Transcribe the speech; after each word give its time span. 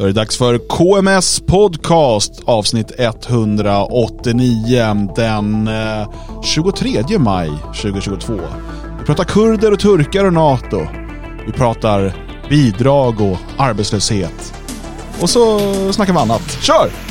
Då 0.00 0.06
är 0.06 0.08
det 0.08 0.20
dags 0.20 0.36
för 0.36 0.58
KMS 0.58 1.40
Podcast 1.40 2.42
avsnitt 2.44 2.92
189 2.98 5.08
den 5.16 5.68
eh, 5.68 6.08
23 6.42 7.18
maj 7.18 7.50
2022. 7.66 8.40
Vi 9.00 9.06
pratar 9.06 9.24
kurder 9.24 9.72
och 9.72 9.80
turkar 9.80 10.24
och 10.24 10.32
NATO. 10.32 10.86
Vi 11.46 11.52
pratar 11.52 12.16
bidrag 12.48 13.20
och 13.20 13.38
arbetslöshet. 13.58 14.54
Och 15.20 15.30
så 15.30 15.58
snackar 15.92 16.12
vi 16.12 16.18
annat. 16.18 16.58
Kör! 16.62 17.09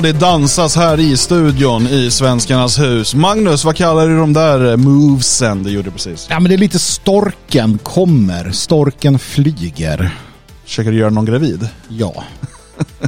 Ja, 0.00 0.04
det 0.04 0.12
dansas 0.12 0.76
här 0.76 1.00
i 1.00 1.16
studion 1.16 1.86
i 1.86 2.10
Svenskarnas 2.10 2.78
hus. 2.78 3.14
Magnus, 3.14 3.64
vad 3.64 3.76
kallar 3.76 4.08
du 4.08 4.16
de 4.16 4.32
där 4.32 4.76
movesen 4.76 5.62
du 5.62 5.70
gjorde 5.70 5.90
precis? 5.90 6.26
Ja, 6.30 6.40
men 6.40 6.48
det 6.48 6.54
är 6.54 6.58
lite 6.58 6.78
storken 6.78 7.78
kommer, 7.78 8.50
storken 8.50 9.18
flyger. 9.18 10.10
Försöker 10.64 10.92
du 10.92 10.98
göra 10.98 11.10
någon 11.10 11.24
gravid? 11.24 11.68
Ja. 11.88 12.24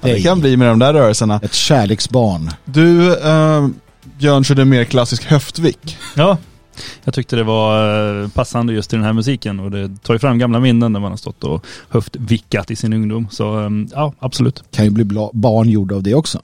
Ja, 0.00 0.14
det 0.14 0.22
kan 0.22 0.40
bli 0.40 0.56
med 0.56 0.68
de 0.68 0.78
där 0.78 0.92
rörelserna. 0.92 1.40
Ett 1.42 1.54
kärleksbarn. 1.54 2.50
Du, 2.64 3.18
eh, 3.20 3.68
Björn, 4.18 4.44
körde 4.44 4.64
mer 4.64 4.84
klassisk 4.84 5.24
höftvick. 5.24 5.96
Ja, 6.14 6.38
jag 7.04 7.14
tyckte 7.14 7.36
det 7.36 7.44
var 7.44 8.22
eh, 8.22 8.28
passande 8.28 8.72
just 8.72 8.92
i 8.92 8.96
den 8.96 9.04
här 9.04 9.12
musiken 9.12 9.60
och 9.60 9.70
det 9.70 10.02
tar 10.02 10.14
ju 10.14 10.18
fram 10.18 10.38
gamla 10.38 10.60
minnen 10.60 10.92
när 10.92 11.00
man 11.00 11.12
har 11.12 11.16
stått 11.16 11.44
och 11.44 11.66
höftvickat 11.88 12.70
i 12.70 12.76
sin 12.76 12.92
ungdom. 12.92 13.28
Så 13.30 13.60
eh, 13.64 13.70
ja, 13.92 14.12
absolut. 14.18 14.62
Kan 14.70 14.84
ju 14.84 14.90
bli 14.90 15.04
barn 15.32 15.68
gjorda 15.68 15.94
av 15.94 16.02
det 16.02 16.14
också. 16.14 16.38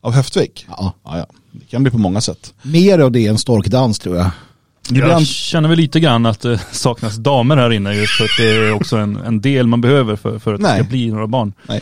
Av 0.00 0.12
höftvick? 0.12 0.66
Ja. 0.68 0.92
Ja, 1.04 1.18
ja. 1.18 1.26
Det 1.52 1.64
kan 1.66 1.82
bli 1.82 1.90
på 1.92 1.98
många 1.98 2.20
sätt. 2.20 2.54
Mer 2.62 2.98
av 2.98 3.12
det 3.12 3.26
än 3.26 3.38
storkdans 3.38 3.98
tror 3.98 4.16
jag. 4.16 4.30
Ibland- 4.90 5.12
Jag 5.12 5.26
känner 5.26 5.68
väl 5.68 5.78
lite 5.78 6.00
grann 6.00 6.26
att 6.26 6.40
det 6.40 6.58
saknas 6.72 7.16
damer 7.16 7.56
här 7.56 7.72
inne 7.72 7.94
just 7.94 8.12
för 8.12 8.24
att 8.24 8.30
det 8.38 8.48
är 8.56 8.72
också 8.72 8.96
en, 8.96 9.16
en 9.16 9.40
del 9.40 9.66
man 9.66 9.80
behöver 9.80 10.16
för, 10.16 10.38
för 10.38 10.54
att 10.54 10.60
Nej. 10.60 10.78
det 10.78 10.84
ska 10.84 10.88
bli 10.90 11.10
några 11.10 11.26
barn. 11.26 11.52
Så 11.66 11.72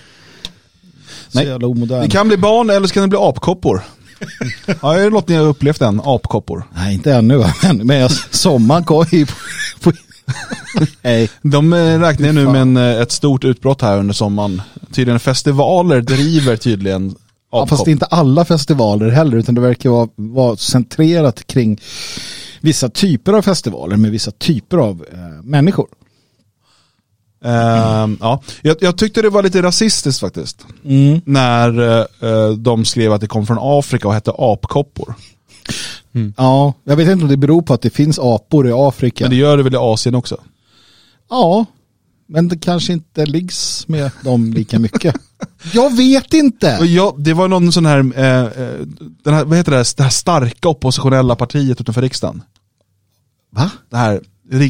Nej. 1.38 1.46
jävla 1.46 1.66
omodern. 1.66 2.00
Det 2.02 2.08
kan 2.10 2.28
bli 2.28 2.36
barn 2.36 2.70
eller 2.70 2.86
så 2.86 2.94
kan 2.94 3.02
det 3.02 3.08
bli 3.08 3.18
apkoppor. 3.18 3.82
Ja, 4.82 4.94
är 4.94 5.04
det 5.04 5.10
något 5.10 5.28
ni 5.28 5.34
har 5.34 5.44
upplevt 5.44 5.82
än? 5.82 6.00
Apkoppor. 6.04 6.64
Nej, 6.74 6.94
inte 6.94 7.14
ännu 7.14 7.44
men, 7.62 7.76
men 7.76 7.96
jag, 7.96 8.10
sommaren 8.30 8.84
kom 8.84 9.04
ju 9.10 9.26
på... 9.26 9.32
på 9.82 9.92
Nej. 11.02 11.30
De 11.42 11.72
eh, 11.72 12.00
räknar 12.00 12.32
nu 12.32 12.44
med 12.44 12.62
en, 12.62 12.76
eh, 12.76 13.00
ett 13.00 13.12
stort 13.12 13.44
utbrott 13.44 13.82
här 13.82 13.98
under 13.98 14.14
sommaren. 14.14 14.62
Tydligen 14.92 15.20
festivaler 15.20 16.00
driver 16.00 16.56
tydligen 16.56 17.14
Ja, 17.54 17.66
fast 17.66 17.84
det 17.84 17.90
är 17.90 17.92
inte 17.92 18.06
alla 18.06 18.44
festivaler 18.44 19.08
heller 19.08 19.36
utan 19.36 19.54
det 19.54 19.60
verkar 19.60 19.90
vara, 19.90 20.08
vara 20.16 20.56
centrerat 20.56 21.46
kring 21.46 21.80
vissa 22.60 22.88
typer 22.88 23.32
av 23.32 23.42
festivaler 23.42 23.96
med 23.96 24.10
vissa 24.10 24.30
typer 24.30 24.78
av 24.78 25.04
eh, 25.12 25.44
människor. 25.44 25.86
Ehm, 27.44 28.18
ja. 28.20 28.42
jag, 28.62 28.76
jag 28.80 28.98
tyckte 28.98 29.22
det 29.22 29.30
var 29.30 29.42
lite 29.42 29.62
rasistiskt 29.62 30.20
faktiskt. 30.20 30.66
Mm. 30.84 31.20
När 31.24 31.98
eh, 32.00 32.50
de 32.50 32.84
skrev 32.84 33.12
att 33.12 33.20
det 33.20 33.26
kom 33.26 33.46
från 33.46 33.58
Afrika 33.60 34.08
och 34.08 34.14
hette 34.14 34.32
apkoppor. 34.38 35.14
Ja, 36.36 36.74
jag 36.84 36.96
vet 36.96 37.08
inte 37.08 37.24
om 37.24 37.30
det 37.30 37.36
beror 37.36 37.62
på 37.62 37.74
att 37.74 37.82
det 37.82 37.90
finns 37.90 38.18
apor 38.18 38.68
i 38.68 38.72
Afrika. 38.72 39.24
Men 39.24 39.30
det 39.30 39.36
gör 39.36 39.56
det 39.56 39.62
väl 39.62 39.74
i 39.74 39.76
Asien 39.76 40.14
också? 40.14 40.40
Ja, 41.30 41.66
men 42.26 42.48
det 42.48 42.56
kanske 42.56 42.92
inte 42.92 43.26
liggs 43.26 43.88
med 43.88 44.10
dem 44.22 44.52
lika 44.52 44.78
mycket. 44.78 45.14
jag 45.72 45.96
vet 45.96 46.34
inte. 46.34 46.66
ja, 46.66 47.14
det 47.18 47.32
var 47.32 47.48
någon 47.48 47.72
sån 47.72 47.86
här, 47.86 47.98
eh, 48.16 48.44
eh, 48.44 48.80
den 49.24 49.34
här, 49.34 49.44
vad 49.44 49.58
heter 49.58 49.72
det, 49.72 49.96
det 49.96 50.02
här 50.02 50.10
starka 50.10 50.68
oppositionella 50.68 51.36
partiet 51.36 51.80
utanför 51.80 52.02
riksdagen. 52.02 52.42
Va? 53.50 53.70
Det 53.90 53.96
här, 53.96 54.20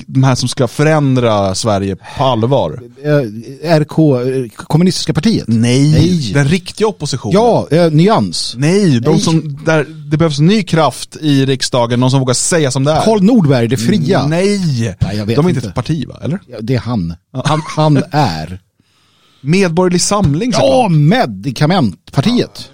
de 0.06 0.24
här 0.24 0.34
som 0.34 0.48
ska 0.48 0.68
förändra 0.68 1.54
Sverige 1.54 1.96
på 1.96 2.24
allvar. 2.24 2.80
Eh, 3.04 3.78
RK, 3.80 3.98
eh, 3.98 4.48
kommunistiska 4.56 5.14
partiet? 5.14 5.44
Nej, 5.48 5.92
Nej. 5.92 6.30
den 6.34 6.48
riktiga 6.48 6.86
oppositionen. 6.86 7.34
Ja, 7.34 7.66
eh, 7.70 7.90
nyans. 7.92 8.54
Nej, 8.58 9.00
de 9.00 9.10
Nej. 9.10 9.20
som, 9.20 9.58
där 9.66 9.86
det 10.10 10.16
behövs 10.16 10.38
ny 10.38 10.62
kraft 10.62 11.16
i 11.20 11.46
riksdagen, 11.46 12.00
någon 12.00 12.10
som 12.10 12.20
vågar 12.20 12.34
säga 12.34 12.70
som 12.70 12.84
det 12.84 12.92
är. 12.92 13.04
Karl 13.04 13.22
Nordberg, 13.22 13.68
det 13.68 13.76
fria. 13.76 14.26
Nej, 14.26 14.58
Nej, 15.00 15.16
jag 15.16 15.26
vet 15.26 15.36
de 15.36 15.44
är 15.46 15.48
inte 15.50 15.58
inte. 15.58 15.68
ett 15.68 15.74
parti 15.74 16.04
va, 16.08 16.20
eller? 16.22 16.38
Ja, 16.46 16.56
Det 16.60 16.74
är 16.74 16.78
han. 16.78 17.14
Han, 17.44 17.62
han 17.76 18.02
är. 18.10 18.60
Medborgerlig 19.40 20.00
samling 20.00 20.52
Ja. 20.54 20.88
Medikamentpartiet. 20.88 22.70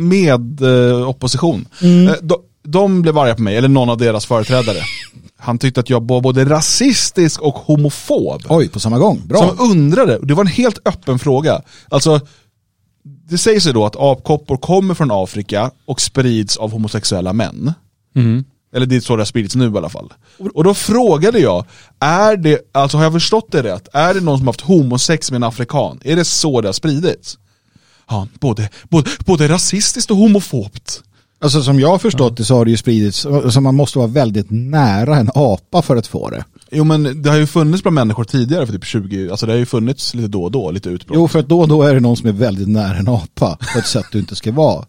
Med 0.00 0.62
eh, 0.62 1.08
opposition. 1.08 1.68
Mm. 1.82 2.08
Eh, 2.08 2.14
de, 2.22 2.36
de 2.62 3.02
blev 3.02 3.18
arga 3.18 3.34
på 3.34 3.42
mig, 3.42 3.56
eller 3.56 3.68
någon 3.68 3.90
av 3.90 3.98
deras 3.98 4.26
företrädare. 4.26 4.78
Han 5.36 5.58
tyckte 5.58 5.80
att 5.80 5.90
jag 5.90 6.08
var 6.08 6.20
både 6.20 6.44
rasistisk 6.44 7.40
och 7.42 7.54
homofob. 7.54 8.42
Oj, 8.48 8.68
på 8.68 8.80
samma 8.80 8.98
gång. 8.98 9.22
Bra. 9.24 9.38
Som 9.38 9.70
undrade, 9.70 10.18
och 10.18 10.26
det 10.26 10.34
var 10.34 10.44
en 10.44 10.46
helt 10.46 10.78
öppen 10.84 11.18
fråga. 11.18 11.62
Alltså, 11.88 12.20
det 13.02 13.38
sägs 13.38 13.66
ju 13.66 13.72
då 13.72 13.86
att 13.86 13.96
apkoppor 13.96 14.56
kommer 14.56 14.94
från 14.94 15.10
Afrika 15.12 15.70
och 15.86 16.00
sprids 16.00 16.56
av 16.56 16.72
homosexuella 16.72 17.32
män. 17.32 17.72
Eller 18.74 18.86
det 18.86 18.96
är 18.96 19.00
så 19.00 19.16
det 19.16 19.20
har 19.20 19.26
spridits 19.26 19.54
nu 19.54 19.64
i 19.64 19.76
alla 19.76 19.88
fall. 19.88 20.12
Och 20.54 20.64
då 20.64 20.74
frågade 20.74 21.38
jag, 21.38 21.64
är 22.00 22.36
det, 22.36 22.60
alltså 22.72 22.96
har 22.96 23.04
jag 23.04 23.12
förstått 23.12 23.46
det 23.50 23.62
rätt? 23.62 23.88
Är 23.92 24.14
det 24.14 24.20
någon 24.20 24.38
som 24.38 24.46
har 24.46 24.52
haft 24.52 24.60
homosex 24.60 25.30
med 25.30 25.36
en 25.36 25.44
afrikan? 25.44 26.00
Är 26.04 26.16
det 26.16 26.24
så 26.24 26.60
det 26.60 26.68
har 26.68 26.72
spridits? 26.72 27.38
Ja, 28.08 28.28
både, 28.40 28.68
både, 28.88 29.10
både 29.26 29.48
rasistiskt 29.48 30.10
och 30.10 30.16
homofobt. 30.16 31.02
Alltså 31.42 31.62
som 31.62 31.80
jag 31.80 31.88
har 31.88 31.98
förstått 31.98 32.36
det 32.36 32.44
så 32.44 32.54
har 32.54 32.64
det 32.64 32.70
ju 32.70 32.76
spridits, 32.76 33.26
så 33.50 33.60
man 33.60 33.74
måste 33.74 33.98
vara 33.98 34.08
väldigt 34.08 34.46
nära 34.50 35.16
en 35.16 35.30
apa 35.34 35.82
för 35.82 35.96
att 35.96 36.06
få 36.06 36.30
det. 36.30 36.44
Jo 36.70 36.84
men 36.84 37.22
det 37.22 37.30
har 37.30 37.36
ju 37.36 37.46
funnits 37.46 37.82
bland 37.82 37.94
människor 37.94 38.24
tidigare 38.24 38.66
för 38.66 38.72
typ 38.72 38.84
20, 38.84 39.30
alltså 39.30 39.46
det 39.46 39.52
har 39.52 39.58
ju 39.58 39.66
funnits 39.66 40.14
lite 40.14 40.28
då 40.28 40.44
och 40.44 40.50
då, 40.50 40.70
lite 40.70 40.88
utbrott. 40.88 41.16
Jo, 41.16 41.28
för 41.28 41.38
att 41.38 41.48
då 41.48 41.60
och 41.60 41.68
då 41.68 41.82
är 41.82 41.94
det 41.94 42.00
någon 42.00 42.16
som 42.16 42.28
är 42.28 42.32
väldigt 42.32 42.68
nära 42.68 42.96
en 42.96 43.08
apa 43.08 43.58
på 43.72 43.78
ett 43.78 43.86
sätt 43.86 44.04
du 44.12 44.18
inte 44.18 44.36
ska 44.36 44.52
vara. 44.52 44.84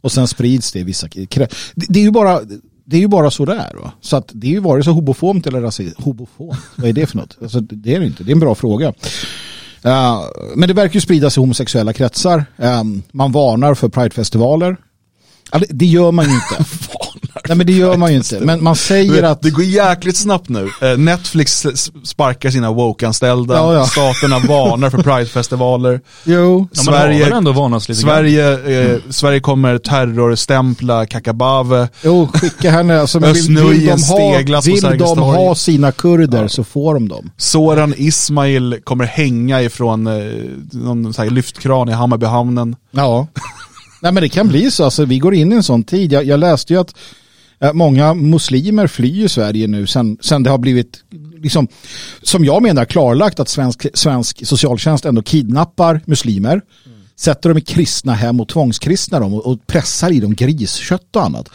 Och 0.00 0.12
sen 0.12 0.28
sprids 0.28 0.72
det 0.72 0.78
i 0.78 0.82
vissa 0.82 1.06
krä- 1.06 1.54
det, 1.74 1.86
det 1.88 1.98
är 2.00 2.04
ju 2.04 2.10
bara 2.10 2.40
det 2.84 2.96
är 2.96 3.00
ju 3.00 3.08
bara 3.08 3.30
så 3.30 3.44
det 3.44 3.54
är. 3.54 3.74
Va? 3.82 3.92
Så 4.00 4.16
att 4.16 4.30
det 4.32 4.46
är 4.46 4.50
ju 4.50 4.60
vare 4.60 4.82
sig 4.82 4.92
hobofomt 4.92 5.46
eller 5.46 5.60
rasistiskt. 5.60 6.04
Hobofomt, 6.04 6.58
vad 6.76 6.88
är 6.88 6.92
det 6.92 7.06
för 7.06 7.16
något? 7.16 7.36
Alltså, 7.42 7.60
det 7.60 7.94
är 7.94 8.00
det 8.00 8.06
inte, 8.06 8.24
det 8.24 8.30
är 8.30 8.34
en 8.34 8.40
bra 8.40 8.54
fråga. 8.54 8.88
Uh, 9.86 10.20
men 10.56 10.68
det 10.68 10.74
verkar 10.74 10.94
ju 10.94 11.00
spridas 11.00 11.36
i 11.36 11.40
homosexuella 11.40 11.92
kretsar. 11.92 12.44
Um, 12.56 13.02
man 13.12 13.32
varnar 13.32 13.74
för 13.74 13.88
pridefestivaler. 13.88 14.76
Ja, 15.52 15.60
det, 15.70 15.86
gör 15.86 16.10
man 16.12 16.24
ju 16.28 16.34
inte. 16.34 16.64
Nej 17.48 17.56
men 17.56 17.66
det 17.66 17.72
gör 17.72 17.96
man 17.96 18.10
ju 18.10 18.16
inte. 18.16 18.40
Men 18.40 18.62
man 18.64 18.76
säger 18.76 19.22
att... 19.22 19.42
Det 19.42 19.50
går 19.50 19.64
jäkligt 19.64 20.16
snabbt 20.16 20.48
nu. 20.48 20.68
Eh, 20.82 20.98
Netflix 20.98 21.66
sparkar 22.04 22.50
sina 22.50 22.70
woke-anställda, 22.72 23.54
Ja, 23.54 23.74
ja. 23.74 23.86
staterna 23.86 24.38
varnar 24.38 24.90
för 24.90 24.98
pridefestivaler. 25.02 26.00
Jo, 26.24 26.68
Ja, 26.72 26.82
Sverige- 26.82 27.36
ändå 27.36 27.52
varnats 27.52 27.88
lite. 27.88 28.00
Sverige, 28.00 28.52
eh, 28.92 28.98
Sverige 29.10 29.40
kommer 29.40 29.78
terrorstämpla 29.78 31.06
Kakabave. 31.06 31.88
Jo, 32.04 32.28
skicka 32.34 32.70
henne. 32.70 33.00
Alltså, 33.00 33.20
men 33.20 33.32
vill, 33.32 33.58
vill 33.58 33.86
de, 33.86 34.02
ha, 34.02 34.38
vill 34.64 34.98
de 34.98 35.18
ha 35.18 35.54
sina 35.54 35.92
kurder 35.92 36.48
så 36.48 36.64
får 36.64 36.94
de 36.94 37.08
dem. 37.08 37.30
Soran 37.36 37.94
Ismail 37.96 38.78
kommer 38.84 39.04
hänga 39.04 39.62
ifrån 39.62 40.06
eh, 40.06 40.12
någon 40.72 41.14
så 41.14 41.22
här 41.22 41.30
lyftkran 41.30 41.88
i 41.88 41.92
Hammarbyhamnen. 41.92 42.76
Ja. 42.90 43.26
Nej 44.02 44.12
men 44.12 44.22
det 44.22 44.28
kan 44.28 44.48
bli 44.48 44.70
så. 44.70 44.84
Alltså, 44.84 45.04
vi 45.04 45.18
går 45.18 45.34
in 45.34 45.52
i 45.52 45.54
en 45.54 45.62
sån 45.62 45.84
tid. 45.84 46.12
Jag, 46.12 46.24
jag 46.24 46.40
läste 46.40 46.72
ju 46.72 46.80
att 46.80 46.94
eh, 47.60 47.72
många 47.72 48.14
muslimer 48.14 48.86
flyr 48.86 49.28
Sverige 49.28 49.66
nu 49.66 49.86
sen, 49.86 50.18
sen 50.20 50.42
det 50.42 50.50
har 50.50 50.58
blivit, 50.58 51.04
liksom, 51.42 51.68
som 52.22 52.44
jag 52.44 52.62
menar, 52.62 52.84
klarlagt 52.84 53.40
att 53.40 53.48
svensk, 53.48 53.86
svensk 53.94 54.46
socialtjänst 54.46 55.04
ändå 55.04 55.22
kidnappar 55.22 56.00
muslimer, 56.04 56.60
sätter 57.16 57.48
dem 57.48 57.58
i 57.58 57.60
kristna 57.60 58.14
hem 58.14 58.40
och 58.40 58.48
tvångskristnar 58.48 59.20
dem 59.20 59.34
och, 59.34 59.46
och 59.46 59.66
pressar 59.66 60.10
i 60.12 60.20
dem 60.20 60.34
griskött 60.34 61.16
och 61.16 61.24
annat. 61.24 61.48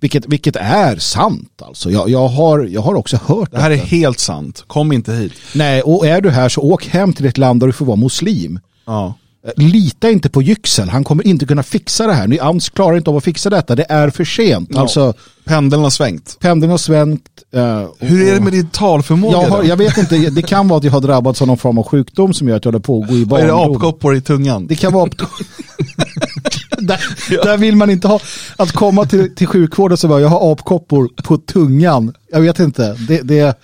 Vilket, 0.00 0.26
vilket 0.26 0.56
är 0.56 0.96
sant 0.96 1.62
alltså. 1.62 1.90
Jag, 1.90 2.10
jag, 2.10 2.28
har, 2.28 2.64
jag 2.64 2.80
har 2.80 2.94
också 2.94 3.16
hört 3.26 3.50
Det 3.50 3.60
här 3.60 3.70
är 3.70 3.76
detta. 3.76 3.86
helt 3.86 4.18
sant, 4.18 4.64
kom 4.66 4.92
inte 4.92 5.12
hit. 5.12 5.32
Nej, 5.54 5.82
och 5.82 6.06
är 6.06 6.20
du 6.20 6.30
här 6.30 6.48
så 6.48 6.60
åk 6.60 6.86
hem 6.86 7.12
till 7.12 7.26
ett 7.26 7.38
land 7.38 7.60
där 7.60 7.66
du 7.66 7.72
får 7.72 7.86
vara 7.86 7.96
muslim. 7.96 8.60
Ja. 8.86 9.14
Lita 9.56 10.10
inte 10.10 10.28
på 10.28 10.42
Yüksel, 10.42 10.88
han 10.88 11.04
kommer 11.04 11.26
inte 11.26 11.46
kunna 11.46 11.62
fixa 11.62 12.06
det 12.06 12.12
här. 12.12 12.26
Ni 12.26 12.38
AMS 12.40 12.68
klarar 12.68 12.96
inte 12.96 13.10
av 13.10 13.16
att 13.16 13.24
fixa 13.24 13.50
detta, 13.50 13.74
det 13.74 13.86
är 13.88 14.10
för 14.10 14.24
sent. 14.24 14.68
Ja. 14.72 14.80
Alltså, 14.80 15.14
Pendeln 15.44 15.82
har 15.82 15.90
svängt. 15.90 16.36
pendeln 16.40 16.70
har 16.70 16.78
svängt. 16.78 17.22
eh, 17.54 17.80
och- 17.82 17.96
Hur 18.00 18.28
är 18.28 18.34
det 18.34 18.40
med 18.40 18.52
din 18.52 18.68
talförmåga 18.68 19.36
jag, 19.42 19.48
har, 19.48 19.62
jag 19.62 19.76
vet 19.76 19.98
inte, 19.98 20.16
det 20.16 20.42
kan 20.42 20.68
vara 20.68 20.78
att 20.78 20.84
jag 20.84 20.92
har 20.92 21.00
drabbats 21.00 21.40
av 21.42 21.48
någon 21.48 21.58
form 21.58 21.78
av 21.78 21.84
sjukdom 21.84 22.34
som 22.34 22.48
gör 22.48 22.56
att 22.56 22.64
jag 22.64 22.72
håller 22.72 22.82
på 22.82 23.02
att 23.02 23.08
gå 23.08 23.14
i 23.14 23.16
Är 23.16 23.24
det 23.24 23.26
barndom. 23.26 23.76
apkoppor 23.76 24.14
i 24.16 24.20
tungan? 24.20 24.66
Det 24.66 24.74
kan 24.74 24.92
vara 24.92 25.10
där, 26.78 27.00
där 27.44 27.56
vill 27.56 27.76
man 27.76 27.90
inte 27.90 28.08
ha, 28.08 28.20
att 28.56 28.72
komma 28.72 29.04
till, 29.04 29.34
till 29.34 29.46
sjukvården 29.46 29.96
så 29.96 30.08
bara, 30.08 30.20
jag 30.20 30.28
har 30.28 30.52
apkoppor 30.52 31.08
på 31.24 31.36
tungan. 31.38 32.12
Jag 32.32 32.40
vet 32.40 32.58
inte, 32.58 32.94
det, 33.08 33.22
det, 33.22 33.58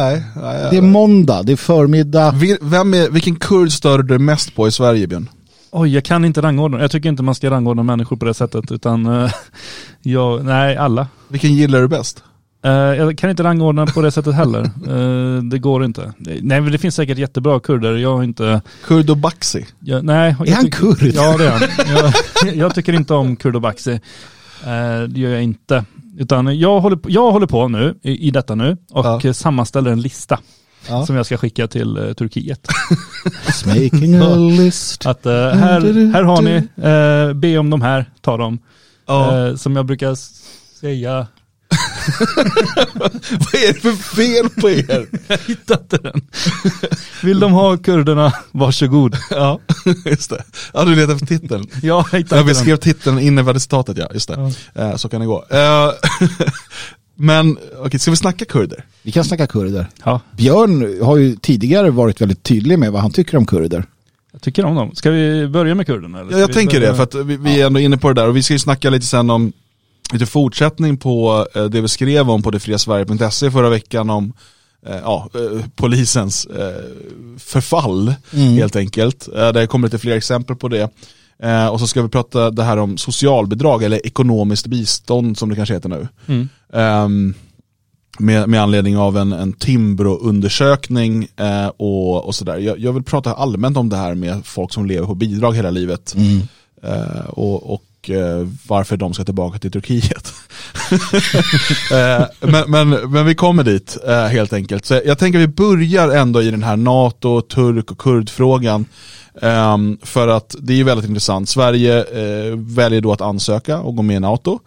Nej, 0.00 0.22
nej, 0.36 0.66
det 0.70 0.76
är 0.76 0.82
måndag, 0.82 1.42
det 1.42 1.52
är 1.52 1.56
förmiddag. 1.56 2.34
Vem 2.60 2.94
är, 2.94 3.10
vilken 3.10 3.36
kurd 3.36 3.72
stör 3.72 4.02
du 4.02 4.18
mest 4.18 4.54
på 4.54 4.68
i 4.68 4.70
Sverige 4.70 5.06
Björn? 5.06 5.28
Oj, 5.70 5.94
jag 5.94 6.04
kan 6.04 6.24
inte 6.24 6.42
rangordna. 6.42 6.80
Jag 6.80 6.90
tycker 6.90 7.08
inte 7.08 7.22
man 7.22 7.34
ska 7.34 7.50
rangordna 7.50 7.82
människor 7.82 8.16
på 8.16 8.24
det 8.24 8.34
sättet. 8.34 8.72
Utan, 8.72 9.06
eh, 9.06 9.30
jag, 10.02 10.44
nej, 10.44 10.76
alla. 10.76 11.06
Vilken 11.28 11.54
gillar 11.54 11.80
du 11.80 11.88
bäst? 11.88 12.22
Eh, 12.64 12.70
jag 12.72 13.18
kan 13.18 13.30
inte 13.30 13.42
rangordna 13.42 13.86
på 13.86 14.02
det 14.02 14.10
sättet 14.10 14.34
heller. 14.34 14.60
Eh, 14.88 15.42
det 15.42 15.58
går 15.58 15.84
inte. 15.84 16.12
Nej, 16.18 16.60
men 16.60 16.72
det 16.72 16.78
finns 16.78 16.94
säkert 16.94 17.18
jättebra 17.18 17.60
kurder. 17.60 17.96
Jag 17.96 18.16
har 18.16 18.22
inte... 18.24 18.60
Kurd 18.86 19.10
och 19.10 19.16
Baxi? 19.16 19.66
Jag, 19.80 20.04
nej, 20.04 20.36
jag 20.38 20.48
Är 20.48 20.54
han 20.54 20.64
tycker- 20.64 20.78
kurd? 20.78 21.12
Ja, 21.14 21.36
det 21.38 21.46
är 21.46 21.50
han. 21.50 21.60
Jag, 22.46 22.54
jag 22.56 22.74
tycker 22.74 22.92
inte 22.92 23.14
om 23.14 23.36
kurd 23.36 23.56
och 23.56 23.62
baxi. 23.62 24.00
Det 25.08 25.20
gör 25.20 25.30
jag 25.30 25.42
inte. 25.42 25.84
Utan 26.18 26.58
jag 26.58 26.80
håller, 26.80 26.96
på- 26.96 27.10
jag 27.10 27.32
håller 27.32 27.46
på 27.46 27.68
nu, 27.68 27.94
i, 28.02 28.28
i 28.28 28.30
detta 28.30 28.54
nu, 28.54 28.76
och 28.90 29.06
Ja. 29.06 29.20
eh, 29.24 29.32
sammanställer 29.32 29.90
en 29.90 30.00
lista 30.00 30.38
Ja. 30.88 31.06
som 31.06 31.16
jag 31.16 31.26
ska 31.26 31.36
skicka 31.36 31.66
till 31.66 31.96
eh, 31.96 32.12
Turkiet. 32.12 32.68
Making 33.66 34.14
a 34.14 34.34
list. 34.58 35.06
Att 35.06 35.26
eh, 35.26 35.32
här, 35.32 36.12
här 36.12 36.22
har 36.22 36.42
ni, 36.42 36.54
eh, 36.76 37.34
be 37.34 37.58
om 37.58 37.70
de 37.70 37.82
här, 37.82 38.04
ta 38.20 38.36
dem. 38.36 38.58
Ja. 39.06 39.46
Eh, 39.48 39.54
som 39.56 39.76
jag 39.76 39.86
brukar 39.86 40.14
säga, 40.80 41.26
Vad 42.94 43.54
är 43.54 43.72
det 43.72 43.80
för 43.80 43.92
fel 43.92 44.48
på 44.60 44.70
er? 44.70 45.06
jag 45.26 45.38
hittade 45.46 45.98
den. 45.98 46.20
Vill 47.22 47.40
de 47.40 47.52
ha 47.52 47.76
kurderna, 47.76 48.32
varsågod. 48.52 49.16
ja, 49.30 49.60
just 50.06 50.30
det. 50.30 50.44
Ja, 50.72 50.84
du 50.84 50.94
letar 50.94 51.12
efter 51.14 51.26
titeln. 51.26 51.66
Ja, 51.82 52.06
jag 52.12 52.18
hittade 52.18 52.40
Ja, 52.40 52.44
vi 52.46 52.52
den. 52.52 52.62
skrev 52.62 52.76
titeln 52.76 53.18
inne 53.18 53.42
vi 53.42 53.46
hade 53.46 53.60
citatet, 53.60 53.98
ja. 53.98 54.06
Just 54.14 54.28
det. 54.28 54.52
Eh, 54.74 54.96
så 54.96 55.08
kan 55.08 55.20
det 55.20 55.26
gå. 55.26 55.44
Eh, 55.50 55.90
Men, 57.16 57.58
okej, 57.78 58.00
ska 58.00 58.10
vi 58.10 58.16
snacka 58.16 58.44
kurder? 58.44 58.84
Vi 59.02 59.12
kan 59.12 59.24
snacka 59.24 59.46
kurder. 59.46 59.86
Ja, 60.04 60.20
Björn 60.36 60.98
har 61.02 61.16
ju 61.16 61.36
tidigare 61.36 61.90
varit 61.90 62.20
väldigt 62.20 62.42
tydlig 62.42 62.78
med 62.78 62.92
vad 62.92 63.02
han 63.02 63.12
tycker 63.12 63.36
om 63.36 63.46
kurder. 63.46 63.84
jag 64.32 64.42
tycker 64.42 64.64
om 64.64 64.74
dem. 64.74 64.94
Ska 64.94 65.10
vi 65.10 65.48
börja 65.48 65.74
med 65.74 65.86
kurderna? 65.86 66.20
Eller 66.20 66.32
Ja, 66.32 66.38
jag 66.38 66.52
tänker 66.52 66.80
börja- 66.80 66.90
det, 66.90 66.96
för 66.96 67.02
att 67.02 67.14
vi, 67.14 67.36
vi 67.36 67.60
är 67.60 67.66
ändå 67.66 67.80
inne 67.80 67.98
på 67.98 68.08
det 68.12 68.14
där 68.20 68.28
och 68.28 68.36
vi 68.36 68.42
ska 68.42 68.52
ju 68.54 68.58
snacka 68.58 68.90
lite 68.90 69.06
sen 69.06 69.30
om 69.30 69.52
lite 70.12 70.26
fortsättning 70.26 70.96
på 70.96 71.46
eh, 71.54 71.64
det 71.64 71.80
vi 71.80 71.88
skrev 71.88 72.30
om 72.30 72.42
på 72.42 72.50
detfriasverige.se 72.50 73.50
förra 73.50 73.68
veckan 73.68 74.10
om 74.10 74.32
eh, 74.86 74.96
ja, 74.96 75.28
eh, 75.34 75.64
polisens 75.74 76.46
förfall 77.38 78.14
helt 78.32 78.76
enkelt. 78.76 79.28
Det 79.54 79.66
kommer 79.66 79.86
lite 79.86 79.98
fler 79.98 80.16
exempel 80.16 80.56
på 80.56 80.68
det. 80.68 80.90
Och 81.70 81.80
så 81.80 81.86
ska 81.86 82.02
vi 82.02 82.08
prata 82.08 82.50
det 82.50 82.62
här 82.62 82.76
om 82.76 82.98
socialbidrag 82.98 83.82
eller 83.82 84.06
ekonomiskt 84.06 84.66
bistånd 84.66 85.38
som 85.38 85.48
det 85.48 85.56
kanske 85.56 85.74
heter 85.74 85.88
nu. 85.88 86.08
Mm. 86.26 86.48
Ehm, 86.72 87.34
med, 88.18 88.48
med 88.48 88.62
anledning 88.62 88.96
av 88.96 89.16
en, 89.16 89.32
en 89.32 89.52
Timbro-undersökning 89.52 91.28
eh, 91.36 91.66
och, 91.66 92.26
och 92.26 92.34
sådär. 92.34 92.58
Jag, 92.58 92.78
jag 92.78 92.92
vill 92.92 93.02
prata 93.02 93.34
allmänt 93.34 93.76
om 93.76 93.88
det 93.88 93.96
här 93.96 94.14
med 94.14 94.46
folk 94.46 94.72
som 94.72 94.86
lever 94.86 95.06
på 95.06 95.14
bidrag 95.14 95.52
hela 95.52 95.70
livet. 95.70 96.14
Eh, 96.82 97.24
och 97.26 97.74
och 97.74 97.82
eh, 98.10 98.48
varför 98.66 98.96
de 98.96 99.14
ska 99.14 99.24
tillbaka 99.24 99.58
till 99.58 99.70
Turkiet. 99.70 100.32
eh, 101.92 102.26
men, 102.40 102.70
men, 102.70 102.90
men 103.10 103.26
vi 103.26 103.34
kommer 103.34 103.64
dit 103.64 103.98
eh, 104.06 104.24
helt 104.24 104.52
enkelt. 104.52 104.84
Så 104.84 105.00
jag 105.04 105.18
tänker 105.18 105.38
att 105.38 105.42
vi 105.42 105.48
börjar 105.48 106.08
ändå 106.08 106.42
i 106.42 106.50
den 106.50 106.62
här 106.62 106.76
NATO, 106.76 107.40
turk 107.40 107.90
och 107.90 107.98
kurdfrågan. 107.98 108.86
Ehm, 109.42 109.98
för 110.02 110.28
att 110.28 110.54
det 110.58 110.80
är 110.80 110.84
väldigt 110.84 111.08
intressant. 111.08 111.48
Sverige 111.48 112.04
väljer 112.54 113.00
då 113.00 113.12
att 113.12 113.20
ansöka 113.20 113.78
och 113.78 113.96
gå 113.96 114.02
med 114.02 114.16
i 114.16 114.20
NATO. 114.20 114.58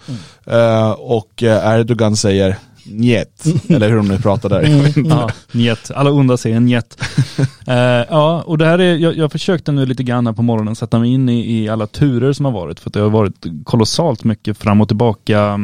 Eh, 0.46 0.92
och 0.92 1.44
Erdogan 1.44 2.16
säger 2.16 2.58
njet, 2.92 3.46
eller 3.70 3.90
hur 3.90 3.96
de 3.96 4.08
nu 4.08 4.18
pratar 4.18 4.50
där. 4.50 4.94
Ja, 5.10 5.30
njet. 5.52 5.92
Alla 5.92 6.12
onda 6.12 6.38
säger 6.38 6.60
njet. 6.60 7.02
Eh, 7.68 8.06
ja, 8.10 8.44
och 8.46 8.58
det 8.58 8.66
här 8.66 8.80
är, 8.80 8.96
jag, 8.96 9.18
jag 9.18 9.32
försökte 9.32 9.72
nu 9.72 9.86
lite 9.86 10.04
grann 10.04 10.28
här 10.28 10.34
på 10.34 10.42
morgonen 10.42 10.76
sätta 10.76 11.00
mig 11.00 11.14
in 11.14 11.30
i, 11.30 11.64
i 11.64 11.70
alla 11.70 11.88
turer 11.88 12.34
som 12.34 12.46
har 12.46 12.52
varit. 12.52 12.80
För 12.80 12.90
att 12.90 12.94
det 12.94 13.00
har 13.00 13.10
varit 13.10 13.46
kolossalt 13.64 14.24
mycket 14.24 14.58
fram 14.58 14.82
och 14.82 14.88
tillbaka 14.88 15.60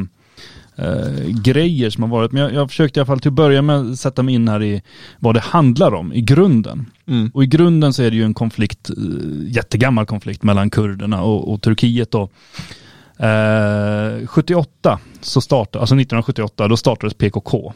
eh, 0.75 1.27
grejer 1.43 1.89
som 1.89 2.03
har 2.03 2.09
varit. 2.09 2.31
Men 2.31 2.41
jag, 2.41 2.53
jag 2.53 2.69
försökte 2.69 2.99
i 2.99 3.01
alla 3.01 3.05
fall 3.05 3.19
till 3.19 3.29
att 3.29 3.33
börja 3.33 3.61
med 3.61 3.99
sätta 3.99 4.23
mig 4.23 4.35
in 4.35 4.47
här 4.47 4.63
i 4.63 4.81
vad 5.19 5.35
det 5.35 5.41
handlar 5.41 5.93
om 5.93 6.13
i 6.13 6.21
grunden. 6.21 6.85
Mm. 7.07 7.31
Och 7.33 7.43
i 7.43 7.47
grunden 7.47 7.93
så 7.93 8.03
är 8.03 8.11
det 8.11 8.17
ju 8.17 8.23
en 8.23 8.33
konflikt, 8.33 8.89
eh, 8.89 8.95
jättegammal 9.47 10.05
konflikt 10.05 10.43
mellan 10.43 10.69
kurderna 10.69 11.21
och, 11.21 11.53
och 11.53 11.61
Turkiet 11.61 12.11
då. 12.11 12.29
Eh, 13.18 14.27
78 14.27 15.00
så 15.21 15.42
startade, 15.42 15.81
alltså 15.81 15.95
1978, 15.95 16.68
då 16.68 16.77
startades 16.77 17.13
PKK. 17.13 17.74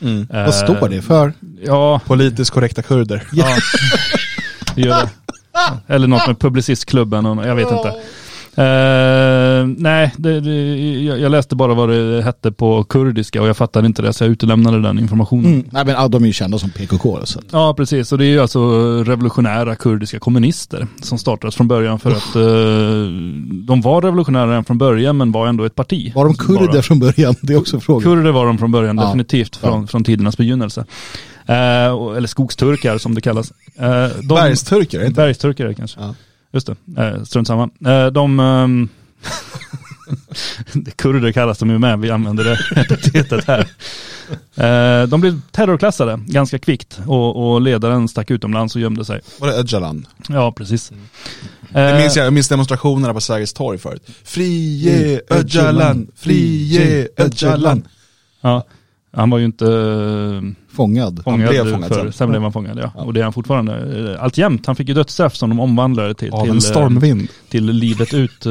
Mm. 0.00 0.26
Eh, 0.32 0.44
Vad 0.44 0.54
står 0.54 0.88
det 0.88 1.02
för? 1.02 1.32
Ja, 1.64 2.00
Politiskt 2.06 2.50
korrekta 2.50 2.82
kurder. 2.82 3.28
Ja, 3.32 3.46
det 4.74 4.80
gör 4.82 4.96
det. 5.02 5.08
Eller 5.94 6.06
något 6.08 6.26
med 6.26 6.38
Publicistklubben, 6.38 7.26
och- 7.26 7.46
jag 7.46 7.54
vet 7.54 7.70
inte. 7.72 7.94
Eh, 8.56 9.66
nej, 9.76 10.12
det, 10.16 10.40
det, 10.40 10.54
jag, 11.20 11.30
läste 11.32 11.56
bara 11.56 11.74
vad 11.74 11.88
det 11.88 12.22
hette 12.22 12.52
på 12.52 12.84
kurdiska 12.84 13.42
och 13.42 13.48
jag 13.48 13.56
fattade 13.56 13.86
inte 13.86 14.02
det 14.02 14.12
så 14.12 14.24
jag 14.24 14.30
utelämnade 14.30 14.82
den 14.82 14.98
informationen. 14.98 15.52
Mm. 15.52 15.66
Nej, 15.70 15.84
men, 15.84 15.94
ja, 15.94 16.08
de 16.08 16.22
är 16.22 16.26
ju 16.26 16.32
kända 16.32 16.58
som 16.58 16.70
PKK. 16.70 17.18
Så. 17.24 17.40
Ja, 17.50 17.74
precis. 17.76 18.12
Och 18.12 18.18
det 18.18 18.24
är 18.24 18.28
ju 18.28 18.40
alltså 18.40 18.60
revolutionära 19.04 19.74
kurdiska 19.76 20.18
kommunister 20.18 20.86
som 21.02 21.18
startades 21.18 21.56
från 21.56 21.68
början 21.68 21.98
för 21.98 22.10
att 22.10 22.36
eh, 22.36 22.42
de 23.66 23.80
var 23.80 24.02
revolutionära 24.02 24.50
redan 24.50 24.64
från 24.64 24.78
början 24.78 25.16
men 25.16 25.32
var 25.32 25.46
ändå 25.46 25.64
ett 25.64 25.74
parti. 25.74 26.12
Var 26.14 26.24
de 26.24 26.34
kurder 26.34 26.66
Bara. 26.66 26.82
från 26.82 26.98
början? 27.00 27.34
Det 27.42 27.52
är 27.52 27.58
också 27.58 27.80
frågan. 27.80 28.02
Kurder 28.02 28.30
var 28.32 28.46
de 28.46 28.58
från 28.58 28.72
början, 28.72 28.96
Ja. 28.98 29.04
definitivt 29.04 29.56
från, 29.56 29.88
från 29.88 30.04
tidernas 30.04 30.36
begynnelse. 30.36 30.84
Och- 31.96 32.16
eller 32.16 32.26
skogsturkar 32.26 32.98
som 32.98 33.14
det 33.14 33.20
kallas. 33.20 33.52
Eh, 33.76 34.06
de, 34.22 34.28
Bergsturkar, 34.28 35.00
inte? 35.00 35.12
Bergsturkar 35.12 35.72
kanske. 35.72 36.00
Ja. 36.00 36.14
Just 36.52 36.66
det, 36.66 37.02
eh, 37.02 37.22
strunt 37.24 37.46
samma. 37.46 37.62
Eh, 37.86 38.06
de, 38.06 38.40
ehm, 38.40 38.88
kurder 40.96 41.32
kallas 41.32 41.58
de 41.58 41.70
ju 41.70 41.78
med, 41.78 41.98
vi 42.00 42.10
använder 42.10 42.44
det 42.44 42.80
epitetet 42.80 43.44
här. 43.44 43.60
Eh, 44.54 45.08
de 45.08 45.20
blev 45.20 45.40
terrorklassade 45.50 46.20
ganska 46.26 46.58
kvickt 46.58 47.00
och, 47.06 47.52
och 47.54 47.60
ledaren 47.60 48.08
stack 48.08 48.30
utomlands 48.30 48.74
och 48.74 48.80
gömde 48.82 49.04
sig. 49.04 49.20
Var 49.40 49.48
det 49.48 49.54
Öcalan? 49.54 50.06
Ja, 50.28 50.52
precis. 50.52 50.92
Jag 51.72 51.90
Eh, 51.90 51.98
minns, 51.98 52.16
jag 52.16 52.32
minns 52.32 52.48
demonstrationerna 52.48 53.14
på 53.14 53.20
Sergels 53.20 53.52
torg 53.52 53.78
förut. 53.78 54.02
Frige 54.24 55.20
Mm. 55.30 55.40
Öcalan, 55.40 56.06
frige 56.16 57.08
Öcalan. 57.16 57.88
ja, 58.40 58.64
han 59.12 59.30
var 59.30 59.38
ju 59.38 59.44
inte 59.44 59.66
eh, 59.66 60.42
Fångad. 60.76 61.20
fångad, 61.24 61.48
blev 61.48 61.72
fångad 61.72 61.88
för, 61.88 61.94
sen. 62.02 62.12
sen 62.12 62.30
blev 62.30 62.42
han 62.42 62.52
fångad 62.52 62.78
ja. 62.94 63.02
Och 63.02 63.14
det 63.14 63.20
är 63.20 63.24
han 63.24 63.32
fortfarande. 63.32 64.12
Eh, 64.12 64.22
Alltjämt, 64.24 64.66
han 64.66 64.76
fick 64.76 64.88
ju 64.88 64.94
dödsstraff 64.94 65.36
som 65.36 65.50
de 65.50 65.60
omvandlade 65.60 66.14
till, 66.14 66.30
Av 66.32 66.40
till, 66.42 66.50
en 66.50 66.56
eh, 66.56 66.60
stormvind. 66.60 67.28
till 67.48 67.64
livet 67.66 68.14
ut 68.14 68.46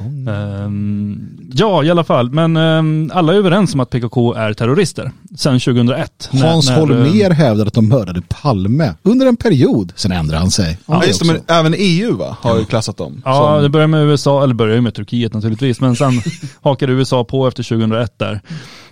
eh. 0.00 0.34
Ehm, 0.64 1.20
ja, 1.52 1.84
i 1.84 1.90
alla 1.90 2.04
fall. 2.04 2.30
Men 2.30 2.56
ehm, 2.56 3.10
alla 3.14 3.32
är 3.32 3.36
överens 3.36 3.74
om 3.74 3.80
att 3.80 3.90
PKK 3.90 4.34
är 4.34 4.52
terrorister. 4.52 5.12
Sen 5.36 5.60
2001. 5.60 6.28
när- 6.32 6.50
Hans 6.52 6.68
när, 6.68 6.76
Holmér 6.80 7.30
hävdade 7.30 7.68
att 7.68 7.74
de 7.74 7.88
mördade 7.88 8.22
Palme 8.28 8.94
under 9.02 9.26
en 9.26 9.36
period. 9.36 9.92
Sen 9.96 10.12
ändrade 10.12 10.38
han 10.40 10.50
sig. 10.50 10.78
Ja, 10.86 10.98
det 11.00 11.06
just 11.06 11.20
det, 11.20 11.26
men 11.26 11.40
även 11.46 11.74
EU 11.78 12.16
va, 12.16 12.36
har 12.40 12.58
ju 12.58 12.64
klassat 12.64 12.96
dem. 12.96 13.22
Ja, 13.24 13.54
som- 13.54 13.62
det 13.62 13.68
börjar 13.68 13.86
med 13.86 14.04
USA, 14.06 14.42
eller 14.44 14.54
börjar 14.54 14.74
ju 14.74 14.80
med 14.80 14.94
Turkiet 14.94 15.32
naturligtvis, 15.34 15.80
men 15.80 15.96
sen 15.96 16.12
hakade 16.62 16.92
USA 16.92 17.24
på 17.24 17.48
efter 17.48 17.62
2001 17.62 18.18
där. 18.18 18.40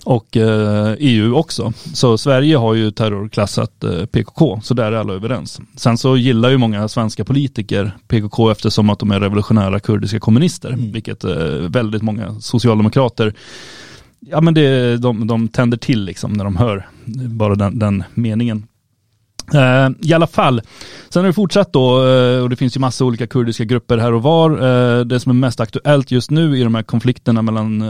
Och 0.04 0.36
eh, 0.36 0.94
EU 0.98 1.34
också. 1.34 1.72
Så 1.94 2.18
Sverige 2.18 2.56
har 2.56 2.74
ju 2.74 2.90
terrorklassat 2.90 3.84
eh, 3.84 4.06
PKK, 4.06 4.60
så 4.62 4.74
där 4.74 4.92
är 4.92 4.96
alla 4.96 5.12
överens. 5.12 5.60
Sen 5.76 5.98
så 5.98 6.16
gillar 6.16 6.50
ju 6.50 6.58
många 6.58 6.88
svenska 6.88 7.24
politiker 7.24 7.96
PKK 8.08 8.50
eftersom 8.50 8.90
att 8.90 8.98
de 8.98 9.10
är 9.10 9.20
revolutionära 9.20 9.80
kurdiska 9.80 10.20
kommunister, 10.20 10.76
vilket 10.92 11.24
eh, 11.24 11.34
väldigt 11.68 12.02
många 12.02 12.40
socialdemokrater 12.40 13.34
Ja 14.30 14.40
men 14.40 14.54
det, 14.54 14.96
de, 14.96 15.26
de 15.26 15.48
tänder 15.48 15.78
till 15.78 16.04
liksom 16.04 16.32
när 16.32 16.44
de 16.44 16.56
hör 16.56 16.88
bara 17.28 17.54
den, 17.54 17.78
den 17.78 18.04
meningen. 18.14 18.66
Eh, 19.54 19.90
I 20.00 20.12
alla 20.14 20.26
fall, 20.26 20.62
sen 21.08 21.22
har 21.22 21.26
det 21.26 21.32
fortsatt 21.32 21.72
då 21.72 22.06
eh, 22.06 22.42
och 22.42 22.50
det 22.50 22.56
finns 22.56 22.76
ju 22.76 22.80
massa 22.80 23.04
olika 23.04 23.26
kurdiska 23.26 23.64
grupper 23.64 23.98
här 23.98 24.12
och 24.12 24.22
var. 24.22 24.50
Eh, 24.50 25.04
Det 25.04 25.20
som 25.20 25.30
är 25.30 25.34
mest 25.34 25.60
aktuellt 25.60 26.10
just 26.10 26.30
nu 26.30 26.58
i 26.58 26.62
de 26.62 26.74
här 26.74 26.82
konflikterna 26.82 27.42
mellan 27.42 27.82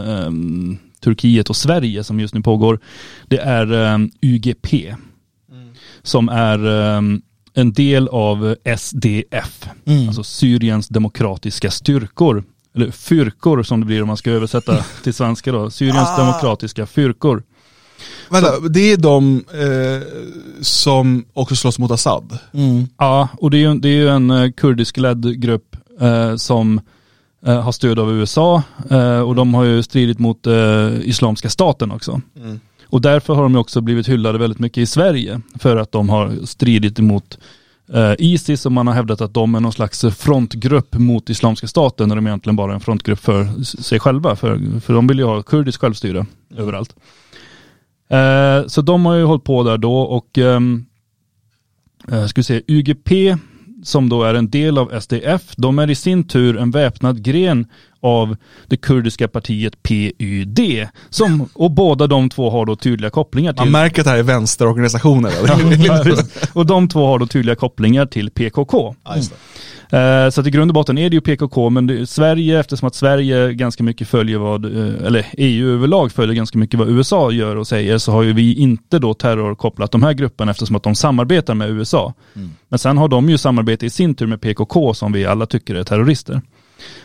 Turkiet 1.03 1.49
och 1.49 1.55
Sverige 1.55 2.03
som 2.03 2.19
just 2.19 2.33
nu 2.33 2.41
pågår, 2.41 2.79
det 3.27 3.37
är 3.37 3.93
eh, 3.93 3.97
UGP. 4.21 4.95
Som 6.03 6.29
är 6.29 6.65
eh, 6.95 7.01
en 7.53 7.73
del 7.73 8.07
av 8.07 8.55
SDF, 8.77 9.69
Mm. 9.85 10.07
alltså 10.07 10.23
Syriens 10.23 10.87
demokratiska 10.87 11.71
styrkor. 11.71 12.43
Eller 12.75 12.91
fyrkor 12.91 13.63
som 13.63 13.79
det 13.79 13.85
blir 13.85 14.01
om 14.01 14.07
man 14.07 14.17
ska 14.17 14.31
översätta 14.31 14.85
till 15.03 15.13
svenska 15.13 15.51
då. 15.51 15.69
Syriens 15.69 16.09
Ah. 16.09 16.17
demokratiska 16.17 16.85
fyrkor. 16.85 17.43
Vänta, 18.29 18.59
det 18.59 18.91
är 18.91 18.97
de 18.97 19.43
eh, 19.53 20.07
som 20.61 21.25
också 21.33 21.55
slåss 21.55 21.79
mot 21.79 21.91
Assad. 21.91 22.37
Mm. 22.53 22.87
Ja, 22.97 23.27
och 23.37 23.51
det 23.51 23.57
är 23.57 23.59
ju, 23.73 23.79
det 23.79 23.89
är 23.89 24.07
en 24.07 24.31
eh, 24.31 24.51
kurdisk-ledd 24.51 25.41
grupp 25.41 25.75
eh, 26.01 26.35
som 26.35 26.77
eh, 26.77 26.83
har 27.51 27.71
stöd 27.71 27.99
av 27.99 28.11
USA 28.11 28.63
eh, 28.89 29.19
och 29.19 29.35
de 29.35 29.53
har 29.53 29.63
ju 29.63 29.83
stridit 29.83 30.19
mot 30.19 30.47
eh, 30.47 30.89
Islamiska 31.01 31.49
staten 31.49 31.91
också. 31.91 32.21
Och 32.85 33.01
därför 33.01 33.33
har 33.33 33.43
de 33.43 33.55
också 33.55 33.81
blivit 33.81 34.09
hyllade 34.09 34.37
väldigt 34.37 34.59
mycket 34.59 34.77
i 34.77 34.85
Sverige 34.85 35.41
för 35.59 35.77
att 35.77 35.91
de 35.91 36.09
har 36.09 36.45
stridit 36.45 36.99
emot 36.99 37.37
eh, 37.93 38.13
Isis 38.19 38.65
och 38.65 38.71
man 38.71 38.87
har 38.87 38.93
hävdat 38.93 39.21
att 39.21 39.33
de 39.33 39.55
är 39.55 39.59
någon 39.59 39.73
slags 39.73 40.05
frontgrupp 40.17 40.97
mot 40.97 41.29
Islamiska 41.29 41.67
staten 41.67 42.09
när 42.09 42.15
de 42.15 42.27
egentligen 42.27 42.55
bara 42.55 42.71
är 42.71 42.75
en 42.75 42.81
frontgrupp 42.81 43.19
för 43.19 43.63
sig 43.63 43.99
själva. 43.99 44.35
För, 44.35 44.79
för 44.79 44.93
de 44.93 45.07
vill 45.07 45.19
ju 45.19 45.25
ha 45.25 45.41
kurdiskt 45.41 45.81
självstyre 45.81 46.25
överallt. 46.57 46.95
Eh, 48.09 48.67
så 48.67 48.81
de 48.81 49.05
har 49.05 49.15
ju 49.15 49.23
hållit 49.23 49.43
på 49.43 49.63
där 49.63 49.77
då 49.77 49.99
och 49.99 50.37
ehm, 50.37 50.85
eh, 52.11 52.25
ska 52.25 52.39
vi 52.39 52.43
se, 52.43 52.61
UGP 52.67 53.37
som 53.83 54.09
då 54.09 54.23
är 54.23 54.33
en 54.33 54.49
del 54.49 54.77
av 54.77 54.99
SDF, 54.99 55.41
de 55.57 55.79
är 55.79 55.89
i 55.89 55.95
sin 55.95 56.27
tur 56.27 56.57
en 56.57 56.71
väpnad 56.71 57.23
gren 57.23 57.67
av 57.99 58.35
det 58.67 58.77
kurdiska 58.77 59.27
partiet 59.27 59.83
PYD. 59.83 60.87
Som, 61.09 61.49
och 61.53 61.71
båda 61.71 62.07
de 62.07 62.29
två 62.29 62.49
har 62.49 62.65
då 62.65 62.75
tydliga 62.75 63.09
kopplingar 63.09 63.53
Man 63.53 63.65
till 63.65 63.71
märker 63.71 64.01
att 64.01 64.05
det 64.05 64.11
här 64.11 64.17
är 64.17 64.23
vänsterorganisationer. 64.23 65.31
Och 66.53 66.65
de 66.65 66.87
två 66.87 67.07
har 67.07 67.19
då 67.19 67.27
tydliga 67.27 67.55
kopplingar 67.55 68.05
till 68.05 68.31
PKK. 68.31 68.95
Eh, 69.05 69.23
Så 70.31 70.41
att 70.41 70.47
i 70.47 70.49
grund 70.49 70.71
och 70.71 70.75
botten 70.75 70.97
är 70.97 71.09
det 71.09 71.15
ju 71.15 71.21
PKK, 71.21 71.69
men 71.69 71.87
det, 71.87 72.07
Sverige, 72.07 72.59
eftersom 72.59 72.87
att 72.87 72.95
Sverige 72.95 73.53
ganska 73.53 73.83
mycket 73.83 74.07
följer 74.07 74.37
vad, 74.37 74.65
eh, 74.65 75.05
eller 75.05 75.25
EU 75.37 75.73
överlag 75.73 76.11
följer 76.11 76.35
ganska 76.35 76.57
mycket 76.57 76.79
vad 76.79 76.89
USA 76.89 77.31
gör 77.31 77.55
och 77.55 77.67
säger, 77.67 77.97
så 77.97 78.11
har 78.11 78.23
ju 78.23 78.33
vi 78.33 78.53
inte 78.53 78.99
då 78.99 79.13
terrorkopplat 79.13 79.91
de 79.91 80.03
här 80.03 80.13
grupperna 80.13 80.51
eftersom 80.51 80.75
att 80.75 80.83
de 80.83 80.95
samarbetar 80.95 81.53
med 81.53 81.69
USA. 81.69 82.13
Men 82.69 82.79
sen 82.79 82.97
har 82.97 83.07
de 83.07 83.29
ju 83.29 83.37
samarbete 83.37 83.85
i 83.85 83.89
sin 83.89 84.15
tur 84.15 84.27
med 84.27 84.41
PKK 84.41 84.93
som 84.93 85.11
vi 85.11 85.25
alla 85.25 85.45
tycker 85.45 85.75
är 85.75 85.83
terrorister. 85.83 86.41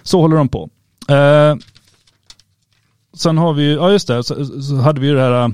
Så 0.03 0.21
håller 0.21 0.37
de 0.37 0.49
på. 0.49 0.71
Eh, 1.09 1.57
sen 3.17 3.39
har 3.39 3.53
vi, 3.53 3.75
ja 3.75 3.91
just 3.91 4.09
det, 4.09 4.25
så, 4.25 4.45
så 4.63 4.77
hade 4.77 5.01
vi 5.01 5.07
ju 5.07 5.15
det 5.15 5.21
här 5.21 5.45
eh, 5.45 5.49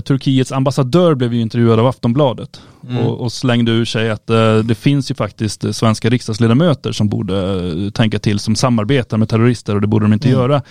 Turkiets 0.00 0.52
ambassadör 0.52 1.14
blev 1.14 1.34
ju 1.34 1.40
intervjuad 1.40 1.80
av 1.80 1.86
Aftonbladet 1.86 2.60
och, 3.00 3.20
och 3.20 3.32
slängde 3.32 3.72
ur 3.72 3.84
sig 3.84 4.10
att 4.10 4.30
eh, 4.30 4.58
det 4.58 4.74
finns 4.74 5.10
ju 5.10 5.14
faktiskt 5.14 5.64
eh, 5.64 5.70
svenska 5.70 6.10
riksdagsledamöter 6.10 6.92
som 6.92 7.08
borde 7.08 7.36
eh, 7.36 7.90
tänka 7.90 8.18
till 8.18 8.38
som 8.38 8.56
samarbetar 8.56 9.16
med 9.16 9.28
terrorister 9.28 9.74
och 9.74 9.80
det 9.80 9.86
borde 9.86 10.04
de 10.04 10.12
inte 10.12 10.28
göra. 10.28 10.62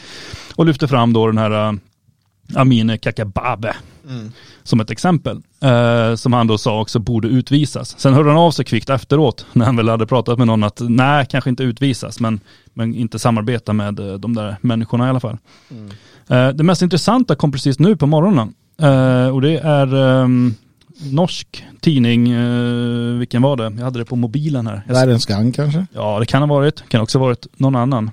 Och 0.55 0.65
lyfte 0.65 0.87
fram 0.87 1.13
då 1.13 1.27
den 1.27 1.37
här 1.37 1.67
eh, 1.67 1.73
Amineh 2.55 2.97
Kakabaveh 2.97 3.75
som 4.63 4.79
ett 4.79 4.91
exempel. 4.91 5.41
Eh, 5.61 6.15
som 6.15 6.33
han 6.33 6.47
då 6.47 6.57
sa 6.57 6.81
också 6.81 6.99
borde 6.99 7.27
utvisas. 7.27 7.99
Sen 7.99 8.13
hörde 8.13 8.29
han 8.29 8.37
av 8.37 8.51
sig 8.51 8.65
kvickt 8.65 8.89
efteråt 8.89 9.45
när 9.53 9.65
han 9.65 9.75
väl 9.75 9.89
hade 9.89 10.05
pratat 10.05 10.37
med 10.37 10.47
någon 10.47 10.63
att 10.63 10.79
nej, 10.79 11.25
kanske 11.29 11.49
inte 11.49 11.63
utvisas 11.63 12.19
men, 12.19 12.39
men 12.73 12.95
inte 12.95 13.19
samarbeta 13.19 13.73
med 13.73 13.99
eh, 13.99 14.13
de 14.13 14.35
där 14.35 14.57
människorna 14.61 15.07
i 15.07 15.09
alla 15.09 15.19
fall. 15.19 15.37
Eh, 16.27 16.49
det 16.49 16.63
mest 16.63 16.81
intressanta 16.81 17.35
kom 17.35 17.51
precis 17.51 17.79
nu 17.79 17.95
på 17.95 18.07
morgonen 18.07 18.53
eh, 18.81 19.27
och 19.27 19.41
det 19.41 19.57
är 19.57 19.95
ehm, 19.95 20.55
norsk 21.11 21.65
tidning, 21.81 22.31
eh, 22.31 23.17
vilken 23.17 23.41
var 23.41 23.57
det? 23.57 23.63
Jag 23.63 23.83
hade 23.83 23.99
det 23.99 24.05
på 24.05 24.15
mobilen 24.15 24.67
här. 24.67 24.83
Världens 24.87 25.25
gang 25.25 25.51
kanske? 25.51 25.85
Ja, 25.93 26.19
det 26.19 26.25
kan 26.25 26.41
ha 26.41 26.47
varit. 26.47 26.89
Kan 26.89 27.01
också 27.01 27.19
ha 27.19 27.25
varit 27.25 27.47
någon 27.57 27.75
annan. 27.75 28.11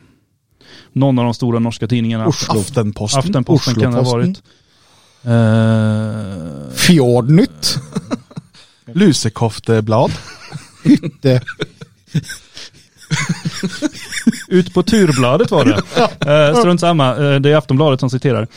Någon 0.92 1.18
av 1.18 1.25
de 1.25 1.34
stora 1.34 1.58
norska 1.58 1.87
tidningarna. 1.87 2.26
Oslo. 2.26 2.60
Aftenposten. 2.60 3.18
Aftenposten 3.18 3.75
kan 3.75 3.92
det 3.92 3.98
ha 3.98 4.04
varit. 4.04 4.42
Eh, 5.22 6.75
Fjordnytt. 6.75 7.78
Lusekofteblad. 8.92 10.12
Det, 11.20 11.42
ut 14.48 14.75
på 14.75 14.82
turbladet 14.82 15.50
var 15.50 15.64
det. 15.64 15.82
Eh, 16.32 16.58
strunt 16.58 16.80
samma, 16.80 17.16
eh, 17.16 17.40
det 17.40 17.50
är 17.50 17.56
Aftonbladet 17.56 18.00
som 18.00 18.10
citerar. 18.10 18.48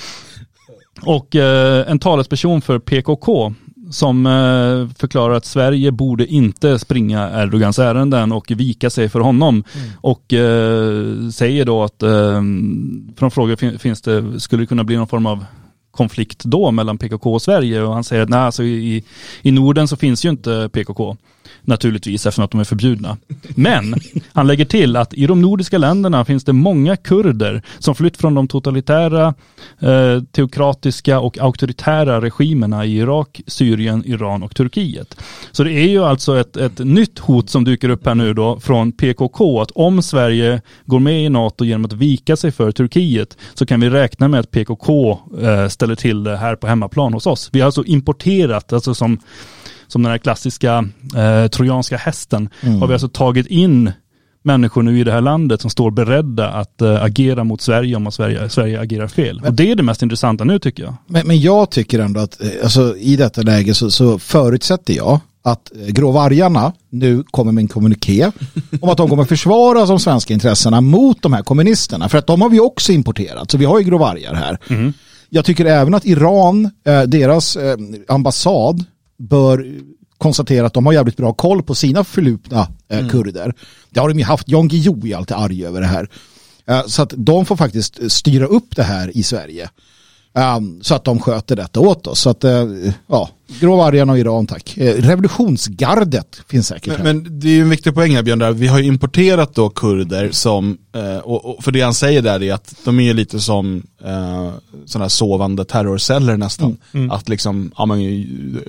Och 1.05 1.35
eh, 1.35 1.91
en 1.91 1.99
talesperson 1.99 2.61
för 2.61 2.79
PKK 2.79 3.53
som 3.91 4.25
eh, 4.25 4.97
förklarar 4.97 5.33
att 5.33 5.45
Sverige 5.45 5.91
borde 5.91 6.25
inte 6.27 6.79
springa 6.79 7.29
Erdogans 7.29 7.79
ärenden 7.79 8.31
och 8.31 8.51
vika 8.51 8.89
sig 8.89 9.09
för 9.09 9.19
honom. 9.19 9.63
Och 10.01 10.33
eh, 10.33 11.29
säger 11.29 11.65
då 11.65 11.83
att, 11.83 12.03
från 13.17 13.31
frågor 13.31 13.55
fin- 13.55 13.79
finns 13.79 14.01
det, 14.01 14.39
skulle 14.39 14.63
det 14.63 14.67
kunna 14.67 14.83
bli 14.83 14.97
någon 14.97 15.07
form 15.07 15.25
av 15.25 15.45
konflikt 15.91 16.43
då 16.43 16.71
mellan 16.71 16.97
PKK 16.97 17.33
och 17.33 17.41
Sverige? 17.41 17.81
Och 17.81 17.93
han 17.93 18.03
säger 18.03 18.23
att 18.23 18.29
nej, 18.29 18.39
alltså 18.39 18.63
i, 18.63 19.03
i 19.41 19.51
Norden 19.51 19.87
så 19.87 19.95
finns 19.97 20.25
ju 20.25 20.29
inte 20.29 20.69
PKK 20.73 21.17
naturligtvis 21.61 22.25
eftersom 22.25 22.45
att 22.45 22.51
de 22.51 22.59
är 22.59 22.63
förbjudna. 22.63 23.17
Men 23.55 23.95
han 24.33 24.47
lägger 24.47 24.65
till 24.65 24.95
att 24.95 25.13
i 25.13 25.27
de 25.27 25.41
nordiska 25.41 25.77
länderna 25.77 26.25
finns 26.25 26.43
det 26.43 26.53
många 26.53 26.97
kurder 26.97 27.61
som 27.79 27.95
flytt 27.95 28.17
från 28.17 28.33
de 28.33 28.47
totalitära, 28.47 29.33
eh, 29.79 30.23
teokratiska 30.31 31.19
och 31.19 31.37
auktoritära 31.37 32.21
regimerna 32.21 32.85
i 32.85 32.97
Irak, 32.97 33.41
Syrien, 33.47 34.03
Iran 34.05 34.43
och 34.43 34.55
Turkiet. 34.55 35.15
Så 35.51 35.63
det 35.63 35.71
är 35.71 35.87
ju 35.87 36.03
alltså 36.03 36.39
ett, 36.39 36.57
ett 36.57 36.79
nytt 36.79 37.19
hot 37.19 37.49
som 37.49 37.63
dyker 37.63 37.89
upp 37.89 38.05
här 38.05 38.15
nu 38.15 38.33
då 38.33 38.59
från 38.59 38.91
PKK 38.91 39.61
att 39.61 39.71
om 39.71 40.01
Sverige 40.01 40.61
går 40.85 40.99
med 40.99 41.25
i 41.25 41.29
NATO 41.29 41.65
genom 41.65 41.85
att 41.85 41.93
vika 41.93 42.35
sig 42.35 42.51
för 42.51 42.71
Turkiet 42.71 43.37
så 43.53 43.65
kan 43.65 43.79
vi 43.79 43.89
räkna 43.89 44.27
med 44.27 44.39
att 44.39 44.51
PKK 44.51 45.19
eh, 45.41 45.67
ställer 45.67 45.95
till 45.95 46.23
det 46.23 46.37
här 46.37 46.55
på 46.55 46.67
hemmaplan 46.67 47.13
hos 47.13 47.27
oss. 47.27 47.49
Vi 47.53 47.59
har 47.59 47.65
alltså 47.65 47.83
importerat, 47.85 48.73
alltså 48.73 48.93
som 48.93 49.19
som 49.91 50.03
den 50.03 50.11
här 50.11 50.17
klassiska 50.17 50.85
eh, 51.15 51.47
trojanska 51.47 51.97
hästen, 51.97 52.49
har 52.79 52.87
vi 52.87 52.93
alltså 52.93 53.09
tagit 53.09 53.47
in 53.47 53.91
människor 54.43 54.83
nu 54.83 54.99
i 54.99 55.03
det 55.03 55.11
här 55.11 55.21
landet 55.21 55.61
som 55.61 55.69
står 55.69 55.91
beredda 55.91 56.49
att 56.49 56.81
eh, 56.81 57.03
agera 57.03 57.43
mot 57.43 57.61
Sverige 57.61 57.95
om 57.95 58.07
att 58.07 58.13
Sverige, 58.13 58.49
Sverige 58.49 58.79
agerar 58.79 59.07
fel. 59.07 59.41
Och 59.45 59.53
det 59.53 59.71
är 59.71 59.75
det 59.75 59.83
mest 59.83 60.01
intressanta 60.01 60.43
nu 60.43 60.59
tycker 60.59 60.83
jag. 60.83 60.93
men, 61.07 61.27
men 61.27 61.41
jag 61.41 61.69
tycker 61.69 61.99
ändå 61.99 62.19
att 62.19 62.41
eh, 62.41 62.49
alltså, 62.63 62.97
i 62.97 63.15
detta 63.15 63.41
läge 63.41 63.73
så, 63.73 63.91
så 63.91 64.19
förutsätter 64.19 64.93
jag 64.93 65.19
att 65.43 65.71
eh, 65.75 65.87
gråvargarna 65.87 66.73
nu 66.89 67.23
kommer 67.23 67.51
med 67.51 67.61
en 67.61 67.67
kommuniké 67.67 68.31
om 68.81 68.89
att 68.89 68.97
de 68.97 69.09
kommer 69.09 69.25
försvara 69.25 69.85
de 69.85 69.99
svenska 69.99 70.33
intressena 70.33 70.81
mot 70.81 71.21
de 71.21 71.33
här 71.33 71.43
kommunisterna. 71.43 72.09
För 72.09 72.17
att 72.17 72.27
de 72.27 72.41
har 72.41 72.49
vi 72.49 72.59
också 72.59 72.91
importerat, 72.91 73.51
så 73.51 73.57
vi 73.57 73.65
har 73.65 73.79
ju 73.79 73.85
gråvargar 73.85 74.33
här. 74.33 74.57
Jag 75.29 75.45
tycker 75.45 75.65
även 75.65 75.93
att 75.93 76.05
Iran, 76.05 76.71
deras 77.07 77.57
ambassad, 78.07 78.85
bör 79.21 79.79
konstatera 80.17 80.67
att 80.67 80.73
de 80.73 80.85
har 80.85 80.93
jävligt 80.93 81.17
bra 81.17 81.33
koll 81.33 81.63
på 81.63 81.75
sina 81.75 82.03
förlupna 82.03 82.67
eh, 82.89 83.07
kurder. 83.07 83.53
Det 83.89 83.99
har 83.99 84.09
de 84.09 84.19
ju 84.19 84.25
haft. 84.25 84.49
Jan 84.49 84.67
Guillou 84.67 85.07
är 85.07 85.15
alltid 85.15 85.37
arg 85.37 85.65
över 85.65 85.81
det 85.81 85.87
här. 85.87 86.09
Eh, 86.65 86.85
så 86.85 87.01
att 87.01 87.13
de 87.17 87.45
får 87.45 87.55
faktiskt 87.55 88.11
styra 88.11 88.45
upp 88.45 88.75
det 88.75 88.83
här 88.83 89.17
i 89.17 89.23
Sverige. 89.23 89.69
Um, 90.33 90.79
så 90.83 90.95
att 90.95 91.03
de 91.03 91.19
sköter 91.19 91.55
detta 91.55 91.79
åt 91.79 92.07
oss. 92.07 92.19
Så 92.19 92.29
att, 92.29 92.43
eh, 92.43 92.65
ja, 93.07 93.29
gråvargarna 93.59 94.11
och 94.11 94.19
Iran 94.19 94.47
tack. 94.47 94.77
Eh, 94.77 94.95
revolutionsgardet 94.95 96.41
finns 96.47 96.67
säkert. 96.67 96.97
Men, 96.97 97.03
men 97.03 97.39
det 97.39 97.47
är 97.47 97.51
ju 97.51 97.61
en 97.61 97.69
viktig 97.69 97.95
poäng 97.95 98.15
här 98.15 98.23
Björn, 98.23 98.39
där. 98.39 98.51
vi 98.51 98.67
har 98.67 98.79
ju 98.79 98.85
importerat 98.85 99.55
då 99.55 99.69
kurder 99.69 100.31
som, 100.31 100.77
eh, 100.95 101.17
och, 101.17 101.45
och 101.45 101.63
för 101.63 101.71
det 101.71 101.81
han 101.81 101.93
säger 101.93 102.21
där 102.21 102.43
är 102.43 102.53
att 102.53 102.75
de 102.85 102.99
är 102.99 103.03
ju 103.03 103.13
lite 103.13 103.39
som 103.39 103.83
sådana 104.85 105.03
här 105.03 105.07
sovande 105.07 105.65
terrorceller 105.65 106.37
nästan. 106.37 106.77
Att 107.11 107.29
liksom, 107.29 107.71
ja, 107.77 107.85
men, 107.85 107.97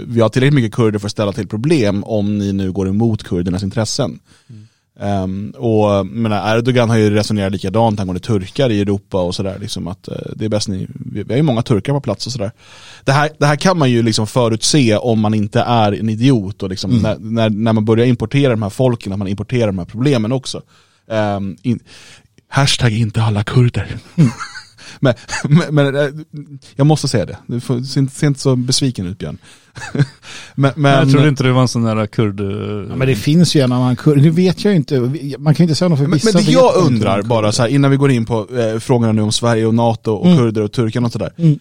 vi 0.07 0.21
har 0.21 0.28
tillräckligt 0.28 0.54
mycket 0.54 0.75
kurder 0.75 0.99
för 0.99 1.07
att 1.07 1.12
ställa 1.12 1.33
till 1.33 1.49
problem 1.49 2.04
om 2.04 2.38
ni 2.38 2.52
nu 2.52 2.73
går 2.73 2.88
emot 2.88 3.23
kurdernas 3.23 3.62
intressen. 3.62 4.19
Ehm, 5.00 5.50
och 5.50 6.06
menar, 6.06 6.56
Erdogan 6.56 6.90
har 6.90 6.96
ju 6.96 7.11
resonerat 7.11 7.52
likadant 7.52 8.00
angående 8.00 8.20
turkar 8.20 8.70
i 8.70 8.80
Europa 8.80 9.22
och 9.22 9.34
sådär. 9.34 9.58
Liksom 9.61 9.88
att, 9.88 10.08
eh, 10.08 10.14
det 10.37 10.44
är 10.44 10.49
bäst 10.49 10.68
ni, 10.68 10.87
vi, 10.94 11.22
vi 11.22 11.32
har 11.32 11.37
ju 11.37 11.42
många 11.42 11.62
turkar 11.62 11.92
på 11.92 12.00
plats 12.00 12.26
och 12.26 12.32
sådär. 12.32 12.50
Det 13.04 13.12
här, 13.12 13.30
det 13.38 13.46
här 13.46 13.56
kan 13.56 13.78
man 13.78 13.90
ju 13.90 14.02
liksom 14.02 14.26
förutse 14.26 14.96
om 14.96 15.20
man 15.20 15.34
inte 15.34 15.61
är 15.61 15.92
en 15.92 16.08
idiot 16.08 16.62
och 16.62 16.68
liksom 16.68 16.90
när, 16.90 17.16
när, 17.18 17.50
när 17.50 17.72
man 17.72 17.84
börjar 17.84 18.06
importera 18.06 18.50
de 18.50 18.62
här 18.62 18.70
folken, 18.70 19.12
att 19.12 19.18
man 19.18 19.28
importerar 19.28 19.66
de 19.66 19.78
här 19.78 19.84
problemen 19.84 20.32
också. 20.32 20.62
Ehm, 21.11 21.56
in, 21.62 21.80
hashtag 22.49 22.92
inte 22.92 23.22
alla 23.22 23.44
kurder. 23.44 23.96
Men 25.00 25.14
men, 25.44 25.75
men 25.75 25.96
eh, 25.96 26.08
jag 26.76 26.87
måste 26.87 27.08
säga 27.08 27.26
det, 27.26 27.37
du 27.46 27.61
får, 27.61 27.80
se, 27.82 28.00
inte- 28.00 28.14
se 28.14 28.26
inte 28.26 28.40
så 28.40 28.56
besviken 28.56 29.06
ut 29.06 29.18
Björn. 29.18 29.38
men, 30.54 30.72
men, 30.76 30.92
jag 30.92 31.11
trodde 31.11 31.28
inte 31.28 31.42
det 31.42 31.52
var 31.52 31.62
en 31.62 31.68
sån 31.68 31.82
där 31.82 32.06
kurd... 32.06 32.40
Ja, 32.90 32.96
men 32.96 33.08
det 33.08 33.14
finns 33.16 33.54
ju 33.56 33.61
en 33.61 33.72
annan 33.72 33.96
kurd. 33.96 34.18
Nu 34.18 34.30
vet 34.30 34.64
jag 34.64 34.70
ju 34.72 34.76
inte. 34.76 35.00
Man 35.38 35.54
kan 35.54 35.64
ju 35.64 35.68
inte 35.68 35.75
säga 35.75 35.88
något 35.88 35.99
för 35.99 36.06
Men, 36.06 36.12
vissa. 36.12 36.26
men 36.26 36.32
det 36.32 36.46
vet 36.46 36.52
jag 36.54 36.76
undrar 36.76 37.22
bara 37.22 37.52
så 37.52 37.62
här, 37.62 37.68
innan 37.68 37.90
vi 37.90 37.96
går 37.96 38.11
in 38.11 38.25
på 38.25 38.46
eh, 38.58 38.78
frågorna 38.78 39.12
nu 39.12 39.22
om 39.22 39.32
Sverige 39.32 39.66
och 39.66 39.75
NATO 39.75 40.12
och 40.12 40.26
Mm. 40.26 40.38
kurder 40.38 40.62
och 40.62 40.72
turkarna 40.72 41.06
och 41.06 41.12
sådär. 41.12 41.32
Mm. 41.37 41.50
Eh, 41.52 41.58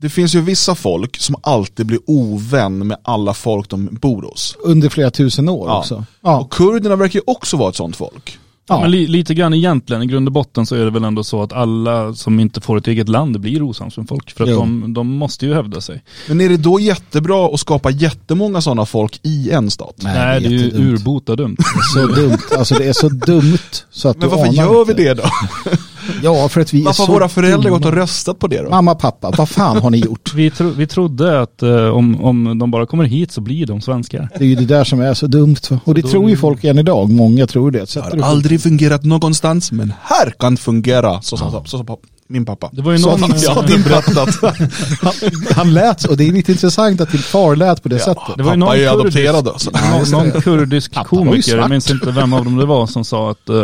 Det 0.00 0.08
finns 0.08 0.34
ju 0.34 0.40
vissa 0.40 0.74
folk 0.74 1.16
som 1.20 1.36
alltid 1.42 1.86
blir 1.86 2.00
ovän 2.06 2.86
med 2.86 2.96
alla 3.04 3.34
folk 3.34 3.68
de 3.70 3.88
bor 4.00 4.22
hos. 4.22 4.56
Under 4.64 4.88
flera 4.88 5.10
tusen 5.10 5.48
år 5.48 5.68
Ja. 5.68 5.78
också. 5.78 6.04
Ja. 6.20 6.40
Och 6.40 6.52
kurderna 6.52 6.96
verkar 6.96 7.18
ju 7.18 7.22
också 7.26 7.56
vara 7.56 7.68
ett 7.68 7.76
sånt 7.76 7.96
folk. 7.96 8.38
Ja. 8.68 8.80
Men 8.80 8.90
li, 8.90 9.06
lite 9.06 9.34
grann 9.34 9.54
egentligen, 9.54 10.02
i 10.02 10.06
grund 10.06 10.28
och 10.28 10.32
botten 10.32 10.66
så 10.66 10.74
är 10.74 10.84
det 10.84 10.90
väl 10.90 11.04
ändå 11.04 11.24
så 11.24 11.42
att 11.42 11.52
alla 11.52 12.14
som 12.14 12.40
inte 12.40 12.60
får 12.60 12.76
ett 12.78 12.86
eget 12.86 13.08
land 13.08 13.40
blir 13.40 13.62
osams 13.62 13.96
med 13.96 14.08
folk. 14.08 14.30
För 14.30 14.44
att 14.44 14.50
de, 14.50 14.94
de 14.94 15.06
måste 15.08 15.46
ju 15.46 15.54
hävda 15.54 15.80
sig. 15.80 16.02
Men 16.28 16.40
är 16.40 16.48
det 16.48 16.56
då 16.56 16.80
jättebra 16.80 17.46
att 17.54 17.60
skapa 17.60 17.90
jättemånga 17.90 18.60
sådana 18.60 18.86
folk 18.86 19.20
i 19.22 19.50
en 19.50 19.70
stat? 19.70 19.94
Nej, 19.98 20.40
det 20.40 20.46
är 20.46 20.50
ju 20.50 20.58
jättedumt. 20.64 21.00
urbota 21.00 21.36
dumt. 21.36 21.56
Så 21.94 22.06
dumt. 22.06 22.38
Alltså 22.58 22.74
det 22.74 22.84
är 22.84 22.92
så 22.92 23.08
dumt. 23.08 23.58
Så 23.90 24.08
att 24.08 24.16
Men 24.16 24.28
du 24.30 24.36
varför 24.36 24.52
gör 24.52 24.84
vi 24.84 24.90
inte. 24.92 25.02
det 25.02 25.14
då? 25.14 25.24
Ja, 26.22 26.48
för 26.48 26.60
att 26.60 26.74
vi 26.74 26.82
Varför 26.82 27.02
är 27.02 27.06
har 27.06 27.06
så 27.06 27.12
våra 27.12 27.28
föräldrar 27.28 27.70
gått 27.70 27.84
och 27.84 27.92
röstat 27.92 28.38
på 28.38 28.46
det 28.46 28.62
då? 28.62 28.70
Mamma, 28.70 28.94
pappa, 28.94 29.30
vad 29.38 29.48
fan 29.48 29.76
har 29.82 29.90
ni 29.90 29.98
gjort? 29.98 30.34
Vi, 30.34 30.50
tro, 30.50 30.70
vi 30.70 30.86
trodde 30.86 31.40
att 31.40 31.62
eh, 31.62 31.88
om, 31.88 32.24
om 32.24 32.58
de 32.58 32.70
bara 32.70 32.86
kommer 32.86 33.04
hit 33.04 33.32
så 33.32 33.40
blir 33.40 33.66
de 33.66 33.80
svenskar. 33.80 34.28
Det 34.38 34.44
är 34.44 34.48
ju 34.48 34.54
det 34.54 34.64
där 34.64 34.84
som 34.84 35.00
är 35.00 35.14
så 35.14 35.26
dumt. 35.26 35.56
va? 35.70 35.80
Och 35.84 35.94
det 35.94 36.02
tror 36.02 36.30
ju 36.30 36.36
folk 36.36 36.64
än 36.64 36.78
idag. 36.78 37.10
Många 37.10 37.46
tror 37.46 37.70
det. 37.70 37.94
Det 37.94 38.00
har 38.00 38.30
aldrig 38.30 38.60
fungerat 38.62 39.04
någonstans, 39.04 39.72
men 39.72 39.92
här 40.02 40.34
kan 40.38 40.56
fungera. 40.56 41.22
Så 41.22 41.36
sa 41.36 41.50
så, 41.50 41.64
så, 41.64 41.78
sa 41.78 41.98
min 42.30 42.44
pappa. 42.44 42.68
Det 42.72 42.82
var 42.82 42.92
ju 42.92 42.98
någon... 42.98 43.20
han- 43.20 43.38
så 43.38 43.52
ja, 43.56 43.62
din 43.62 43.82
berättat. 43.82 44.38
han, 45.02 45.12
han 45.56 45.74
lät. 45.74 46.04
Och 46.04 46.16
det 46.16 46.28
är 46.28 46.32
lite 46.32 46.52
intressant 46.52 47.00
att 47.00 47.12
din 47.12 47.20
far 47.20 47.56
lät 47.56 47.82
på 47.82 47.88
det 47.88 47.98
sättet. 47.98 48.22
Det 48.36 48.42
var 48.42 48.54
ju 48.54 48.60
Pappa 48.60 48.66
någon 48.66 48.68
är 48.68 48.76
ju 48.76 48.88
kurdisk- 48.88 49.00
adopterad 49.00 49.48
alltså. 49.48 49.70
någon, 49.70 50.10
någon 50.30 50.40
kurdisk 50.42 50.94
komiker, 51.06 51.56
jag 51.58 51.70
minns 51.70 51.90
inte 51.90 52.10
vem 52.10 52.32
av 52.32 52.44
dem 52.44 52.56
det 52.56 52.66
var, 52.66 52.86
som 52.86 53.04
sa 53.04 53.30
att 53.30 53.48
eh, 53.48 53.56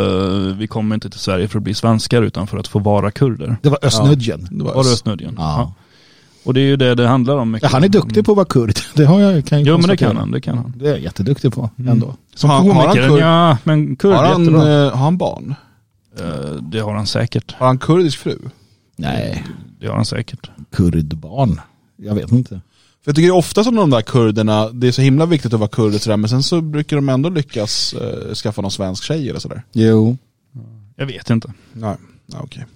vi 0.58 0.66
kommer 0.66 0.94
inte 0.94 1.10
till 1.10 1.20
Sverige 1.20 1.48
för 1.48 1.58
att 1.58 1.62
bli 1.64 1.74
svenskar 1.74 2.22
utan 2.22 2.46
för 2.46 2.58
att 2.58 2.68
få 2.68 2.78
vara 2.78 3.10
kurder. 3.10 3.56
Det 3.62 3.68
var 3.68 3.78
Östnudgen. 3.82 4.48
Det 4.50 4.64
var 4.64 4.74
Var 4.74 4.84
det 4.84 4.90
Östnödjen? 4.90 5.34
Ja. 5.38 5.72
Och 6.44 6.54
det 6.54 6.60
är 6.60 6.64
ju 6.64 6.76
det 6.76 6.94
det 6.94 7.08
handlar 7.08 7.36
om. 7.36 7.50
mycket. 7.50 7.70
Ja, 7.70 7.76
han 7.76 7.84
är 7.84 7.88
duktig 7.88 8.24
på 8.24 8.32
att 8.32 8.36
vara 8.36 8.46
kurd. 8.46 8.74
Det 8.94 9.04
har 9.04 9.20
jag, 9.20 9.44
kan 9.46 9.58
jag 9.58 9.68
Jo 9.68 9.78
men 9.78 9.88
det 9.90 9.96
kan 9.96 10.16
han, 10.16 10.30
det 10.30 10.40
kan 10.40 10.56
han. 10.58 10.72
Det 10.76 10.86
är 10.86 10.90
jag 10.90 11.00
jätteduktig 11.00 11.52
på 11.54 11.70
ändå. 11.88 12.14
Som 12.34 12.50
Har- 12.50 12.56
har 12.60 12.72
han 12.72 12.82
komiker, 12.84 13.08
kurd- 13.08 13.20
ja 13.20 13.58
men 13.64 13.96
kurd 13.96 14.14
Har 14.14 14.24
han, 14.24 14.40
jättebra. 14.44 14.84
eh, 14.86 14.90
har 14.90 15.04
han 15.04 15.16
barn? 15.18 15.54
Eh, 16.20 16.52
det 16.62 16.78
har 16.80 16.94
han 16.94 17.06
säkert. 17.06 17.54
Har 17.54 17.66
han 17.66 17.78
kurdisk 17.78 18.18
fru? 18.18 18.38
Nej, 18.96 19.44
Det 19.80 19.86
har 19.86 19.94
han 19.94 20.04
säkert. 20.04 20.50
kurdbarn. 20.72 21.60
Jag 21.96 22.14
vet 22.14 22.32
inte. 22.32 22.48
För 23.04 23.10
jag 23.10 23.16
tycker 23.16 23.28
det 23.28 23.32
är 23.34 23.36
ofta 23.38 23.64
som 23.64 23.74
de 23.74 23.90
där 23.90 24.02
kurderna, 24.02 24.68
det 24.70 24.88
är 24.88 24.92
så 24.92 25.02
himla 25.02 25.26
viktigt 25.26 25.52
att 25.54 25.60
vara 25.60 25.68
kurd 25.70 25.94
och 25.94 26.00
sådär, 26.00 26.16
men 26.16 26.30
sen 26.30 26.42
så 26.42 26.60
brukar 26.60 26.96
de 26.96 27.08
ändå 27.08 27.28
lyckas 27.28 27.94
eh, 27.94 28.34
skaffa 28.34 28.62
någon 28.62 28.70
svensk 28.70 29.04
tjej 29.04 29.30
eller 29.30 29.40
sådär. 29.40 29.62
Jo. 29.72 30.16
Jag 30.96 31.06
vet 31.06 31.30
inte. 31.30 31.52
Nej, 31.72 31.96
nej 32.26 32.40
okej. 32.44 32.66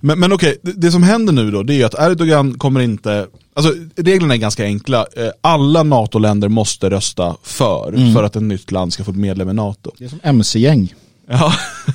Men, 0.00 0.18
men 0.20 0.32
okej, 0.32 0.58
det, 0.62 0.72
det 0.72 0.90
som 0.90 1.02
händer 1.02 1.32
nu 1.32 1.50
då, 1.50 1.62
det 1.62 1.74
är 1.74 1.76
ju 1.76 1.84
att 1.84 1.94
Erdogan 1.98 2.58
kommer 2.58 2.80
inte, 2.80 3.26
alltså 3.54 3.72
reglerna 3.96 4.34
är 4.34 4.38
ganska 4.38 4.64
enkla. 4.64 5.06
Eh, 5.16 5.28
Alla 5.40 5.82
NATO-länder 5.82 6.48
måste 6.48 6.90
rösta 6.90 7.36
för, 7.42 7.88
Mm. 7.96 8.14
för 8.14 8.22
att 8.22 8.36
ett 8.36 8.42
nytt 8.42 8.70
land 8.72 8.92
ska 8.92 9.04
få 9.04 9.12
bli 9.12 9.20
medlem 9.22 9.50
i 9.50 9.54
NATO. 9.54 9.90
Det 9.98 10.04
är 10.04 10.08
som 10.08 10.20
MC-gäng. 10.22 10.94
Ja, 11.28 11.52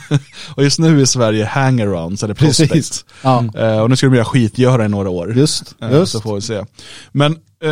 och 0.55 0.63
just 0.63 0.79
nu 0.79 1.01
är 1.01 1.05
Sverige 1.05 1.45
hangarounds, 1.45 2.23
eller 2.23 2.33
prospects. 2.33 2.71
Precis. 2.73 3.05
Ja, 3.21 3.45
Eh, 3.57 3.79
och 3.79 3.89
nu 3.89 3.95
ska 3.95 4.07
de 4.07 4.15
göra 4.15 4.25
skitgöra 4.25 4.85
i 4.85 4.89
några 4.89 5.09
år. 5.09 5.33
just. 5.37 5.75
Eh, 5.81 5.91
just. 5.91 6.11
Så 6.11 6.21
får 6.21 6.35
vi 6.35 6.41
se. 6.41 6.65
Men, 7.11 7.31
eh, 7.63 7.71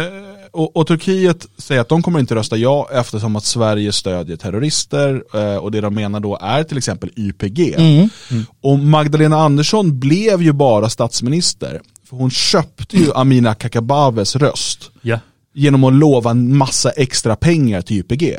och, 0.51 0.75
och 0.77 0.87
Turkiet 0.87 1.45
säger 1.57 1.81
att 1.81 1.89
de 1.89 2.01
kommer 2.03 2.19
inte 2.19 2.35
rösta 2.35 2.57
ja 2.57 2.89
eftersom 2.91 3.35
att 3.35 3.45
Sverige 3.45 3.91
stödjer 3.91 4.37
terrorister 4.37 5.23
eh, 5.33 5.55
och 5.55 5.71
det 5.71 5.81
de 5.81 5.95
menar 5.95 6.19
då 6.19 6.37
är 6.41 6.63
till 6.63 6.77
exempel 6.77 7.09
YPG. 7.15 7.73
Mm. 7.77 8.09
Och 8.61 8.79
Magdalena 8.79 9.37
Andersson 9.37 9.99
blev 9.99 10.41
ju 10.41 10.51
bara 10.53 10.89
statsminister. 10.89 11.81
För 12.09 12.15
hon 12.17 12.29
köpte 12.31 12.97
ju 12.97 13.13
Amina 13.13 13.55
Kakabavehs 13.55 14.35
röst 14.35 14.91
Ja. 15.01 15.19
genom 15.53 15.83
att 15.83 15.93
lova 15.93 16.31
en 16.31 16.57
massa 16.57 16.89
extra 16.89 17.35
pengar 17.35 17.81
till 17.81 17.97
YPG. 17.97 18.37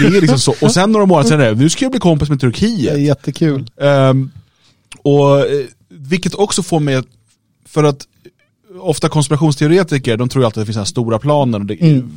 Det 0.00 0.16
är 0.16 0.20
liksom 0.20 0.38
så. 0.38 0.54
Och 0.62 0.72
sen 0.72 0.92
några 0.92 1.06
månader 1.06 1.28
senare, 1.28 1.54
nu 1.54 1.68
ska 1.70 1.84
jag 1.84 1.92
bli 1.92 2.00
kompis 2.00 2.28
med 2.28 2.38
Det 2.38 2.46
är 2.46 2.50
Turkiet. 2.50 3.00
jättekul. 3.00 3.70
Ehm, 3.80 4.30
och, 5.02 5.38
eh, 5.40 5.46
vilket 5.88 6.34
också 6.34 6.62
får 6.62 6.80
mig, 6.80 6.94
att- 6.94 7.06
för 7.68 7.84
att 7.84 8.06
ofta 8.80 9.08
konspirationsteoretiker, 9.08 10.16
de 10.16 10.28
tror 10.28 10.42
ju 10.42 10.46
alltid 10.46 10.60
att 10.60 10.62
det 10.62 10.66
finns 10.66 10.76
här 10.76 10.84
stora 10.84 11.18
planer. 11.18 11.58
Och 11.58 11.66
det, 11.66 11.74
Mm. 11.80 12.10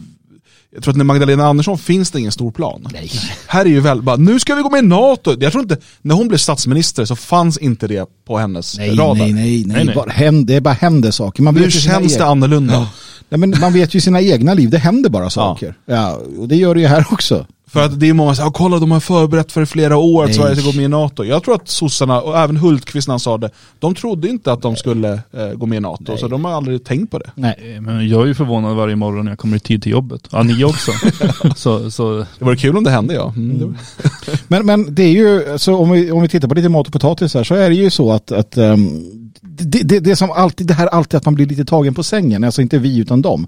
Jag 0.73 0.83
tror 0.83 0.91
att 0.91 0.97
när 0.97 1.03
Magdalena 1.05 1.45
Andersson 1.47 1.77
finns 1.77 2.11
det 2.11 2.19
ingen 2.19 2.31
stor 2.31 2.51
plan. 2.51 2.87
Nej. 2.93 3.11
Här 3.47 3.65
är 3.65 3.69
ju 3.69 3.79
väl 3.79 4.01
bara, 4.01 4.15
nu 4.15 4.39
ska 4.39 4.55
vi 4.55 4.61
gå 4.61 4.69
med 4.69 4.83
i 4.83 4.87
NATO. 4.87 5.35
Jag 5.39 5.51
tror 5.51 5.63
inte, 5.63 5.77
när 6.01 6.15
hon 6.15 6.27
blev 6.27 6.37
statsminister 6.37 7.05
så 7.05 7.15
fanns 7.15 7.57
inte 7.57 7.87
det 7.87 8.05
på 8.27 8.37
hennes 8.37 8.77
Nej, 8.77 8.89
radar. 8.95 9.15
nej, 9.15 9.33
nej, 9.33 9.33
nej. 9.33 9.63
Nej, 9.75 9.85
nej. 9.85 9.95
Bara 9.95 10.09
händer, 10.11 10.53
det 10.53 10.61
bara 10.61 10.73
händer 10.73 11.11
saker. 11.11 11.43
Man 11.43 11.53
Nu 11.53 11.59
vet 11.59 11.75
ju 11.75 11.79
sina 11.79 11.93
känns 11.93 12.07
det 12.13 12.17
egna- 12.17 12.25
annorlunda. 12.25 12.87
Nej, 13.29 13.39
men 13.39 13.53
man 13.61 13.73
vet 13.73 13.93
ju 13.93 14.01
sina 14.01 14.21
egna 14.21 14.53
liv, 14.53 14.69
det 14.69 14.77
händer 14.77 15.09
bara 15.09 15.29
saker. 15.29 15.75
Ja. 15.85 16.19
och 16.39 16.47
det 16.47 16.55
gör 16.55 16.75
det 16.75 16.81
ju 16.81 16.87
här 16.87 17.05
också. 17.11 17.45
För 17.71 17.85
att 17.85 17.99
det 17.99 18.09
är 18.09 18.13
många 18.13 18.29
som 18.29 18.35
säger, 18.35 18.51
kolla 18.51 18.79
de 18.79 18.91
har 18.91 18.99
förberett 18.99 19.51
för 19.51 19.65
flera 19.65 19.97
år 19.97 20.23
att. 20.23 20.35
Sverige 20.35 20.55
ska 20.55 20.65
gå 20.65 20.75
med 20.75 20.85
i 20.85 20.87
NATO. 20.87 21.23
Jag 21.23 21.43
tror 21.43 21.55
att 21.55 21.67
sossarna, 21.67 22.21
och 22.21 22.37
även 22.37 22.57
Hultqvist 22.57 23.07
när 23.07 23.13
han 23.13 23.19
sa 23.19 23.37
det, 23.37 23.49
de 23.79 23.95
trodde 23.95 24.27
inte 24.27 24.51
att 24.51 24.61
de 24.61 24.75
skulle 24.75 25.11
eh, 25.11 25.49
gå 25.53 25.65
med 25.65 25.77
i 25.77 25.79
NATO. 25.79 26.03
Nej. 26.07 26.17
Så 26.17 26.27
de 26.27 26.45
har 26.45 26.51
aldrig 26.51 26.83
tänkt 26.83 27.11
på 27.11 27.19
det. 27.19 27.31
Nej. 27.35 27.77
Men 27.81 28.09
jag 28.09 28.21
är 28.21 28.25
ju 28.25 28.33
förvånad 28.33 28.75
varje 28.75 28.95
morgon 28.95 29.25
när 29.25 29.31
jag 29.31 29.39
kommer 29.39 29.57
i 29.57 29.59
tid 29.59 29.83
till 29.83 29.91
jobbet. 29.91 30.27
Ja, 30.31 30.43
ni 30.43 30.63
också. 30.63 30.91
så, 31.55 31.91
så 31.91 32.17
Det 32.39 32.45
vore 32.45 32.55
kul 32.57 32.77
om 32.77 32.83
det 32.83 32.91
hände 32.91 33.13
ja. 33.13 33.33
Mm. 33.35 33.55
Mm. 33.55 33.77
Men, 34.47 34.65
men 34.65 34.95
det 34.95 35.03
är 35.03 35.11
ju, 35.11 35.57
så 35.57 35.75
om 35.75 35.91
vi, 35.91 36.11
om 36.11 36.21
vi 36.21 36.27
tittar 36.27 36.47
på 36.47 36.55
lite 36.55 36.69
mat 36.69 36.87
och 36.87 36.93
potatis 36.93 37.33
här 37.33 37.43
så 37.43 37.55
är 37.55 37.69
det 37.69 37.75
ju 37.75 37.89
så 37.89 38.11
att, 38.11 38.31
att 38.31 38.57
ehm, 38.57 39.31
det, 39.41 39.83
det, 39.83 39.99
det 39.99 40.15
som 40.15 40.31
alltid, 40.31 40.67
det 40.67 40.73
här 40.73 40.87
alltid 40.87 41.17
att 41.17 41.25
man 41.25 41.35
blir 41.35 41.45
lite 41.45 41.65
tagen 41.65 41.93
på 41.93 42.03
sängen, 42.03 42.43
alltså 42.43 42.61
inte 42.61 42.77
vi 42.77 42.97
utan 42.97 43.21
dem. 43.21 43.47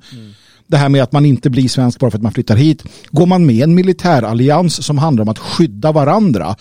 Det 0.68 0.78
här 0.78 0.90
med 0.90 1.04
att 1.04 1.12
man 1.12 1.26
inte 1.26 1.50
blir 1.50 1.70
svensk 1.70 2.00
bara 2.00 2.12
för 2.12 2.18
att 2.18 2.24
man 2.24 2.32
flyttar 2.32 2.56
hit. 2.56 2.84
Går 3.12 3.26
man 3.26 3.46
med 3.46 3.56
i 3.56 3.62
en 3.62 3.76
militärallians 3.76 4.86
som 4.86 4.98
handlar 4.98 5.22
om 5.22 5.30
att 5.30 5.40
skydda 5.40 5.92
varandra, 5.92 6.56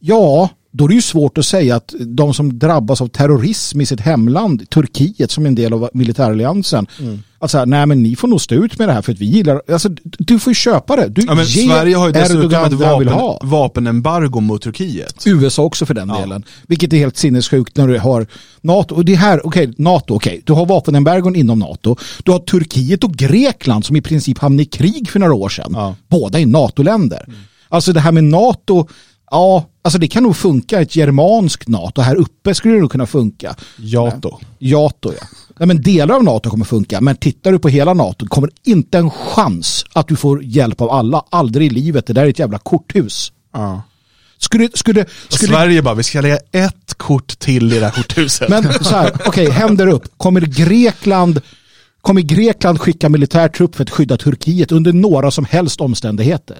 ja, 0.00 0.48
då 0.76 0.84
är 0.84 0.88
det 0.88 0.94
ju 0.94 1.02
svårt 1.02 1.38
att 1.38 1.46
säga 1.46 1.76
att 1.76 1.94
de 2.00 2.34
som 2.34 2.58
drabbas 2.58 3.00
av 3.00 3.08
terrorism 3.08 3.80
i 3.80 3.86
sitt 3.86 4.00
hemland, 4.00 4.70
Turkiet 4.70 5.30
som 5.30 5.46
en 5.46 5.54
del 5.54 5.72
av 5.72 5.90
militäralliansen, 5.94 6.86
att 7.38 7.50
säga, 7.50 7.64
nej 7.64 7.86
men 7.86 8.02
ni 8.02 8.16
får 8.16 8.28
nog 8.28 8.40
stå 8.40 8.54
ut 8.54 8.78
med 8.78 8.88
det 8.88 8.92
här 8.92 9.02
för 9.02 9.12
att 9.12 9.18
vi 9.18 9.26
gillar, 9.26 9.62
alltså 9.72 9.88
du- 10.02 10.38
får 10.38 10.50
ju 10.50 10.54
köpa 10.54 10.96
det. 10.96 11.08
Du, 11.08 11.22
Ja, 11.26 11.34
men 11.34 11.44
ge 11.44 11.66
Sverige 11.68 11.96
har 11.96 12.06
ju 12.06 12.12
dessutom 12.12 12.40
Erdogan 12.40 12.66
ett 13.02 13.08
vapen, 13.10 13.48
vapenembargo 13.50 14.40
mot 14.40 14.62
Turkiet. 14.62 15.22
USA 15.26 15.62
också 15.62 15.86
för 15.86 15.94
den 15.94 16.08
Ja. 16.08 16.20
delen. 16.20 16.44
Vilket 16.66 16.92
är 16.92 16.96
helt 16.96 17.16
sinnessjukt 17.16 17.76
när 17.76 17.88
du 17.88 17.98
har 17.98 18.26
NATO. 18.60 18.94
Och 18.94 19.04
det 19.04 19.14
här, 19.14 19.46
okej, 19.46 19.74
NATO, 19.78 20.14
okej. 20.14 20.40
Du 20.44 20.52
har 20.52 20.66
vapenembargon 20.66 21.36
inom 21.36 21.58
NATO. 21.58 21.96
Du 22.24 22.30
har 22.32 22.38
Turkiet 22.38 23.04
och 23.04 23.12
Grekland 23.12 23.84
som 23.84 23.96
i 23.96 24.00
princip 24.02 24.38
hamnade 24.38 24.62
i 24.62 24.66
krig 24.66 25.10
för 25.10 25.18
några 25.18 25.34
år 25.34 25.48
sedan. 25.48 25.70
Ja. 25.74 25.94
Båda 26.08 26.40
är 26.40 26.46
NATO-länder. 26.46 27.24
Mm. 27.28 27.38
Alltså 27.68 27.92
det 27.92 28.00
här 28.00 28.12
med 28.12 28.24
NATO, 28.24 28.86
ja, 29.30 29.64
alltså 29.82 29.98
det 29.98 30.08
kan 30.08 30.22
nog 30.22 30.36
funka 30.36 30.80
ett 30.80 30.96
germanskt 30.96 31.68
NATO. 31.68 32.00
Här 32.02 32.16
uppe 32.16 32.54
skulle 32.54 32.74
det 32.74 32.80
nog 32.80 32.90
kunna 32.90 33.06
funka. 33.06 33.54
Jato. 33.76 34.38
Jato 34.58 35.12
ja. 35.20 35.26
Nej, 35.58 35.66
men 35.66 35.82
delar 35.82 36.14
av 36.14 36.24
NATO 36.24 36.50
kommer 36.50 36.64
funka, 36.64 37.00
men 37.00 37.16
tittar 37.16 37.52
du 37.52 37.58
på 37.58 37.68
hela 37.68 37.94
NATO 37.94 38.26
kommer 38.26 38.50
inte 38.64 38.98
en 38.98 39.10
chans 39.10 39.84
att 39.92 40.08
du 40.08 40.16
får 40.16 40.44
hjälp 40.44 40.80
av 40.80 40.90
alla. 40.90 41.24
Aldrig 41.30 41.66
i 41.66 41.74
livet. 41.74 42.06
Det 42.06 42.12
där 42.12 42.22
är 42.22 42.28
ett 42.28 42.38
jävla 42.38 42.58
korthus. 42.58 43.32
Ja. 43.52 43.82
Skulle, 44.38 44.68
skulle, 44.74 45.06
skulle, 45.28 45.52
Sverige 45.52 45.82
bara, 45.82 45.94
vi 45.94 46.02
ska 46.02 46.20
lägga 46.20 46.38
ett 46.52 46.94
kort 46.96 47.38
till 47.38 47.72
i 47.72 47.78
det 47.78 47.84
här 47.84 47.92
korthuset. 47.92 48.48
Men 48.48 48.72
så 48.72 48.96
här, 48.96 49.12
okej, 49.26 49.50
händer 49.50 49.86
upp. 49.86 50.04
Kommer 50.16 50.40
Grekland, 50.40 51.40
kommer 52.00 52.20
Grekland 52.20 52.80
skicka 52.80 53.08
militärtrupp 53.08 53.74
för 53.76 53.82
att 53.82 53.90
skydda 53.90 54.16
Turkiet 54.16 54.72
under 54.72 54.92
några 54.92 55.30
som 55.30 55.44
helst 55.44 55.80
omständigheter? 55.80 56.58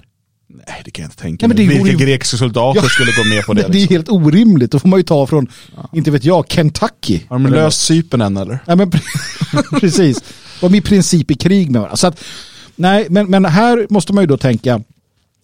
Nej 0.49 0.81
det 0.85 0.91
kan 0.91 1.03
jag 1.03 1.07
inte 1.07 1.21
tänka 1.21 1.47
Nej, 1.47 1.55
mig. 1.57 1.65
men 1.65 1.73
det 1.75 1.79
vore 1.79 1.89
Vilka 1.91 2.03
ju- 2.03 2.09
grekiska 2.11 2.37
soldater 2.37 2.81
Ja. 2.83 2.89
skulle 2.89 3.11
gå 3.11 3.23
med 3.35 3.43
på 3.45 3.53
det? 3.53 3.61
Det, 3.61 3.67
det 3.71 3.77
är 3.77 3.79
liksom? 3.79 3.95
helt 3.95 4.09
orimligt. 4.09 4.71
Då 4.71 4.79
får 4.79 4.87
man 4.87 4.99
ju 4.99 5.03
ta 5.03 5.27
från, 5.27 5.47
inte 5.93 6.11
vet 6.11 6.23
jag, 6.25 6.45
Kentucky. 6.49 7.19
Har 7.29 7.39
de 7.39 7.47
löst 7.53 7.81
Cypern 7.81 8.21
än 8.21 8.37
eller? 8.37 8.59
Nej, 8.67 8.75
men 8.75 8.91
pre- 8.91 9.79
precis. 9.79 10.23
De 10.61 10.73
är 10.73 10.77
i 10.77 10.81
princip 10.81 11.31
i 11.31 11.35
krig 11.35 11.71
med 11.71 11.81
varandra. 11.81 11.97
Så 11.97 12.07
att, 12.07 12.23
nej, 12.75 13.07
men, 13.09 13.29
men 13.29 13.45
här 13.45 13.87
måste 13.89 14.13
man 14.13 14.23
ju 14.23 14.27
då 14.27 14.37
tänka, 14.37 14.81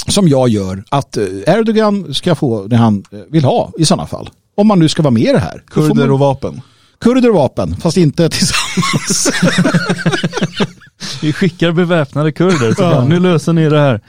som 0.08 0.28
jag 0.28 0.50
gör, 0.50 0.84
att 0.90 1.18
eh, 1.18 1.24
Erdogan 1.48 2.14
ska 2.14 2.36
få 2.36 2.68
det 2.68 2.78
han 2.78 3.04
eh, 3.12 3.20
vill 3.32 3.44
ha 3.44 3.72
i 3.80 3.86
sådana 3.86 4.08
fall. 4.08 4.30
Om 4.56 4.68
man 4.68 4.80
nu 4.80 4.90
ska 4.90 5.02
vara 5.04 5.12
med 5.12 5.24
i 5.24 5.32
det 5.32 5.40
här. 5.40 5.64
Kurder 5.68 5.94
man- 5.96 6.10
och 6.12 6.20
vapen. 6.20 6.62
Kurder 7.00 7.30
och 7.30 7.36
vapen, 7.36 7.76
fast 7.76 7.98
inte 7.98 8.30
tillsammans. 8.30 9.32
vi 11.22 11.34
skickar 11.34 11.72
beväpnade 11.72 12.32
kurder. 12.32 12.74
Så 12.76 12.82
Ja. 12.84 13.06
nu 13.08 13.20
löser 13.20 13.54
ni 13.54 13.70
det 13.70 13.80
här. 13.80 14.02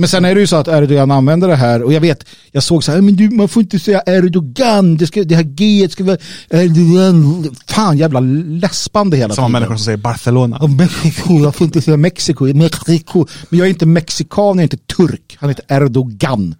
Men 0.00 0.08
sen 0.08 0.24
är 0.24 0.34
det 0.34 0.40
ju 0.40 0.46
så 0.46 0.56
att 0.56 0.68
Erdogan 0.68 1.10
använder 1.10 1.48
det 1.48 1.56
här 1.56 1.82
och 1.82 1.92
jag 1.92 2.00
vet, 2.00 2.24
jag 2.52 2.62
såg 2.62 2.84
så 2.84 2.92
här, 2.92 3.00
men 3.00 3.16
du, 3.16 3.30
man 3.30 3.48
får 3.48 3.62
inte 3.62 3.78
säga 3.78 4.02
Erdogan, 4.06 4.96
det, 4.96 5.06
ska, 5.06 5.24
det 5.24 5.34
här 5.34 5.42
G 5.42 5.88
ska 5.90 6.04
vara 6.04 6.16
Erdogan. 6.50 7.54
Fan 7.66 7.98
jävla 7.98 8.20
läspande 8.20 9.16
hela 9.16 9.34
Samma 9.34 9.46
tiden. 9.46 9.52
människor 9.52 9.76
som 9.76 9.84
säger 9.84 9.98
Barcelona. 9.98 10.56
Och 10.58 10.70
Mexiko, 10.70 11.40
jag 11.42 11.54
får 11.54 11.64
inte 11.64 11.80
säga 11.82 11.96
Mexiko, 11.96 12.44
Mexiko. 12.44 13.26
Men 13.48 13.58
jag 13.58 13.66
är 13.66 13.70
inte 13.70 13.86
mexikan, 13.86 14.46
jag 14.46 14.58
är 14.58 14.62
inte 14.62 14.76
turk. 14.76 15.36
Han 15.40 15.48
heter 15.48 15.64
Erdogan. 15.68 16.54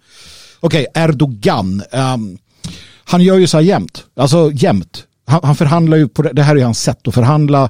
Okej, 0.59 0.85
Erdogan. 0.93 1.83
ehm, 1.91 2.37
han 3.03 3.21
gör 3.21 3.37
ju 3.37 3.47
så 3.47 3.57
här 3.57 3.63
jämt. 3.63 4.03
Alltså 4.15 4.51
jämt. 4.53 5.03
Han, 5.27 5.39
han 5.43 5.55
förhandlar 5.55 5.97
ju 5.97 6.07
på 6.07 6.21
det, 6.21 6.33
det 6.33 6.43
här 6.43 6.55
är 6.55 6.59
ju 6.59 6.63
hans 6.65 6.81
sätt 6.81 7.07
att 7.07 7.13
förhandla. 7.13 7.69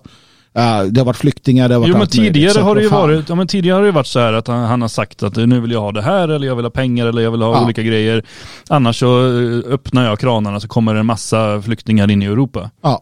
Uh, 0.57 0.83
det 0.91 0.99
har 0.99 1.05
varit 1.05 1.17
flyktingar, 1.17 1.69
det 1.69 1.75
har 1.75 1.79
varit 1.79 1.89
Jo 1.89 1.97
men 1.97 2.07
tidigare 2.07 2.61
har 2.61 2.75
det 2.75 2.81
ju 2.81 2.87
varit, 2.89 3.29
ja 3.29 3.35
men 3.35 3.47
tidigare 3.47 3.75
har 3.75 3.83
det 3.83 3.91
varit 3.91 4.07
så 4.07 4.19
här 4.19 4.33
att 4.33 4.47
han, 4.47 4.63
han 4.63 4.81
har 4.81 4.89
sagt 4.89 5.23
att 5.23 5.35
nu 5.35 5.59
vill 5.59 5.71
jag 5.71 5.81
ha 5.81 5.91
det 5.91 6.01
här 6.01 6.27
eller 6.27 6.47
jag 6.47 6.55
vill 6.55 6.65
ha 6.65 6.69
pengar 6.69 7.05
eller 7.05 7.21
jag 7.21 7.31
vill 7.31 7.41
ha 7.41 7.53
Ja. 7.55 7.63
olika 7.63 7.83
grejer. 7.83 8.23
Annars 8.69 8.99
så 8.99 9.19
eh, 9.27 9.73
öppnar 9.73 10.05
jag 10.05 10.19
kranarna 10.19 10.59
så 10.59 10.67
kommer 10.67 10.93
det 10.93 10.99
en 10.99 11.05
massa 11.05 11.61
flyktingar 11.61 12.11
in 12.11 12.21
i 12.21 12.25
Europa. 12.25 12.69
Ja. 12.83 13.01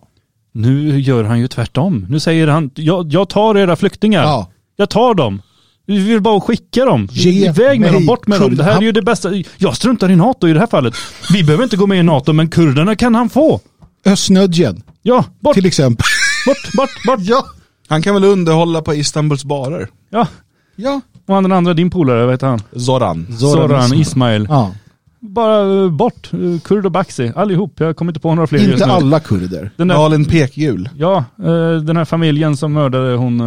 Nu 0.54 1.00
gör 1.00 1.24
han 1.24 1.40
ju 1.40 1.48
tvärtom. 1.48 2.06
Nu 2.10 2.20
säger 2.20 2.48
han, 2.48 2.72
jag, 2.76 3.14
jag 3.14 3.30
tar 3.30 3.58
era 3.58 3.76
flyktingar. 3.76 4.24
Ja. 4.24 4.52
Jag 4.76 4.90
tar 4.90 5.14
dem. 5.14 5.42
Vi 5.86 6.00
vill 6.00 6.22
bara 6.22 6.42
skicka 6.42 6.86
dem. 6.86 7.08
Ge 7.12 7.48
Iväg 7.50 7.80
med 7.80 7.94
dem, 7.94 8.06
bort 8.06 8.28
med 8.28 8.40
dem. 8.42 8.56
Det 8.56 8.64
här 8.64 8.78
är 8.78 8.82
ju 8.82 8.92
det 8.92 9.02
bästa. 9.02 9.30
Jag 9.58 9.76
struntar 9.76 10.12
i 10.12 10.16
NATO 10.16 10.48
i 10.48 10.54
det 10.54 10.60
här 10.60 10.68
fallet. 10.68 10.94
Vi 11.34 11.44
behöver 11.44 11.64
inte 11.64 11.78
gå 11.78 11.88
med 11.88 12.00
i 12.00 12.04
NATO, 12.04 12.34
men 12.34 12.50
kurderna 12.50 12.96
kan 12.96 13.16
han 13.16 13.30
få. 13.30 13.60
Östnödjen 14.06 14.82
Ja, 15.02 15.26
bort, 15.40 15.54
till 15.54 15.66
exempel. 15.66 16.06
Bort, 16.46 16.74
bort, 16.76 17.04
bort. 17.06 17.20
ja. 17.22 17.46
Han 17.88 18.02
kan 18.02 18.14
väl 18.14 18.24
underhålla 18.24 18.82
på 18.82 18.94
Istanbuls 18.94 19.44
barer? 19.46 19.88
Ja. 20.10 20.28
Ja. 20.76 21.02
Och 21.26 21.42
den 21.42 21.52
andra, 21.52 21.74
din 21.74 21.90
polare, 21.90 22.24
vad 22.26 22.34
heter 22.34 22.48
han? 22.48 22.60
Zoran. 22.76 23.38
Zoran 23.40 23.94
Ismail. 23.94 24.46
ja. 24.50 24.76
Bara 25.22 25.84
eh, 25.84 25.90
bort. 25.92 26.30
Eh, 26.34 26.60
Kurd 26.64 26.86
och 26.86 26.92
Baxi, 26.92 27.32
allihop. 27.36 27.74
Jag 27.80 27.96
kommer 27.96 28.12
inte 28.12 28.20
på 28.20 28.36
några 28.36 28.48
fler 28.48 28.60
just 28.60 28.72
Inte 28.74 28.86
nu. 28.86 28.92
alla 28.92 29.20
kurder. 29.20 29.72
Den 29.76 29.88
där, 29.88 29.98
Malin 29.98 30.26
Pekgul. 30.26 30.90
ja, 30.98 31.18
eh, 31.40 31.72
den 31.84 31.98
här 31.98 32.06
familjen 32.06 32.58
som 32.58 32.74
mördade 32.74 33.16
hon, 33.16 33.42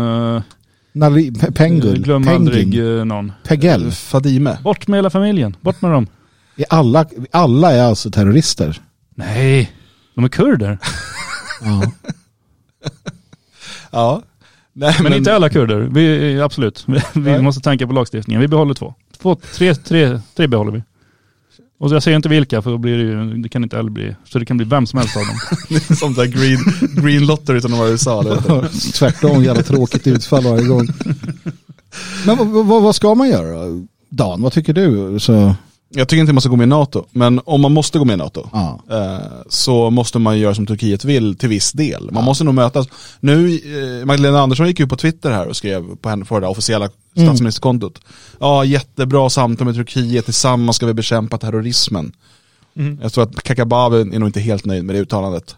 Pe- 0.94 1.52
Pengul. 1.52 2.02
glöm 2.02 2.22
Pengin. 2.24 2.36
aldrig 2.40 3.06
någon. 3.06 3.32
Pegel. 3.48 3.90
Fadime. 3.90 4.58
Bort 4.62 4.88
med 4.88 4.98
hela 4.98 5.10
familjen, 5.10 5.56
bort 5.60 5.82
med 5.82 5.90
dem. 5.90 6.06
Är 6.56 6.64
alla, 6.70 7.04
alla 7.32 7.72
är 7.72 7.82
alltså 7.82 8.10
terrorister. 8.10 8.80
Nej, 9.14 9.72
de 10.14 10.24
är 10.24 10.28
kurder. 10.28 10.78
Ja. 11.64 11.82
Ja. 13.90 14.22
Nej, 14.72 14.96
Men, 15.02 15.12
inte 15.12 15.34
alla 15.34 15.48
kurder. 15.48 15.88
Vi, 15.92 16.40
absolut, 16.40 16.84
vi, 16.86 17.00
vi 17.12 17.20
Nej. 17.20 17.42
måste 17.42 17.60
tänka 17.60 17.86
på 17.86 17.92
lagstiftningen. 17.92 18.40
Vi 18.40 18.48
behåller 18.48 18.74
två. 18.74 18.94
två 19.18 19.34
tre, 19.34 19.74
tre, 19.74 20.20
tre 20.36 20.46
behåller 20.46 20.72
vi. 20.72 20.82
Och 21.78 21.90
jag 21.90 22.02
säger 22.02 22.16
inte 22.16 22.28
vilka 22.28 22.62
för 22.62 22.70
då 22.70 22.78
blir 22.78 22.98
det 22.98 23.02
ju, 23.02 23.42
det 23.42 23.48
kan 23.48 23.62
inte 23.62 23.76
heller 23.76 23.90
bli, 23.90 24.16
så 24.24 24.38
det 24.38 24.46
kan 24.46 24.56
bli 24.56 24.66
vem 24.66 24.86
som 24.86 24.98
helst 24.98 25.16
av 25.16 25.22
dem. 25.26 25.36
Sånt 25.96 26.16
där 26.16 26.26
green, 26.26 26.60
green 27.02 27.26
lotter 27.26 27.54
utan 27.54 27.72
att 27.72 27.78
vara 27.78 27.88
i 27.88 27.90
USA. 27.90 28.22
det. 28.22 28.68
Tvärtom, 28.94 29.44
jävla 29.44 29.62
tråkigt 29.62 30.06
utfall 30.06 30.44
varje 30.44 30.66
gång. 30.66 30.88
Men 32.26 32.36
vad, 32.36 32.48
vad, 32.48 32.82
vad 32.82 32.94
ska 32.94 33.14
man 33.14 33.28
göra? 33.28 33.86
Dan, 34.08 34.42
vad 34.42 34.52
tycker 34.52 34.72
du? 34.72 35.20
Så, 35.20 35.54
Jag 35.94 36.08
tycker 36.08 36.20
inte 36.20 36.32
man 36.32 36.40
ska 36.40 36.50
gå 36.50 36.56
med 36.56 36.64
i 36.64 36.68
NATO, 36.68 37.04
men 37.10 37.40
om 37.44 37.60
man 37.60 37.72
måste 37.72 37.98
gå 37.98 38.04
med 38.04 38.14
i 38.14 38.16
NATO 38.16 38.48
ja. 38.52 38.80
eh, 38.90 39.18
så 39.48 39.90
måste 39.90 40.18
man 40.18 40.38
göra 40.38 40.54
som 40.54 40.66
Turkiet 40.66 41.04
vill 41.04 41.36
till 41.36 41.48
viss 41.48 41.72
del. 41.72 42.10
Man 42.12 42.24
måste 42.24 42.44
nog 42.44 42.54
mötas. 42.54 42.86
Nu, 43.20 43.54
eh, 44.00 44.04
Magdalena 44.06 44.40
Andersson 44.40 44.66
gick 44.66 44.80
ut 44.80 44.88
på 44.88 44.96
Twitter 44.96 45.30
här 45.30 45.46
och 45.48 45.56
skrev 45.56 45.96
på 45.96 46.08
henne 46.08 46.24
för 46.24 46.40
det 46.40 46.46
officiella 46.46 46.88
Mm. 47.16 47.28
statsministerkontot. 47.28 48.00
Ja, 48.40 48.64
jättebra 48.64 49.30
samtal 49.30 49.64
med 49.66 49.74
Turkiet, 49.74 50.24
tillsammans 50.24 50.76
ska 50.76 50.86
vi 50.86 50.94
bekämpa 50.94 51.38
terrorismen. 51.38 52.12
Mm. 52.76 52.98
Jag 53.02 53.12
tror 53.12 53.24
att 53.24 53.42
Kakabaveh 53.42 54.00
är 54.00 54.18
nog 54.18 54.28
inte 54.28 54.40
helt 54.40 54.64
nöjd 54.64 54.84
med 54.84 54.94
det 54.94 55.00
uttalandet. 55.00 55.56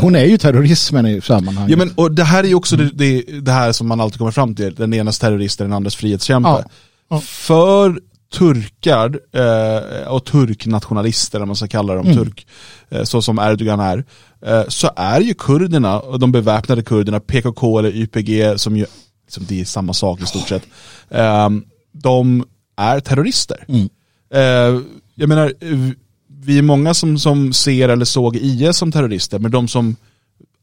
Hon 0.00 0.16
är 0.16 0.24
ju 0.24 0.38
terrorismen 0.38 1.06
i 1.06 1.20
sammanhanget. 1.20 1.70
Ja 1.70 1.76
men 1.76 1.92
och 1.94 2.12
det 2.12 2.24
här 2.24 2.44
är 2.44 2.48
ju 2.48 2.54
också 2.54 2.74
Mm. 2.74 2.90
det, 2.94 3.22
det, 3.22 3.40
det 3.40 3.52
här 3.52 3.72
som 3.72 3.88
man 3.88 4.00
alltid 4.00 4.18
kommer 4.18 4.30
fram 4.30 4.54
till, 4.54 4.74
den 4.74 4.94
enas 4.94 5.18
terrorist 5.18 5.60
är 5.60 5.64
den 5.64 5.72
andras 5.72 5.96
frihetskämpe. 5.96 6.48
Ja. 6.48 6.64
Ja. 7.10 7.20
För 7.20 8.00
turkar 8.32 9.18
eh, 9.32 10.08
och 10.08 10.24
turknationalister, 10.24 11.42
om 11.42 11.48
man 11.48 11.56
ska 11.56 11.66
kalla 11.68 11.94
dem 11.94 12.06
Mm. 12.06 12.16
turk, 12.24 12.46
eh, 12.88 13.02
så 13.02 13.22
som 13.22 13.38
Erdogan 13.38 13.80
är, 13.80 14.04
eh, 14.46 14.64
så 14.68 14.90
är 14.96 15.20
ju 15.20 15.34
kurderna, 15.34 16.00
och 16.00 16.18
de 16.18 16.32
beväpnade 16.32 16.82
kurderna, 16.82 17.20
PKK 17.20 17.78
eller 17.78 17.96
YPG, 17.96 18.58
som 18.58 18.76
ju, 18.76 18.86
som 19.28 19.44
det 19.48 19.60
är 19.60 19.64
samma 19.64 19.92
sak 19.92 20.20
i 20.22 20.26
stort 20.26 20.48
sett, 20.48 20.62
eh, 21.10 21.48
de 21.92 22.44
är 22.76 23.00
terrorister. 23.00 23.64
Mm. 23.68 23.88
Eh, 24.34 24.82
jag 25.14 25.28
menar, 25.28 25.52
v- 25.60 25.94
vi 26.40 26.58
är 26.58 26.62
många 26.62 26.94
som, 26.94 27.18
som 27.18 27.52
ser 27.52 27.88
eller 27.88 28.04
såg 28.04 28.36
IS 28.36 28.76
som 28.76 28.92
terrorister, 28.92 29.38
men 29.38 29.50
de 29.50 29.68
som 29.68 29.96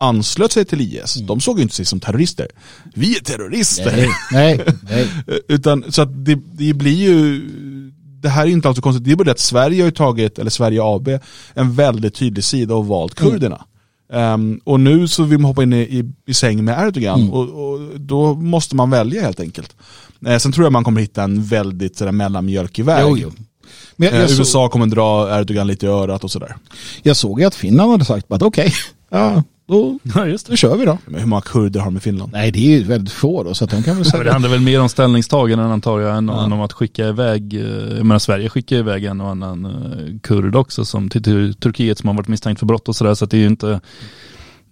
anslöt 0.04 0.52
sig 0.52 0.66
till 0.66 0.82
IS, 0.82 1.14
de 1.14 1.40
såg 1.42 1.58
ju 1.58 1.64
inte 1.64 1.76
sig 1.76 1.86
som 1.86 2.00
terrorister. 2.00 2.48
Vi 2.94 3.16
är 3.18 3.20
terrorister! 3.24 3.94
Nej, 3.96 4.10
nej, 4.32 4.76
nej. 4.90 5.40
Utan, 5.48 5.92
så 5.92 6.02
att 6.02 6.26
det, 6.26 6.40
det 6.54 6.74
blir 6.74 6.96
ju, 6.96 7.42
det 8.22 8.30
här 8.30 8.44
är 8.44 8.48
inte 8.50 8.68
alls 8.68 8.76
så 8.78 8.82
konstigt, 8.82 9.06
det 9.06 9.12
är 9.12 9.16
bara 9.16 9.24
det 9.24 9.32
att 9.32 9.40
Sverige 9.40 9.82
har 9.82 9.86
ju 9.86 9.92
tagit, 9.92 10.40
eller 10.40 10.50
Sverige 10.52 10.80
AB, 10.84 11.10
en 11.54 11.76
väldigt 11.76 12.16
tydlig 12.16 12.44
sida 12.44 12.76
och 12.76 12.88
valt 12.88 13.16
kurderna. 13.16 13.66
Ehm, 14.14 14.60
och 14.64 14.80
nu 14.80 15.08
så 15.08 15.24
vill 15.24 15.40
man 15.40 15.50
hoppa 15.50 15.64
in 15.64 15.74
i, 15.74 15.82
i, 15.82 16.04
i 16.28 16.34
säng 16.34 16.66
med 16.66 16.88
Erdogan 16.88 17.20
Mm. 17.22 17.34
och, 17.34 17.72
och 17.74 17.80
då 18.00 18.34
måste 18.36 18.76
man 18.76 18.90
välja 18.90 19.22
helt 19.22 19.40
enkelt. 19.40 19.76
Eh, 20.28 20.38
sen 20.38 20.52
tror 20.52 20.66
jag 20.66 20.74
man 20.74 20.84
kommer 20.84 21.02
hitta 21.02 21.24
en 21.24 21.44
väldigt 21.44 21.98
sådär, 21.98 22.12
mellanmjölkig 22.12 22.86
väg. 22.86 23.06
Jo, 23.08 23.18
jo. 23.18 23.32
Men 23.96 24.06
jag, 24.08 24.16
Eh, 24.16 24.22
jag, 24.22 24.30
så, 24.30 24.38
USA 24.42 24.70
kommer 24.70 24.86
dra 24.86 25.40
Erdogan 25.40 25.68
lite 25.68 25.86
i 25.86 25.90
örat 25.90 26.24
och 26.24 26.32
sådär. 26.32 26.56
jag 27.04 27.16
såg 27.18 27.40
ju 27.40 27.46
att 27.46 27.56
Finland 27.56 27.92
hade 27.92 28.06
sagt 28.06 28.32
att 28.32 28.42
okej, 28.42 28.74
ja, 29.10 29.44
då, 29.68 30.00
Ja, 30.16 30.26
just 30.28 30.48
då 30.48 30.52
det. 30.52 30.58
kör 30.58 30.78
vi 30.78 30.86
då. 30.86 30.98
Men 31.06 31.20
hur 31.20 31.28
många 31.28 31.42
kurder 31.42 31.80
har 31.80 31.86
de 31.88 31.98
i 31.98 32.00
Finland? 32.00 32.32
Nej, 32.34 32.52
det 32.52 32.60
är 32.60 32.78
ju 32.78 32.84
väldigt 32.84 33.14
få 33.14 33.44
då, 33.44 33.54
så 33.54 33.64
att 33.64 33.70
de 33.72 33.84
kan 33.84 33.84
väl 33.84 33.94
Men 33.96 34.04
det 34.04 34.10
säga. 34.10 34.32
handlar 34.32 34.50
väl 34.50 34.60
mer 34.62 34.82
om 34.82 34.90
ställningstaganden 34.90 35.72
antar 35.72 36.00
jag 36.00 36.18
än, 36.18 36.28
Ja. 36.28 36.46
än 36.46 36.54
om 36.54 36.62
att 36.62 36.74
skicka 36.74 37.08
iväg, 37.08 37.54
eh, 37.54 37.62
jag 37.98 38.06
menar 38.06 38.20
Sverige 38.20 38.50
skickar 38.50 38.76
iväg 38.76 39.06
en 39.06 39.22
och 39.22 39.30
annan 39.30 39.66
eh, 39.66 40.20
kurd 40.22 40.56
också 40.56 40.86
som 40.86 41.10
till, 41.10 41.54
Turkiet 41.54 41.98
som 41.98 42.08
har 42.08 42.16
varit 42.16 42.28
misstänkt 42.28 42.60
för 42.60 42.66
brott 42.66 42.88
och 42.90 42.96
sådär 42.96 43.14
så 43.14 43.26
att 43.26 43.32
det 43.32 43.38
är 43.38 43.42
ju 43.42 43.48
inte 43.48 43.80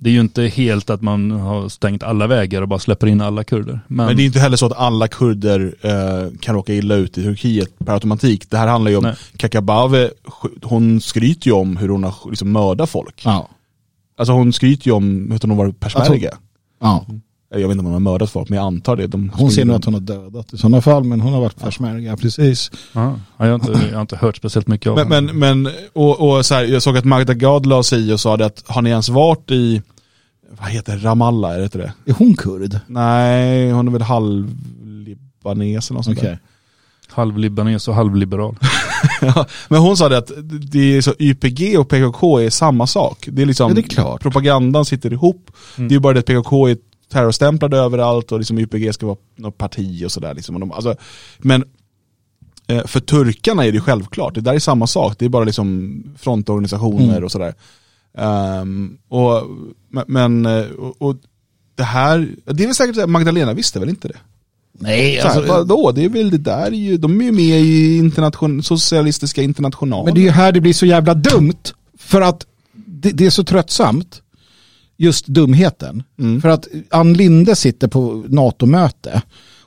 det 0.03 0.09
är 0.09 0.13
ju 0.13 0.19
inte 0.19 0.43
helt 0.43 0.89
att 0.89 1.01
man 1.01 1.31
har 1.31 1.69
stängt 1.69 2.03
alla 2.03 2.27
vägar 2.27 2.61
och 2.61 2.67
bara 2.67 2.79
släpper 2.79 3.07
in 3.07 3.21
alla 3.21 3.43
kurder. 3.43 3.79
Men, 3.87 4.05
Men 4.05 4.17
det 4.17 4.23
är 4.23 4.25
inte 4.25 4.39
heller 4.39 4.57
så 4.57 4.65
att 4.65 4.77
alla 4.77 5.07
kurder 5.07 5.75
eh, 5.81 6.37
kan 6.39 6.55
råka 6.55 6.73
illa 6.73 6.95
ut 6.95 7.17
i 7.17 7.23
Turkiet 7.23 7.79
per 7.79 7.93
automatik. 7.93 8.49
Det 8.49 8.57
här 8.57 8.67
handlar 8.67 8.91
ju 8.91 8.97
om, 8.97 9.03
Nej. 9.03 9.15
Kakabaveh, 9.37 10.07
hon 10.63 11.01
skryter 11.01 11.47
ju 11.47 11.53
om 11.53 11.77
hur 11.77 11.89
hon 11.89 12.03
har 12.03 12.13
liksom 12.29 12.51
mördat 12.51 12.89
folk. 12.89 13.21
Ja, 13.25 13.49
Alltså 14.21 14.33
hon 14.33 14.53
skryter 14.53 14.87
ju 14.87 14.91
om 14.93 15.31
hur 15.31 15.39
hon 15.41 15.49
har 15.49 15.57
varit 15.57 15.79
persmärga. 15.79 16.31
ja. 16.81 17.05
Jag 17.53 17.59
vet 17.59 17.71
inte 17.71 17.79
om 17.79 17.85
hon 17.85 17.93
har 17.93 17.99
mördat 17.99 18.29
folk, 18.29 18.49
men 18.49 18.57
jag 18.57 18.65
antar 18.65 18.95
det. 18.95 19.07
De 19.07 19.29
Hon 19.35 19.51
ser 19.51 19.65
nog 19.65 19.75
att 19.75 19.85
hon 19.85 19.93
har 19.93 20.01
dödat 20.01 20.53
i 20.53 20.57
sådana 20.57 20.81
fall, 20.81 21.03
men 21.03 21.21
hon 21.21 21.33
har 21.33 21.41
varit 21.41 21.59
persmärga, 21.59 22.17
precis. 22.17 22.71
ja, 22.93 23.15
jag, 23.37 23.45
har 23.45 23.53
inte, 23.55 23.71
jag 23.87 23.93
har 23.95 24.01
inte 24.01 24.15
hört 24.15 24.37
speciellt 24.37 24.67
mycket 24.67 24.87
av 24.87 24.95
Men, 24.95 25.11
henne. 25.11 25.33
men, 25.33 25.61
men 25.61 25.73
och, 25.93 26.29
och 26.37 26.45
så 26.45 26.55
här, 26.55 26.63
jag 26.63 26.81
såg 26.81 26.97
att 26.97 27.05
Magda 27.05 27.33
Gad 27.33 27.65
la 27.65 27.83
sig 27.83 28.09
i 28.09 28.13
och 28.13 28.19
sa 28.19 28.37
det 28.37 28.45
att 28.45 28.63
har 28.67 28.81
ni 28.81 28.89
ens 28.89 29.09
varit 29.09 29.51
i, 29.51 29.81
vad 30.59 30.69
heter 30.69 30.97
Ramallah, 30.97 31.51
är 31.53 31.57
det 31.57 31.63
inte 31.63 31.77
det? 31.77 31.93
Är 32.05 32.13
hon 32.13 32.35
kurd? 32.35 32.79
Nej, 32.87 33.71
hon 33.71 33.87
är 33.87 33.91
väl 33.91 34.01
halvlibanes 34.01 35.89
eller 35.89 35.97
något 35.97 36.05
sånt 36.05 36.17
Okej. 36.17 36.29
där. 36.29 36.39
Halvlibanes 37.09 37.87
och 37.87 37.95
halvliberal. 37.95 38.55
Men 39.69 39.79
hon 39.81 39.97
sa 39.97 40.09
det 40.09 40.17
att 40.17 40.31
det 40.71 40.97
är 40.97 41.01
så 41.01 41.13
YPG 41.19 41.77
och 41.77 41.89
PKK 41.89 42.39
är 42.39 42.49
samma 42.49 42.87
sak. 42.87 43.27
Det 43.31 43.41
är 43.41 43.45
liksom, 43.45 43.69
Ja, 43.69 43.75
det 43.75 43.81
är 43.81 43.83
klart. 43.89 44.21
propagandan 44.21 44.85
sitter 44.85 45.13
ihop. 45.13 45.51
Mm. 45.77 45.87
Det 45.89 45.95
är 45.95 45.99
bara 45.99 46.13
det 46.13 46.19
att 46.19 46.25
PKK 46.25 46.67
är 46.67 46.77
terrorstämplade 47.11 47.77
överallt 47.77 48.31
och 48.31 48.37
liksom 48.39 48.59
YPG 48.59 48.93
ska 48.93 49.05
vara 49.05 49.17
något 49.37 49.57
parti 49.57 50.03
och 50.05 50.11
sådär. 50.11 50.33
Liksom. 50.33 50.55
Och 50.55 50.59
de- 50.61 50.71
Alltså, 50.71 50.95
men 51.37 51.63
eh, 52.67 52.85
för 52.85 52.99
turkarna 52.99 53.65
är 53.65 53.71
det 53.71 53.79
självklart, 53.81 54.35
det 54.35 54.41
där 54.41 54.53
är 54.53 54.59
samma 54.59 54.87
sak. 54.87 55.15
Det 55.19 55.25
är 55.25 55.29
bara 55.29 55.43
liksom 55.43 56.03
frontorganisationer 56.19 57.09
Mm. 57.11 57.23
och 57.23 57.31
sådär. 57.31 57.53
Ehm, 58.17 58.97
och, 59.07 59.43
men- 60.07 60.45
eh, 60.45 60.65
och, 60.65 61.01
och 61.01 61.15
det 61.75 61.83
här, 61.83 62.29
det 62.45 62.63
är 62.63 62.67
väl 62.67 62.75
säkert 62.75 62.95
här, 62.95 63.07
Magdalena 63.07 63.53
visste 63.53 63.79
väl 63.79 63.89
inte 63.89 64.07
det? 64.07 64.17
Nej, 64.81 65.19
Så 65.21 65.27
här, 65.27 65.35
alltså, 65.35 65.51
vadå? 65.53 65.91
Det 65.91 66.03
är 66.03 66.09
väl 66.09 66.29
det 66.29 66.37
där, 66.37 66.65
är 66.65 66.71
ju, 66.71 66.97
de 66.97 67.21
är 67.21 67.25
ju 67.25 67.31
med 67.31 67.61
i 67.61 67.97
internation, 67.97 68.63
socialistiska 68.63 69.41
internationalen. 69.41 70.05
men 70.05 70.13
det 70.13 70.21
är 70.21 70.23
ju 70.23 70.29
här 70.29 70.51
det 70.51 70.61
blir 70.61 70.73
så 70.73 70.85
jävla 70.85 71.13
dumt. 71.13 71.63
För 71.97 72.21
att 72.21 72.45
det, 72.73 73.11
det 73.11 73.25
är 73.25 73.29
så 73.29 73.43
tröttsamt, 73.43 74.21
just 74.97 75.27
dumheten. 75.27 76.03
Mm. 76.19 76.41
För 76.41 76.49
att 76.49 76.67
Ann 76.89 77.13
Linde 77.13 77.55
sitter 77.55 77.87
på 77.87 78.23
NATO-möte 78.27 79.21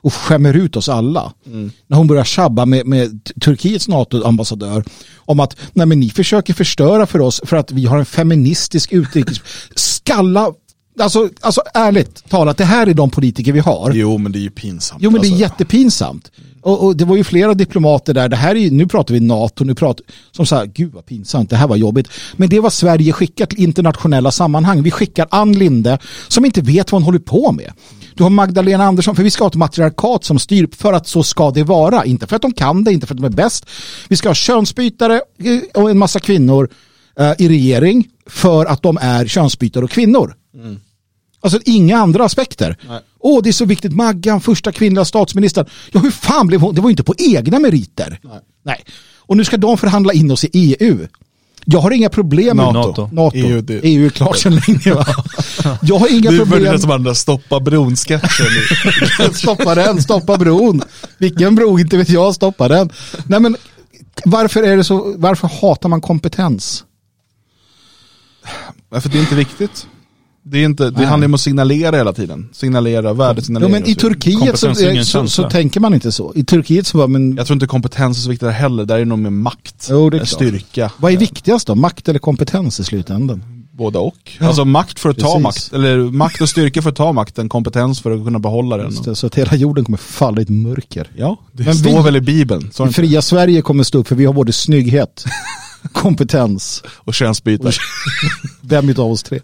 och 0.05 0.13
skämmer 0.13 0.53
ut 0.53 0.75
oss 0.75 0.89
alla. 0.89 1.33
Mm. 1.45 1.71
När 1.87 1.97
hon 1.97 2.07
börjar 2.07 2.23
tjabba 2.23 2.65
med, 2.65 2.85
med 2.85 3.23
Turkiets 3.41 3.87
NATO-ambassadör 3.87 4.83
om 5.15 5.39
att 5.39 5.57
nej 5.73 5.85
men 5.85 5.99
ni 5.99 6.09
försöker 6.09 6.53
förstöra 6.53 7.05
för 7.05 7.21
oss 7.21 7.41
för 7.45 7.57
att 7.57 7.71
vi 7.71 7.85
har 7.85 7.97
en 7.97 8.05
feministisk 8.05 8.91
utrikes... 8.91 9.41
Skalla! 9.75 10.53
Alltså, 10.99 11.29
alltså 11.41 11.61
ärligt 11.73 12.29
talat, 12.29 12.57
det 12.57 12.65
här 12.65 12.87
är 12.87 12.93
de 12.93 13.09
politiker 13.09 13.51
vi 13.51 13.59
har. 13.59 13.91
Jo 13.93 14.17
men 14.17 14.31
det 14.31 14.39
är 14.39 14.41
ju 14.41 14.49
pinsamt. 14.49 15.01
Jo 15.03 15.11
men 15.11 15.21
det 15.21 15.27
är 15.27 15.31
alltså. 15.31 15.41
jättepinsamt. 15.43 16.31
Och, 16.61 16.83
och 16.85 16.95
det 16.97 17.05
var 17.05 17.15
ju 17.15 17.23
flera 17.23 17.53
diplomater 17.53 18.13
där, 18.13 18.29
det 18.29 18.35
här 18.35 18.55
är, 18.55 18.59
ju- 18.59 18.71
nu 18.71 18.87
pratar 18.87 19.13
vi 19.13 19.19
NATO, 19.19 19.63
nu 19.63 19.75
pratar, 19.75 20.05
som 20.31 20.45
sa, 20.45 20.63
gud 20.63 20.93
vad 20.93 21.05
pinsamt, 21.05 21.49
det 21.49 21.55
här 21.55 21.67
var 21.67 21.75
jobbigt. 21.75 22.07
Men 22.35 22.49
det 22.49 22.59
var 22.59 22.69
Sverige 22.69 23.13
skickar 23.13 23.45
till 23.45 23.59
internationella 23.63 24.31
sammanhang. 24.31 24.83
Vi 24.83 24.91
skickar 24.91 25.27
Ann 25.31 25.53
Linde 25.53 25.99
som 26.27 26.45
inte 26.45 26.61
vet 26.61 26.91
vad 26.91 27.01
hon 27.01 27.05
håller 27.05 27.19
på 27.19 27.51
med. 27.51 27.71
Du 28.15 28.23
har 28.23 28.29
Magdalena 28.29 28.83
Andersson, 28.85 29.15
för 29.15 29.23
vi 29.23 29.31
ska 29.31 29.43
ha 29.43 29.49
ett 29.49 29.55
matriarkat 29.55 30.23
som 30.23 30.39
styr 30.39 30.67
för 30.77 30.93
att 30.93 31.07
så 31.07 31.23
ska 31.23 31.51
det 31.51 31.63
vara. 31.63 32.05
Inte 32.05 32.27
för 32.27 32.35
att 32.35 32.41
de 32.41 32.51
kan 32.53 32.83
det, 32.83 32.93
inte 32.93 33.07
för 33.07 33.13
att 33.15 33.21
de 33.21 33.25
är 33.25 33.29
bäst. 33.29 33.65
Vi 34.07 34.15
ska 34.15 34.29
ha 34.29 34.33
könsbytare 34.35 35.15
eh, 35.15 35.81
och 35.83 35.89
en 35.91 35.97
massa 35.97 36.19
kvinnor 36.19 36.69
eh, 37.19 37.31
i 37.37 37.49
regering 37.49 38.07
för 38.29 38.65
att 38.65 38.81
de 38.81 38.97
är 39.01 39.25
könsbytare 39.27 39.83
och 39.85 39.91
kvinnor. 39.91 40.33
Alltså 41.41 41.59
inga 41.65 41.97
andra 41.97 42.25
aspekter. 42.25 42.77
Nej. 42.87 43.01
Åh, 43.19 43.43
det 43.43 43.49
är 43.49 43.53
så 43.53 43.65
viktigt. 43.65 43.93
Maggan, 43.93 44.41
första 44.41 44.71
kvinnliga 44.71 45.05
statsministern. 45.05 45.65
Ja, 45.91 45.99
hur 45.99 46.11
fan 46.11 46.47
blev 46.47 46.61
hon? 46.61 46.75
Det 46.75 46.81
var 46.81 46.89
ju 46.89 46.91
inte 46.93 47.03
på 47.03 47.13
egna 47.17 47.59
meriter. 47.59 48.19
Nej. 48.23 48.39
Nej. 48.63 48.83
Och 49.17 49.37
nu 49.37 49.43
ska 49.45 49.57
de 49.57 49.77
förhandla 49.77 50.13
in 50.13 50.31
oss 50.31 50.43
i 50.43 50.49
EU. 50.53 51.07
Jag 51.65 51.79
har 51.79 51.91
inga 51.91 52.09
problem 52.09 52.57
med 52.57 52.73
NATO. 52.73 53.09
NATO. 53.11 53.37
EU, 53.37 53.45
EU, 53.55 53.61
det- 53.61 53.87
är 53.87 54.09
klart 54.09 54.37
sedan 54.37 54.61
länge. 54.67 54.93
Va? 54.93 55.05
Jag 55.81 55.97
har 55.97 56.11
inga 56.13 56.29
börjar 56.29 56.39
det 56.45 56.45
problem. 56.45 56.63
kännas 56.65 56.81
som 56.81 56.91
andra 56.91 57.15
stoppa 57.15 57.59
bron-sketchen. 57.59 59.33
stoppa 59.33 59.75
den, 59.75 60.01
stoppa 60.01 60.37
bron. 60.37 60.81
Vilken 61.17 61.55
bro, 61.55 61.79
inte 61.79 61.97
vet 61.97 62.09
jag, 62.09 62.35
stoppa 62.35 62.67
den. 62.67 62.89
Nej 63.27 63.39
men 63.39 63.57
varför 64.25 64.63
är 64.63 64.77
det 64.77 64.83
så, 64.83 65.13
varför 65.17 65.47
hatar 65.61 65.89
man 65.89 66.01
kompetens? 66.01 66.83
Nej, 68.91 69.01
för 69.01 69.09
det 69.09 69.17
är 69.17 69.21
inte 69.21 69.35
viktigt. 69.35 69.87
Det, 70.47 70.57
är 70.57 70.65
inte, 70.65 70.89
det 70.89 71.05
handlar 71.05 71.25
om 71.27 71.33
att 71.33 71.41
signalera 71.41 71.95
hela 71.97 72.13
tiden. 72.13 72.49
Signalera, 72.53 73.07
Ja, 73.07 73.13
värdesignalera. 73.13 73.69
men 73.69 73.85
i 73.89 73.95
Turkiet 73.95 74.59
så, 74.59 74.75
så, 75.05 75.27
så, 75.27 75.49
tänker 75.49 75.79
man 75.79 75.93
inte 75.93 76.11
så. 76.11 76.33
I 76.35 76.43
Turkiet 76.43 76.87
så 76.87 76.97
var 76.97 77.07
men 77.07 77.35
Jag 77.35 77.47
tror 77.47 77.55
inte 77.55 77.67
kompetens 77.67 78.17
är 78.17 78.21
så 78.21 78.29
viktigt 78.29 78.47
där 78.47 78.53
heller, 78.53 78.85
där 78.85 78.95
är 78.95 78.99
det 78.99 79.05
nog 79.05 79.19
med 79.19 79.33
makt, 79.33 79.87
Jo, 79.91 80.09
det 80.09 80.17
är 80.17 80.19
klart. 80.19 80.27
styrka. 80.29 80.91
vad 80.97 81.13
är 81.13 81.17
viktigast 81.17 81.67
då? 81.67 81.75
Makt 81.75 82.09
eller 82.09 82.19
kompetens 82.19 82.79
i 82.79 82.83
slutändan? 82.83 83.43
Båda 83.71 83.99
och. 83.99 84.31
Alltså 84.39 84.65
makt 84.65 84.99
för 84.99 85.09
att 85.09 85.17
ta 85.19 85.25
Precis. 85.27 85.43
makt, 85.43 85.73
eller 85.73 85.97
makt 85.97 86.41
och 86.41 86.49
styrka 86.49 86.81
för 86.81 86.89
att 86.89 86.95
ta 86.95 87.11
makten, 87.13 87.49
kompetens 87.49 88.01
för 88.01 88.11
att 88.11 88.23
kunna 88.25 88.39
behålla 88.39 88.77
den. 88.77 88.95
Det, 89.03 89.15
Så 89.15 89.27
att 89.27 89.35
hela 89.35 89.55
jorden 89.55 89.85
kommer 89.85 89.97
falla 89.97 90.39
i 90.39 90.43
ett 90.43 90.49
mörker. 90.49 91.11
Ja, 91.17 91.37
det 91.53 91.63
Men 91.63 91.75
står 91.75 91.97
vi- 91.97 92.03
väl 92.03 92.15
i 92.15 92.21
Bibeln. 92.21 92.69
Så 92.73 92.87
I 92.87 92.93
fria 92.93 93.21
Sverige 93.21 93.61
kommer 93.61 93.83
stå 93.83 93.97
upp 93.97 94.07
för 94.07 94.15
vi 94.15 94.25
har 94.25 94.33
både 94.33 94.51
snygghet, 94.53 95.25
kompetens. 95.93 96.83
och 96.87 97.13
könsbyte. 97.13 97.71
Vem 98.61 98.89
utav 98.89 99.11
oss 99.11 99.23
tre? 99.23 99.39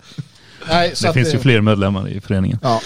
Nej, 0.69 0.91
så 0.95 1.03
Det 1.03 1.09
att, 1.09 1.15
finns 1.15 1.33
ju 1.33 1.37
eh, 1.37 1.41
fler 1.41 1.61
medlemmar 1.61 2.09
i 2.09 2.21
föreningen. 2.21 2.59
Ja. 2.61 2.81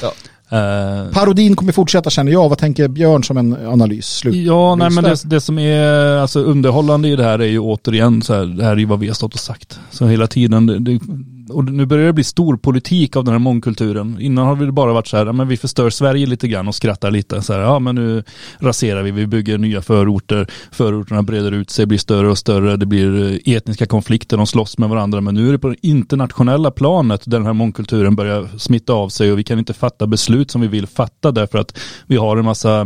Eh, 0.50 1.12
Parodin 1.12 1.56
kommer 1.56 1.72
fortsätta 1.72 2.10
känner 2.10 2.32
jag. 2.32 2.50
Vad 2.50 2.58
tänker 2.58 2.88
Björn 2.88 3.24
som 3.24 3.38
en 3.38 3.68
analys? 3.68 4.08
Slut. 4.08 4.36
Ja, 4.36 4.76
nej, 4.76 4.90
men 4.90 5.04
det, 5.04 5.22
det 5.26 5.42
som 5.42 5.60
är 5.60 6.18
alltså, 6.18 6.40
underhållande 6.40 7.08
i 7.08 7.16
det 7.16 7.24
här 7.24 7.40
är 7.40 7.48
ju 7.48 7.60
återigen 7.60 8.22
så 8.22 8.34
här, 8.34 8.46
det 8.46 8.64
här 8.64 8.72
är 8.72 8.78
ju 8.78 8.86
vad 8.86 9.00
vi 9.00 9.08
har 9.08 9.14
stått 9.14 9.34
och 9.34 9.40
sagt. 9.40 9.80
Så 9.92 10.08
hela 10.08 10.28
tiden, 10.28 10.66
det, 10.66 10.80
det, 10.80 11.00
och 11.50 11.66
nu 11.66 11.86
börjar 11.86 12.06
det 12.06 12.14
bli 12.14 12.24
stor 12.24 12.58
politik 12.58 13.16
av 13.16 13.24
den 13.24 13.32
här 13.32 13.40
mångkulturen. 13.40 14.18
Innan 14.22 14.48
har 14.48 14.56
det 14.56 14.72
bara 14.72 14.94
varit 14.94 15.08
så 15.08 15.18
här, 15.18 15.26
ja, 15.26 15.32
men 15.32 15.48
vi 15.48 15.58
förstör 15.58 15.90
Sverige 15.90 16.26
lite 16.26 16.48
grann 16.48 16.68
och 16.68 16.76
skrattar 16.76 17.12
lite. 17.12 17.42
Så 17.42 17.54
här, 17.54 17.60
ja 17.60 17.80
men 17.80 17.96
nu 17.96 18.24
raserar 18.60 19.04
vi, 19.04 19.12
vi 19.12 19.28
bygger 19.28 19.58
nya 19.58 19.82
förorter, 19.82 20.48
förorterna 20.72 21.24
breder 21.24 21.52
ut 21.52 21.70
sig, 21.70 21.86
blir 21.86 21.98
större 21.98 22.30
och 22.30 22.38
större, 22.38 22.78
det 22.78 22.86
blir 22.86 23.32
eh, 23.48 23.56
etniska 23.56 23.86
konflikter, 23.86 24.38
de 24.38 24.48
slåss 24.48 24.78
med 24.78 24.90
varandra. 24.90 25.22
Men 25.22 25.36
nu 25.36 25.48
är 25.48 25.52
det 25.52 25.60
på 25.60 25.70
det 25.70 25.88
internationella 25.88 26.72
planet 26.72 27.22
där 27.26 27.38
den 27.38 27.46
här 27.46 27.54
mångkulturen 27.54 28.16
börjar 28.16 28.58
smitta 28.58 28.94
av 28.94 29.10
sig 29.10 29.32
och 29.32 29.40
vi 29.40 29.44
kan 29.44 29.60
inte 29.60 29.74
fatta 29.74 30.08
beslut 30.08 30.52
som 30.52 30.62
vi 30.62 30.68
vill 30.68 30.88
fatta 30.88 31.32
därför 31.32 31.58
att 31.58 31.80
vi 32.08 32.16
har 32.18 32.38
en 32.38 32.46
massa 32.46 32.82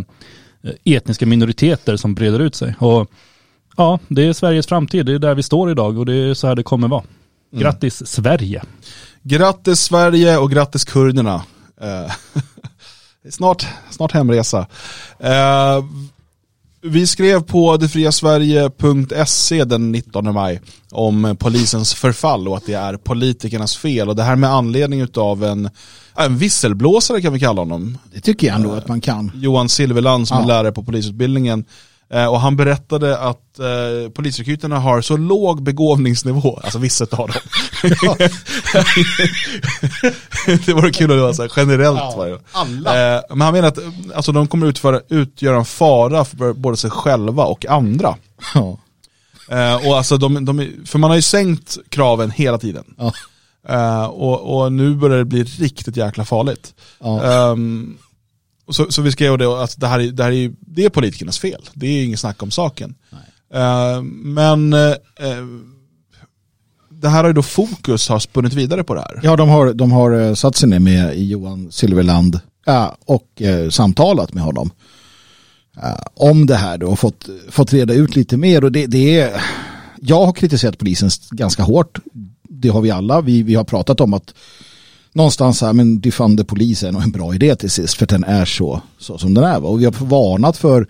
eh, 0.64 0.96
etniska 0.96 1.26
minoriteter 1.26 1.96
som 1.96 2.14
breder 2.14 2.40
ut 2.40 2.56
sig. 2.56 2.76
Och 2.80 3.12
ja, 3.78 4.00
det 4.08 4.28
är 4.28 4.34
Sveriges 4.34 4.68
framtid, 4.68 5.06
det 5.06 5.14
är 5.14 5.20
där 5.20 5.36
vi 5.36 5.44
står 5.44 5.72
idag 5.72 5.98
och 5.98 6.06
det 6.06 6.16
är 6.16 6.34
så 6.34 6.48
här 6.48 6.56
det 6.56 6.64
kommer 6.64 6.88
vara. 6.88 7.04
Grattis 7.52 8.08
Sverige! 8.08 8.64
Grattis 9.24 9.80
Sverige 9.80 10.38
och 10.38 10.52
grattis 10.52 10.84
kurderna. 10.86 11.44
Eh, 11.82 11.88
är 13.26 13.32
snart, 13.32 13.68
snart 13.90 14.12
hemresa. 14.12 14.68
Eh, 15.20 15.84
vi 16.82 17.08
skrev 17.08 17.42
på 17.44 17.78
detfriasverige.se 17.78 19.64
den 19.64 19.92
19 19.92 20.34
maj 20.34 20.62
om 20.92 21.36
polisens 21.40 21.94
förfall 21.94 22.48
och 22.48 22.58
att 22.58 22.66
det 22.66 22.74
är 22.74 22.98
politikernas 22.98 23.78
fel. 23.78 24.10
Och 24.10 24.16
det 24.16 24.24
här 24.24 24.36
med 24.36 24.50
anledning 24.50 25.08
av 25.18 25.44
en, 25.44 25.70
en 26.18 26.38
visselblåsare 26.38 27.22
kan 27.22 27.34
vi 27.34 27.40
kalla 27.40 27.62
honom. 27.62 27.98
Det 28.14 28.22
tycker 28.22 28.48
jag 28.48 28.56
ändå 28.56 28.72
att 28.74 28.88
man 28.88 29.02
kan. 29.02 29.32
Johan 29.36 29.70
Silverland 29.70 30.28
som 30.28 30.38
är 30.38 30.42
Ja. 30.42 30.48
lärare 30.48 30.72
på 30.72 30.84
polisutbildningen. 30.84 31.66
Eh, 32.14 32.26
Och 32.26 32.42
han 32.42 32.56
berättade 32.56 33.18
att 33.20 33.60
eh, 33.60 34.12
polisrekryterna 34.14 34.80
har 34.80 35.02
så 35.02 35.18
låg 35.18 35.64
begåvningsnivå, 35.64 36.60
alltså 36.64 36.80
vissa 36.80 37.06
av 37.12 37.28
dem. 37.28 37.42
det 40.66 40.74
vore 40.74 40.92
kul 40.92 41.12
att 41.12 41.18
det 41.18 41.22
var 41.22 41.34
så 41.34 41.42
här, 41.42 41.52
generellt. 41.58 42.00
var 42.18 42.28
det. 42.28 42.40
alla. 42.52 43.16
Eh, 43.16 43.22
men 43.30 43.42
han 43.42 43.54
menar 43.54 43.68
att 43.68 43.80
alltså, 44.16 44.32
de 44.32 44.48
kommer 44.48 44.68
utföra, 44.68 45.02
utgöra 45.10 45.58
en 45.58 45.66
fara 45.66 46.26
för 46.26 46.54
både 46.54 46.78
sig 46.78 46.90
själva 46.90 47.44
och 47.46 47.66
andra. 47.66 48.16
Ja. 48.54 48.78
Eh, 49.50 49.88
och 49.88 49.98
alltså 49.98 50.18
de, 50.18 50.46
de, 50.46 50.72
för 50.86 51.00
man 51.00 51.10
har 51.10 51.16
ju 51.16 51.22
sänkt 51.22 51.78
kraven 51.90 52.32
hela 52.32 52.58
tiden. 52.58 52.84
Ja. 52.98 53.14
Eh, 53.70 54.04
och, 54.06 54.62
och 54.62 54.72
nu 54.72 54.96
börjar 54.96 55.18
det 55.18 55.26
bli 55.26 55.44
riktigt 55.44 55.98
jäkla 55.98 56.26
farligt. 56.26 56.74
Ja. 57.00 57.56
Så, 58.72 58.92
så 58.92 59.02
vi 59.02 59.12
skrev 59.12 59.38
det 59.38 59.64
att 59.64 59.80
det 59.80 59.88
här, 59.88 60.00
är, 60.00 60.12
det 60.12 60.24
här 60.24 60.32
är, 60.32 60.52
det 60.60 60.86
är 60.86 60.90
politikernas 60.90 61.40
fel. 61.40 61.70
Det 61.74 61.88
är 61.88 62.04
inget 62.04 62.20
snack 62.20 62.44
om 62.44 62.52
saken. 62.52 62.96
Ehm, 63.54 64.08
men 64.34 64.74
eh, 64.74 64.96
det 66.90 67.10
här 67.10 67.24
har 67.24 67.28
ju 67.28 67.34
då 67.34 67.42
fokus 67.42 68.10
har 68.10 68.20
spunnit 68.20 68.54
vidare 68.54 68.84
på 68.84 68.94
det 68.94 69.02
här. 69.02 69.20
Ja, 69.24 69.36
de 69.36 69.50
har, 69.50 69.74
de 69.74 69.92
har 69.92 70.36
satt 70.36 70.56
sig 70.56 70.70
ner 70.70 70.80
med 70.80 71.20
Johan 71.20 71.72
Silverland 71.72 72.40
ja, 72.66 72.98
och 73.06 73.42
samtalat 73.70 74.34
med 74.34 74.44
honom 74.44 74.72
om 76.14 76.46
det 76.46 76.56
här 76.56 76.78
då 76.78 76.88
och 76.88 77.00
fått, 77.00 77.30
fått 77.50 77.74
reda 77.74 77.94
ut 77.94 78.16
lite 78.16 78.38
mer. 78.38 78.64
Och 78.64 78.72
det, 78.72 78.86
det 78.86 79.20
är, 79.20 79.42
jag 80.02 80.26
har 80.26 80.34
kritiserat 80.34 80.78
polisen 80.78 81.10
ganska 81.32 81.64
hårt. 81.64 82.00
Det 82.50 82.70
har 82.70 82.82
vi 82.82 82.92
alla. 82.92 83.22
Vi, 83.22 83.44
vi 83.44 83.56
har 83.56 83.64
pratat 83.64 84.02
om 84.02 84.14
att 84.14 84.34
någonstans 85.20 85.62
här, 85.62 85.74
men 85.74 86.00
defund 86.00 86.48
Police 86.48 86.88
är 86.88 86.92
nog 86.92 87.04
en 87.04 87.12
bra 87.12 87.36
idé 87.36 87.56
till 87.56 87.70
sist 87.70 87.94
för 87.94 88.06
den 88.06 88.24
är 88.24 88.46
så, 88.46 88.82
så 88.98 89.18
som 89.18 89.34
den 89.34 89.44
är. 89.44 89.60
Va? 89.60 89.70
Och 89.70 89.82
vi 89.82 89.86
har 89.86 90.06
varnat 90.06 90.58
för 90.58 90.88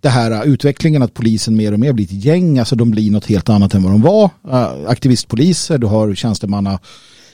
det 0.00 0.08
här 0.08 0.30
äh, 0.30 0.42
utvecklingen 0.42 1.02
att 1.02 1.14
polisen 1.14 1.56
mer 1.56 1.72
och 1.72 1.80
mer 1.80 1.92
blir 1.92 2.04
ett 2.04 2.24
gäng, 2.24 2.58
alltså 2.58 2.76
de 2.76 2.90
blir 2.90 3.10
något 3.10 3.26
helt 3.26 3.48
annat 3.48 3.74
än 3.74 3.82
vad 3.82 3.92
de 3.92 4.02
var. 4.02 4.30
Äh, 4.50 4.90
aktivistpoliser, 4.90 5.78
du 5.78 5.86
har 5.86 6.14
tjänstemanna 6.14 6.78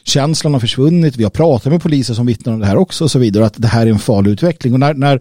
känslan 0.05 0.53
har 0.53 0.61
försvunnit, 0.61 1.17
vi 1.17 1.23
har 1.23 1.31
pratat 1.31 1.73
med 1.73 1.83
poliser 1.83 2.15
som 2.15 2.27
vittnar 2.27 2.53
om 2.53 2.61
det 2.61 2.67
här 2.67 2.77
också 2.77 3.05
och 3.05 3.11
så 3.11 3.19
vidare, 3.19 3.47
att 3.47 3.55
det 3.57 3.69
här 3.69 3.87
är 3.87 3.91
en 3.91 3.99
farlig 3.99 4.31
utveckling. 4.31 4.73
Och 4.73 4.81
när, 4.81 4.95
när 4.95 5.21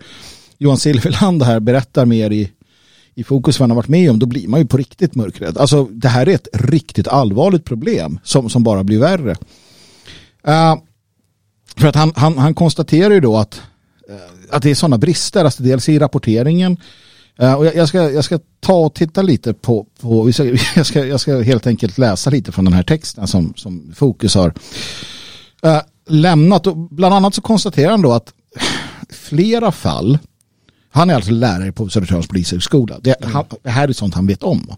Johan 0.57 0.77
Silverland 0.77 1.43
här 1.43 1.59
berättar 1.59 2.05
mer 2.05 2.31
i, 2.31 2.51
i 3.15 3.23
fokus 3.23 3.59
vad 3.59 3.63
han 3.63 3.71
har 3.71 3.75
varit 3.75 3.87
med 3.87 4.11
om, 4.11 4.19
då 4.19 4.25
blir 4.25 4.47
man 4.47 4.59
ju 4.59 4.65
på 4.65 4.77
riktigt 4.77 5.15
mörkrädd. 5.15 5.57
Alltså 5.57 5.83
det 5.85 6.07
här 6.07 6.29
är 6.29 6.33
ett 6.33 6.47
riktigt 6.53 7.07
allvarligt 7.07 7.65
problem 7.65 8.19
som, 8.23 8.49
som 8.49 8.63
bara 8.63 8.83
blir 8.83 8.99
värre. 8.99 9.35
Uh, 10.47 10.75
för 11.77 11.87
att 11.87 11.95
han, 11.95 12.13
han, 12.15 12.37
han 12.37 12.53
konstaterar 12.53 13.13
ju 13.13 13.19
då 13.19 13.37
att, 13.37 13.61
eh, 14.09 14.15
att 14.55 14.63
det 14.63 14.71
är 14.71 14.75
sådana 14.75 14.97
brister, 14.97 15.45
alltså 15.45 15.63
dels 15.63 15.89
i 15.89 15.99
rapporteringen. 15.99 16.77
Eh, 17.39 17.53
och 17.53 17.65
jag, 17.65 17.87
ska, 17.87 18.11
jag 18.11 18.23
ska 18.23 18.39
ta 18.59 18.73
och 18.73 18.93
titta 18.93 19.21
lite 19.21 19.53
på, 19.53 19.85
på 20.01 20.29
jag, 20.75 20.85
ska, 20.85 21.05
jag 21.05 21.19
ska 21.19 21.41
helt 21.41 21.67
enkelt 21.67 21.97
läsa 21.97 22.29
lite 22.29 22.51
från 22.51 22.65
den 22.65 22.73
här 22.73 22.83
texten 22.83 23.27
som, 23.27 23.53
som 23.57 23.93
Fokus 23.95 24.35
har 24.35 24.53
eh, 25.63 25.81
lämnat. 26.07 26.67
Och 26.67 26.77
bland 26.77 27.13
annat 27.13 27.33
så 27.35 27.41
konstaterar 27.41 27.91
han 27.91 28.01
då 28.01 28.11
att 28.13 28.33
flera 29.09 29.71
fall, 29.71 30.19
han 30.91 31.09
är 31.09 31.15
alltså 31.15 31.31
lärare 31.31 31.71
på 31.71 31.89
Södertörns 31.89 32.27
polishögskola, 32.27 32.99
det, 32.99 33.15
han, 33.23 33.45
det 33.63 33.69
här 33.69 33.87
är 33.87 33.93
sånt 33.93 34.13
han 34.13 34.27
vet 34.27 34.43
om 34.43 34.75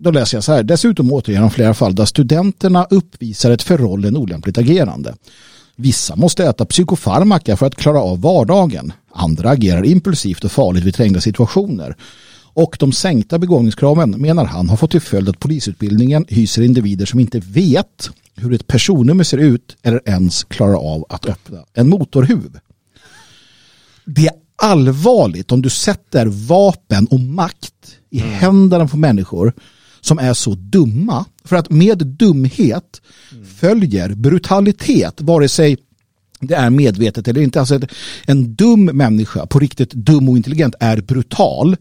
då 0.00 0.10
läser 0.10 0.36
jag 0.36 0.44
så 0.44 0.52
här. 0.52 0.62
Dessutom 0.62 1.12
återger 1.12 1.40
han 1.40 1.50
flera 1.50 1.74
fall 1.74 1.94
där 1.94 2.04
studenterna 2.04 2.86
uppvisar 2.90 3.50
ett 3.50 3.62
för 3.62 3.78
rollen 3.78 4.16
olämpligt 4.16 4.58
agerande. 4.58 5.14
Vissa 5.76 6.16
måste 6.16 6.44
äta 6.44 6.64
psykofarmaka 6.64 7.56
för 7.56 7.66
att 7.66 7.74
klara 7.74 8.00
av 8.00 8.20
vardagen. 8.20 8.92
Andra 9.12 9.50
agerar 9.50 9.86
impulsivt 9.86 10.44
och 10.44 10.52
farligt 10.52 10.84
vid 10.84 10.94
trängda 10.94 11.20
situationer. 11.20 11.96
Och 12.52 12.76
de 12.80 12.92
sänkta 12.92 13.38
begåvningskraven 13.38 14.10
menar 14.10 14.44
han 14.44 14.68
har 14.68 14.76
fått 14.76 14.90
till 14.90 15.00
följd 15.00 15.28
att 15.28 15.38
polisutbildningen 15.38 16.24
hyser 16.28 16.62
individer 16.62 17.06
som 17.06 17.20
inte 17.20 17.38
vet 17.40 18.10
hur 18.34 18.54
ett 18.54 18.66
personnummer 18.66 19.24
ser 19.24 19.38
ut 19.38 19.76
eller 19.82 20.00
ens 20.08 20.44
klarar 20.44 20.94
av 20.94 21.06
att 21.08 21.26
öppna 21.26 21.64
en 21.74 21.88
motorhuv. 21.88 22.58
Det 24.04 24.26
är 24.26 24.34
allvarligt 24.56 25.52
om 25.52 25.62
du 25.62 25.70
sätter 25.70 26.26
vapen 26.26 27.06
och 27.06 27.20
makt 27.20 27.74
i 28.10 28.18
händerna 28.18 28.88
på 28.88 28.96
människor 28.96 29.52
som 30.00 30.18
är 30.18 30.34
så 30.34 30.54
dumma. 30.54 31.24
För 31.44 31.56
att 31.56 31.70
med 31.70 31.98
dumhet 32.06 33.02
följer 33.60 34.14
brutalitet, 34.14 35.20
vare 35.20 35.48
sig 35.48 35.76
det 36.40 36.54
är 36.54 36.70
medvetet 36.70 37.28
eller 37.28 37.40
inte. 37.40 37.60
Alltså 37.60 37.80
en 38.26 38.54
dum 38.54 38.84
människa, 38.84 39.46
på 39.46 39.58
riktigt 39.58 39.92
dum 39.92 40.28
och 40.28 40.36
intelligent, 40.36 40.74
är 40.80 41.00
brutal. 41.00 41.76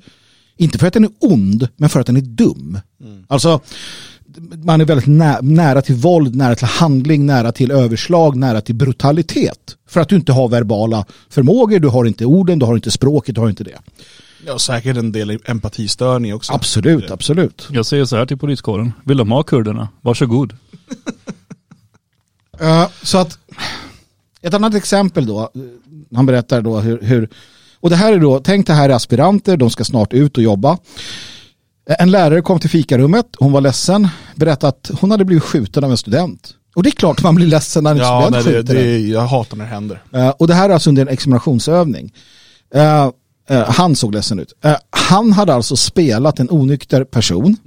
Inte 0.58 0.78
för 0.78 0.88
att 0.88 0.94
den 0.94 1.04
är 1.04 1.12
ond, 1.20 1.68
men 1.78 1.90
för 1.90 2.00
att 2.00 2.06
den 2.06 2.18
är 2.18 2.22
dum. 2.22 2.80
Alltså, 3.28 3.62
man 4.64 4.82
är 4.82 4.86
väldigt 4.86 5.08
nä 5.08 5.40
nära 5.42 5.82
till 5.82 5.96
våld, 5.96 6.36
nära 6.36 6.56
till 6.56 6.68
handling, 6.68 7.26
nära 7.26 7.52
till 7.52 7.72
överslag, 7.72 8.36
nära 8.36 8.62
till 8.62 8.76
brutalitet. 8.76 9.76
För 9.88 10.00
att 10.00 10.10
du 10.10 10.16
inte 10.16 10.32
har 10.32 10.50
verbala 10.50 11.06
förmågor, 11.30 11.80
du 11.80 11.88
har 11.88 12.06
inte 12.06 12.26
orden, 12.26 12.60
du 12.60 12.66
har 12.66 12.76
inte 12.76 12.92
språket, 12.92 13.36
du 13.36 13.42
har 13.42 13.50
inte 13.50 13.64
det. 13.64 13.80
Ja, 14.46 14.60
säkert 14.60 14.98
en 14.98 15.12
del 15.12 15.40
empatistörning 15.46 16.34
också. 16.34 16.54
Absolut, 16.54 17.12
absolut. 17.12 17.68
Jag 17.72 17.86
säger 17.86 18.06
så 18.06 18.16
här 18.18 18.26
till 18.26 18.38
poliskåren, 18.38 18.94
vill 19.06 19.18
de 19.18 19.32
ha 19.32 19.44
kurderna? 19.44 19.88
Varsågod. 20.02 20.54
Eh, 22.62 22.88
så 23.04 23.18
att 23.18 23.38
ett 24.42 24.54
annat 24.54 24.76
exempel 24.76 25.26
då, 25.26 25.40
eh, 25.42 25.48
han 26.16 26.26
berättar 26.26 26.62
då 26.62 26.80
hur, 26.80 27.02
hur 27.02 27.30
och 27.80 27.90
det 27.90 27.96
här 27.96 28.14
är 28.14 28.20
då, 28.20 28.40
tänk 28.40 28.68
det 28.68 28.74
här 28.74 28.90
är 28.90 28.94
aspiranter, 28.94 29.58
de 29.58 29.70
ska 29.70 29.84
snart 29.84 30.14
ut 30.14 30.38
och 30.38 30.44
jobba. 30.44 30.78
Eh, 31.90 31.96
En 32.00 32.12
lärare 32.12 32.42
kom 32.42 32.60
till 32.60 32.70
fikarummet, 32.70 33.26
hon 33.38 33.52
var 33.52 33.62
ledsen, 33.62 34.08
berättade 34.36 34.68
att 34.70 34.92
hon 35.02 35.12
hade 35.12 35.26
blivit 35.26 35.44
skjuten 35.44 35.84
av 35.84 35.92
en 35.92 35.98
student. 35.98 36.54
Och 36.76 36.84
det 36.84 36.90
är 36.90 36.92
klart 36.92 37.24
man 37.24 37.36
blir 37.36 37.48
ledsen 37.48 37.84
när 37.84 37.92
en 37.92 37.98
Ja, 37.98 38.22
student 38.22 38.46
nej, 38.46 38.54
det, 38.54 38.60
skjuter 38.60 38.74
det, 38.76 38.96
en. 38.96 39.10
jag 39.10 39.22
hatar 39.22 39.58
när 39.58 39.66
det 39.66 39.72
händer. 39.72 40.04
Eh, 40.14 40.30
och 40.30 40.48
det 40.48 40.54
här 40.54 40.70
är 40.70 40.74
alltså 40.74 40.90
under 40.90 41.02
en 41.02 41.08
examinationsövning. 41.08 42.14
Eh, 42.76 43.10
eh, 43.50 43.70
han 43.72 43.96
såg 43.96 44.14
ledsen 44.14 44.40
ut. 44.40 44.54
Eh, 44.64 44.76
han 44.90 45.32
hade 45.34 45.54
alltså 45.54 45.76
spelat 45.76 46.40
en 46.40 46.50
onykter 46.52 47.04
person. 47.04 47.58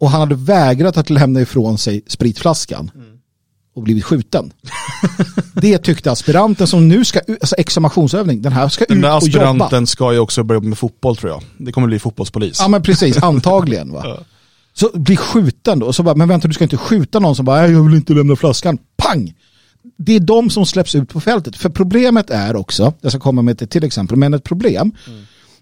Och 0.00 0.10
han 0.10 0.20
hade 0.20 0.34
vägrat 0.34 0.96
att 0.96 1.10
lämna 1.10 1.40
ifrån 1.40 1.78
sig 1.78 2.02
spritflaskan. 2.06 2.90
Och 3.74 3.82
blivit 3.82 4.04
skjuten. 4.04 4.52
det 5.54 5.78
tyckte 5.78 6.10
aspiranten 6.10 6.66
som 6.66 6.88
nu 6.88 7.04
ska, 7.04 7.20
alltså 7.40 7.56
examinationsövning, 7.56 8.42
den 8.42 8.52
här 8.52 8.68
ska 8.68 8.84
Den 8.88 8.98
ut 8.98 9.04
och 9.04 9.10
jobba. 9.10 9.16
aspiranten 9.16 9.86
ska 9.86 10.12
ju 10.12 10.18
också 10.18 10.42
börja 10.44 10.60
med 10.60 10.78
fotboll 10.78 11.16
tror 11.16 11.30
jag. 11.30 11.42
Det 11.58 11.72
kommer 11.72 11.86
bli 11.86 11.98
fotbollspolis. 11.98 12.58
Ja 12.60 12.68
men 12.68 12.82
precis, 12.82 13.22
antagligen 13.22 13.92
va. 13.92 14.18
Så 14.74 14.90
blir 14.94 15.16
skjuten 15.16 15.78
då, 15.78 15.92
så 15.92 16.02
bara, 16.02 16.14
men 16.14 16.28
vänta 16.28 16.48
du 16.48 16.54
ska 16.54 16.64
inte 16.64 16.76
skjuta 16.76 17.18
någon 17.18 17.36
som 17.36 17.44
bara, 17.44 17.60
"Nej, 17.60 17.70
jag 17.72 17.82
vill 17.82 17.94
inte 17.94 18.12
lämna 18.12 18.36
flaskan, 18.36 18.78
pang! 18.96 19.34
Det 19.96 20.12
är 20.12 20.20
de 20.20 20.50
som 20.50 20.66
släpps 20.66 20.94
ut 20.94 21.08
på 21.08 21.20
fältet. 21.20 21.56
För 21.56 21.68
problemet 21.68 22.30
är 22.30 22.56
också, 22.56 22.94
jag 23.00 23.12
ska 23.12 23.20
komma 23.20 23.42
med 23.42 23.62
ett 23.62 23.70
till 23.70 23.84
exempel, 23.84 24.16
men 24.16 24.34
ett 24.34 24.44
problem, 24.44 24.92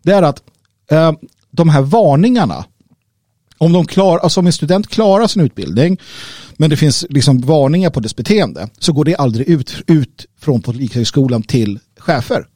det 0.03 0.12
är 0.12 0.23
att 0.23 0.42
eh, 0.90 1.12
de 1.51 1.68
här 1.68 1.83
varningarna, 1.83 2.64
om, 3.59 3.73
de 3.73 3.87
klar, 3.87 4.18
alltså 4.18 4.40
om 4.40 4.47
en 4.47 4.53
student 4.53 4.88
klarar 4.88 5.27
sin 5.27 5.42
utbildning, 5.42 6.01
men 6.57 6.70
det 6.70 6.77
finns 6.77 7.07
liksom 7.09 7.40
varningar 7.40 7.90
på 7.90 8.01
dess 8.01 8.16
beteende, 8.16 8.68
så 8.79 8.92
går 8.92 9.05
det 9.05 9.16
aldrig 9.16 9.49
ut, 9.49 9.75
ut 9.87 10.27
från 10.40 10.62
Polishögskolan 10.62 11.42
till 11.42 11.79
chefer. 11.99 12.47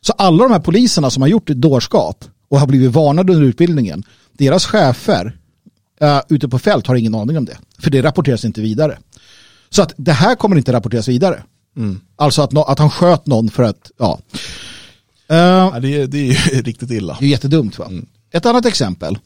Så 0.00 0.12
alla 0.12 0.42
de 0.42 0.52
här 0.52 0.60
poliserna 0.60 1.10
som 1.10 1.22
har 1.22 1.28
gjort 1.28 1.50
ett 1.50 1.60
dårskap 1.60 2.24
och 2.48 2.60
har 2.60 2.66
blivit 2.66 2.92
varnade 2.92 3.32
under 3.32 3.48
utbildningen, 3.48 4.04
deras 4.32 4.66
chefer 4.66 5.36
uh, 6.02 6.20
ute 6.28 6.48
på 6.48 6.58
fält 6.58 6.86
har 6.86 6.94
ingen 6.94 7.14
aning 7.14 7.38
om 7.38 7.44
det. 7.44 7.58
För 7.78 7.90
det 7.90 8.02
rapporteras 8.02 8.44
inte 8.44 8.60
vidare. 8.60 8.98
Så 9.70 9.82
att 9.82 9.92
det 9.96 10.12
här 10.12 10.34
kommer 10.34 10.56
inte 10.56 10.72
rapporteras 10.72 11.08
vidare. 11.08 11.42
Alltså 12.16 12.42
att, 12.42 12.52
nå- 12.52 12.62
att 12.64 12.78
han 12.78 12.90
sköt 12.90 13.26
någon 13.26 13.50
för 13.50 13.62
att, 13.62 13.90
ja. 13.98 14.18
Eh, 15.28 15.36
Ja, 15.36 15.78
det, 15.82 15.94
är- 15.96 16.06
det 16.06 16.18
är 16.18 16.24
ju 16.54 16.62
riktigt 16.62 16.90
illa. 16.90 17.16
det 17.20 17.26
är 17.26 17.28
jättedumt 17.30 17.78
va? 17.78 17.90
Ett 18.32 18.46
annat 18.46 18.66
exempel. 18.66 19.18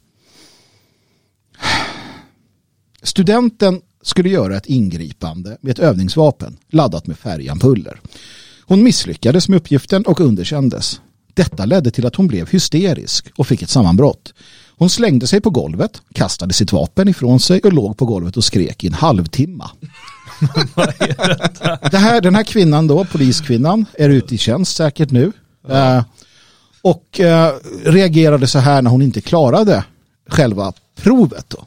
Studenten 3.02 3.81
skulle 4.02 4.28
göra 4.28 4.57
ett 4.57 4.66
ingripande 4.66 5.57
med 5.61 5.70
ett 5.70 5.78
övningsvapen 5.78 6.57
laddat 6.70 7.07
med 7.07 7.18
färgampuller. 7.18 8.00
Hon 8.64 8.83
misslyckades 8.83 9.48
med 9.48 9.57
uppgiften 9.57 10.07
och 10.07 10.20
underkändes. 10.20 11.00
Detta 11.35 11.64
ledde 11.64 11.90
till 11.90 12.07
att 12.07 12.16
hon 12.16 12.26
blev 12.26 12.48
hysterisk 12.50 13.31
och 13.37 13.46
fick 13.46 13.62
ett 13.62 13.70
sammanbrott. 13.70 14.35
Hon 14.76 14.90
slängde 14.90 15.26
sig 15.26 15.40
på 15.40 15.50
golvet, 15.50 16.02
kastade 16.14 16.52
sitt 16.55 16.72
vapen 16.72 17.09
ifrån 17.09 17.40
sig 17.40 17.61
och 17.61 17.72
låg 17.72 17.96
på 17.96 18.07
golvet 18.07 18.37
och 18.37 18.44
skrek 18.44 18.85
i 18.85 18.87
en 18.87 18.92
halvtimme. 18.92 19.64
Det 21.90 21.97
här, 21.99 22.21
den 22.21 22.35
här 22.35 22.42
kvinnan 22.42 22.87
då, 22.87 23.05
poliskvinnan, 23.05 23.87
är 23.99 24.09
ute 24.09 24.35
i 24.35 24.38
tjänst 24.38 24.77
säkert 24.77 25.11
nu. 25.11 25.33
Eh, 25.68 26.03
och 26.83 27.21
eh, 27.21 27.53
reagerade 27.85 28.47
så 28.47 28.59
här 28.59 28.83
när 28.83 28.90
hon 28.90 29.03
inte 29.03 29.21
klarade 29.21 29.85
själva 30.29 30.73
provet 31.03 31.45
då. 31.49 31.59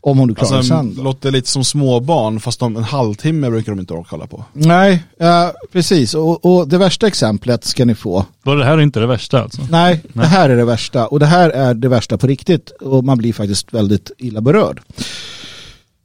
Om 0.00 0.18
hon 0.18 0.28
nu 0.28 0.34
klarar 0.34 0.56
Alltså, 0.56 0.74
sen 0.76 0.94
då. 0.94 1.02
låter 1.02 1.30
lite 1.30 1.48
som 1.48 1.64
småbarn, 1.64 2.40
fast 2.40 2.60
de, 2.60 2.76
en 2.76 2.84
halvtimme 2.84 3.50
brukar 3.50 3.72
de 3.72 3.80
inte 3.80 3.92
orka 3.94 4.08
hålla 4.10 4.26
på. 4.26 4.44
Nej, 4.52 5.02
eh, 5.20 5.48
precis. 5.72 6.14
Och, 6.14 6.44
och 6.44 6.68
det 6.68 6.78
värsta 6.78 7.06
exemplet 7.06 7.64
ska 7.64 7.84
ni 7.84 7.94
få. 7.94 8.24
Var 8.42 8.56
det 8.56 8.64
här 8.64 8.80
inte 8.80 9.00
det 9.00 9.06
värsta 9.06 9.42
alltså? 9.42 9.62
Nej, 9.70 10.02
det 10.12 10.26
här 10.26 10.50
är 10.50 10.56
det 10.56 10.64
värsta. 10.64 11.06
Och 11.06 11.20
det 11.20 11.26
här 11.26 11.50
är 11.50 11.74
det 11.74 11.88
värsta 11.88 12.18
på 12.18 12.26
riktigt. 12.26 12.70
Och 12.70 13.04
man 13.04 13.18
blir 13.18 13.32
faktiskt 13.32 13.74
väldigt 13.74 14.10
illa 14.18 14.40
berörd. 14.40 14.80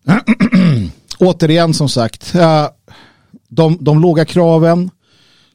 Återigen 1.24 1.74
som 1.74 1.90
sagt, 1.90 2.36
eh, 2.36 2.68
de, 3.50 3.78
de 3.82 4.02
låga 4.02 4.26
kraven 4.26 4.90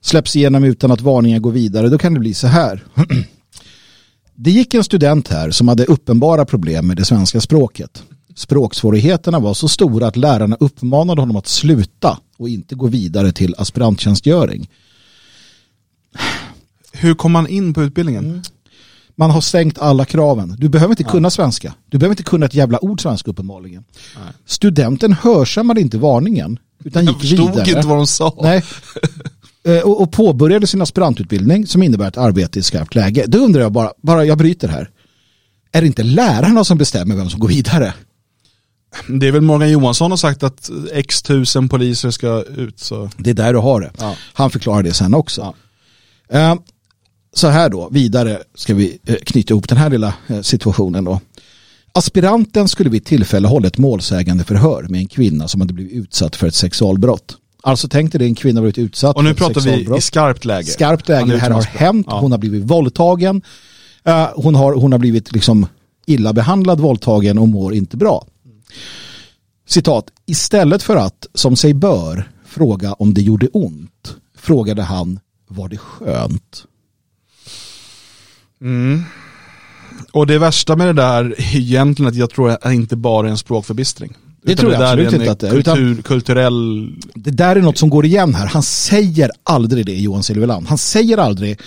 släpps 0.01 0.37
igenom 0.37 0.65
utan 0.65 0.91
att 0.91 1.01
varningar 1.01 1.39
går 1.39 1.53
vidare. 1.53 1.89
Då 1.89 1.99
kan 1.99 2.15
det 2.15 2.21
bli 2.21 2.35
så 2.35 2.47
här. 2.47 2.85
Det 4.41 4.51
gick 4.51 4.75
en 4.75 4.85
student 4.85 5.29
här 5.29 5.51
som 5.51 5.69
hade 5.69 5.85
uppenbara 5.85 6.45
problem 6.45 6.87
med 6.87 6.97
det 6.97 7.05
svenska 7.05 7.41
språket. 7.41 8.03
Språksvårigheterna 8.35 9.39
var 9.39 9.55
så 9.55 9.69
stora 9.69 10.07
att 10.07 10.17
lärarna 10.17 10.57
uppmanade 10.61 11.23
honom 11.23 11.37
att 11.37 11.47
sluta 11.47 12.19
och 12.37 12.49
inte 12.49 12.75
gå 12.75 12.87
vidare 12.87 13.33
till 13.33 13.55
aspiranttjänstgöring. 13.59 14.69
Hur 16.93 17.15
kom 17.15 17.33
man 17.33 17.47
in 17.47 17.75
på 17.75 17.83
utbildningen? 17.83 18.25
Mm. 18.25 18.43
Man 19.19 19.31
har 19.31 19.41
sänkt 19.41 19.79
alla 19.79 20.05
kraven. 20.05 20.57
Du 20.59 20.69
behöver 20.69 20.93
inte 20.93 21.05
kunna 21.05 21.31
svenska. 21.31 21.75
Du 21.89 21.99
behöver 21.99 22.13
inte 22.13 22.23
kunna 22.23 22.47
ett 22.47 22.55
jävla 22.55 22.85
ord 22.85 23.03
svenska 23.03 23.31
uppenbarligen. 23.31 23.85
Studenten 24.47 25.13
hörsammade 25.13 25.81
inte 25.81 25.99
varningen 25.99 26.59
utan 26.85 27.05
Jag 27.05 27.13
gick 27.13 27.21
förstod 27.21 27.51
vidare. 27.51 27.69
inte 27.69 27.87
vad 27.89 27.97
de 27.99 28.07
sa. 28.07 28.35
Nej. 28.43 28.63
Eh, 29.65 29.79
Och, 29.81 30.03
och 30.03 30.13
påbörjade 30.13 30.67
sin 30.67 30.83
aspirantutbildning 30.83 31.67
som 31.67 31.83
innebär 31.83 32.09
ett 32.09 32.17
arbete 32.17 32.59
i 32.59 32.63
skarpt 32.63 32.95
läge. 32.95 33.25
Då 33.27 33.39
undrar 33.39 33.63
jag 33.63 33.73
bara, 33.73 33.93
bara 34.03 34.25
jag 34.25 34.39
bryter 34.39 34.69
här. 34.69 34.91
Är 35.73 35.81
det 35.81 35.87
inte 35.87 36.03
lärarna 36.03 36.65
som 36.65 36.79
bestämmer 36.79 37.17
vem 37.17 37.31
som 37.31 37.41
går 37.41 37.49
vidare? 37.49 37.95
Det 39.09 39.27
är 39.29 39.33
väl 39.33 39.41
Morgan 39.43 39.71
Johansson 39.71 40.11
har 40.11 40.17
sagt 40.17 40.43
att 40.43 40.71
x 40.93 41.23
tusen 41.23 41.69
poliser 41.69 42.11
ska 42.11 42.43
ut. 42.57 42.81
Så. 42.81 43.11
Det 43.17 43.31
är 43.31 43.35
där 43.35 43.53
du 43.53 43.59
har 43.59 43.81
det. 43.81 43.91
Ja. 43.99 44.15
Han 44.33 44.51
förklarar 44.51 44.83
det 44.83 44.93
sen 44.93 45.15
också. 45.15 45.55
Eh, 46.31 46.55
Så 47.35 47.49
här 47.49 47.69
då, 47.71 47.89
vidare 47.93 48.43
ska 48.55 48.75
vi 48.75 48.99
eh, 49.07 49.15
knyta 49.15 49.55
ihop 49.55 49.69
den 49.69 49.79
här 49.79 49.91
lilla 49.91 50.15
eh, 50.27 50.41
situationen 50.41 51.05
då. 51.05 51.21
Aspiranten 51.93 52.69
skulle 52.69 52.91
vid 52.91 53.05
tillfälle 53.05 53.49
hålla 53.49 53.67
ett 53.69 53.79
målsägande 53.79 54.45
förhör 54.45 54.83
med 54.89 55.01
en 55.01 55.09
kvinna 55.09 55.49
som 55.49 55.61
hade 55.61 55.73
blivit 55.73 55.93
utsatt 55.93 56.37
för 56.37 56.47
ett 56.47 56.55
sexualbrott. 56.55 57.37
Alltså 57.63 57.89
tänk 57.89 58.13
dig 58.13 58.19
det, 58.19 58.25
en 58.25 58.35
kvinna 58.35 58.61
blivit 58.61 58.79
utsatt 58.79 59.17
Och 59.17 59.25
nu 59.25 59.29
för 59.29 59.33
ett 59.35 59.39
pratar 59.39 59.55
vi 59.55 59.61
sexualbrott. 59.61 59.99
i 59.99 60.03
skarpt 60.03 60.45
läge. 60.45 60.67
Skarpt 60.67 61.09
läge, 61.09 61.33
det 61.33 61.39
här 61.39 61.51
har 61.51 61.63
hänt, 61.63 62.07
Ja. 62.11 62.21
hon 62.21 62.31
har 62.33 62.39
blivit 62.39 62.65
våldtagen, 62.65 63.43
Eh, 64.05 64.29
hon, 64.35 64.55
har, 64.55 64.73
hon 64.75 64.93
har 64.93 64.99
blivit 64.99 65.33
liksom 65.33 65.67
illa 66.07 66.33
behandlad, 66.33 66.81
våldtagen 66.81 67.39
och 67.39 67.49
mår 67.49 67.75
inte 67.75 67.97
bra. 67.97 68.27
Citat, 69.69 70.05
istället 70.27 70.83
för 70.83 70.97
att, 70.97 71.27
som 71.35 71.57
sig 71.57 71.75
bör, 71.75 72.31
fråga 72.47 72.93
om 72.93 73.15
det 73.15 73.21
gjorde 73.23 73.49
ont, 73.49 74.15
frågade 74.39 74.83
han, 74.83 75.21
var 75.49 75.69
det 75.69 75.77
skönt? 75.77 76.65
Mm. 78.63 79.03
Och 80.13 80.27
det 80.27 80.39
värsta 80.39 80.77
med 80.77 80.87
det 80.87 80.93
där 80.93 81.25
är 81.25 81.57
egentligen 81.57 82.09
att 82.09 82.17
jag 82.17 82.31
tror 82.31 82.51
att 82.51 82.63
det 82.63 82.75
inte 82.75 82.97
bara 82.97 83.27
är 83.27 83.31
en 83.31 83.39
språkförbistring. 83.39 84.17
Det 84.43 84.53
Utan 84.53 84.61
tror 84.61 84.73
jag 84.73 84.81
där 84.81 84.87
absolut 84.87 85.13
inte 85.13 85.31
att 85.33 85.41
det 85.41 85.49
är, 85.49 85.55
utan- 85.55 85.77
Kultur, 85.77 86.03
kulturell... 86.03 86.91
Det 87.15 87.31
där 87.31 87.57
är 87.57 87.63
något 87.63 87.79
som 87.79 87.91
går 87.91 88.05
igen 88.05 88.35
här. 88.35 88.47
Han 88.47 88.63
säger 88.63 89.31
aldrig 89.43 89.87
det, 89.87 89.95
Johan 89.95 90.23
Silverland. 90.23 90.67
Han 90.67 90.79
säger 90.79 91.19
aldrig, 91.19 91.61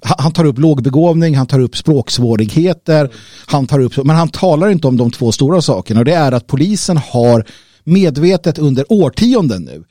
han 0.00 0.32
tar 0.32 0.44
upp 0.44 0.58
lågbegåvning, 0.58 1.36
han 1.36 1.46
tar 1.46 1.60
upp 1.60 1.76
språksvårigheter, 1.76 3.10
han 3.46 3.66
tar 3.66 3.80
upp, 3.80 3.96
men 4.04 4.16
han 4.16 4.28
talar 4.28 4.68
inte 4.68 4.86
om 4.86 4.96
de 4.96 5.10
två 5.10 5.32
stora 5.32 5.62
sakerna 5.62 6.00
och 6.00 6.04
det 6.04 6.12
är 6.12 6.32
att 6.32 6.46
polisen 6.46 6.96
har 6.96 7.44
medvetet 7.84 8.58
under 8.58 8.92
årtionden 8.92 9.62
nu 9.62 9.84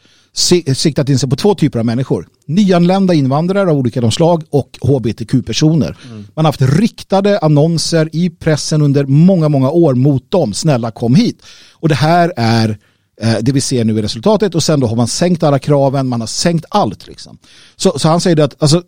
siktat 0.75 1.09
in 1.09 1.19
sig 1.19 1.29
på 1.29 1.35
två 1.35 1.55
typer 1.55 1.79
av 1.79 1.85
människor. 1.85 2.27
Nyanlända 2.45 3.13
invandrare 3.13 3.71
av 3.71 3.77
olika 3.77 4.11
slag 4.11 4.43
och 4.49 4.77
hbtq-personer. 4.81 5.97
Man 6.35 6.45
har 6.45 6.49
haft 6.51 6.61
riktade 6.61 7.39
annonser 7.39 8.09
i 8.13 8.29
pressen 8.29 8.81
under 8.81 9.05
många, 9.05 9.49
många 9.49 9.69
år 9.71 9.93
mot 9.93 10.31
dem. 10.31 10.53
Snälla 10.53 10.91
kom 10.91 11.15
hit. 11.15 11.41
Och 11.73 11.89
det 11.89 11.95
här 11.95 12.33
är 12.37 12.77
eh, 13.21 13.35
det 13.41 13.51
vi 13.51 13.61
ser 13.61 13.83
nu 13.85 13.99
i 13.99 14.01
resultatet 14.01 14.55
och 14.55 14.63
sen 14.63 14.79
då 14.79 14.87
har 14.87 14.95
man 14.95 15.07
sänkt 15.07 15.43
alla 15.43 15.59
kraven, 15.59 16.07
man 16.07 16.19
har 16.19 16.27
sänkt 16.27 16.65
allt. 16.69 17.07
Liksom. 17.07 17.37
Så, 17.75 17.99
så 17.99 18.07
han 18.07 18.21
säger 18.21 18.35
det 18.35 18.43
att 18.43 18.61
alltså, 18.61 18.83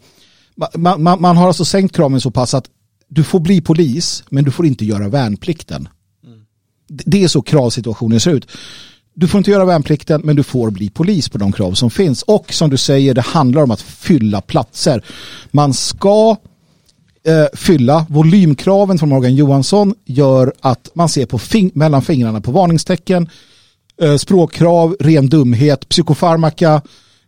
man, 0.76 1.02
man, 1.02 1.20
man 1.22 1.36
har 1.36 1.46
alltså 1.46 1.64
sänkt 1.64 1.96
kraven 1.96 2.20
så 2.20 2.30
pass 2.30 2.54
att 2.54 2.66
du 3.08 3.24
får 3.24 3.40
bli 3.40 3.60
polis 3.60 4.24
men 4.30 4.44
du 4.44 4.50
får 4.50 4.66
inte 4.66 4.84
göra 4.84 5.08
värnplikten. 5.08 5.88
Det- 6.88 7.04
Det 7.06 7.24
är 7.24 7.28
så 7.28 7.42
kravsituationen 7.42 8.20
ser 8.20 8.30
ut. 8.30 8.46
Du 9.14 9.28
får 9.28 9.38
inte 9.38 9.50
göra 9.50 9.64
värnplikten 9.64 10.20
men 10.24 10.36
du 10.36 10.42
får 10.42 10.70
bli 10.70 10.90
polis 10.90 11.28
på 11.28 11.38
de 11.38 11.52
krav 11.52 11.72
som 11.72 11.90
finns. 11.90 12.22
Och 12.22 12.52
som 12.52 12.70
du 12.70 12.76
säger, 12.76 13.14
det 13.14 13.20
handlar 13.20 13.62
om 13.62 13.70
att 13.70 13.80
fylla 13.80 14.40
platser. 14.40 15.04
Man 15.50 15.74
ska 15.74 16.36
eh, 17.26 17.46
fylla. 17.54 18.06
Volymkraven 18.08 18.98
från 18.98 19.08
Morgan 19.08 19.34
Johansson 19.34 19.94
gör 20.04 20.52
att 20.60 20.90
man 20.94 21.08
ser 21.08 21.26
på 21.26 21.38
fing- 21.38 21.70
mellan 21.74 22.02
fingrarna 22.02 22.40
på 22.40 22.50
varningstecken, 22.52 23.28
eh, 24.02 24.16
språkkrav, 24.16 24.96
ren 25.00 25.28
dumhet, 25.28 25.88
psykofarmaka 25.88 26.82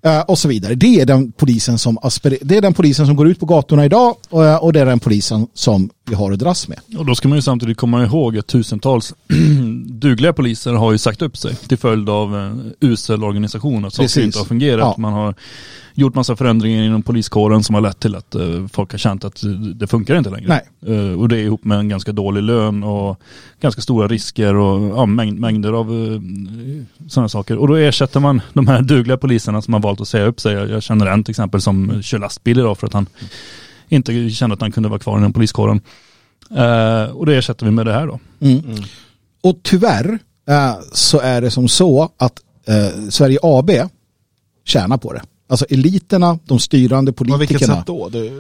eh, 0.05 0.21
och 0.21 0.39
så 0.39 0.49
vidare. 0.49 0.75
Det 0.75 1.01
är 1.01 1.07
den 1.07 1.33
polisen 1.33 1.79
som 1.79 1.99
det 2.23 2.57
är 2.57 2.63
den 2.63 2.75
polisen 2.75 3.07
som 3.07 3.17
går 3.17 3.29
ut 3.29 3.41
på 3.41 3.47
gatorna 3.47 3.85
idag 3.85 4.17
och, 4.29 4.45
eh, 4.45 4.57
och 4.57 4.73
det 4.73 4.81
är 4.81 4.87
den 4.87 5.01
polisen 5.01 5.47
som 5.55 5.91
vi 6.09 6.15
har 6.15 6.33
att 6.33 6.39
dras 6.39 6.69
med. 6.69 6.79
Och 6.99 7.07
då 7.07 7.15
ska 7.15 7.29
man 7.29 7.39
ju 7.39 7.43
samtidigt 7.43 7.77
komma 7.77 8.05
ihåg 8.05 8.39
att 8.39 8.47
tusentals 8.47 9.15
dugliga 9.87 10.33
poliser 10.33 10.73
har 10.73 10.93
ju 10.93 10.99
sagt 10.99 11.23
upp 11.23 11.37
sig 11.37 11.55
till 11.55 11.79
följd 11.79 12.09
av 12.09 12.37
eh, 12.37 12.53
usel 12.81 13.25
organisation, 13.25 13.85
att 13.85 13.95
saker 13.95 14.21
inte 14.21 14.39
har 14.39 14.45
fungerat. 14.45 14.81
Ja. 14.81 14.95
Man 14.99 15.13
har 15.13 15.35
gjort 15.95 16.15
massa 16.15 16.37
förändringar 16.37 16.85
inom 16.85 17.03
poliskåren 17.03 17.63
som 17.63 17.75
har 17.75 17.83
lett 17.83 18.01
till 18.01 18.15
att 18.15 18.35
eh, 18.35 18.67
folk 18.73 18.91
har 18.91 18.99
känt 18.99 19.25
att 19.25 19.45
eh, 19.45 19.51
det 19.51 19.87
funkar 19.87 20.19
inte 20.19 20.31
längre. 20.31 20.49
Nej. 20.49 20.97
Eh, 20.97 21.21
och 21.21 21.29
det 21.29 21.37
är 21.37 21.41
ihop 21.41 21.65
med 21.65 21.79
en 21.79 21.89
ganska 21.89 22.13
dålig 22.13 22.43
lön 22.43 22.83
och 22.83 23.21
ganska 23.61 23.81
stora 23.81 24.09
risker 24.09 24.55
och 24.55 24.99
ja, 24.99 25.07
mängd, 25.07 25.41
mängder 25.41 25.73
av 25.73 25.93
uh, 25.93 26.21
sådana 27.09 27.29
saker. 27.29 27.57
Och 27.57 27.69
då 27.69 27.75
ersätter 27.75 28.21
man 28.21 28.41
de 28.53 28.67
här 28.67 28.83
dugliga 28.83 29.17
poliserna 29.17 29.63
som 29.63 29.75
har 29.75 29.81
valt 29.81 30.01
att 30.01 30.09
säga 30.09 30.25
upp 30.27 30.41
sig. 30.41 30.55
Jag, 30.55 30.71
jag 30.71 30.83
känner 30.83 31.07
en 31.07 31.25
till 31.25 31.33
exempel 31.33 31.61
som 31.61 32.03
kör 32.03 32.19
lastbil 32.19 32.59
idag 32.59 32.79
för 32.79 32.87
att 32.87 32.93
han 32.93 33.07
inte 33.89 34.31
kände 34.31 34.55
att 34.55 34.61
han 34.61 34.73
kunde 34.73 34.89
vara 34.89 34.99
kvar 34.99 35.19
inom 35.19 35.33
poliskåren. 35.33 35.81
Eh, 36.51 37.05
och 37.05 37.27
det 37.27 37.37
ersätter 37.37 37.67
vi 37.67 37.73
med 37.73 37.87
det 37.87 37.93
här 37.93 38.07
då. 38.07 38.19
Mm. 38.41 38.63
Och 39.43 39.59
tyvärr 39.63 40.19
eh, 40.49 40.75
så 40.93 41.19
är 41.19 41.41
det 41.41 41.51
som 41.51 41.69
så 41.69 42.11
att 42.17 42.41
eh, 42.67 43.09
Sverige 43.11 43.39
AB 43.43 43.71
tjänar 44.65 44.97
på 44.99 45.13
det. 45.13 45.23
Alltså 45.49 45.67
eliterna, 45.69 46.39
de 46.45 46.59
styrande 46.59 47.13
På 47.13 47.25
vilket 47.25 47.39
politikerna, 47.39 47.77
sätt 47.77 47.87
då? 47.87 48.09
Det, 48.09 48.31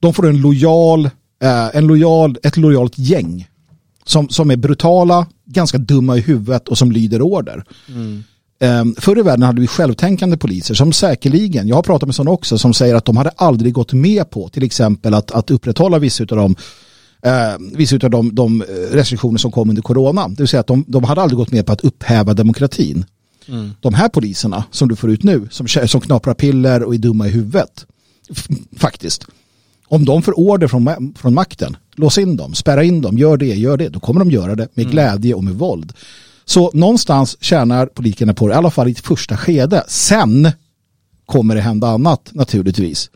de 0.00 0.14
får 0.14 0.28
en 0.28 0.40
lojal, 0.40 1.04
eh, 1.42 1.76
en 1.76 1.86
lojal, 1.86 2.36
ett 2.42 2.56
lojalt 2.56 2.98
gäng 2.98 3.48
som, 4.04 4.28
som 4.28 4.50
är 4.50 4.56
brutala, 4.56 5.26
ganska 5.44 5.78
dumma 5.78 6.16
i 6.16 6.20
huvudet 6.20 6.68
och 6.68 6.78
som 6.78 6.92
lyder 6.92 7.22
order. 7.22 7.64
Eh, 7.88 7.94
förr 8.98 9.18
i 9.18 9.22
världen 9.22 9.42
hade 9.42 9.60
vi 9.60 9.66
självtänkande 9.66 10.36
poliser 10.36 10.74
som 10.74 10.92
säkerligen, 10.92 11.68
jag 11.68 11.76
har 11.76 11.82
pratat 11.82 12.06
med 12.06 12.14
sådana 12.14 12.30
också, 12.30 12.58
som 12.58 12.74
säger 12.74 12.94
att 12.94 13.04
de 13.04 13.16
hade 13.16 13.30
aldrig 13.30 13.72
gått 13.72 13.92
med 13.92 14.30
på 14.30 14.48
till 14.48 14.62
exempel 14.62 15.14
att, 15.14 15.30
att 15.30 15.50
upprätthålla 15.50 15.98
vissa 15.98 16.22
av 16.22 16.26
de 16.26 16.56
eh, 17.22 17.76
vissa 17.76 17.96
av 17.96 18.10
de, 18.10 18.34
de 18.34 18.62
restriktioner 18.90 19.38
som 19.38 19.52
kom 19.52 19.68
under 19.68 19.82
corona. 19.82 20.28
Det 20.28 20.38
vill 20.38 20.48
säga 20.48 20.60
att 20.60 20.66
de, 20.66 20.84
de 20.88 21.04
hade 21.04 21.22
aldrig 21.22 21.38
gått 21.38 21.52
med 21.52 21.66
på 21.66 21.72
att 21.72 21.80
upphäva 21.80 22.34
demokratin. 22.34 23.04
De 23.80 23.94
här 23.94 24.08
poliserna 24.08 24.64
som 24.70 24.88
du 24.88 24.96
får 24.96 25.10
ut 25.10 25.22
nu, 25.22 25.48
som, 25.50 25.68
som 25.68 26.00
knaprar 26.00 26.34
piller 26.34 26.82
och 26.82 26.94
är 26.94 26.98
dumma 26.98 27.26
i 27.26 27.30
huvudet, 27.30 27.86
faktiskt, 28.76 29.26
om 29.88 30.04
de 30.04 30.22
får 30.22 30.38
order 30.38 30.68
från, 30.68 31.14
från 31.18 31.34
makten, 31.34 31.76
lås 31.96 32.18
in 32.18 32.36
dem, 32.36 32.54
spärra 32.54 32.84
in 32.84 33.02
dem, 33.02 33.18
gör 33.18 33.36
det, 33.36 33.46
gör 33.46 33.76
det, 33.76 33.88
då 33.88 34.00
kommer 34.00 34.20
de 34.20 34.30
göra 34.30 34.54
det 34.54 34.68
med 34.74 34.90
glädje 34.90 35.34
och 35.34 35.44
med 35.44 35.54
våld. 35.54 35.92
Så 36.48 36.70
någonstans 36.74 37.36
tjänar 37.40 37.86
politikerna 37.86 38.34
på 38.34 38.48
det, 38.48 38.54
i 38.54 38.56
alla 38.56 38.70
fall 38.70 38.88
i 38.88 38.90
ett 38.90 39.06
första 39.06 39.36
skede. 39.36 39.84
Sen 39.88 40.50
kommer 41.26 41.54
det 41.54 41.60
hända 41.60 41.88
annat 41.88 42.30
naturligtvis. 42.32 43.10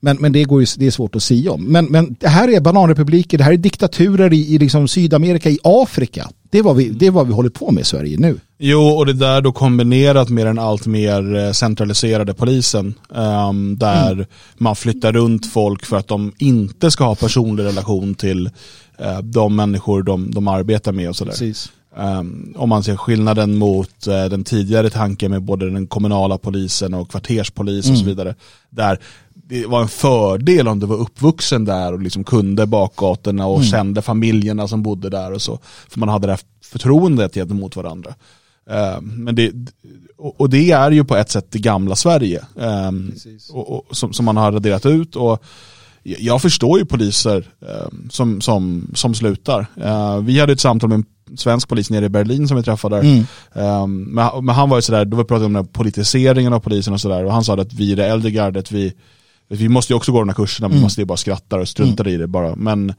Men, 0.00 0.16
men 0.16 0.32
det, 0.32 0.44
går 0.44 0.60
ju, 0.60 0.66
det 0.76 0.86
är 0.86 0.90
svårt 0.90 1.16
att 1.16 1.22
säga 1.22 1.52
om. 1.52 1.64
Men, 1.64 1.84
men 1.84 2.16
det 2.20 2.28
här 2.28 2.48
är 2.48 2.60
bananrepubliker, 2.60 3.38
det 3.38 3.44
här 3.44 3.52
är 3.52 3.56
diktaturer 3.56 4.32
i, 4.32 4.54
i 4.54 4.58
liksom 4.58 4.88
Sydamerika, 4.88 5.50
i 5.50 5.58
Afrika. 5.64 6.30
Det 6.50 6.58
är, 6.58 6.62
vad 6.62 6.76
vi, 6.76 6.88
det 6.88 7.06
är 7.06 7.10
vad 7.10 7.26
vi 7.26 7.32
håller 7.32 7.50
på 7.50 7.70
med 7.70 7.80
i 7.80 7.84
Sverige 7.84 8.18
nu. 8.18 8.40
Jo, 8.58 8.80
och 8.80 9.06
det 9.06 9.12
där 9.12 9.40
då 9.40 9.52
kombinerat 9.52 10.28
med 10.28 10.46
den 10.46 10.58
allt 10.58 10.86
mer 10.86 11.36
eh, 11.36 11.52
centraliserade 11.52 12.34
polisen. 12.34 12.94
ehm, 13.14 13.78
där 13.78 14.26
man 14.54 14.76
flyttar 14.76 15.12
runt 15.12 15.46
folk 15.46 15.86
för 15.86 15.96
att 15.96 16.08
de 16.08 16.32
inte 16.38 16.90
ska 16.90 17.04
ha 17.04 17.14
personlig 17.14 17.64
relation 17.64 18.14
till 18.14 18.50
eh, 18.98 19.18
de 19.18 19.56
människor 19.56 20.02
de, 20.02 20.30
de 20.30 20.48
arbetar 20.48 20.92
med 20.92 21.08
och 21.08 21.16
sådär. 21.16 21.32
Precis. 21.32 21.70
Ehm, 21.96 22.54
om 22.56 22.68
man 22.68 22.82
ser 22.82 22.96
skillnaden 22.96 23.58
mot 23.58 24.06
eh, 24.06 24.24
den 24.24 24.44
tidigare 24.44 24.90
tanken 24.90 25.30
med 25.30 25.42
både 25.42 25.70
den 25.70 25.86
kommunala 25.86 26.38
polisen 26.38 26.94
och 26.94 27.10
kvarterspolis 27.10 27.90
och 27.90 27.98
så 27.98 28.04
vidare. 28.04 28.34
Där 28.70 28.98
det 29.34 29.66
var 29.66 29.82
en 29.82 29.88
fördel 29.88 30.68
om 30.68 30.80
du 30.80 30.86
var 30.86 30.96
uppvuxen 30.96 31.64
där 31.64 31.92
och 31.92 32.00
liksom 32.00 32.24
kunde 32.24 32.66
bakgatorna 32.66 33.46
och 33.46 33.64
kände 33.64 34.02
familjerna 34.02 34.68
som 34.68 34.82
bodde 34.82 35.10
där 35.10 35.32
och 35.32 35.42
så. 35.42 35.58
För 35.88 36.00
man 36.00 36.08
hade 36.08 36.26
det 36.26 36.32
här 36.32 36.40
förtroendet 36.64 37.34
gentemot 37.34 37.76
varandra. 37.76 38.14
Ehm, 38.70 39.04
men 39.04 39.34
det, 39.34 39.52
och 40.16 40.50
det 40.50 40.70
är 40.70 40.90
ju 40.90 41.04
på 41.04 41.16
ett 41.16 41.30
sätt 41.30 41.46
det 41.50 41.58
gamla 41.58 41.96
Sverige. 41.96 42.44
ehm, 42.60 43.12
och, 43.52 43.76
och, 43.76 43.96
som, 43.96 44.12
som 44.12 44.24
man 44.24 44.36
har 44.36 44.52
raderat 44.52 44.86
ut. 44.86 45.16
Och 45.16 45.44
jag 46.02 46.42
förstår 46.42 46.78
ju 46.78 46.84
poliser 46.84 47.48
som, 48.10 48.40
som, 48.40 48.90
som 48.94 49.14
slutar. 49.14 49.66
Eh, 49.76 50.18
vi 50.20 50.40
hade 50.40 50.52
ett 50.52 50.60
samtal 50.60 50.88
med 50.88 50.96
en 50.96 51.04
svensk 51.36 51.68
polis 51.68 51.90
nere 51.90 52.04
i 52.04 52.08
Berlin 52.08 52.48
som 52.48 52.56
vi 52.56 52.62
träffade 52.62 52.96
där. 52.96 53.02
Mm. 53.02 53.24
Ehm, 53.54 54.02
men, 54.02 54.44
men 54.44 54.54
han 54.54 54.68
var 54.68 54.78
ju 54.78 54.82
sådär, 54.82 55.04
då 55.04 55.16
vi 55.16 55.24
pratade 55.24 55.46
om 55.46 55.52
den 55.52 55.66
politiseringen 55.66 56.52
av 56.52 56.60
polisen 56.60 56.92
och 56.94 57.00
sådär. 57.00 57.24
Och 57.24 57.32
han 57.32 57.44
sa 57.44 57.54
att 57.60 57.72
vi 57.72 57.90
i 57.92 57.94
det 57.94 58.06
äldre 58.06 58.30
gardet, 58.30 58.72
vi, 58.72 58.92
vi 59.48 59.68
måste 59.68 59.92
ju 59.92 59.96
också 59.96 60.12
gå 60.12 60.18
de 60.18 60.28
här 60.28 60.34
kurserna, 60.36 60.68
men 60.68 60.72
Mm. 60.72 60.80
man 60.80 60.86
måste 60.86 61.00
ju 61.00 61.04
bara 61.04 61.16
skratta 61.16 61.56
och 61.56 61.68
struntar 61.68 62.08
i 62.08 62.16
det 62.16 62.26
bara. 62.26 62.56
Men 62.56 62.94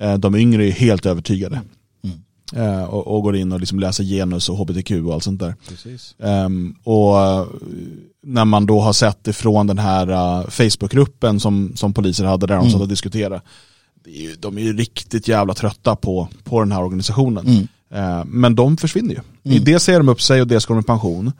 eh, 0.00 0.14
de 0.14 0.34
yngre 0.36 0.62
är 0.62 0.66
ju 0.66 0.72
helt 0.72 1.06
övertygade. 1.06 1.60
Mm. 2.04 2.16
Eh, 2.54 2.84
och, 2.84 3.06
och 3.16 3.22
går 3.22 3.36
in 3.36 3.52
och 3.52 3.60
liksom 3.60 3.80
läser 3.80 4.04
genus 4.04 4.48
och 4.48 4.56
hbtq 4.56 4.90
och 5.06 5.14
allt 5.14 5.24
sånt 5.24 5.40
där. 5.40 5.54
Ehm, 6.22 6.74
och 6.84 7.20
eh, 7.20 7.44
när 8.22 8.44
man 8.44 8.66
då 8.66 8.80
har 8.80 8.92
sett 8.92 9.28
ifrån 9.28 9.66
den 9.66 9.78
här 9.78 10.10
uh, 10.10 10.48
Facebookgruppen 10.48 11.40
som, 11.40 11.72
som 11.76 11.92
poliser 11.94 12.24
hade 12.24 12.46
där 12.46 12.54
de 12.54 12.60
Mm. 12.60 12.72
satt 12.72 12.80
och 12.80 12.88
diskuterade. 12.88 13.40
De 14.38 14.58
är 14.58 14.62
ju 14.62 14.76
riktigt 14.76 15.28
jävla 15.28 15.54
trötta 15.54 15.96
på, 15.96 16.28
på 16.44 16.60
den 16.60 16.72
här 16.72 16.82
organisationen. 16.84 17.46
Mm. 17.46 17.68
Eh, 17.96 18.24
men 18.26 18.54
de 18.54 18.76
försvinner 18.76 19.14
ju. 19.14 19.20
I 19.54 19.58
det 19.58 19.80
säger 19.80 19.98
de 19.98 20.08
upp 20.08 20.22
sig 20.22 20.40
och 20.40 20.46
det 20.46 20.60
ska 20.60 20.74
de 20.74 20.80
i 20.80 20.84
pension. 20.84 21.32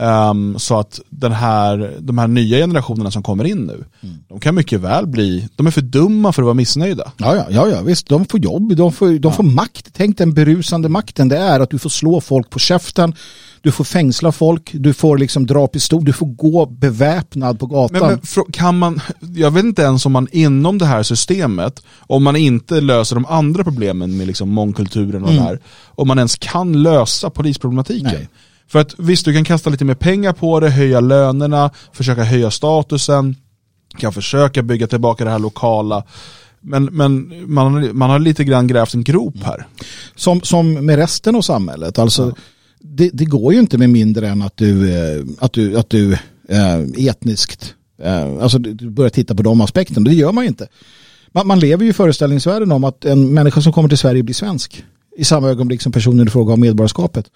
Ehm, 0.00 0.58
så 0.58 0.78
att 0.78 1.00
den 1.10 1.32
här, 1.32 1.96
de 2.00 2.18
här 2.18 2.28
nya 2.28 2.58
generationerna 2.58 3.10
som 3.10 3.22
kommer 3.22 3.44
in 3.44 3.58
nu, 3.58 3.84
Mm. 4.02 4.16
de 4.28 4.40
kan 4.40 4.54
mycket 4.54 4.80
väl 4.80 5.06
bli, 5.06 5.48
de 5.56 5.66
är 5.66 5.70
för 5.70 5.80
dumma 5.80 6.32
för 6.32 6.42
att 6.42 6.46
vara 6.46 6.54
missnöjda. 6.54 7.12
Ja, 7.16 7.36
ja, 7.36 7.46
ja, 7.50 7.68
ja, 7.68 7.80
visst. 7.82 8.08
De 8.08 8.24
får 8.26 8.40
jobb, 8.40 8.76
de 8.76 8.92
får, 8.92 9.18
de 9.18 9.32
får 9.32 9.42
makt. 9.42 9.88
Tänk 9.92 10.18
den 10.18 10.34
berusande 10.34 10.88
makten 10.88 11.28
det 11.28 11.36
är 11.38 11.60
att 11.60 11.70
du 11.70 11.78
får 11.78 11.90
slå 11.90 12.20
folk 12.20 12.50
på 12.50 12.58
käften, 12.58 13.14
du 13.62 13.72
får 13.72 13.84
fängsla 13.84 14.32
folk, 14.32 14.70
du 14.72 14.94
får 14.94 15.18
liksom 15.18 15.46
dra 15.46 15.66
pistol, 15.66 16.04
du 16.04 16.12
får 16.12 16.26
gå 16.26 16.66
beväpnad 16.66 17.58
på 17.58 17.66
gatan. 17.66 18.00
Men, 18.00 18.20
men 18.36 18.44
kan 18.52 18.78
man, 18.78 19.00
jag 19.36 19.50
vet 19.50 19.64
inte 19.64 19.82
ens 19.82 20.06
om 20.06 20.12
man 20.12 20.28
inom 20.32 20.78
det 20.78 20.86
här 20.86 21.02
systemet, 21.02 21.82
om 21.98 22.22
man 22.24 22.36
inte 22.36 22.80
löser 22.80 23.14
de 23.16 23.26
andra 23.26 23.64
problemen 23.64 24.16
med 24.16 24.26
liksom 24.26 24.48
mångkulturen 24.50 25.24
och 25.24 25.32
det 25.32 25.40
här, 25.40 25.58
om 25.86 26.08
man 26.08 26.18
ens 26.18 26.36
kan 26.36 26.82
lösa 26.82 27.30
polisproblematiken. 27.30 28.04
Nej. 28.12 28.28
För 28.68 28.78
att 28.78 28.94
visst, 28.98 29.24
du 29.24 29.32
kan 29.32 29.44
kasta 29.44 29.70
lite 29.70 29.84
mer 29.84 29.94
pengar 29.94 30.32
på 30.32 30.60
det, 30.60 30.70
höja 30.70 31.00
lönerna, 31.00 31.70
försöka 31.92 32.24
höja 32.24 32.50
statusen, 32.50 33.36
kan 33.98 34.12
försöka 34.12 34.62
bygga 34.62 34.86
tillbaka 34.86 35.24
det 35.24 35.30
här 35.30 35.38
lokala, 35.38 36.04
men, 36.60 36.84
men 36.84 37.42
man, 37.52 37.96
man 37.96 38.10
har 38.10 38.18
lite 38.18 38.44
grann 38.44 38.66
grävt 38.66 38.94
en 38.94 39.04
grop 39.04 39.42
här. 39.42 39.66
som, 40.14 40.40
som 40.40 40.86
med 40.86 40.96
resten 40.96 41.36
av 41.36 41.42
samhället. 41.42 41.98
Alltså, 41.98 42.34
det, 42.80 43.10
det 43.12 43.24
går 43.24 43.52
ju 43.52 43.60
inte 43.60 43.78
med 43.78 43.90
mindre 43.90 44.28
än 44.28 44.42
att 44.42 44.56
du, 44.56 44.94
eh, 44.94 45.24
att 45.38 45.52
du, 45.52 45.78
att 45.78 45.90
du 45.90 46.12
eh, 46.48 47.06
etniskt, 47.06 47.74
eh, 48.02 48.42
alltså 48.42 48.58
du 48.58 48.74
du 48.74 48.90
börjar 48.90 49.10
titta 49.10 49.34
på 49.34 49.42
de 49.42 49.60
aspekterna. 49.60 50.08
Det 50.08 50.14
gör 50.14 50.32
man 50.32 50.44
ju 50.44 50.48
inte. 50.48 50.68
Man, 51.32 51.46
man 51.46 51.60
lever 51.60 51.84
ju 51.84 51.90
i 51.90 51.92
föreställningsvärlden 51.92 52.72
om 52.72 52.84
att 52.84 53.04
en 53.04 53.34
människa 53.34 53.60
som 53.60 53.72
kommer 53.72 53.88
till 53.88 53.98
Sverige 53.98 54.22
blir 54.22 54.34
svensk 54.34 54.84
i 55.16 55.24
samma 55.24 55.48
ögonblick 55.48 55.82
som 55.82 55.92
personen 55.92 56.26
i 56.26 56.30
fråga 56.30 56.52
om 56.54 56.60
medborgarskapet. 56.60 57.30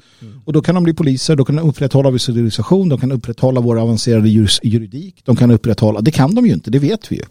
Och 0.45 0.53
då 0.53 0.61
kan 0.63 0.75
de 0.75 0.85
bli 0.85 0.95
poliser, 0.95 1.37
då 1.37 1.45
kan 1.45 1.57
de 1.57 1.69
upprätthålla 1.69 2.11
vår 2.11 2.19
civilisation, 2.19 2.89
de 2.89 3.01
kan 3.01 3.13
upprätthålla 3.13 3.61
vår 3.61 3.81
avancerade 3.81 4.29
juridik, 4.63 5.15
de 5.25 5.37
kan 5.37 5.51
upprätthålla, 5.51 6.01
det 6.01 6.11
kan 6.11 6.35
de 6.35 6.47
ju 6.47 6.53
inte, 6.53 6.71
det 6.71 6.79
vet 6.79 7.13
vi 7.13 7.17
ju. 7.17 7.23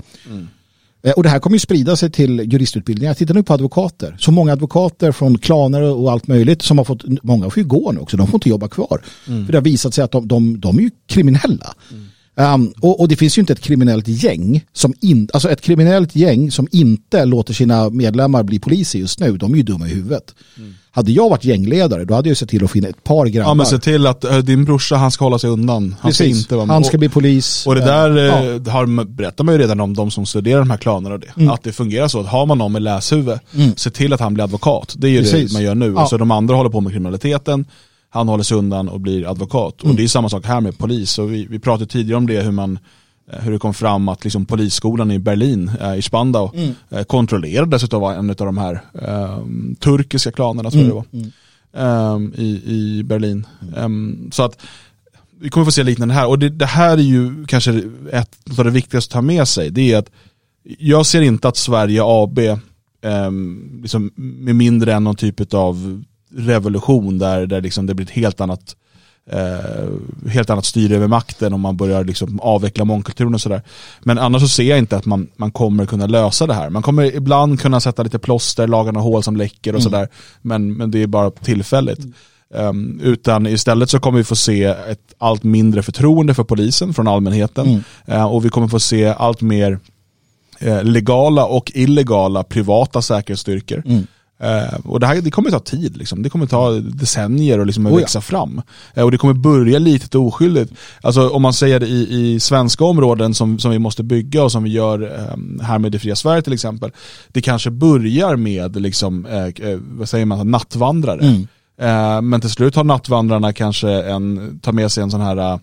Eh, 1.03 1.11
Och 1.11 1.23
det 1.23 1.29
här 1.29 1.39
kommer 1.39 1.55
ju 1.55 1.59
sprida 1.59 1.95
sig 1.95 2.11
till 2.11 2.39
juristutbildningar. 2.53 3.13
Titta 3.13 3.33
nu 3.33 3.43
på 3.43 3.53
advokater. 3.53 4.15
Så 4.19 4.31
många 4.31 4.51
advokater 4.53 5.11
från 5.11 5.37
klaner 5.37 5.81
och 5.81 6.11
allt 6.11 6.27
möjligt 6.27 6.61
som 6.61 6.77
har 6.77 6.85
fått, 6.85 7.03
många 7.23 7.49
får 7.49 7.63
ju 7.63 7.69
gå 7.69 7.91
nu 7.91 7.99
också, 7.99 8.17
de 8.17 8.27
får 8.27 8.35
inte 8.35 8.49
jobba 8.49 8.67
kvar. 8.67 9.01
För 9.25 9.51
det 9.51 9.57
har 9.57 9.63
visat 9.63 9.93
sig 9.93 10.03
att 10.03 10.11
de, 10.11 10.27
de, 10.27 10.59
de 10.59 10.77
är 10.77 10.81
ju 10.81 10.91
kriminella. 11.07 11.75
Um, 12.39 12.73
och, 12.81 12.99
och 12.99 13.07
det 13.07 13.15
finns 13.15 13.38
ju 13.38 13.39
inte 13.39 13.53
ett 13.53 13.59
kriminellt 13.59 14.07
gäng 14.07 14.65
som 14.73 14.93
in, 15.01 15.29
alltså 15.33 15.49
ett 15.49 15.61
kriminellt 15.61 16.15
gäng 16.15 16.51
som 16.51 16.67
inte 16.71 17.25
låter 17.25 17.53
sina 17.53 17.89
medlemmar 17.89 18.43
bli 18.43 18.59
poliser 18.59 18.99
just 18.99 19.19
nu, 19.19 19.38
de 19.38 19.53
är 19.53 19.57
ju 19.57 19.63
dumma 19.63 19.88
i 19.88 19.89
huvudet. 19.89 20.35
Hade 20.91 21.11
jag 21.11 21.29
varit 21.29 21.45
gängledare 21.45 22.05
då 22.05 22.13
hade 22.13 22.29
jag 22.29 22.38
sett 22.38 22.49
till 22.49 22.63
att 22.63 22.71
finna 22.71 22.88
ett 22.88 23.03
par 23.03 23.25
grabbar. 23.25 23.49
Ja 23.49 23.53
men 23.53 23.65
se 23.65 23.77
till 23.77 24.07
att 24.07 24.23
eh, 24.23 24.38
din 24.38 24.65
brorsa 24.65 24.95
han 24.95 25.11
ska 25.11 25.25
hålla 25.25 25.39
sig 25.39 25.49
undan. 25.49 25.95
Han 25.99 26.13
ska 26.13 26.23
Precis. 26.23 26.41
inte 26.43 26.55
vara 26.55 26.65
med. 26.65 26.73
Han 26.73 26.83
ska 26.83 26.97
bli 26.97 27.09
polis. 27.09 27.67
Och 27.67 27.75
det 27.75 27.81
där 27.81 28.17
ja. 28.17 28.43
eh, 28.43 28.73
har, 28.73 29.05
berättar 29.05 29.43
man 29.43 29.55
ju 29.55 29.61
redan 29.61 29.79
om 29.79 29.93
de 29.93 30.11
som 30.11 30.25
studerar 30.25 30.59
de 30.59 30.69
här 30.69 30.77
klanerna 30.77 31.15
och 31.15 31.21
det. 31.21 31.51
Att 31.51 31.63
det 31.63 31.71
fungerar 31.71 32.07
så 32.07 32.19
att 32.19 32.27
har 32.27 32.45
man 32.45 32.57
någon 32.57 32.71
med 32.71 32.81
läshuvud, 32.81 33.39
se 33.75 33.89
till 33.89 34.13
att 34.13 34.19
han 34.19 34.33
blir 34.33 34.43
advokat. 34.43 34.95
Det 34.97 35.07
är 35.07 35.11
ju 35.11 35.21
Precis. 35.21 35.51
det 35.51 35.53
man 35.53 35.63
gör 35.63 35.75
nu. 35.75 35.93
Ja. 35.95 36.07
Så 36.07 36.17
de 36.17 36.31
andra 36.31 36.55
håller 36.55 36.69
på 36.69 36.81
med 36.81 36.91
kriminaliteten, 36.91 37.65
han 38.10 38.28
håller 38.28 38.43
sig 38.43 38.58
undan 38.58 38.89
och 38.89 38.99
blir 38.99 39.30
advokat. 39.32 39.82
Och 39.82 39.95
det 39.95 40.03
är 40.03 40.08
samma 40.08 40.30
sak 40.30 40.45
här 40.45 40.62
med 40.62 40.78
polis. 40.78 41.20
Och 41.20 41.34
vi, 41.34 41.45
vi 41.49 41.60
pratade 41.60 41.86
tidigare 41.91 42.18
om 42.18 42.28
det, 42.28 42.41
hur 42.41 42.51
man 42.51 42.80
eh, 43.32 43.39
hur 43.39 43.51
det 43.51 43.60
kom 43.60 43.74
fram 43.74 44.10
att 44.10 44.24
liksom 44.24 44.45
polisskolan 44.45 45.12
i 45.12 45.20
Berlin, 45.20 45.72
eh, 45.82 45.95
i 45.97 46.01
Spandau, 46.01 46.51
eh, 46.89 47.03
kontrollerades 47.03 47.84
av 47.93 48.03
en 48.12 48.30
av 48.30 48.36
de 48.36 48.58
här 48.58 48.82
eh, 49.01 49.39
turkiska 49.80 50.32
klanerna 50.32 50.72
tror 50.72 50.84
jag 50.84 51.03
det 51.12 51.18
var. 51.74 52.16
eh, 52.16 52.22
i, 52.43 52.62
i 52.66 53.03
Berlin. 53.03 53.47
Em, 53.78 54.30
så 54.32 54.43
att 54.43 54.62
vi 55.39 55.49
kommer 55.49 55.66
få 55.66 55.72
se 55.72 55.84
liknande 55.84 56.14
här. 56.14 56.28
Och 56.28 56.39
det, 56.39 56.49
det 56.49 56.66
här 56.66 56.97
är 56.97 57.01
ju 57.01 57.45
kanske 57.45 57.84
ett 58.12 58.60
av 58.60 58.66
det 58.66 58.72
viktigaste 58.72 59.10
att 59.12 59.14
ta 59.14 59.22
med 59.22 59.47
sig. 59.47 59.70
Det 59.70 59.91
är 59.93 59.97
att 59.97 60.10
jag 60.80 61.05
ser 61.05 61.22
inte 61.22 61.47
att 61.47 61.58
Sverige 61.58 62.01
AB 62.03 62.39
ehm, 63.01 63.80
liksom, 63.82 64.12
med 64.16 64.55
mindre 64.55 64.93
än 64.93 65.03
någon 65.03 65.16
typ 65.16 65.53
av 65.53 66.03
revolution 66.36 67.17
där, 67.17 67.45
där 67.45 67.61
liksom 67.61 67.86
det 67.86 67.93
blir 67.93 68.05
ett 68.05 68.11
helt 68.11 68.41
annat 68.41 68.75
eh, 69.32 70.30
helt 70.30 70.49
annat 70.49 70.65
styre 70.65 70.95
över 70.95 71.07
makten 71.07 71.53
om 71.53 71.61
man 71.61 71.78
börjar 71.78 72.03
liksom 72.03 72.39
avveckla 72.39 72.86
mångkulturen 72.86 73.34
och 73.34 73.41
sådär. 73.41 73.61
Men 74.03 74.17
annars 74.17 74.41
så 74.41 74.47
ser 74.47 74.63
jag 74.63 74.78
inte 74.78 74.97
att 74.97 75.05
man, 75.05 75.28
man 75.36 75.51
kommer 75.51 75.86
kunna 75.86 76.05
lösa 76.05 76.47
det 76.47 76.53
här. 76.53 76.69
Man 76.69 76.82
kommer 76.82 77.15
ibland 77.15 77.61
kunna 77.61 77.80
sätta 77.80 78.03
lite 78.03 78.19
plåster, 78.19 78.67
laga 78.67 78.91
några 78.91 79.03
hål 79.03 79.23
som 79.23 79.36
läcker 79.38 79.73
och 79.73 79.80
Mm. 79.80 79.91
sådär. 79.91 80.07
Men, 80.41 80.73
men 80.73 80.91
det 80.91 81.03
är 81.03 81.07
bara 81.07 81.32
tillfälligt. 81.32 81.99
Um, 82.49 82.99
utan 83.03 83.47
istället 83.47 83.89
så 83.89 83.99
kommer 83.99 84.17
vi 84.17 84.23
få 84.23 84.36
se 84.36 84.63
ett 84.63 85.13
allt 85.17 85.43
mindre 85.43 85.84
förtroende 85.84 86.34
för 86.34 86.43
polisen 86.43 86.93
från 86.93 87.07
allmänheten. 87.07 87.67
Mm. 87.67 87.82
Eh, 88.05 88.25
och 88.25 88.45
vi 88.45 88.49
kommer 88.49 88.67
få 88.67 88.80
se 88.80 89.05
allt 89.05 89.41
mer 89.41 89.80
eh, 90.59 90.84
legala 90.84 91.45
och 91.45 91.71
illegala 91.75 92.43
privata 92.43 93.01
säkerhetsstyrkor. 93.01 93.84
Mm. 93.86 94.07
Eh, 94.39 94.79
och 94.85 94.99
det 94.99 95.07
här 95.07 95.21
det 95.21 95.31
kommer 95.31 95.51
ta 95.51 95.59
tid, 95.59 95.97
liksom. 95.97 96.23
det 96.23 96.29
kommer 96.29 96.45
ta 96.45 96.71
decennier 96.71 97.59
att 97.59 97.67
liksom 97.67 97.88
Oh 97.88 97.93
ja. 97.93 97.97
växa 97.97 98.21
fram. 98.21 98.61
Eh, 98.93 99.03
och 99.03 99.11
det 99.11 99.17
kommer 99.17 99.33
börja 99.33 99.79
litet 99.79 100.15
och 100.15 100.27
oskyldigt. 100.27 100.73
Alltså 101.01 101.29
om 101.29 101.41
man 101.41 101.53
säger 101.53 101.79
det 101.79 101.88
i, 101.88 102.33
i 102.35 102.39
svenska 102.39 102.85
områden 102.85 103.33
som, 103.33 103.59
som 103.59 103.71
vi 103.71 103.79
måste 103.79 104.03
bygga 104.03 104.43
och 104.43 104.51
som 104.51 104.63
vi 104.63 104.69
gör 104.69 105.03
eh, 105.03 105.63
här 105.63 105.79
med 105.79 105.91
Det 105.91 105.99
fria 105.99 106.15
Sverige 106.15 106.41
till 106.41 106.53
exempel. 106.53 106.91
Det 107.27 107.41
kanske 107.41 107.69
börjar 107.71 108.35
med 108.35 108.81
liksom, 108.81 109.25
eh, 109.25 109.77
vad 109.79 110.09
säger 110.09 110.25
man, 110.25 110.51
nattvandrare. 110.51 111.21
Mm. 111.21 111.47
Men 112.29 112.41
till 112.41 112.49
slut 112.49 112.75
har 112.75 112.83
nattvandrarna 112.83 113.53
kanske 113.53 113.89
en, 113.89 114.59
tar 114.59 114.71
med 114.71 114.91
sig 114.91 115.03
en 115.03 115.11
sån 115.11 115.21
här 115.21 115.59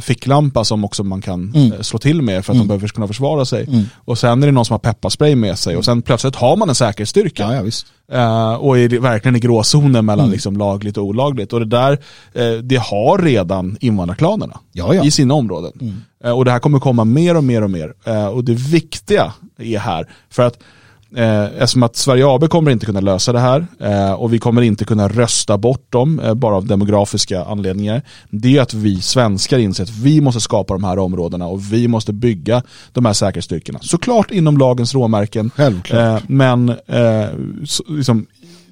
ficklampa 0.00 0.64
som 0.64 0.84
också 0.84 1.04
man 1.04 1.20
kan 1.22 1.52
Mm. 1.54 1.72
eh, 1.72 1.80
slå 1.80 1.98
till 1.98 2.22
med 2.22 2.44
för 2.44 2.52
att 2.52 2.58
de 2.58 2.68
behöver 2.68 2.88
kunna 2.88 3.06
försvara 3.06 3.44
sig. 3.44 3.64
Mm. 3.68 3.84
Och 4.04 4.18
sen 4.18 4.42
är 4.42 4.46
det 4.46 4.52
någon 4.52 4.64
som 4.64 4.74
har 4.74 4.78
pepparspray 4.78 5.34
med 5.36 5.58
sig 5.58 5.76
och 5.76 5.84
sen 5.84 6.02
plötsligt 6.02 6.36
har 6.36 6.56
man 6.56 6.68
en 6.68 6.74
säkerhetsstyrka. 6.74 7.42
Ja, 7.42 7.54
ja, 7.54 7.62
visst. 7.62 7.86
Eh, 8.12 8.54
och 8.54 8.78
är 8.78 8.88
verkligen 9.00 9.36
i 9.36 9.40
gråzonen 9.40 10.06
mellan 10.06 10.24
Mm. 10.24 10.32
liksom 10.32 10.56
lagligt 10.56 10.96
och 10.96 11.04
olagligt. 11.04 11.52
Och 11.52 11.60
det 11.60 11.66
där, 11.66 11.92
eh, 12.32 12.52
det 12.62 12.76
har 12.80 13.18
redan 13.18 13.76
invandrarklanerna 13.80 14.60
Ja, 14.72 14.94
ja. 14.94 15.04
i 15.04 15.10
sina 15.10 15.34
områden. 15.34 15.72
Mm. 15.80 15.94
Eh, 16.24 16.30
och 16.30 16.44
det 16.44 16.50
här 16.50 16.58
kommer 16.58 16.78
komma 16.78 17.04
mer 17.04 17.36
och 17.36 17.44
mer 17.44 17.62
och 17.62 17.70
mer. 17.70 17.94
Eh, 18.04 18.26
och 18.26 18.44
det 18.44 18.54
viktiga 18.54 19.32
är 19.58 19.78
här, 19.78 20.08
för 20.30 20.42
att 20.42 20.58
eh, 21.16 21.44
eftersom 21.44 21.82
att 21.82 21.96
Sverige 21.96 22.26
AB 22.26 22.48
kommer 22.48 22.70
inte 22.70 22.86
kunna 22.86 23.00
lösa 23.00 23.32
det 23.32 23.40
här 23.40 23.66
eh, 23.80 24.12
och 24.12 24.32
vi 24.32 24.38
kommer 24.38 24.62
inte 24.62 24.84
kunna 24.84 25.08
rösta 25.08 25.58
bort 25.58 25.92
dem 25.92 26.20
eh, 26.20 26.34
bara 26.34 26.56
av 26.56 26.66
demografiska 26.66 27.44
anledningar. 27.44 28.02
Det 28.30 28.56
är 28.56 28.62
att 28.62 28.74
vi 28.74 29.00
svenskar 29.00 29.58
inser 29.58 29.84
att 29.84 29.90
vi 29.90 30.20
måste 30.20 30.40
skapa 30.40 30.74
de 30.74 30.84
här 30.84 30.98
områdena 30.98 31.46
och 31.46 31.72
vi 31.72 31.88
måste 31.88 32.12
bygga 32.12 32.62
de 32.92 33.04
här 33.04 33.12
säkerhetsstyrkorna. 33.12 33.78
Såklart 33.82 34.30
inom 34.30 34.58
lagens 34.58 34.94
råmärken. 34.94 35.50
Självklart. 35.56 36.22
Eh, 36.22 36.24
men 36.26 36.68
eh, 36.68 37.28
så, 37.64 37.84
liksom, 37.88 38.26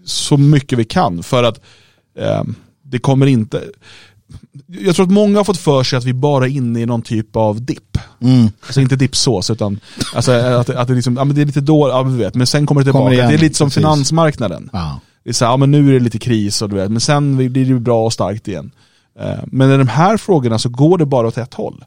så 0.05 0.36
mycket 0.36 0.78
vi 0.78 0.84
kan 0.84 1.22
för 1.22 1.45
att 1.45 1.61
eh, 2.18 2.43
det 2.82 2.99
kommer 2.99 3.26
inte 3.26 3.62
jag 4.66 4.97
tror 4.97 5.07
att 5.07 5.12
många 5.12 5.39
har 5.39 5.45
fått 5.45 5.59
för 5.59 5.83
sig 5.83 5.97
att 5.97 6.05
vi 6.05 6.12
bara 6.12 6.47
är 6.47 6.51
inne 6.51 6.81
i 6.81 6.87
någon 6.87 7.03
typ 7.03 7.37
av 7.37 7.62
dipp. 7.64 7.99
Mm. 8.20 8.51
Alltså 8.62 8.81
inte 8.81 8.97
dippsås 8.97 9.51
utan 9.51 9.81
alltså, 10.14 10.33
att, 10.33 10.70
att 10.70 10.89
det, 10.89 10.95
liksom, 10.95 11.16
ja, 11.16 11.24
men 11.24 11.37
det 11.37 11.43
är 11.43 11.47
lite 11.47 11.61
dåligt, 11.61 11.93
ja, 11.93 12.03
men, 12.03 12.18
vet, 12.18 12.35
men 12.35 12.47
sen 12.47 12.66
kommer 12.66 12.85
det 12.85 12.91
Kommer 12.91 13.11
tillbaka. 13.11 13.14
igen, 13.14 13.28
det 13.28 13.35
är 13.35 13.49
lite 13.49 13.57
som 13.57 13.66
precis. 13.66 13.76
finansmarknaden. 13.76 14.70
Ja. 14.72 15.01
Det 15.24 15.31
är 15.31 15.35
så 15.35 15.45
här, 15.45 15.53
ja, 15.53 15.57
men 15.57 15.70
nu 15.70 15.89
är 15.89 15.93
det 15.93 16.01
lite 16.05 16.18
kris 16.18 16.62
och 16.62 16.68
du 16.68 16.76
vet, 16.76 16.91
men 16.91 17.01
sen 17.01 17.37
blir 17.37 17.66
det 17.66 17.81
bra 17.81 18.05
och 18.05 18.12
starkt 18.12 18.49
igen. 18.49 18.70
Eh, 19.20 19.39
men 19.47 19.70
i 19.70 19.76
de 19.76 19.89
här 19.89 20.16
frågorna 20.16 20.59
så 20.59 20.68
går 20.68 20.99
det 20.99 21.07
bara 21.07 21.26
åt 21.26 21.39
ett 21.39 21.55
håll. 21.55 21.85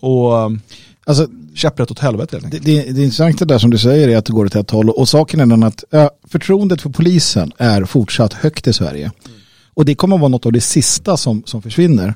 Och 0.00 0.32
um, 0.32 0.60
Alltså, 1.06 1.28
käpprätt 1.54 1.90
åt 1.90 1.98
helvete 1.98 2.40
helt 2.42 2.50
det, 2.50 2.58
det, 2.58 2.92
det 2.92 3.02
intressanta 3.02 3.44
där 3.44 3.58
som 3.58 3.70
du 3.70 3.78
säger 3.78 4.08
är 4.08 4.16
att 4.16 4.24
det 4.24 4.32
går 4.32 4.46
åt 4.46 4.54
ett 4.54 4.70
håll. 4.70 4.90
Och 4.90 5.08
saken 5.08 5.40
är 5.40 5.46
den 5.46 5.62
att 5.62 5.84
ja, 5.90 6.10
förtroendet 6.28 6.82
för 6.82 6.90
polisen 6.90 7.52
är 7.58 7.84
fortsatt 7.84 8.32
högt 8.32 8.66
i 8.66 8.72
Sverige. 8.72 9.12
Och 9.74 9.84
det 9.84 9.94
kommer 9.94 10.16
att 10.16 10.20
vara 10.20 10.28
något 10.28 10.46
av 10.46 10.52
det 10.52 10.60
sista 10.60 11.16
som, 11.16 11.42
som 11.46 11.62
försvinner. 11.62 12.14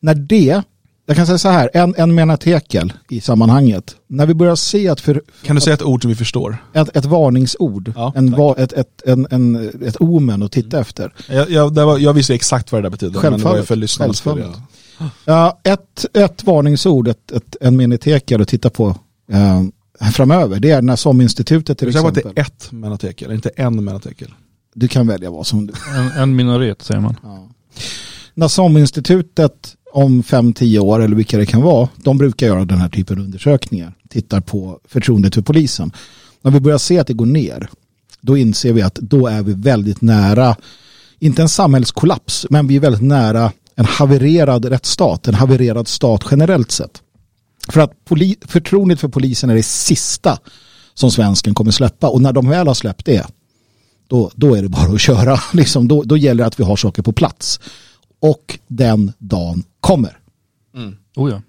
När 0.00 0.14
det, 0.14 0.62
jag 1.06 1.16
kan 1.16 1.26
säga 1.26 1.38
så 1.38 1.48
här, 1.48 1.70
en, 1.74 1.94
en 1.96 2.14
menatekel 2.14 2.92
i 3.08 3.20
sammanhanget. 3.20 3.96
När 4.06 4.26
vi 4.26 4.34
börjar 4.34 4.56
se 4.56 4.88
att 4.88 5.00
för, 5.00 5.22
Kan 5.42 5.56
du 5.56 5.62
säga 5.62 5.74
ett 5.74 5.82
ord 5.82 6.02
som 6.02 6.08
vi 6.08 6.14
förstår? 6.14 6.56
ett, 6.72 6.96
ett 6.96 7.04
varningsord, 7.04 7.92
Ja, 7.96 8.12
en, 8.16 8.32
va, 8.32 8.54
ett, 8.58 8.72
ett, 8.72 9.02
en, 9.04 9.26
en, 9.30 9.70
ett 9.86 9.96
omen 10.00 10.42
att 10.42 10.52
titta 10.52 10.80
efter. 10.80 11.12
Jag, 11.28 11.50
jag, 11.50 11.74
var, 11.74 11.98
jag 11.98 12.12
visste 12.12 12.34
exakt 12.34 12.72
vad 12.72 12.78
det 12.82 12.86
där 12.86 12.90
betyder. 12.90 13.22
Men 13.22 13.38
det 13.38 13.44
var 13.44 13.52
Självfallet. 13.52 14.18
för. 14.18 14.30
Självfallet. 14.30 14.56
Ja, 15.24 15.60
ett, 15.62 16.06
ett 16.12 16.44
varningsord, 16.44 17.08
ett, 17.08 17.32
ett, 17.32 17.56
en 17.60 17.76
menatekel 17.76 18.42
att 18.42 18.48
titta 18.48 18.70
på 18.70 18.96
eh, 19.32 19.62
framöver, 20.12 20.60
det 20.60 20.70
är 20.70 20.82
när 20.82 20.96
SOM-institutet 20.96 21.78
till 21.78 21.88
exempel. 21.88 22.14
det 22.34 22.40
är 22.40 22.44
ett 22.44 22.72
menatekel, 22.72 23.32
inte 23.32 23.48
en 23.48 23.84
menatekel. 23.84 24.34
Du 24.78 24.88
kan 24.88 25.06
välja 25.06 25.30
vad 25.30 25.46
som 25.46 25.66
du 25.66 25.72
En, 25.96 26.22
en 26.22 26.36
minaret 26.36 26.82
säger 26.82 27.00
man. 27.00 27.16
ja. 27.22 27.48
När 28.34 28.48
SOM-institutet 28.48 29.76
om 29.92 30.22
5-10 30.22 30.78
år 30.78 31.02
eller 31.02 31.16
vilka 31.16 31.38
det 31.38 31.46
kan 31.46 31.62
vara, 31.62 31.88
de 31.96 32.18
brukar 32.18 32.46
göra 32.46 32.64
den 32.64 32.78
här 32.78 32.88
typen 32.88 33.18
av 33.18 33.24
undersökningar. 33.24 33.94
Tittar 34.08 34.40
på 34.40 34.80
förtroendet 34.88 35.34
för 35.34 35.42
polisen. 35.42 35.92
När 36.42 36.50
vi 36.50 36.60
börjar 36.60 36.78
se 36.78 36.98
att 36.98 37.06
det 37.06 37.12
går 37.12 37.26
ner, 37.26 37.70
då 38.20 38.36
inser 38.36 38.72
vi 38.72 38.82
att 38.82 38.94
då 38.94 39.26
är 39.26 39.42
vi 39.42 39.52
väldigt 39.52 40.00
nära, 40.00 40.56
inte 41.18 41.42
en 41.42 41.48
samhällskollaps, 41.48 42.46
men 42.50 42.66
vi 42.66 42.76
är 42.76 42.80
väldigt 42.80 43.02
nära 43.02 43.52
en 43.74 43.84
havererad 43.84 44.64
rättsstat, 44.64 45.28
en 45.28 45.34
havererad 45.34 45.88
stat 45.88 46.24
generellt 46.30 46.70
sett. 46.70 47.02
För 47.68 47.80
att 47.80 47.92
förtroendet 48.46 49.00
för 49.00 49.08
polisen 49.08 49.50
är 49.50 49.54
det 49.54 49.62
sista 49.62 50.38
som 50.94 51.10
svensken 51.10 51.54
kommer 51.54 51.70
släppa 51.70 52.08
och 52.08 52.22
när 52.22 52.32
de 52.32 52.48
väl 52.48 52.66
har 52.66 52.74
släppt 52.74 53.06
det 53.06 53.26
då, 54.08 54.30
då 54.34 54.54
är 54.54 54.62
det 54.62 54.68
bara 54.68 54.92
att 54.92 55.00
köra. 55.00 55.38
Liksom, 55.52 55.88
då, 55.88 56.02
då 56.02 56.16
gäller 56.16 56.44
det 56.44 56.46
att 56.46 56.60
vi 56.60 56.64
har 56.64 56.76
saker 56.76 57.02
på 57.02 57.12
plats. 57.12 57.60
Och 58.20 58.58
den 58.68 59.12
dagen 59.18 59.64
kommer. 59.80 60.18
Oh 61.16 61.30
ja. 61.30 61.42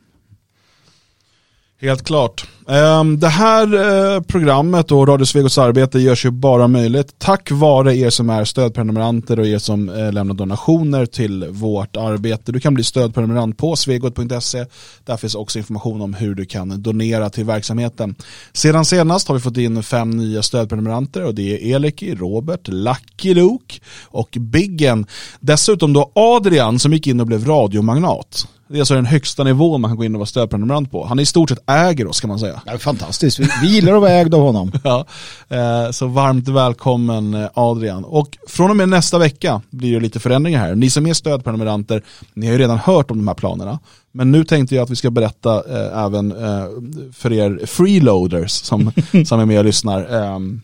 Helt 1.81 2.03
klart. 2.03 2.47
Ehm, 2.67 3.19
det 3.19 3.27
här 3.27 3.73
eh, 4.15 4.21
programmet 4.21 4.91
och 4.91 5.07
Radio 5.07 5.25
Svegots 5.25 5.57
arbete 5.57 5.99
görs 5.99 6.25
ju 6.25 6.31
bara 6.31 6.67
möjligt 6.67 7.19
tack 7.19 7.51
vare 7.51 7.97
er 7.97 8.09
som 8.09 8.29
är 8.29 8.45
stödprenumeranter 8.45 9.39
och 9.39 9.47
er 9.47 9.57
som 9.57 9.89
eh, 9.89 10.11
lämnar 10.11 10.35
donationer 10.35 11.05
till 11.05 11.45
vårt 11.49 11.97
arbete. 11.97 12.51
Du 12.51 12.59
kan 12.59 12.73
bli 12.73 12.83
stödprenumerant 12.83 13.57
på 13.57 13.75
svegot.se. 13.75 14.65
Där 15.05 15.17
finns 15.17 15.35
också 15.35 15.57
information 15.59 16.01
om 16.01 16.13
hur 16.13 16.35
du 16.35 16.45
kan 16.45 16.81
donera 16.81 17.29
till 17.29 17.45
verksamheten. 17.45 18.15
Sedan 18.53 18.85
senast 18.85 19.27
har 19.27 19.35
vi 19.35 19.41
fått 19.41 19.57
in 19.57 19.83
fem 19.83 20.09
nya 20.09 20.41
stödprenumeranter 20.41 21.25
och 21.25 21.35
det 21.35 21.71
är 21.71 21.75
Eliki, 21.75 22.15
Robert, 22.15 22.67
Lucky 22.67 23.33
Luke 23.33 23.79
och 24.03 24.29
Biggen. 24.39 25.05
Dessutom 25.39 25.93
då 25.93 26.11
Adrian 26.15 26.79
som 26.79 26.93
gick 26.93 27.07
in 27.07 27.19
och 27.19 27.27
blev 27.27 27.45
radiomagnat. 27.45 28.47
Det 28.69 28.75
är 28.75 28.79
alltså 28.79 28.93
den 28.93 29.05
högsta 29.05 29.43
nivån 29.43 29.81
man 29.81 29.89
kan 29.89 29.97
gå 29.97 30.03
in 30.03 30.15
och 30.15 30.19
vara 30.19 30.25
stödprenumerant 30.25 30.91
på. 30.91 31.05
Han 31.05 31.19
är 31.19 31.23
i 31.23 31.25
stort 31.25 31.49
sett 31.49 31.69
äger 31.69 32.07
oss 32.07 32.21
kan 32.21 32.27
man 32.27 32.39
säga. 32.39 32.61
Är 32.65 32.77
fantastiskt. 32.77 33.39
Vi, 33.39 33.49
vi 33.61 33.67
gillar 33.67 33.93
att 33.93 34.01
vara 34.01 34.11
ägda 34.11 34.37
av 34.37 34.43
honom. 34.43 34.71
Ja, 34.83 35.05
eh, 35.49 35.91
så 35.91 36.07
varmt 36.07 36.47
välkommen 36.47 37.33
eh, 37.33 37.49
Adrian. 37.53 38.05
Och 38.05 38.37
från 38.47 38.69
och 38.69 38.77
med 38.77 38.89
nästa 38.89 39.17
vecka 39.17 39.61
blir 39.69 39.93
det 39.93 39.99
lite 39.99 40.19
förändringar 40.19 40.59
här. 40.59 40.75
Ni 40.75 40.89
som 40.89 41.07
är 41.07 41.13
stödprenumeranter, 41.13 42.03
ni 42.33 42.45
har 42.45 42.53
ju 42.53 42.59
redan 42.59 42.77
hört 42.77 43.11
om 43.11 43.17
de 43.17 43.27
här 43.27 43.35
planerna. 43.35 43.79
Men 44.11 44.31
nu 44.31 44.43
tänkte 44.43 44.75
jag 44.75 44.83
att 44.83 44.89
vi 44.89 44.95
ska 44.95 45.09
berätta 45.09 45.55
eh, 45.55 46.03
även 46.03 46.31
eh, 46.31 46.65
för 47.13 47.33
er 47.33 47.65
freeloaders 47.65 48.51
som, 48.51 48.91
som 49.25 49.39
är 49.39 49.45
med 49.45 49.59
och 49.59 49.65
lyssnar. 49.65 50.13
Ehm, 50.13 50.61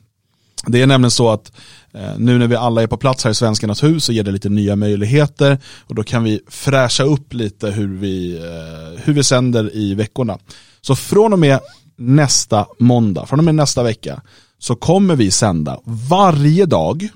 det 0.68 0.82
är 0.82 0.88
nämligen 0.88 1.12
så 1.12 1.30
att 1.30 1.52
Eh, 1.94 2.18
nu 2.18 2.38
när 2.38 2.48
vi 2.48 2.56
alla 2.56 2.84
är 2.84 2.88
på 2.88 2.98
plats 2.98 3.24
här 3.24 3.32
i 3.32 3.36
Svenskarnas 3.36 3.84
hus 3.84 4.06
så 4.06 4.14
ger 4.14 4.24
det 4.24 4.32
lite 4.32 4.50
nya 4.50 4.76
möjligheter 4.76 5.58
och 5.86 5.96
då 5.96 6.04
kan 6.04 6.24
vi 6.24 6.40
fräscha 6.48 7.04
upp 7.04 7.34
lite 7.34 7.72
hur 7.72 7.88
vi, 7.88 8.36
eh, 8.36 9.04
hur 9.04 9.14
vi 9.14 9.24
sänder 9.24 9.76
i 9.76 9.96
veckorna. 9.96 10.38
Så 10.82 10.96
från 10.96 11.34
och 11.34 11.40
med 11.40 11.60
nästa 11.96 12.66
måndag, 12.80 13.26
från 13.26 13.40
och 13.40 13.46
med 13.46 13.56
nästa 13.56 13.84
vecka 13.84 14.22
så 14.60 14.76
kommer 14.76 15.16
vi 15.16 15.32
sända 15.32 15.80
varje 16.10 16.66
dag 16.66 17.10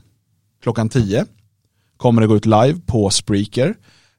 klockan 0.64 0.90
10 0.90 1.26
kommer 1.98 2.22
det 2.22 2.28
gå 2.28 2.36
ut 2.36 2.46
live 2.46 2.80
på 2.86 3.10
Spreaker. 3.10 3.76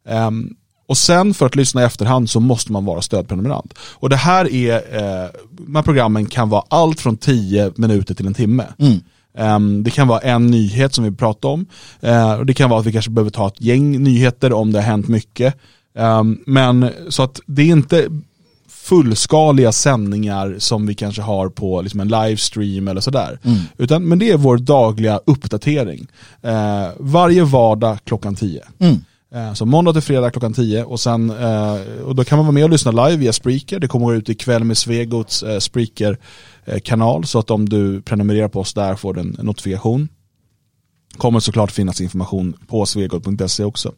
Um, 0.08 0.56
och 0.88 0.98
sen 0.98 1.34
för 1.34 1.46
att 1.46 1.56
lyssna 1.56 1.82
i 1.82 1.84
efterhand 1.84 2.30
så 2.30 2.40
måste 2.40 2.72
man 2.72 2.84
vara 2.84 3.02
stödprenumerant. 3.02 3.74
Och 3.78 4.08
det 4.08 4.16
här 4.16 4.52
är, 4.52 4.74
eh, 4.74 5.30
de 5.50 5.74
här 5.74 5.82
programmen 5.82 6.26
kan 6.26 6.48
vara 6.48 6.64
allt 6.68 7.00
från 7.00 7.16
10 7.16 7.72
minuter 7.76 8.14
till 8.14 8.26
en 8.26 8.34
timme. 8.34 8.66
Mm. 8.78 9.00
Ehm, 9.38 9.82
det 9.82 9.90
kan 9.90 10.08
vara 10.08 10.20
en 10.20 10.46
nyhet 10.46 10.94
som 10.94 11.04
vi 11.04 11.10
pratar 11.10 11.48
om. 11.48 11.66
Eh, 12.00 12.40
det 12.40 12.54
kan 12.54 12.70
vara 12.70 12.80
att 12.80 12.86
vi 12.86 12.92
kanske 12.92 13.10
behöver 13.10 13.30
ta 13.30 13.48
ett 13.48 13.60
gäng 13.60 14.02
nyheter 14.02 14.52
om 14.52 14.72
det 14.72 14.78
har 14.78 14.86
hänt 14.86 15.08
mycket. 15.08 15.54
Ehm, 15.98 16.38
men 16.46 16.90
så 17.08 17.22
att 17.22 17.40
det 17.46 17.62
är 17.62 17.66
inte 17.66 18.08
fullskaliga 18.68 19.72
sändningar 19.72 20.56
som 20.58 20.86
vi 20.86 20.94
kanske 20.94 21.22
har 21.22 21.48
på 21.48 21.82
liksom 21.82 22.00
en 22.00 22.08
livestream 22.08 22.88
eller 22.88 23.00
sådär. 23.00 23.38
Mm. 23.42 23.58
Utan, 23.78 24.04
men 24.04 24.18
det 24.18 24.30
är 24.30 24.36
vår 24.36 24.58
dagliga 24.58 25.20
uppdatering. 25.24 26.06
Eh, 26.42 26.88
varje 26.98 27.44
vardag 27.44 27.98
klockan 28.04 28.34
10. 28.34 28.62
Mm. 28.78 29.04
Eh, 29.34 29.52
så 29.52 29.66
måndag 29.66 29.92
till 29.92 30.02
fredag 30.02 30.30
klockan 30.30 30.52
10 30.52 30.84
och 30.84 31.00
sen 31.00 31.30
eh, 31.30 31.74
och 32.04 32.14
då 32.14 32.24
kan 32.24 32.38
man 32.38 32.46
vara 32.46 32.52
med 32.52 32.64
och 32.64 32.70
lyssna 32.70 32.90
live 32.90 33.16
via 33.16 33.32
Spreaker. 33.32 33.78
Det 33.78 33.88
kommer 33.88 34.06
gå 34.06 34.14
ut 34.14 34.28
ikväll 34.28 34.64
med 34.64 34.78
Svegots 34.78 35.42
eh, 35.42 35.58
Spreaker-kanal 35.58 37.24
så 37.24 37.38
att 37.38 37.50
om 37.50 37.68
du 37.68 38.02
prenumererar 38.02 38.48
på 38.48 38.60
oss 38.60 38.74
där 38.74 38.94
får 38.94 39.14
du 39.14 39.20
en 39.20 39.36
notifikation. 39.38 40.08
Kommer 41.16 41.40
såklart 41.40 41.70
finnas 41.70 42.00
information 42.00 42.56
på 42.66 42.86
svegot.se 42.86 43.64
också. 43.64 43.92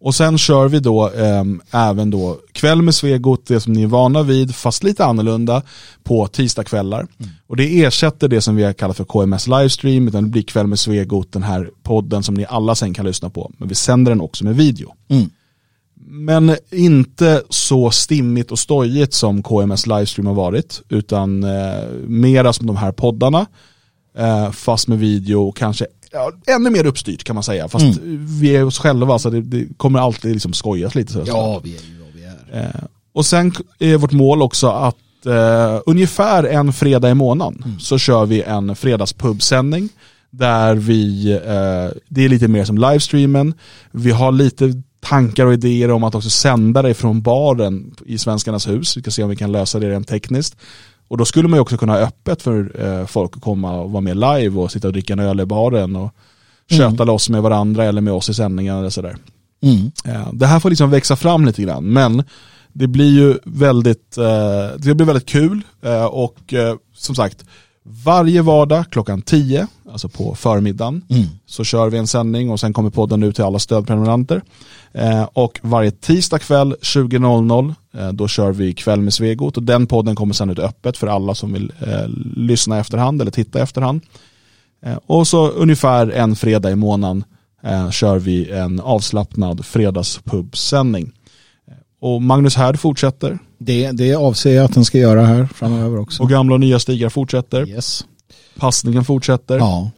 Och 0.00 0.14
sen 0.14 0.38
kör 0.38 0.68
vi 0.68 0.80
då 0.80 1.10
eh, 1.10 1.44
även 1.70 2.10
då 2.10 2.38
kväll 2.52 2.82
med 2.82 2.94
Svegot, 2.94 3.46
det 3.46 3.60
som 3.60 3.72
ni 3.72 3.82
är 3.82 3.86
vana 3.86 4.22
vid, 4.22 4.54
fast 4.54 4.82
lite 4.84 5.04
annorlunda, 5.04 5.62
på 6.04 6.26
tisdagskvällar. 6.26 7.06
Och 7.46 7.56
det 7.56 7.84
ersätter 7.84 8.28
det 8.28 8.40
som 8.40 8.56
vi 8.56 8.64
har 8.64 8.72
kallat 8.72 8.96
för 8.96 9.04
KMS 9.04 9.46
livestream, 9.46 10.08
utan 10.08 10.24
det 10.24 10.30
blir 10.30 10.42
kväll 10.42 10.66
med 10.66 10.78
Svegot, 10.78 11.32
den 11.32 11.42
här 11.42 11.70
podden 11.82 12.22
som 12.22 12.34
ni 12.34 12.46
alla 12.48 12.74
sen 12.74 12.94
kan 12.94 13.06
lyssna 13.06 13.30
på. 13.30 13.52
Men 13.58 13.68
vi 13.68 13.74
sänder 13.74 14.12
den 14.12 14.20
också 14.20 14.44
med 14.44 14.56
video. 14.56 14.92
Mm. 15.08 15.30
Men 16.08 16.56
inte 16.70 17.42
så 17.50 17.90
stimmigt 17.90 18.52
och 18.52 18.58
stojigt 18.58 19.14
som 19.14 19.42
KMS 19.42 19.86
livestream 19.86 20.26
har 20.26 20.34
varit, 20.34 20.82
utan 20.88 21.44
eh, 21.44 21.84
mera 22.06 22.52
som 22.52 22.66
de 22.66 22.76
här 22.76 22.92
poddarna, 22.92 23.46
eh, 24.18 24.50
fast 24.50 24.88
med 24.88 24.98
video 24.98 25.48
och 25.48 25.56
kanske 25.56 25.86
ja, 26.16 26.54
ännu 26.54 26.70
mer 26.70 26.86
uppstyrt 26.86 27.24
kan 27.24 27.34
man 27.34 27.42
säga. 27.42 27.68
Fast 27.68 27.98
vi 28.40 28.56
är 28.56 28.64
oss 28.64 28.78
själva 28.78 29.18
så 29.18 29.30
det, 29.30 29.40
det 29.40 29.66
kommer 29.76 29.98
alltid 29.98 30.32
liksom 30.32 30.52
skojas 30.52 30.94
lite. 30.94 31.12
Så 31.12 31.22
Ja, 31.26 31.60
vi 31.64 31.76
är 31.76 31.80
ju 31.80 32.02
vad 32.04 32.12
vi 32.14 32.24
är. 32.24 32.64
Eh, 32.64 32.84
och 33.12 33.26
sen 33.26 33.52
är 33.78 33.96
vårt 33.96 34.12
mål 34.12 34.42
också 34.42 34.68
att 34.68 35.26
eh, 35.26 35.80
ungefär 35.86 36.44
en 36.44 36.72
fredag 36.72 37.10
i 37.10 37.14
månaden 37.14 37.76
så 37.80 37.98
kör 37.98 38.26
vi 38.26 38.42
en 38.42 38.76
fredagspubsändning 38.76 39.88
där 40.30 40.74
vi, 40.74 41.32
eh, 41.32 41.98
det 42.08 42.24
är 42.24 42.28
lite 42.28 42.48
mer 42.48 42.64
som 42.64 42.78
livestreamen, 42.78 43.54
vi 43.90 44.10
har 44.10 44.32
lite 44.32 44.82
tankar 45.00 45.46
och 45.46 45.52
idéer 45.52 45.90
om 45.90 46.04
att 46.04 46.14
också 46.14 46.30
sända 46.30 46.82
det 46.82 46.94
från 46.94 47.22
baren 47.22 47.94
i 48.06 48.18
Svenskarnas 48.18 48.68
hus, 48.68 48.96
vi 48.96 49.00
ska 49.00 49.10
se 49.10 49.22
om 49.22 49.30
vi 49.30 49.36
kan 49.36 49.52
lösa 49.52 49.78
det 49.78 49.90
rent 49.90 50.08
tekniskt. 50.08 50.56
Och 51.08 51.16
då 51.18 51.24
skulle 51.24 51.48
man 51.48 51.56
ju 51.56 51.60
också 51.60 51.76
kunna 51.76 51.92
ha 51.92 52.00
öppet 52.00 52.42
för 52.42 52.84
eh, 52.84 53.06
folk 53.06 53.36
att 53.36 53.42
komma 53.42 53.80
och 53.80 53.90
vara 53.90 54.00
med 54.00 54.16
live 54.16 54.60
och 54.60 54.72
sitta 54.72 54.86
och 54.88 54.92
dricka 54.92 55.12
en 55.12 55.18
öl 55.18 55.40
i 55.40 55.46
baren 55.46 55.96
och 55.96 56.10
köta 56.70 57.04
loss 57.04 57.28
med 57.30 57.42
varandra 57.42 57.84
eller 57.84 58.00
med 58.00 58.12
oss 58.12 58.28
i 58.28 58.34
sändningen 58.34 58.76
eller 58.76 58.90
sådär. 58.90 59.16
Mm. 59.62 59.90
Eh, 60.04 60.32
Det 60.32 60.46
här 60.46 60.60
får 60.60 60.70
liksom 60.70 60.90
växa 60.90 61.16
fram 61.16 61.44
lite 61.44 61.62
grann, 61.62 61.84
men 61.84 62.24
det 62.72 62.86
blir 62.86 63.10
ju 63.10 63.38
väldigt, 63.44 64.18
eh, 64.18 64.76
det 64.78 64.94
blir 64.94 65.06
väldigt 65.06 65.26
kul 65.28 65.62
och 66.10 66.54
som 66.94 67.14
sagt, 67.14 67.44
varje 68.04 68.42
vardag 68.42 68.84
klockan 68.90 69.22
10, 69.22 69.66
alltså 69.92 70.08
på 70.08 70.34
förmiddagen, 70.34 71.02
Mm. 71.08 71.26
så 71.46 71.64
kör 71.64 71.90
vi 71.90 71.98
en 71.98 72.06
sändning 72.06 72.50
och 72.50 72.60
sen 72.60 72.72
kommer 72.72 72.90
podden 72.90 73.22
ut 73.22 73.34
till 73.34 73.44
alla 73.44 73.58
stödprenumeranter. 73.58 74.42
Eh, 74.92 75.22
och 75.32 75.60
varje 75.62 75.90
tisdag 75.90 76.38
kväll 76.38 76.76
20.00 76.82 77.74
eh, 77.98 78.08
då 78.12 78.28
kör 78.28 78.52
vi 78.52 78.72
kväll 78.74 79.00
med 79.00 79.14
Svegot 79.14 79.56
och 79.56 79.62
den 79.62 79.86
podden 79.86 80.14
kommer 80.16 80.34
sen 80.34 80.50
ut 80.50 80.58
öppet 80.58 80.96
för 80.96 81.06
alla 81.06 81.34
som 81.34 81.52
vill 81.52 81.72
eh, 81.80 82.08
lyssna 82.36 82.78
efterhand 82.78 83.20
eller 83.20 83.30
titta 83.30 83.62
efterhand. 83.62 84.00
Eh, 84.86 84.98
och 85.06 85.26
så 85.28 85.48
ungefär 85.48 86.10
en 86.10 86.36
fredag 86.36 86.70
i 86.70 86.76
månaden 86.76 87.24
eh, 87.62 87.90
kör 87.90 88.18
vi 88.18 88.50
en 88.50 88.80
avslappnad 88.80 89.64
fredagspubsändning. 89.64 91.12
Och 92.00 92.22
Magnus 92.22 92.56
Härd 92.56 92.80
fortsätter 92.80 93.38
Det, 93.58 93.90
det 93.90 94.14
avser 94.14 94.54
jag 94.54 94.64
att 94.64 94.74
den 94.74 94.84
ska 94.84 94.98
göra 94.98 95.24
här 95.26 95.48
framöver 95.54 95.98
också. 95.98 96.22
och 96.22 96.28
gamla 96.30 96.54
och 96.54 96.60
nya 96.60 96.78
stigar 96.78 97.08
fortsätter. 97.08 97.68
Yes. 97.68 98.04
Passningen 98.58 99.04
fortsätter. 99.04 99.58
Ja. 99.58 99.90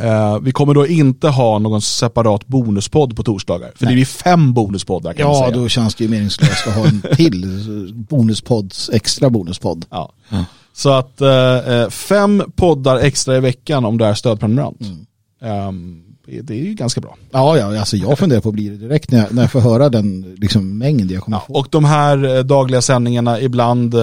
Eh, 0.00 0.38
vi 0.38 0.52
kommer 0.52 0.74
då 0.74 0.86
inte 0.86 1.28
ha 1.28 1.58
någon 1.58 1.82
separat 1.82 2.46
bonuspodd 2.46 3.16
på 3.16 3.22
torsdagar. 3.22 3.72
För 3.76 3.84
Nej. 3.86 3.94
det 3.94 4.00
är 4.00 4.04
fem 4.04 4.54
bonuspoddar 4.54 5.12
kan 5.12 5.26
man 5.26 5.36
ja, 5.36 5.42
säga. 5.42 5.56
då 5.56 5.68
känns 5.68 5.94
det 5.94 6.04
ju 6.04 6.10
meningslöst 6.10 6.66
att 6.66 6.74
ha 6.74 6.86
en 6.86 7.02
till 7.16 7.46
bonuspodd, 7.94 8.74
extra 8.92 9.30
bonuspodd. 9.30 9.86
Ja. 9.90 10.12
Ja. 10.28 10.44
Så 10.72 10.90
att 10.92 11.20
eh, 11.20 11.28
eh, 11.74 11.88
fem 11.88 12.42
poddar 12.56 12.96
extra 12.96 13.36
i 13.36 13.40
veckan 13.40 13.84
om 13.84 13.98
du 13.98 14.04
är 14.04 14.14
stödprenumerant. 14.14 14.80
Mm. 14.80 15.06
Ehm, 15.42 16.02
det- 16.42 16.54
är 16.54 16.64
ju 16.64 16.74
ganska 16.74 17.00
bra. 17.00 17.16
Ja, 17.30 17.58
ja, 17.58 17.78
alltså 17.78 17.96
jag 17.96 18.18
funderar 18.18 18.40
på 18.40 18.48
att 18.48 18.54
bli 18.54 18.68
det 18.68 18.76
direkt 18.76 19.10
när 19.10 19.18
jag, 19.18 19.34
när 19.34 19.42
jag 19.42 19.52
får 19.52 19.60
höra 19.60 19.88
den 19.88 20.34
liksom, 20.38 20.78
mängd 20.78 21.10
jag 21.12 21.22
kommer 21.22 21.36
Ja, 21.36 21.44
få. 21.46 21.52
och 21.54 21.66
de 21.70 21.84
här 21.84 22.36
eh, 22.36 22.42
dagliga 22.44 22.80
sändningarna, 22.82 23.40
ibland, 23.40 23.94
eh, 23.94 24.00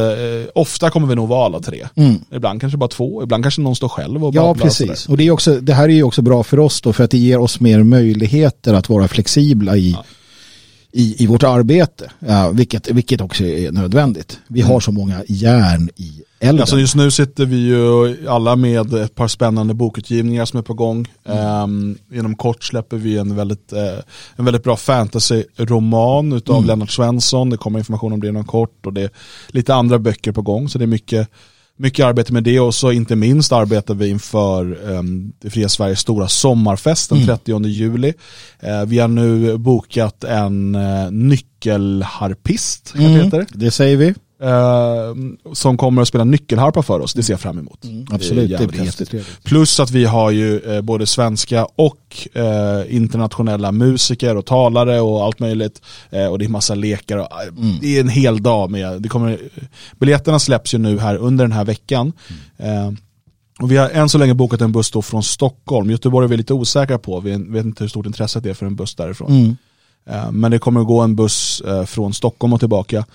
ofta 0.55 0.89
kommer 0.89 1.07
vi 1.07 1.15
nog 1.15 1.27
vara 1.29 1.45
alla 1.45 1.59
tre. 1.59 1.87
Mm. 1.95 2.15
Ibland 2.35 2.61
kanske 2.61 2.77
bara 2.77 2.87
två, 2.89 3.23
ibland 3.23 3.43
kanske 3.43 3.61
någon 3.61 3.75
står 3.75 3.89
själv 3.89 4.25
och 4.25 4.35
Ja, 4.35 4.41
och 4.41 4.57
sådär. 4.57 4.69
precis. 4.69 5.09
Och 5.09 5.17
det, 5.17 5.27
är 5.27 5.31
också, 5.31 5.59
det 5.59 5.73
här 5.73 5.83
är 5.83 5.93
ju 5.93 6.03
också 6.03 6.21
bra 6.21 6.43
för 6.43 6.59
oss 6.59 6.81
då, 6.81 6.93
för 6.93 7.03
att 7.03 7.11
det 7.11 7.17
ger 7.17 7.39
oss 7.39 7.59
mer 7.59 7.83
möjligheter 7.83 8.73
att 8.73 8.89
vara 8.89 9.07
flexibla 9.07 9.77
i, 9.77 9.95
i, 10.97 11.23
i 11.23 11.27
vårt 11.27 11.43
arbete, 11.43 12.11
ja, 12.19 12.49
vilket, 12.49 12.91
vilket 12.91 13.21
också 13.21 13.43
är 13.43 13.71
nödvändigt. 13.71 14.39
Vi 14.47 14.61
har 14.61 14.79
så 14.79 14.91
många 14.91 15.23
järn 15.27 15.89
i 15.95 16.21
elden. 16.39 16.61
Alltså 16.61 16.79
just 16.79 16.95
nu 16.95 17.11
sitter 17.11 17.45
vi 17.45 17.55
ju 17.55 18.17
alla 18.29 18.55
med 18.55 18.93
ett 18.93 19.15
par 19.15 19.27
spännande 19.27 19.73
bokutgivningar 19.73 20.45
som 20.45 20.59
är 20.59 20.63
på 20.63 20.73
gång. 20.73 21.07
Mm. 21.25 21.39
Ehm, 21.39 21.97
inom 22.13 22.35
kort 22.35 22.63
släpper 22.63 22.97
vi 22.97 23.17
en 23.17 23.35
väldigt, 23.35 23.73
eh, 23.73 23.99
en 24.35 24.45
väldigt 24.45 24.63
bra 24.63 24.75
fantasy-roman 24.75 26.33
utav 26.33 26.55
Mm. 26.55 26.67
Lennart 26.67 26.91
Svensson. 26.91 27.49
Det 27.49 27.57
kommer 27.57 27.79
information 27.79 28.13
om 28.13 28.21
det 28.21 28.27
inom 28.27 28.45
kort 28.45 28.85
och 28.85 28.93
det 28.93 29.01
är 29.01 29.09
lite 29.47 29.75
andra 29.75 29.99
böcker 29.99 30.31
på 30.31 30.41
gång. 30.41 30.69
Så 30.69 30.77
det 30.77 30.85
är 30.85 30.87
mycket, 30.87 31.29
mycket 31.77 32.05
arbete 32.05 32.33
med 32.33 32.43
det 32.43 32.59
och 32.59 32.75
så 32.75 32.91
inte 32.91 33.15
minst 33.15 33.51
arbetar 33.51 33.93
vi 33.93 34.09
inför 34.09 34.89
um, 34.89 35.33
det 35.41 35.49
fria 35.49 35.69
Sveriges 35.69 35.99
stora 35.99 36.27
sommarfest 36.27 37.09
den 37.09 37.25
30 37.25 37.65
juli. 37.65 38.13
Eh, 38.59 38.85
vi 38.85 38.99
har 38.99 39.07
nu 39.07 39.57
bokat 39.57 40.23
en 40.23 40.75
uh, 40.75 41.11
nyckelharpist, 41.11 42.93
Mm, 42.97 43.11
heter. 43.11 43.45
det 43.53 43.71
säger 43.71 43.97
vi. 43.97 44.13
Eh, 44.41 45.15
som 45.53 45.77
kommer 45.77 46.01
att 46.01 46.07
spela 46.07 46.23
nyckelharpa 46.23 46.83
för 46.83 46.99
oss. 46.99 47.13
Det 47.13 47.23
ser 47.23 47.33
jag 47.33 47.39
fram 47.39 47.59
emot. 47.59 47.79
Absolut, 48.11 48.43
det 48.49 48.51
jävligt 48.51 48.69
blir 48.69 48.79
häftigt. 48.79 48.99
jättetrevligt. 48.99 49.43
Plus 49.43 49.79
att 49.79 49.91
vi 49.91 50.05
har 50.05 50.31
ju 50.31 50.59
eh, 50.59 50.81
både 50.81 51.05
svenska 51.05 51.65
och 51.65 52.27
eh, 52.33 52.95
internationella 52.95 53.71
musiker 53.71 54.37
och 54.37 54.45
talare 54.45 55.01
och 55.01 55.23
allt 55.23 55.39
möjligt. 55.39 55.81
Och 56.31 56.39
det 56.39 56.45
är 56.45 56.49
massa 56.49 56.75
lekar. 56.75 57.17
Och, 57.17 57.23
eh, 57.41 57.53
Det 57.81 57.97
är 57.97 58.01
en 58.01 58.09
hel 58.09 58.43
dag 58.43 58.71
med, 58.71 59.01
det 59.01 59.09
kommer, 59.09 59.39
biljetterna 59.99 60.39
släpps 60.39 60.73
ju 60.73 60.77
nu 60.77 60.99
här 60.99 61.15
under 61.15 61.43
den 61.43 61.51
här 61.51 61.65
veckan. 61.65 62.13
Eh, 62.57 62.91
och 63.59 63.71
vi 63.71 63.77
har 63.77 63.89
än 63.89 64.09
så 64.09 64.17
länge 64.17 64.33
bokat 64.33 64.61
en 64.61 64.71
buss 64.71 64.91
då 64.91 65.01
från 65.01 65.23
Stockholm. 65.23 65.91
Göteborg 65.91 66.25
är 66.25 66.29
vi 66.29 66.37
lite 66.37 66.53
osäkra 66.53 66.97
på. 66.97 67.19
Vi 67.19 67.31
vet 67.31 67.65
inte 67.65 67.83
hur 67.83 67.89
stort 67.89 68.05
intresset 68.05 68.45
är 68.45 68.53
för 68.53 68.65
en 68.65 68.75
buss 68.75 68.95
därifrån. 68.95 69.31
Mm. 69.31 69.55
Men 70.31 70.51
det 70.51 70.59
kommer 70.59 70.81
att 70.81 70.87
gå 70.87 71.01
en 71.01 71.15
buss 71.15 71.61
från 71.85 72.13
Stockholm 72.13 72.53
och 72.53 72.59
tillbaka, 72.59 73.05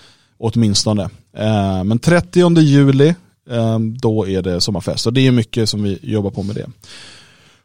åtminstone. 0.41 1.03
Eh, 1.37 1.85
Men 1.85 1.99
30 1.99 2.61
juli, 2.61 3.15
eh, 3.51 3.79
då 3.79 4.29
är 4.29 4.43
det 4.43 4.61
sommarfest. 4.61 5.07
Och 5.07 5.13
det 5.13 5.27
är 5.27 5.33
mycket 5.33 5.69
som 5.69 5.83
vi 5.83 5.99
jobbar 6.03 6.31
på 6.31 6.43
med 6.43 6.55
det. 6.55 6.67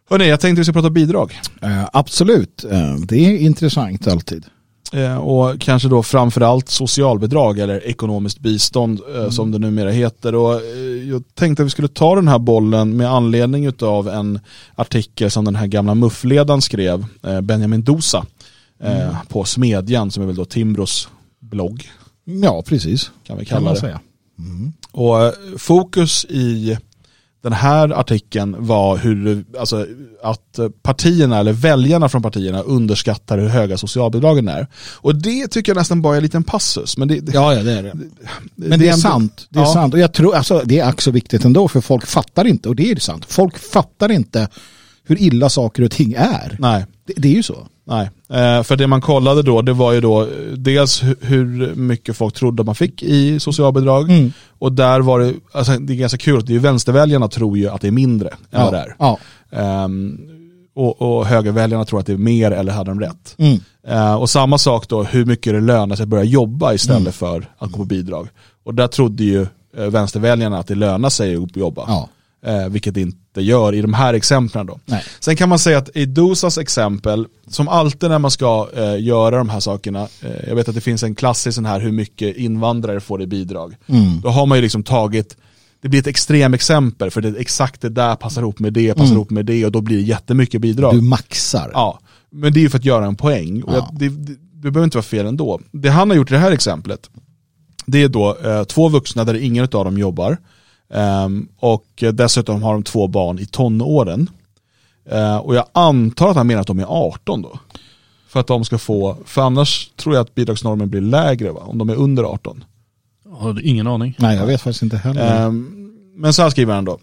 Hörrni, 0.10 0.28
jag 0.28 0.40
tänkte 0.40 0.60
vi 0.60 0.66
ska 0.66 0.74
prata 0.74 0.90
bidrag. 0.90 1.40
Eh, 1.62 1.86
absolut, 1.94 2.66
det 3.08 3.26
är 3.26 3.38
intressant 3.38 4.08
alltid. 4.08 4.46
Och 5.22 5.62
kanske 5.62 5.88
då 5.90 6.04
framförallt 6.04 6.70
socialbidrag 6.70 7.60
eller 7.60 7.88
ekonomiskt 7.88 8.40
bistånd 8.40 9.02
eh, 9.16 9.30
som 9.30 9.52
det 9.52 9.60
numera 9.60 9.90
heter. 9.90 10.36
Och 10.36 10.62
jag 11.10 11.24
tänkte 11.34 11.64
att 11.64 11.66
vi 11.66 11.70
skulle 11.70 11.88
ta 11.88 12.16
den 12.16 12.28
här 12.28 12.40
bollen 12.40 12.98
med 12.98 13.12
anledning 13.12 13.72
av 13.82 14.08
en 14.10 14.40
artikel 14.76 15.32
som 15.32 15.46
den 15.46 15.56
här 15.56 15.68
gamla 15.68 15.96
muffledaren 15.96 16.62
skrev, 16.62 17.06
Benjamin 17.42 17.84
Dosa, 17.84 18.26
eh, 18.84 19.16
på 19.30 19.44
Smedjan 19.44 20.12
som 20.12 20.24
är 20.24 20.28
väl 20.28 20.36
då 20.36 20.46
Timbros 20.46 21.10
blogg. 21.40 21.90
Ja, 22.26 22.64
precis. 22.68 23.12
kan 23.24 23.38
vi 23.38 23.46
Kan 23.46 23.56
kalla 23.56 23.66
man 23.66 23.74
det. 23.74 23.80
säga. 23.80 24.00
Och 24.92 25.24
eh, 25.26 25.32
fokus 25.58 26.26
i 26.30 26.78
den 27.44 27.54
här 27.54 27.90
artikeln 28.00 28.56
var 28.60 28.98
hur, 28.98 29.46
alltså, 29.60 29.88
att 30.24 30.60
partierna 30.84 31.40
eller 31.40 31.54
väljarna 31.54 32.10
från 32.10 32.22
partierna 32.22 32.62
underskattar 32.62 33.38
hur 33.38 33.48
höga 33.48 33.78
socialbidragen 33.78 34.48
är. 34.48 34.68
Och 34.96 35.16
det 35.16 35.48
tycker 35.48 35.72
jag 35.72 35.78
nästan 35.78 36.02
bara 36.02 36.14
är 36.14 36.18
en 36.18 36.24
liten 36.24 36.44
passus. 36.44 36.98
Men 36.98 37.08
det, 37.08 37.20
det, 37.20 37.34
Ja, 37.34 37.54
ja, 37.54 37.64
det 37.64 37.72
är 37.72 37.84
det. 37.84 37.94
Men 38.56 38.80
det 38.80 38.86
är 38.88 38.90
ändå- 38.94 39.02
sant. 39.02 39.48
Det 39.50 39.60
är 39.60 39.64
Ja. 39.64 39.74
sant. 39.74 39.94
Och 39.94 40.00
jag 40.00 40.14
tror, 40.14 40.36
alltså, 40.36 40.62
det 40.66 40.80
är 40.80 40.90
också 40.90 41.12
viktigt 41.12 41.46
ändå, 41.46 41.68
för 41.68 41.82
folk 41.82 42.06
fattar 42.06 42.46
inte, 42.48 42.70
och 42.70 42.76
det 42.76 42.92
är 42.92 42.96
sant, 42.96 43.26
folk 43.28 43.58
fattar 43.60 44.12
inte 44.12 44.48
hur 45.04 45.22
illa 45.22 45.50
saker 45.50 45.84
och 45.84 45.92
ting 45.92 46.14
är. 46.18 46.56
Nej, 46.60 46.86
Det, 47.08 47.14
det 47.18 47.28
är 47.28 47.34
ju 47.34 47.44
så. 47.44 47.68
nej. 47.84 48.10
Eh, 48.30 48.64
för 48.64 48.76
det 48.76 48.88
man 48.88 49.02
kollade 49.02 49.42
då, 49.42 49.62
det 49.62 49.74
var 49.74 49.94
ju 49.94 50.02
då 50.02 50.22
eh, 50.22 50.28
dels 50.58 51.04
hu- 51.04 51.16
hur 51.26 51.76
mycket 51.76 52.18
folk 52.18 52.34
trodde 52.34 52.64
man 52.64 52.76
fick 52.76 53.04
i 53.04 53.40
socialbidrag. 53.40 54.10
Mm. 54.12 54.32
Och 54.60 54.72
där 54.72 55.00
var 55.00 55.20
det, 55.20 55.34
alltså 55.52 55.72
det 55.80 55.94
är 55.94 55.98
ganska 55.98 56.18
kul, 56.18 56.38
att 56.38 56.48
det 56.48 56.56
är 56.56 56.60
vänsterväljarna 56.60 57.28
tror 57.28 57.58
ju 57.58 57.70
att 57.70 57.82
det 57.82 57.88
är 57.88 57.92
mindre 57.92 58.30
än 58.30 58.36
Ja. 58.50 58.64
vad 58.64 58.74
det 58.74 58.80
är. 58.80 58.96
Ja. 59.00 59.18
Ehm, 59.52 60.18
och, 60.76 61.02
och 61.02 61.26
högerväljarna 61.26 61.86
tror 61.86 62.00
att 62.00 62.06
det 62.06 62.14
är 62.14 62.18
mer 62.18 62.52
eller 62.52 62.72
hade 62.74 62.92
de 62.92 63.00
rätt. 63.00 63.36
Mm. 63.38 63.60
Eh, 63.88 64.16
och 64.16 64.30
samma 64.30 64.58
sak 64.58 64.88
då, 64.88 65.04
hur 65.04 65.26
mycket 65.26 65.54
det 65.54 65.62
lönar 65.62 65.96
sig 65.96 66.04
att 66.04 66.10
börja 66.10 66.24
jobba 66.24 66.74
istället 66.74 67.02
Mm. 67.02 67.14
för 67.14 67.46
att 67.58 67.72
gå 67.72 67.78
på 67.78 67.86
bidrag. 67.86 68.28
Och 68.64 68.74
där 68.76 68.88
trodde 68.88 69.24
ju 69.24 69.42
eh, 69.78 69.86
vänsterväljarna 69.86 70.58
att 70.60 70.68
det 70.68 70.76
lönar 70.76 71.10
sig 71.10 71.36
att 71.36 71.56
jobba. 71.58 71.84
Ja. 71.88 72.10
Eh, 72.52 72.70
vilket 72.70 72.98
inte 72.98 73.18
inte 73.36 73.48
gör 73.50 73.76
i 73.76 73.82
de 73.82 73.94
här 73.94 74.14
exemplen 74.14 74.66
då. 74.66 74.80
Nej. 74.86 75.04
Sen 75.20 75.36
kan 75.36 75.50
man 75.50 75.60
säga 75.60 75.78
att 75.78 75.90
i 75.96 76.06
Dosas 76.06 76.58
exempel, 76.58 77.28
som 77.48 77.68
alltid 77.68 78.10
när 78.10 78.20
man 78.20 78.32
ska 78.32 78.70
eh, 78.76 79.04
göra 79.04 79.38
de 79.38 79.50
här 79.50 79.60
sakerna, 79.60 80.08
eh, 80.22 80.48
jag 80.48 80.56
vet 80.56 80.70
att 80.70 80.76
det 80.76 80.82
finns 80.82 81.04
en 81.04 81.16
klassisk 81.16 81.56
sån 81.56 81.66
här 81.66 81.80
hur 81.80 81.92
mycket 81.92 82.38
invandrare 82.38 83.00
får 83.00 83.22
i 83.22 83.28
bidrag. 83.28 83.76
Mm. 83.88 84.22
Då 84.22 84.30
har 84.30 84.46
man 84.46 84.58
ju 84.58 84.62
liksom 84.62 84.84
tagit, 84.84 85.38
det 85.82 85.90
blir 85.90 86.00
ett 86.00 86.08
extremexempel 86.08 87.12
för 87.12 87.22
det 87.22 87.28
är 87.28 87.40
exakt 87.40 87.82
det 87.82 87.90
där 87.90 88.16
passar 88.16 88.42
ihop 88.42 88.60
med 88.60 88.74
det, 88.74 88.94
passar 88.94 89.14
ihop 89.14 89.30
med 89.30 89.46
det 89.46 89.66
och 89.66 89.72
då 89.72 89.82
blir 89.82 89.98
det 89.98 90.04
jättemycket 90.04 90.62
bidrag. 90.62 90.94
Mm. 90.94 91.04
Du 91.04 91.10
maxar. 91.10 91.72
Ja, 91.74 92.00
men 92.30 92.54
det 92.54 92.60
är 92.60 92.62
ju 92.62 92.70
för 92.70 92.78
att 92.78 92.86
göra 92.86 93.06
en 93.06 93.16
poäng. 93.16 93.64
Och 93.64 93.76
Ja. 93.76 93.90
det, 93.94 94.10
det, 94.10 94.36
det 94.54 94.72
behöver 94.72 94.84
inte 94.84 94.98
vara 94.98 95.04
fel 95.04 95.26
ändå. 95.26 95.60
Det 95.72 95.90
han 95.90 96.10
har 96.10 96.18
gjort 96.18 96.32
i 96.32 96.34
det 96.34 96.40
här 96.40 96.52
exemplet, 96.52 97.10
det 97.86 98.04
är 98.04 98.08
då 98.10 98.38
eh, 98.46 98.64
två 98.64 98.90
vuxna 98.90 99.24
där 99.24 99.34
ingen 99.34 99.64
av 99.64 99.70
dem 99.86 99.98
jobbar. 99.98 100.38
Ehm, 100.90 101.48
och 101.60 102.04
dessutom 102.14 102.64
har 102.64 102.74
de 102.74 102.84
två 102.84 103.08
barn 103.08 103.40
i 103.40 103.46
tonåren. 103.46 104.30
Eh, 105.10 105.38
och 105.38 105.56
jag 105.56 105.66
antar 105.72 106.30
att 106.30 106.36
han 106.36 106.48
menar 106.48 106.62
att 106.62 106.68
de 106.68 106.80
är 106.80 106.86
18 106.90 107.42
då. 107.42 107.60
För 108.28 108.40
att 108.40 108.48
de 108.48 108.66
ska 108.66 108.78
få, 108.78 109.18
för 109.26 109.42
annars 109.42 109.90
tror 109.96 110.16
jag 110.16 110.22
att 110.22 110.36
bidragsnormen 110.36 110.90
blir 110.90 111.02
lägre 111.02 111.52
va? 111.52 111.62
om 111.66 111.78
de 111.78 111.90
är 111.90 111.96
under 111.96 112.24
18. 112.24 112.64
Jag 113.26 113.32
har 113.32 113.66
ingen 113.66 113.88
aning. 113.88 114.16
Nej, 114.20 114.38
jag 114.38 114.46
vet 114.46 114.62
faktiskt 114.62 114.84
inte 114.84 114.98
heller. 114.98 115.46
Ehm, 115.46 115.92
men 116.16 116.34
så 116.34 116.42
här 116.42 116.50
skriver 116.50 116.74
han 116.74 116.86
då. 116.86 116.98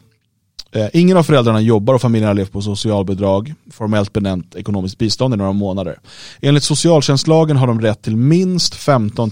Ingen 0.93 1.17
av 1.17 1.23
föräldrarna 1.23 1.61
jobbar 1.61 1.95
och 1.95 2.01
familjen 2.01 2.29
har 2.29 2.35
levt 2.35 2.53
på 2.53 2.63
socialbidrag, 2.63 3.55
formellt 3.71 4.13
benämnt 4.13 4.55
ekonomiskt 4.55 4.99
bistånd 4.99 5.35
i 5.35 5.37
några 5.37 5.53
månader. 5.53 5.99
Enligt 6.41 6.65
socialtjänstlagen 6.65 7.57
har 7.57 7.67
de 7.67 7.81
rätt 7.81 8.03
till 8.03 8.17
minst 8.17 8.75
15 8.75 9.31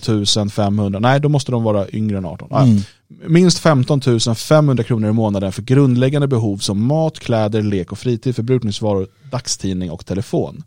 500, 0.52 0.98
nej 0.98 1.20
då 1.20 1.28
måste 1.28 1.52
de 1.52 1.62
vara 1.62 1.90
yngre 1.90 2.18
än 2.18 2.24
18. 2.24 2.48
Nej. 2.50 2.70
Mm. 2.70 2.82
Minst 3.26 3.58
15 3.58 4.00
500 4.36 4.84
kronor 4.84 5.10
i 5.10 5.12
månaden 5.12 5.52
för 5.52 5.62
grundläggande 5.62 6.28
behov 6.28 6.56
som 6.58 6.86
mat, 6.86 7.18
kläder, 7.18 7.62
lek 7.62 7.92
och 7.92 7.98
fritid, 7.98 8.36
förbrukningsvaror, 8.36 9.06
dagstidning 9.30 9.90
och 9.90 10.06
telefon. 10.06 10.62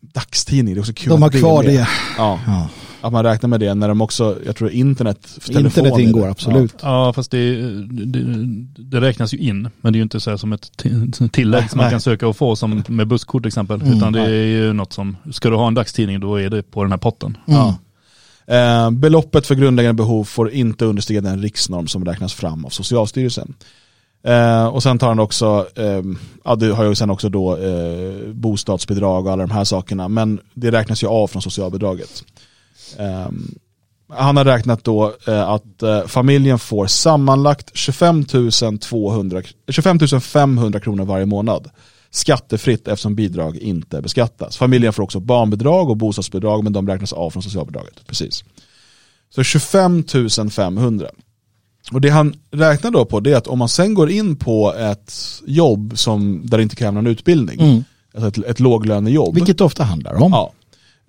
Dagstidning, 0.00 0.74
det 0.74 0.78
är 0.78 0.80
också 0.80 0.92
kul 0.92 1.10
De 1.10 1.22
har 1.22 1.30
kvar 1.30 1.62
med. 1.64 1.72
det. 1.74 1.88
Ja, 2.18 2.40
Ja. 2.46 2.68
att 3.00 3.12
man 3.12 3.24
räknar 3.24 3.48
med 3.48 3.60
det 3.60 3.74
när 3.74 3.88
de 3.88 4.00
också, 4.00 4.38
jag 4.46 4.56
tror 4.56 4.70
internet, 4.70 5.38
Internet 5.50 5.94
det. 5.96 6.02
ingår 6.02 6.28
absolut. 6.28 6.74
Ja, 6.82 7.12
fast 7.12 7.30
det, 7.30 7.60
det, 8.06 8.24
det 8.78 9.00
räknas 9.00 9.34
ju 9.34 9.38
in. 9.38 9.68
Men 9.80 9.92
det 9.92 9.96
är 9.96 9.98
ju 9.98 10.02
inte 10.02 10.20
så 10.20 10.30
här 10.30 10.36
som 10.36 10.52
ett 10.52 10.70
ti- 10.82 11.28
tillägg 11.28 11.70
som 11.70 11.76
man 11.76 11.84
Nej. 11.84 11.90
kan 11.90 12.00
söka 12.00 12.28
och 12.28 12.36
få 12.36 12.56
som 12.56 12.82
med 12.88 13.06
busskort 13.08 13.42
till 13.42 13.48
exempel. 13.48 13.82
Mm. 13.82 13.96
Utan 13.96 14.12
det 14.12 14.20
är 14.22 14.46
ju 14.46 14.72
något 14.72 14.92
som, 14.92 15.16
ska 15.32 15.50
du 15.50 15.56
ha 15.56 15.68
en 15.68 15.74
dagstidning 15.74 16.20
då 16.20 16.36
är 16.40 16.50
det 16.50 16.62
på 16.62 16.82
den 16.82 16.92
här 16.92 16.98
potten. 16.98 17.36
Mm. 17.46 17.72
Eh, 18.50 18.90
beloppet 18.90 19.46
för 19.46 19.54
grundläggande 19.54 20.02
behov 20.02 20.24
får 20.24 20.50
inte 20.50 20.84
understiga 20.84 21.20
den 21.20 21.42
riksnorm 21.42 21.86
som 21.86 22.04
räknas 22.04 22.34
fram 22.34 22.64
av 22.64 22.70
Socialstyrelsen. 22.70 23.54
Eh, 24.24 24.66
och 24.66 24.82
sen 24.82 24.98
tar 24.98 25.08
han 25.08 25.18
också, 25.18 25.66
eh, 25.74 26.02
ja 26.44 26.54
du 26.56 26.72
har 26.72 26.84
ju 26.84 26.94
sen 26.94 27.10
också 27.10 27.28
då 27.28 27.56
eh, 27.56 28.28
bostadsbidrag 28.32 29.26
och 29.26 29.32
alla 29.32 29.46
de 29.46 29.52
här 29.52 29.64
sakerna, 29.64 30.08
men 30.08 30.40
det 30.54 30.70
räknas 30.70 31.02
ju 31.02 31.06
av 31.06 31.26
från 31.26 31.42
socialbidraget. 31.42 32.24
Eh, 32.98 33.28
han 34.08 34.36
har 34.36 34.44
räknat 34.44 34.84
då 34.84 35.14
eh, 35.26 35.48
att 35.48 35.82
eh, 35.82 36.06
familjen 36.06 36.58
får 36.58 36.86
sammanlagt 36.86 37.70
25 37.74 38.24
200, 38.80 39.42
25 39.68 39.98
500 40.20 40.80
kronor 40.80 41.04
varje 41.04 41.26
månad 41.26 41.70
skattefritt 42.10 42.88
eftersom 42.88 43.14
bidrag 43.14 43.56
inte 43.56 44.02
beskattas. 44.02 44.56
Familjen 44.56 44.92
får 44.92 45.02
också 45.02 45.20
barnbidrag 45.20 45.90
och 45.90 45.96
bostadsbidrag 45.96 46.64
men 46.64 46.72
de 46.72 46.88
räknas 46.88 47.12
av 47.12 47.30
från 47.30 47.42
socialbidraget. 47.42 48.06
Precis. 48.06 48.44
Så 49.34 49.42
25 49.42 50.04
500. 50.50 51.06
Och 51.92 52.00
det 52.00 52.08
han 52.08 52.34
räknar 52.50 52.90
då 52.90 53.04
på 53.04 53.20
det 53.20 53.32
är 53.32 53.36
att 53.36 53.46
om 53.46 53.58
man 53.58 53.68
sen 53.68 53.94
går 53.94 54.10
in 54.10 54.36
på 54.36 54.74
ett 54.74 55.14
jobb 55.46 55.92
som, 55.98 56.42
där 56.46 56.58
det 56.58 56.62
inte 56.62 56.76
kräver 56.76 56.92
någon 56.92 57.06
utbildning, 57.06 57.60
Mm. 57.60 57.84
alltså 58.14 58.28
ett, 58.40 58.50
ett 58.50 58.60
låglönejobb, 58.60 59.34
Vilket 59.34 59.58
det 59.58 59.64
ofta 59.64 59.84
handlar 59.84 60.22
om. 60.22 60.32
ja, 60.32 60.52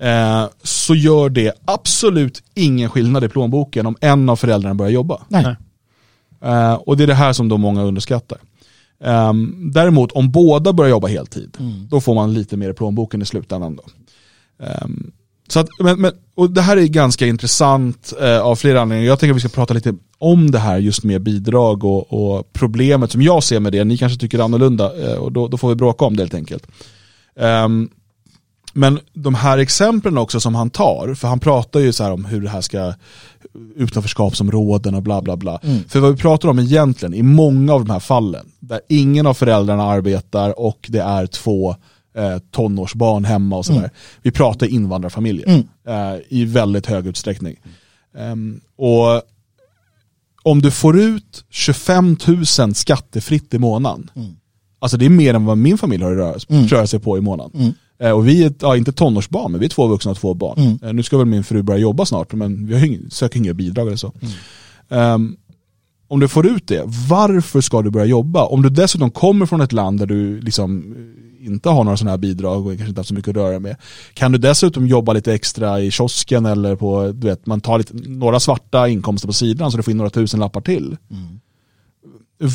eh, 0.08 0.50
så 0.64 0.96
gör 0.96 1.30
det 1.30 1.54
absolut 1.66 2.44
ingen 2.54 2.90
skillnad 2.90 3.24
i 3.24 3.30
plånboken 3.30 3.86
om 3.86 3.96
en 4.02 4.30
av 4.30 4.36
föräldrarna 4.36 4.76
börjar 4.76 4.92
jobba. 4.92 5.22
Nej. 5.28 5.56
Eh, 6.44 6.74
och 6.74 6.98
det 6.98 7.04
är 7.04 7.08
det 7.08 7.14
här 7.14 7.34
som 7.34 7.50
då 7.50 7.58
många 7.58 7.84
underskattar. 7.84 8.38
Ehm, 9.04 9.72
däremot 9.74 10.12
om 10.12 10.32
båda 10.32 10.74
börjar 10.74 10.90
jobba 10.90 11.08
heltid, 11.08 11.58
Mm. 11.60 11.88
då 11.90 12.02
får 12.02 12.16
man 12.16 12.34
lite 12.34 12.58
mer 12.58 12.70
i 12.70 12.74
plånboken 12.74 13.22
i 13.22 13.26
slutändan. 13.26 13.76
Då. 13.76 13.84
Ehm, 14.66 15.12
så 15.48 15.60
att, 15.60 15.68
men, 15.80 16.02
men, 16.02 16.12
och 16.36 16.50
det 16.52 16.62
här 16.62 16.78
är 16.78 16.86
ganska 16.88 17.28
intressant 17.28 18.14
eh, 18.22 18.40
av 18.40 18.56
flera 18.56 18.82
anledningar. 18.82 19.10
Jag 19.10 19.20
tänker 19.20 19.32
att 19.32 19.38
vi 19.38 19.40
ska 19.40 19.50
prata 19.50 19.74
lite 19.74 19.94
om 20.18 20.52
det 20.52 20.60
här 20.60 20.78
just 20.78 21.04
med 21.04 21.22
bidrag 21.22 21.84
och, 21.84 22.14
och 22.14 22.54
problemet 22.54 23.12
som 23.12 23.22
jag 23.22 23.44
ser 23.44 23.60
med 23.60 23.72
det. 23.72 23.84
Ni 23.84 23.98
kanske 23.98 24.20
tycker 24.20 24.40
annorlunda 24.40 25.12
eh, 25.12 25.18
och 25.18 25.32
då, 25.32 25.48
då 25.48 25.58
får 25.58 25.70
vi 25.70 25.76
bråka 25.76 26.06
om 26.06 26.16
det 26.16 26.24
helt 26.24 26.34
enkelt. 26.34 26.68
Ehm, 27.40 27.90
men 28.74 29.00
de 29.14 29.36
här 29.36 29.58
exemplen 29.58 30.18
också 30.18 30.40
som 30.40 30.56
han 30.56 30.70
tar, 30.70 31.14
för 31.14 31.28
han 31.28 31.40
pratar 31.40 31.80
ju 31.80 31.94
så 31.94 32.04
här 32.04 32.12
om 32.12 32.26
hur 32.26 32.42
det 32.42 32.50
här 32.50 32.62
ska 32.62 32.94
utanförskapsområden 33.76 34.96
och 34.96 35.04
bla 35.04 35.22
bla 35.22 35.38
bla. 35.38 35.60
Mm. 35.64 35.84
För 35.90 36.00
vad 36.00 36.12
vi 36.12 36.18
pratar 36.18 36.50
om 36.50 36.60
egentligen 36.60 37.14
i 37.14 37.24
många 37.24 37.74
av 37.74 37.86
de 37.86 37.92
här 37.94 38.00
fallen, 38.00 38.52
där 38.60 38.82
ingen 38.90 39.28
av 39.28 39.34
föräldrarna 39.34 39.84
arbetar 39.84 40.60
och 40.60 40.88
det 40.90 41.00
är 41.02 41.28
två 41.28 41.76
eh, 42.16 42.38
tonårsbarn 42.52 43.26
hemma 43.26 43.58
och 43.58 43.66
sådär. 43.66 43.80
Mm. 43.80 43.92
Vi 44.22 44.32
pratar 44.32 44.68
invandrarfamiljer 44.68 45.48
Mm. 45.48 45.64
eh, 45.88 46.20
i 46.30 46.46
väldigt 46.46 46.86
hög 46.86 47.08
utsträckning. 47.08 47.56
Ehm, 48.18 48.62
och 48.78 49.22
om 50.44 50.62
du 50.62 50.72
får 50.72 51.00
ut 51.00 51.44
25 51.50 52.18
000 52.60 52.76
skattefritt 52.76 53.54
i 53.54 53.60
månaden, 53.60 54.10
Mm. 54.16 54.32
alltså 54.80 54.98
det 54.98 55.06
är 55.06 55.10
mer 55.10 55.34
än 55.34 55.46
vad 55.46 55.58
min 55.58 55.78
familj 55.78 56.04
har 56.04 56.18
att 56.18 56.50
Mm. 56.50 56.68
röra 56.68 56.88
sig 56.88 57.00
på 57.00 57.18
i 57.18 57.22
månaden. 57.22 57.74
Mm. 58.02 58.12
Eh, 58.12 58.18
Och 58.18 58.28
vi 58.28 58.44
är, 58.44 58.54
ja, 58.62 58.78
inte 58.78 58.92
tonårsbarn, 58.92 59.52
men 59.52 59.60
vi 59.60 59.66
är 59.66 59.70
två 59.70 59.88
vuxna 59.88 60.12
och 60.12 60.18
två 60.18 60.34
barn. 60.34 60.60
Mm. 60.60 60.80
Eh, 60.84 60.94
Nu 60.94 61.04
ska 61.04 61.18
väl 61.18 61.26
min 61.28 61.44
fru 61.44 61.62
börja 61.64 61.80
jobba 61.80 62.06
snart, 62.06 62.34
men 62.34 62.68
vi 62.68 62.74
har 62.74 62.86
ing, 62.86 63.00
söker 63.10 63.38
inga 63.40 63.54
bidrag 63.54 63.88
eller 63.88 63.98
så. 63.98 64.14
Ehm, 64.90 65.36
om 66.08 66.20
du 66.20 66.28
får 66.28 66.48
ut 66.48 66.68
det, 66.68 66.84
varför 67.10 67.62
ska 67.62 67.82
du 67.82 67.90
börja 67.90 68.06
jobba? 68.06 68.46
Om 68.46 68.62
du 68.62 68.70
dessutom 68.70 69.12
kommer 69.12 69.46
från 69.46 69.62
ett 69.62 69.72
land 69.72 70.00
där 70.00 70.06
du 70.06 70.42
liksom 70.42 70.96
eh, 71.40 71.46
inte 71.48 71.70
har 71.70 71.84
några 71.84 71.98
sådana 71.98 72.12
här 72.12 72.18
bidrag 72.18 72.66
och 72.68 72.72
kanske 72.72 72.88
inte 72.90 73.00
har 73.00 73.04
så 73.04 73.14
mycket 73.14 73.30
att 73.30 73.36
röra 73.36 73.60
med. 73.60 73.76
Kan 74.14 74.32
du 74.32 74.38
dessutom 74.38 74.88
jobba 74.88 75.14
lite 75.14 75.34
extra 75.34 75.80
i 75.82 75.92
kiosken 75.92 76.46
eller 76.46 76.76
på, 76.76 77.12
du 77.12 77.28
vet, 77.28 77.46
man 77.46 77.62
tar 77.62 77.78
lite, 77.78 77.94
några 77.94 78.40
svarta 78.40 78.88
inkomster 78.88 79.28
på 79.28 79.34
sidan 79.34 79.72
så 79.72 79.78
du 79.78 79.84
får 79.84 79.92
in 79.92 79.98
några 79.98 80.10
tusen 80.10 80.40
lappar 80.40 80.62
till. 80.62 80.98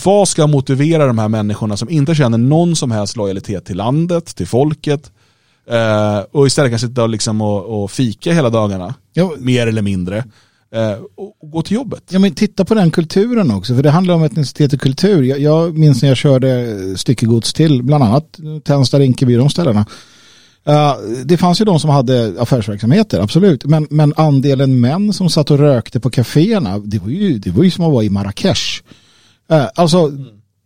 Vad 0.05 0.29
ska 0.29 0.47
motivera 0.47 1.07
de 1.07 1.19
här 1.19 1.29
människorna 1.29 1.77
som 1.77 1.91
inte 1.91 2.15
känner 2.15 2.39
någon 2.39 2.77
som 2.77 2.91
helst 2.91 3.17
lojalitet 3.17 3.65
till 3.65 3.77
landet, 3.77 4.27
till 4.37 4.47
folket 4.47 5.13
eh, 5.71 6.19
och 6.33 6.47
istället 6.47 6.73
kan 6.73 6.79
sitta 6.79 7.03
och, 7.03 7.09
liksom 7.09 7.41
och, 7.41 7.83
och 7.83 7.91
fika 7.91 8.33
hela 8.33 8.51
dagarna, 8.51 8.95
Ja, 9.13 9.33
mer 9.39 9.67
eller 9.67 9.83
mindre, 9.83 10.25
eh, 10.75 10.93
och, 11.17 11.43
och 11.43 11.51
gå 11.51 11.63
till 11.63 11.75
jobbet. 11.75 12.03
Ja 12.09 12.19
men 12.19 12.35
titta 12.35 12.65
på 12.65 12.75
den 12.75 12.91
kulturen 12.91 13.51
också, 13.51 13.75
för 13.75 13.83
det 13.83 13.91
handlar 13.91 14.15
om 14.15 14.23
etnicitet 14.23 14.73
och 14.73 14.81
kultur. 14.81 15.23
Jag, 15.23 15.39
jag 15.39 15.79
minns 15.79 16.03
när 16.03 16.09
jag 16.09 16.19
körde 16.19 16.77
styckegods 16.99 17.55
till 17.55 17.83
bland 17.83 18.05
annat 18.05 18.39
Tensta, 18.65 18.99
Rinkeby 18.99 19.37
de 19.37 19.51
ställena. 19.51 19.87
Uh, 20.69 21.25
det 21.25 21.37
fanns 21.37 21.61
ju 21.61 21.65
de 21.65 21.81
som 21.81 21.91
hade 21.91 22.35
affärsverksamheter, 22.39 23.21
absolut. 23.21 23.65
Men, 23.65 23.87
men 23.91 24.13
andelen 24.17 24.81
män 24.81 25.13
som 25.13 25.31
satt 25.31 25.51
och 25.51 25.59
rökte 25.59 26.01
på 26.01 26.11
kaféerna, 26.11 26.79
det 26.79 26.99
var 26.99 27.09
ju, 27.09 27.39
det 27.39 27.51
var 27.51 27.65
ju 27.65 27.71
som 27.71 27.85
att 27.85 27.93
vara 27.93 28.05
i 28.05 28.11
Marrakesh. 28.11 28.83
Uh, 29.53 29.67
alltså, 29.75 30.13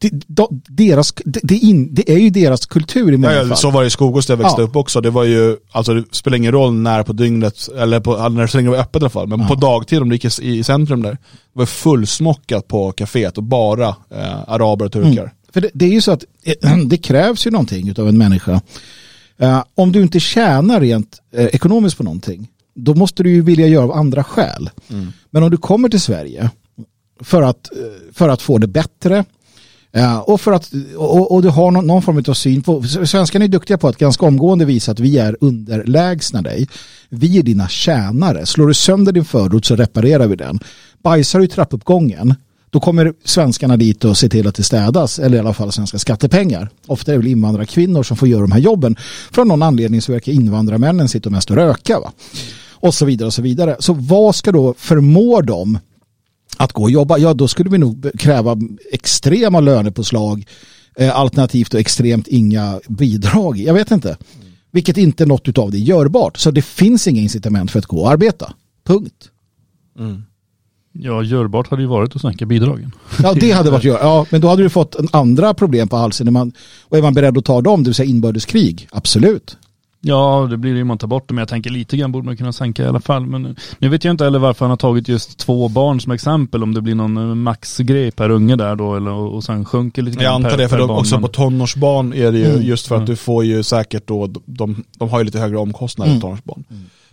det, 0.00 0.10
de, 0.26 0.62
deras, 0.68 1.12
det, 1.24 1.54
in, 1.56 1.94
det 1.94 2.12
är 2.12 2.18
ju 2.18 2.30
deras 2.30 2.66
kultur 2.66 3.12
i 3.12 3.16
många 3.16 3.32
Ja, 3.34 3.42
ja, 3.42 3.48
fall. 3.48 3.56
så 3.56 3.70
var 3.70 3.80
det 3.80 3.86
i 3.86 3.90
Skogås 3.90 4.26
där 4.26 4.34
jag 4.34 4.38
växte 4.42 4.60
Ja. 4.62 4.66
upp 4.66 4.76
också. 4.76 5.00
Det 5.00 5.10
var 5.10 5.24
ju, 5.24 5.56
alltså 5.72 5.94
det 5.94 6.04
spelar 6.14 6.36
ingen 6.36 6.52
roll 6.52 6.72
när 6.74 7.02
på 7.02 7.12
dygnet, 7.12 7.68
eller 7.78 8.00
på, 8.00 8.28
när 8.28 8.46
så 8.46 8.56
länge 8.58 8.66
det 8.70 8.76
var 8.76 8.82
öppet 8.82 9.02
i 9.02 9.04
alla 9.04 9.10
fall, 9.10 9.26
men 9.28 9.40
Ja. 9.40 9.48
på 9.48 9.54
dagtid 9.54 10.02
om 10.02 10.08
du 10.08 10.14
gick 10.16 10.40
i, 10.40 10.48
i 10.58 10.64
centrum 10.64 11.02
där, 11.02 11.10
det 11.12 11.18
var 11.52 11.66
fullsmockat 11.66 12.68
på 12.68 12.92
kaféet 12.92 13.36
och 13.36 13.42
bara 13.42 13.88
eh, 13.88 14.48
araber 14.48 14.84
och 14.86 14.92
turkar. 14.92 15.22
Mm. 15.22 15.30
För 15.52 15.60
det, 15.60 15.70
det 15.74 15.84
är 15.84 15.90
ju 15.90 16.00
så 16.00 16.12
att 16.12 16.24
eh, 16.62 16.76
det 16.86 16.96
krävs 16.96 17.46
ju 17.46 17.50
någonting 17.50 17.94
av 17.98 18.08
en 18.08 18.18
människa. 18.18 18.60
Eh, 19.38 19.64
om 19.74 19.92
du 19.92 20.02
inte 20.02 20.20
tjänar 20.20 20.80
rent 20.80 21.18
eh, 21.34 21.46
ekonomiskt 21.46 21.96
på 21.96 22.02
någonting, 22.02 22.48
då 22.74 22.94
måste 22.94 23.22
du 23.22 23.30
ju 23.30 23.42
vilja 23.42 23.66
göra 23.66 23.84
av 23.84 23.92
andra 23.92 24.24
skäl. 24.24 24.70
Men 25.30 25.42
om 25.42 25.50
du 25.50 25.56
kommer 25.56 25.88
till 25.88 26.00
Sverige 26.00 26.50
för 27.20 27.42
att, 27.42 27.70
eh, 27.72 27.78
för 28.12 28.28
att 28.28 28.42
få 28.42 28.58
det 28.58 28.66
bättre 28.66 29.24
och, 30.24 30.40
för 30.40 30.52
att, 30.52 30.70
och, 30.96 31.32
och 31.34 31.42
du 31.42 31.48
har 31.48 31.70
någon, 31.70 31.86
någon 31.86 32.02
form 32.02 32.24
av 32.28 32.34
syn 32.34 32.62
på, 32.62 32.82
svenskarna 32.82 33.44
är 33.44 33.48
duktiga 33.48 33.78
på 33.78 33.88
att 33.88 33.96
ganska 33.96 34.26
omgående 34.26 34.64
visa 34.64 34.92
att 34.92 35.00
vi 35.00 35.18
är 35.18 35.36
underlägsna 35.40 36.42
dig. 36.42 36.68
Vi 37.08 37.38
är 37.38 37.42
dina 37.42 37.68
tjänare. 37.68 38.46
Slår 38.46 38.66
du 38.66 38.74
sönder 38.74 39.12
din 39.12 39.24
förort 39.24 39.64
så 39.64 39.76
reparerar 39.76 40.26
vi 40.26 40.36
den. 40.36 40.60
Bajsar 41.02 41.38
du 41.38 41.44
i 41.44 41.48
trappuppgången 41.48 42.34
då 42.70 42.80
kommer 42.80 43.12
svenskarna 43.24 43.76
dit 43.76 44.04
och 44.04 44.16
ser 44.16 44.28
till 44.28 44.46
att 44.46 44.54
det 44.54 44.62
städas, 44.62 45.18
eller 45.18 45.36
i 45.36 45.40
alla 45.40 45.54
fall 45.54 45.72
svenska 45.72 45.98
skattepengar. 45.98 46.68
Ofta 46.86 47.12
är 47.12 47.16
det 47.16 47.18
väl 47.18 47.30
invandrarkvinnor 47.30 48.02
som 48.02 48.16
får 48.16 48.28
göra 48.28 48.40
de 48.40 48.52
här 48.52 48.60
jobben. 48.60 48.96
Från 49.32 49.48
någon 49.48 49.62
anledning 49.62 50.02
så 50.02 50.12
verkar 50.12 50.32
invandrarmännen 50.32 51.08
sitta 51.08 51.30
mest 51.30 51.50
och 51.50 51.56
röka. 51.56 52.00
Va? 52.00 52.12
Och 52.70 52.94
så 52.94 53.04
vidare 53.06 53.26
och 53.26 53.34
så 53.34 53.42
vidare. 53.42 53.76
Så 53.78 53.92
vad 53.92 54.34
ska 54.34 54.52
då 54.52 54.74
förmå 54.78 55.40
dem 55.40 55.78
att 56.60 56.72
gå 56.72 56.82
och 56.82 56.90
jobba? 56.90 57.18
Ja, 57.18 57.34
då 57.34 57.48
skulle 57.48 57.70
vi 57.70 57.78
nog 57.78 58.10
kräva 58.18 58.56
extrema 58.92 59.60
lönepåslag 59.60 60.44
Eh, 61.00 61.16
alternativt 61.16 61.74
och 61.74 61.80
extremt 61.80 62.28
inga 62.28 62.80
bidrag. 62.88 63.58
Jag 63.58 63.74
vet 63.74 63.90
inte. 63.90 64.16
Vilket 64.70 64.96
inte 64.96 65.26
något 65.26 65.58
av 65.58 65.70
det 65.70 65.76
är 65.76 65.80
görbart. 65.80 66.36
Så 66.36 66.50
det 66.50 66.62
finns 66.62 67.08
inga 67.08 67.20
incitament 67.20 67.70
för 67.70 67.78
att 67.78 67.86
gå 67.86 68.00
och 68.00 68.10
arbeta. 68.10 68.52
Punkt. 68.84 69.30
Ja, 70.92 71.22
görbart 71.22 71.70
hade 71.70 71.82
ju 71.82 71.88
varit 71.88 72.16
att 72.16 72.22
sänka 72.22 72.46
bidragen. 72.46 72.92
Ja, 73.22 73.34
det 73.34 73.52
hade 73.52 73.70
varit 73.70 73.84
gör. 73.84 73.98
Ja, 73.98 74.26
men 74.30 74.40
då 74.40 74.48
hade 74.48 74.62
du 74.62 74.68
fått 74.68 74.94
en 74.94 75.08
andra 75.12 75.54
problem 75.54 75.88
på 75.88 75.96
halsen. 75.96 76.32
Man, 76.32 76.52
och 76.82 76.98
är 76.98 77.02
man 77.02 77.14
beredd 77.14 77.38
att 77.38 77.44
ta 77.44 77.60
dem, 77.60 77.82
det 77.82 77.88
vill 77.88 77.94
säga 77.94 78.10
inbördeskrig? 78.10 78.88
Absolut. 78.90 79.56
Ja, 80.02 80.46
det 80.50 80.56
blir 80.56 80.72
det 80.72 80.78
ju 80.78 80.84
man 80.84 80.98
tar 80.98 81.08
bort 81.08 81.28
det, 81.28 81.34
men 81.34 81.42
jag 81.42 81.48
tänker 81.48 81.70
lite 81.70 81.96
grann 81.96 82.12
borde 82.12 82.26
man 82.26 82.36
kunna 82.36 82.52
sänka 82.52 82.82
i 82.82 82.86
alla 82.86 83.00
fall. 83.00 83.26
Men 83.26 83.56
nu 83.78 83.88
vet 83.88 84.04
jag 84.04 84.12
inte 84.12 84.24
heller 84.24 84.38
varför 84.38 84.64
han 84.64 84.70
har 84.70 84.76
tagit 84.76 85.08
just 85.08 85.38
två 85.38 85.68
barn 85.68 86.00
som 86.00 86.12
exempel, 86.12 86.62
om 86.62 86.74
det 86.74 86.80
blir 86.80 86.94
någon 86.94 87.16
eh, 87.16 87.34
maxgrej 87.34 88.10
per 88.10 88.30
unge 88.30 88.56
där 88.56 88.76
då, 88.76 88.96
eller, 88.96 89.10
och 89.10 89.44
sen 89.44 89.64
sjunker 89.64 90.02
lite 90.02 90.16
Jag 90.16 90.22
grann 90.24 90.34
antar 90.34 90.50
per, 90.50 90.56
det, 90.58 90.68
för 90.68 90.78
de, 90.78 90.88
barn, 90.88 90.98
också 90.98 91.14
men- 91.14 91.22
på 91.22 91.28
tonårsbarn 91.28 92.12
är 92.12 92.32
det 92.32 92.38
ju 92.38 92.50
Mm. 92.50 92.62
just 92.62 92.86
för 92.86 92.94
att 92.94 92.98
Mm. 92.98 93.10
du 93.10 93.16
får 93.16 93.44
ju 93.44 93.62
säkert 93.62 94.06
då, 94.06 94.26
de, 94.46 94.84
de 94.98 95.08
har 95.08 95.18
ju 95.18 95.24
lite 95.24 95.38
högre 95.38 95.58
omkostnader 95.58 96.10
Mm. 96.10 96.16
än 96.16 96.20
tonårsbarn. 96.22 96.64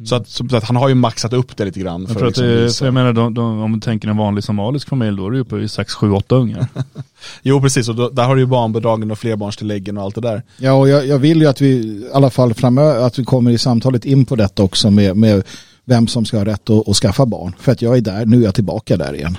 Så 0.06 0.16
att, 0.16 0.28
som 0.28 0.50
sagt, 0.50 0.68
han 0.68 0.76
har 0.76 0.90
ju 0.90 0.96
maxat 0.96 1.34
upp 1.34 1.58
det 1.58 1.66
lite 1.66 1.80
grann. 1.80 2.02
Jag 2.02 2.10
För 2.10 2.16
tror 2.16 2.28
att 2.28 2.38
att 2.38 2.44
liksom 2.44 2.64
det, 2.64 2.74
för 2.74 2.86
jag 2.86 2.94
menar, 2.94 3.14
de, 3.14 3.34
de, 3.34 3.62
om 3.62 3.74
du 3.74 3.80
tänker 3.80 4.08
en 4.08 4.18
vanlig 4.18 4.44
somalisk 4.44 4.90
familj, 4.90 5.18
då 5.18 5.28
är 5.28 5.32
det 5.32 5.38
ju 5.38 5.42
uppe 5.42 5.58
i 5.58 5.68
6, 5.68 5.94
7, 5.94 6.12
8 6.12 6.36
ungar. 6.36 6.68
Jo 7.42 7.62
precis, 7.62 7.90
och 7.90 7.96
då, 7.96 8.10
där 8.10 8.24
har 8.24 8.36
du 8.36 8.42
ju 8.42 8.48
barnbidragen 8.48 9.12
och 9.12 9.20
flerbarnstilläggen 9.20 9.98
och 9.98 10.04
allt 10.04 10.16
det 10.16 10.22
där. 10.22 10.44
Ja, 10.58 10.74
och 10.74 10.90
jag, 10.90 11.08
jag 11.08 11.20
vill 11.20 11.42
ju 11.42 11.48
att 11.48 11.62
vi 11.62 11.68
i 11.68 12.10
alla 12.14 12.30
fall 12.30 12.54
framöver, 12.54 13.06
att 13.06 13.20
vi 13.20 13.24
kommer 13.24 13.52
i 13.52 13.58
samtalet 13.58 14.06
in 14.06 14.26
på 14.26 14.36
detta 14.36 14.64
också 14.64 14.92
med, 14.92 15.18
med 15.18 15.44
vem 15.86 16.08
som 16.08 16.26
ska 16.26 16.38
ha 16.38 16.46
rätt 16.46 16.70
att, 16.70 16.90
att 16.90 16.96
skaffa 16.96 17.26
barn. 17.26 17.56
För 17.60 17.72
att 17.72 17.82
jag 17.82 17.98
är 17.98 18.02
där, 18.02 18.26
nu 18.26 18.40
är 18.42 18.46
jag 18.46 18.56
tillbaka 18.56 18.98
där 18.98 19.16
igen. 19.16 19.38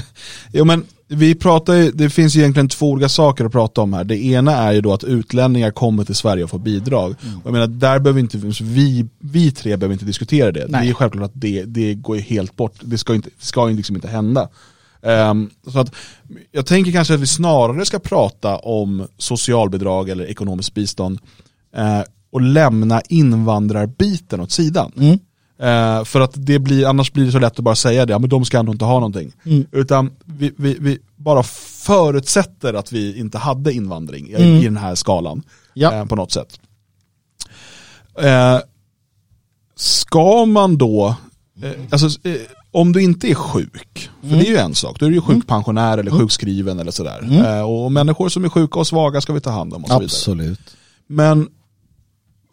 Jo 0.52 0.64
men 0.64 0.84
vi 1.12 1.34
pratar 1.34 1.74
ju, 1.74 1.90
det 1.90 2.10
finns 2.10 2.36
ju 2.36 2.40
egentligen 2.40 2.68
två 2.68 2.90
olika 2.90 3.08
saker 3.08 3.44
att 3.44 3.52
prata 3.52 3.80
om 3.80 3.92
här. 3.92 4.04
Det 4.04 4.24
ena 4.24 4.56
är 4.56 4.72
ju 4.72 4.80
då 4.80 4.92
att 4.92 5.04
utlänningar 5.04 5.70
kommer 5.70 6.04
till 6.04 6.14
Sverige 6.14 6.44
och 6.44 6.50
får 6.50 6.58
bidrag. 6.58 7.10
Och 7.10 7.40
jag 7.44 7.52
menar, 7.52 7.66
där 7.66 7.98
behöver 7.98 8.20
inte, 8.20 8.38
vi, 8.62 9.08
vi 9.18 9.52
tre 9.52 9.76
behöver 9.76 9.92
inte 9.92 10.04
diskutera 10.04 10.52
det. 10.52 10.66
Nej. 10.68 10.84
Det 10.84 10.90
är 10.90 10.94
självklart 10.94 11.24
att 11.24 11.40
det, 11.40 11.64
det 11.64 11.94
går 11.94 12.16
ju 12.16 12.22
helt 12.22 12.56
bort. 12.56 12.74
Det 12.80 12.98
ska, 12.98 13.14
inte, 13.14 13.30
ska 13.38 13.70
ju 13.70 13.76
liksom 13.76 13.96
inte 13.96 14.08
hända. 14.08 14.48
Ehm, 15.02 15.50
så 15.72 15.78
att 15.78 15.94
jag 16.52 16.66
tänker 16.66 16.92
kanske 16.92 17.14
att 17.14 17.20
vi 17.20 17.26
snarare 17.26 17.86
ska 17.86 17.98
prata 17.98 18.56
om 18.56 19.06
socialbidrag 19.18 20.08
eller 20.08 20.24
ekonomiskt 20.24 20.74
bistånd 20.74 21.18
eh, 21.76 22.02
och 22.32 22.40
lämna 22.40 23.00
invandrarbiten 23.08 24.40
åt 24.40 24.50
sidan. 24.50 24.92
Mm. 24.96 25.18
Eh, 25.60 26.04
för 26.04 26.20
att 26.20 26.32
det 26.34 26.58
blir, 26.58 26.86
annars 26.86 27.12
blir 27.12 27.24
det 27.26 27.32
så 27.32 27.38
lätt 27.38 27.58
att 27.58 27.64
bara 27.64 27.74
säga 27.74 28.06
det, 28.06 28.12
ja, 28.12 28.18
men 28.18 28.28
de 28.30 28.44
ska 28.44 28.58
ändå 28.58 28.72
inte 28.72 28.84
ha 28.84 28.94
någonting. 28.94 29.32
Mm. 29.44 29.66
Utan 29.72 30.10
vi, 30.24 30.52
vi, 30.56 30.76
vi 30.80 30.98
bara 31.16 31.42
förutsätter 31.42 32.74
att 32.74 32.92
vi 32.92 33.18
inte 33.18 33.38
hade 33.38 33.72
invandring 33.72 34.28
i, 34.28 34.34
Mm. 34.34 34.48
i 34.56 34.64
den 34.64 34.76
här 34.76 34.94
skalan 34.94 35.42
Ja. 35.74 35.94
eh, 35.94 36.04
på 36.04 36.16
något 36.16 36.32
sätt. 36.32 36.60
Eh, 38.22 38.58
ska 39.76 40.44
man 40.46 40.78
då, 40.78 41.14
eh, 41.62 41.70
alltså, 41.90 42.28
eh, 42.28 42.36
om 42.70 42.92
du 42.92 43.02
inte 43.02 43.30
är 43.30 43.34
sjuk, 43.34 44.10
för 44.20 44.26
Mm. 44.28 44.38
det 44.38 44.46
är 44.46 44.50
ju 44.50 44.56
en 44.56 44.74
sak, 44.74 45.00
då 45.00 45.06
är 45.06 45.10
du 45.10 45.14
ju 45.16 45.20
sjukpensionär 45.22 45.98
eller 45.98 46.10
sjukskriven 46.10 46.78
eller 46.78 46.90
sådär. 46.92 47.18
Mm. 47.22 47.44
Eh, 47.44 47.62
och 47.62 47.92
människor 47.92 48.28
som 48.28 48.44
är 48.44 48.48
sjuka 48.48 48.78
och 48.78 48.86
svaga 48.86 49.20
ska 49.20 49.32
vi 49.32 49.40
ta 49.40 49.50
hand 49.50 49.74
om 49.74 49.82
och 49.84 49.88
så 49.90 49.94
vidare. 49.98 50.04
Absolut. 50.04 50.76
Men 51.06 51.48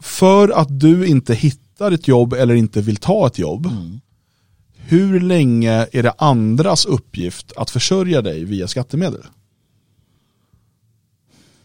för 0.01 0.49
att 0.49 0.79
du 0.79 1.07
inte 1.07 1.33
hittar 1.33 1.66
ett 1.81 2.07
jobb 2.07 2.33
eller 2.33 2.55
inte 2.55 2.81
vill 2.81 2.97
ta 2.97 3.27
ett 3.27 3.39
jobb, 3.39 3.65
Mm. 3.65 3.99
hur 4.75 5.19
länge 5.19 5.87
är 5.91 6.03
det 6.03 6.13
andras 6.17 6.85
uppgift 6.85 7.51
att 7.57 7.69
försörja 7.69 8.21
dig 8.21 8.43
via 8.43 8.67
skattemedel? 8.67 9.21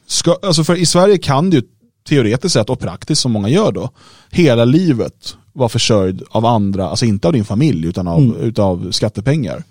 Ska, 0.07 0.39
alltså 0.43 0.65
för 0.65 0.77
I 0.77 0.87
Sverige 0.87 1.19
kan 1.19 1.51
du 1.51 1.57
ju 1.57 1.63
teoretiskt 2.09 2.53
sett 2.53 2.71
och 2.71 2.81
praktiskt 2.81 3.23
som 3.23 3.33
många 3.33 3.49
gör 3.49 3.73
då, 3.73 3.91
hela 4.31 4.65
livet 4.65 5.37
vara 5.53 5.69
försörjd 5.69 6.23
av 6.31 6.47
andra, 6.47 6.89
alltså 6.89 7.05
inte 7.05 7.27
av 7.29 7.33
din 7.33 7.45
familj 7.45 7.87
utan 7.87 8.09
av, 8.09 8.19
Mm. 8.23 8.37
utav 8.37 8.91
skattepengar. 8.91 9.65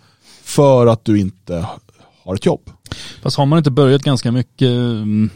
För 0.44 0.88
att 0.88 1.06
du 1.06 1.20
inte 1.20 1.66
har 2.24 2.36
ett 2.36 2.46
jobb. 2.46 2.70
Fast 3.22 3.38
har 3.38 3.46
man 3.46 3.58
inte 3.58 3.72
börjat 3.72 4.02
ganska 4.04 4.32
mycket 4.32 4.68
mm, 4.68 5.30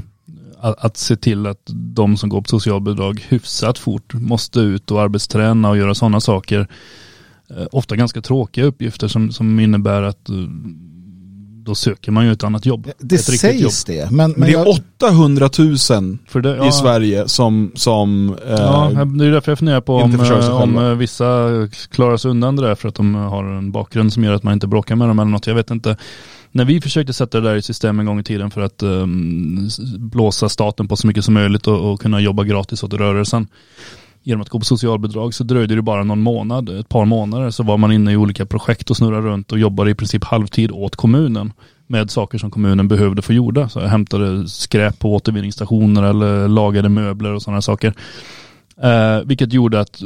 att, 0.66 0.86
att 0.86 0.98
se 0.98 1.16
till 1.16 1.48
att 1.48 1.62
de 1.74 2.18
som 2.18 2.30
går 2.30 2.42
på 2.42 2.50
socialbidrag 2.50 3.26
hyfsat 3.30 3.80
fort 3.80 4.14
måste 4.14 4.60
ut 4.60 4.92
och 4.92 5.02
arbetsträna 5.02 5.70
och 5.70 5.78
göra 5.78 5.96
sådana 5.96 6.20
saker. 6.20 6.68
Eh, 7.50 7.66
ofta 7.72 7.96
ganska 7.96 8.22
tråkiga 8.22 8.66
uppgifter 8.66 9.08
som, 9.08 9.32
som 9.32 9.60
innebär 9.60 10.02
att 10.02 10.30
eh, 10.30 10.36
då 11.66 11.76
söker 11.76 12.12
man 12.12 12.26
ju 12.26 12.32
ett 12.32 12.44
annat 12.44 12.66
jobb. 12.66 12.92
Det 13.00 13.16
ett 13.16 13.30
riktigt 13.30 13.62
jobb. 13.62 13.72
sägs 13.72 13.84
det. 13.84 14.12
Men, 14.12 14.32
Men 14.32 14.32
men 14.32 14.42
det 14.42 14.56
är 14.56 14.66
jag, 14.66 14.68
800 14.68 15.50
000 15.58 15.78
För 16.28 16.42
det, 16.42 16.68
i 16.68 16.72
Sverige 16.72 17.28
som, 17.28 17.72
som 17.76 18.30
eh, 18.48 18.52
Ja, 18.52 18.92
det 19.06 19.26
är 19.26 19.32
därför 19.32 19.52
jag 19.52 19.60
funderar 19.60 19.82
på 19.82 19.96
om, 19.96 20.20
eh, 20.20 20.62
om 20.62 20.98
vissa 20.98 21.50
klarar 21.92 22.18
sig 22.18 22.32
undan 22.32 22.56
det 22.56 22.68
där 22.68 22.76
för 22.76 22.90
att 22.90 22.96
de 22.96 23.16
har 23.16 23.44
en 23.44 23.72
bakgrund 23.72 24.14
som 24.14 24.24
gör 24.24 24.34
att 24.34 24.44
man 24.44 24.54
inte 24.54 24.68
bråkar 24.68 24.96
med 24.96 25.08
dem 25.08 25.20
eller 25.20 25.32
något. 25.32 25.48
Jag 25.48 25.56
vet 25.56 25.72
inte. 25.72 25.98
När 26.56 26.66
vi 26.66 26.82
försökte 26.82 27.14
sätta 27.14 27.42
det 27.42 27.50
där 27.50 27.56
i 27.56 27.62
system 27.62 28.00
en 28.00 28.06
gång 28.06 28.20
i 28.20 28.24
tiden 28.24 28.52
för 28.52 28.62
att 28.62 28.84
um, 28.84 29.70
blåsa 29.98 30.50
staten 30.50 30.88
på 30.88 30.96
så 30.96 31.08
mycket 31.08 31.26
som 31.26 31.34
möjligt 31.34 31.68
och, 31.68 31.92
och 31.92 32.02
kunna 32.02 32.20
jobba 32.20 32.44
gratis 32.44 32.84
åt 32.84 32.94
rörelsen 32.94 33.48
genom 34.24 34.42
att 34.42 34.50
gå 34.50 34.60
på 34.60 34.66
socialbidrag 34.66 35.34
så 35.34 35.44
dröjde 35.44 35.76
det 35.76 35.82
bara 35.82 36.04
någon 36.04 36.22
månad, 36.22 36.70
ett 36.70 36.90
par 36.90 37.06
månader 37.06 37.52
så 37.52 37.64
var 37.64 37.78
man 37.78 37.92
inne 37.92 38.12
i 38.12 38.18
olika 38.18 38.46
projekt 38.46 38.90
och 38.90 38.98
snurrade 38.98 39.28
runt 39.28 39.52
och 39.52 39.60
jobbade 39.60 39.92
i 39.92 39.96
princip 39.96 40.24
halvtid 40.24 40.72
åt 40.72 40.96
kommunen 40.96 41.54
med 41.88 42.12
saker 42.12 42.38
som 42.38 42.52
kommunen 42.52 42.88
behövde 42.88 43.22
få 43.22 43.34
gjorda. 43.34 43.70
Så 43.70 43.80
jag 43.80 43.88
hämtade 43.88 44.50
skräp 44.50 45.00
på 45.00 45.14
återvinningsstationer 45.14 46.04
eller 46.04 46.48
lagade 46.48 46.90
möbler 46.90 47.34
och 47.34 47.42
sådana 47.42 47.62
saker. 47.62 47.94
Eh, 48.82 49.20
vilket 49.26 49.54
gjorde 49.54 49.80
att 49.80 50.02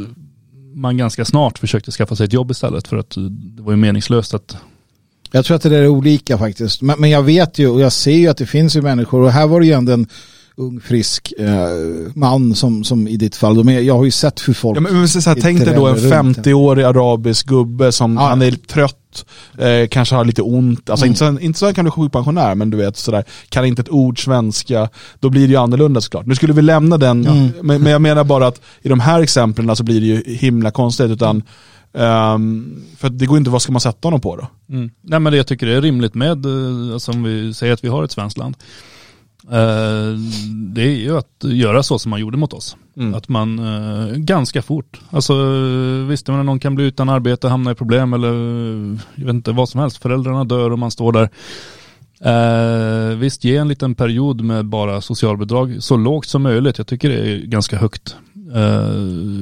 man 0.73 0.97
ganska 0.97 1.25
snart 1.25 1.57
försökte 1.59 1.91
skaffa 1.91 2.15
sig 2.15 2.25
ett 2.25 2.33
jobb 2.33 2.51
istället 2.51 2.87
för 2.87 2.97
att 2.97 3.17
eh, 3.17 3.23
det 3.23 3.61
var 3.61 3.71
ju 3.71 3.77
meningslöst 3.77 4.33
att 4.33 4.57
jag 5.32 5.45
tror 5.45 5.55
att 5.55 5.61
det 5.63 5.69
där 5.69 5.82
är 5.82 5.88
olika 5.88 6.38
faktiskt. 6.38 6.82
Men, 6.82 6.99
men 6.99 7.09
jag 7.09 7.23
vet 7.23 7.59
ju 7.59 7.67
och 7.69 7.82
jag 7.82 7.91
ser 7.91 8.11
ju 8.11 8.27
att 8.27 8.38
det 8.38 8.45
finns 8.45 8.75
ju 8.75 8.82
människor 8.82 9.21
och 9.21 9.32
här 9.32 9.47
var 9.47 9.59
det 9.59 9.65
ju 9.65 9.73
ändå 9.73 9.91
en 9.91 10.07
ung 10.55 10.80
frisk 10.80 11.34
eh, 11.39 11.47
man 12.15 12.55
som, 12.55 12.84
som 12.84 13.07
i 13.07 13.17
ditt 13.17 13.36
fall. 13.36 13.55
De 13.55 13.69
är, 13.69 13.80
jag 13.80 13.97
har 13.97 14.05
ju 14.05 14.11
sett 14.11 14.47
hur 14.47 14.53
folk... 14.53 14.77
Ja, 14.77 14.82
men, 14.82 14.93
men, 14.93 15.07
så 15.09 15.30
här, 15.30 15.38
tänk 15.41 15.65
dig 15.65 15.75
då 15.75 15.88
en 15.88 15.95
ränner 15.95 16.23
runt. 16.23 16.38
50-årig 16.38 16.84
arabisk 16.84 17.47
gubbe 17.47 17.91
som 17.91 18.15
Ja. 18.15 18.21
han 18.27 18.41
är 18.41 18.51
trött, 18.51 19.25
eh, 19.57 19.88
kanske 19.89 20.15
har 20.15 20.25
lite 20.25 20.41
ont, 20.41 20.89
alltså 20.89 21.05
Mm. 21.05 21.11
inte, 21.11 21.17
så, 21.41 21.45
inte 21.45 21.59
så 21.59 21.65
han 21.65 21.73
kan 21.73 21.86
bli 21.86 21.91
sjukpensionär 21.91 22.55
men 22.55 22.69
du 22.69 22.77
vet 22.77 22.97
sådär, 22.97 23.23
kan 23.49 23.65
inte 23.65 23.82
ett 23.82 23.89
ord 23.89 24.23
svenska, 24.23 24.89
då 25.19 25.30
blir 25.30 25.41
det 25.41 25.51
ju 25.51 25.55
annorlunda 25.57 26.01
såklart. 26.01 26.25
Nu 26.25 26.36
skulle 26.36 26.53
vi 26.53 26.61
lämna 26.61 26.97
den, 26.97 27.25
Mm. 27.27 27.49
men, 27.61 27.82
men 27.82 27.91
jag 27.91 28.01
menar 28.01 28.23
bara 28.23 28.47
att 28.47 28.61
i 28.82 28.89
de 28.89 28.99
här 28.99 29.19
exemplen 29.21 29.75
så 29.75 29.84
blir 29.84 30.01
det 30.01 30.07
ju 30.07 30.23
himla 30.36 30.71
konstigt 30.71 31.11
utan 31.11 31.43
ehm, 31.93 32.81
för 32.97 33.07
att 33.07 33.19
det 33.19 33.25
går 33.25 33.37
inte, 33.37 33.49
vad 33.49 33.61
ska 33.61 33.71
man 33.71 33.81
sätta 33.81 34.07
honom 34.07 34.21
på 34.21 34.35
då? 34.35 34.47
Nej 35.01 35.19
men 35.19 35.31
det 35.31 35.37
jag 35.37 35.47
tycker 35.47 35.65
det 35.65 35.73
är 35.75 35.81
rimligt 35.81 36.15
med, 36.15 36.45
eh, 36.45 36.93
alltså 36.93 37.11
om 37.11 37.23
vi 37.23 37.53
säger 37.53 37.73
att 37.73 37.83
vi 37.83 37.87
har 37.87 38.03
ett 38.03 38.11
svenskt 38.11 38.37
land. 38.37 38.55
eh, 39.51 40.19
Det 40.73 40.81
är 40.81 40.95
ju 40.95 41.17
att 41.17 41.43
göra 41.43 41.83
så 41.83 41.99
som 41.99 42.09
man 42.09 42.19
gjorde 42.19 42.37
mot 42.37 42.53
oss. 42.53 42.77
Mm. 42.97 43.13
Att 43.15 43.29
man 43.29 43.59
eh, 43.59 44.15
ganska 44.15 44.61
fort, 44.61 44.99
alltså 45.11 45.33
eh, 45.33 46.07
visst 46.07 46.27
jag 46.27 46.33
menar, 46.33 46.43
någon 46.43 46.59
kan 46.59 46.75
bli 46.75 46.85
utan 46.85 47.09
arbete, 47.09 47.47
hamna 47.47 47.71
i 47.71 47.75
problem 47.75 48.13
eller 48.13 48.33
jag 49.15 49.25
vet 49.25 49.33
inte 49.33 49.51
vad 49.51 49.69
som 49.69 49.79
helst, 49.79 49.97
föräldrarna 49.97 50.43
dör 50.43 50.71
och 50.71 50.79
man 50.79 50.91
står 50.91 51.11
där. 51.11 51.29
Eh, 52.21 53.15
visst, 53.17 53.43
ge 53.43 53.57
en 53.57 53.67
liten 53.67 53.95
period 53.95 54.41
med 54.41 54.65
bara 54.65 55.01
socialbidrag 55.01 55.77
så 55.79 55.97
lågt 55.97 56.27
som 56.27 56.41
möjligt. 56.43 56.77
Jag 56.77 56.87
tycker 56.87 57.09
det 57.09 57.15
är 57.15 57.45
ganska 57.45 57.77
högt 57.77 58.15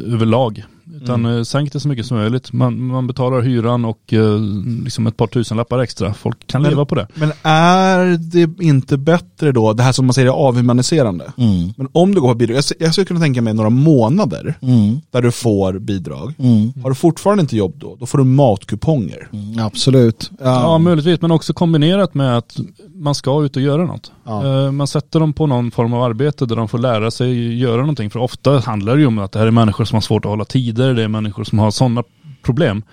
överlag. 0.06 0.64
Utan 1.02 1.26
Mm. 1.26 1.38
eh, 1.38 1.44
sänk 1.44 1.74
det 1.74 1.80
så 1.80 1.88
mycket 1.88 2.06
som 2.06 2.18
möjligt. 2.18 2.54
Man, 2.54 2.82
man 2.88 3.08
betalar 3.08 3.42
hyran 3.42 3.86
och 3.86 4.14
eh, 4.14 4.40
liksom 4.84 5.08
ett 5.08 5.18
par 5.18 5.28
tusen 5.28 5.58
lappar 5.58 5.80
extra. 5.80 6.14
Folk 6.14 6.48
kan 6.48 6.62
Men- 6.62 6.72
leva 6.72 6.86
på 6.86 6.96
det. 6.96 7.08
Men 7.14 7.32
är 7.44 8.18
det 8.18 8.64
inte 8.64 8.98
bättre 8.98 9.52
då, 9.52 9.74
det 9.74 9.84
här 9.84 9.92
som 9.92 10.06
man 10.06 10.14
säger 10.14 10.28
är 10.28 10.32
avhumaniserande, 10.32 11.32
Mm. 11.38 11.74
men 11.78 11.88
om 11.92 12.16
du 12.16 12.22
går 12.22 12.28
på 12.30 12.36
bidrag, 12.36 12.56
jag, 12.58 12.64
jag 12.80 12.92
skulle 12.94 13.06
kunna 13.06 13.20
tänka 13.20 13.42
mig 13.42 13.54
några 13.54 13.70
månader 13.70 14.58
Mm. 14.62 15.00
där 15.12 15.22
du 15.22 15.32
får 15.32 15.80
bidrag, 15.80 16.34
Mm. 16.40 16.74
har 16.84 16.90
du 16.90 16.96
fortfarande 16.96 17.42
inte 17.42 17.58
jobb 17.58 17.74
då, 17.78 17.96
då 18.00 18.06
får 18.06 18.18
du 18.18 18.24
matkuponger. 18.24 19.28
Mm. 19.34 19.66
Absolut. 19.66 20.32
Ja, 20.40 20.78
möjligtvis, 20.78 21.22
men 21.22 21.32
också 21.32 21.54
kombinerat 21.54 22.14
med 22.14 22.38
att 22.38 22.56
man 22.96 23.16
ska 23.16 23.44
ut 23.44 23.56
och 23.56 23.62
göra 23.62 23.86
något. 23.86 24.12
Ja. 24.28 24.66
Eh, 24.66 24.72
Man 24.72 24.88
sätter 24.88 25.20
dem 25.20 25.34
på 25.34 25.48
någon 25.48 25.72
form 25.72 25.94
av 25.94 26.04
arbete 26.04 26.46
där 26.46 26.56
de 26.56 26.68
får 26.68 26.78
lära 26.78 27.12
sig 27.12 27.58
göra 27.58 27.78
någonting. 27.82 28.10
För 28.10 28.20
ofta 28.20 28.60
handlar 28.60 28.96
det 28.96 29.02
ju 29.02 29.08
om 29.08 29.20
att 29.20 29.32
det 29.32 29.40
här 29.40 29.48
är 29.48 29.52
människor 29.52 29.86
som 29.86 29.96
har 29.96 30.02
svårt 30.02 30.26
att 30.26 30.30
hålla 30.30 30.46
tider, 30.46 30.94
det 30.94 31.04
är 31.04 31.08
människor 31.08 31.44
som 31.44 31.60
har 31.60 31.72
sådana 31.72 32.04
problem. 32.44 32.84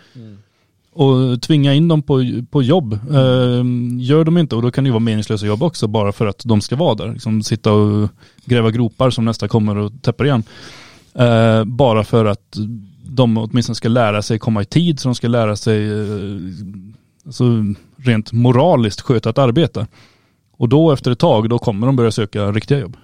Och 0.93 1.43
tvinga 1.43 1.75
in 1.75 1.89
dem 1.89 2.03
på, 2.03 2.25
på 2.51 2.63
jobb. 2.63 2.93
Eh, 2.93 3.65
gör 4.01 4.25
de 4.25 4.39
inte, 4.39 4.57
och 4.57 4.63
då 4.63 4.71
kan 4.71 4.85
det 4.85 4.89
ju 4.89 4.93
vara 4.93 5.01
meningslösa 5.01 5.47
jobb 5.47 5.63
också, 5.63 5.87
bara 5.87 6.13
för 6.13 6.27
att 6.27 6.43
de 6.45 6.61
ska 6.61 6.77
vara 6.77 6.95
där. 6.95 7.13
Liksom 7.13 7.43
sitta 7.43 7.73
och 7.73 8.09
gräva 8.45 8.71
gropar 8.71 9.11
som 9.11 9.25
nästa 9.25 9.49
kommer 9.49 9.77
och 9.77 9.93
täpper 10.03 10.25
igen. 10.25 10.43
Eh, 11.15 11.65
bara 11.65 12.05
för 12.05 12.25
att 12.25 12.57
de 13.07 13.39
åtminstone 13.39 13.77
ska 13.77 13.89
lära 13.89 14.23
sig 14.23 14.39
komma 14.39 14.63
i 14.63 14.65
tid, 14.65 15.01
så 15.01 15.09
de 15.09 15.15
ska 15.15 15.29
lära 15.29 15.57
sig 15.57 15.89
alltså, 17.27 17.45
rent 17.97 18.33
moraliskt 18.33 19.01
sköta 19.01 19.31
ett 19.31 19.39
arbete. 19.39 19.87
Och 20.57 20.69
då 20.69 20.93
efter 20.93 21.11
ett 21.11 21.19
tag, 21.19 21.49
då 21.49 21.59
kommer 21.59 21.87
de 21.87 21.97
börja 21.97 22.11
söka 22.11 22.53
riktiga 22.53 22.79
jobb. 22.79 22.97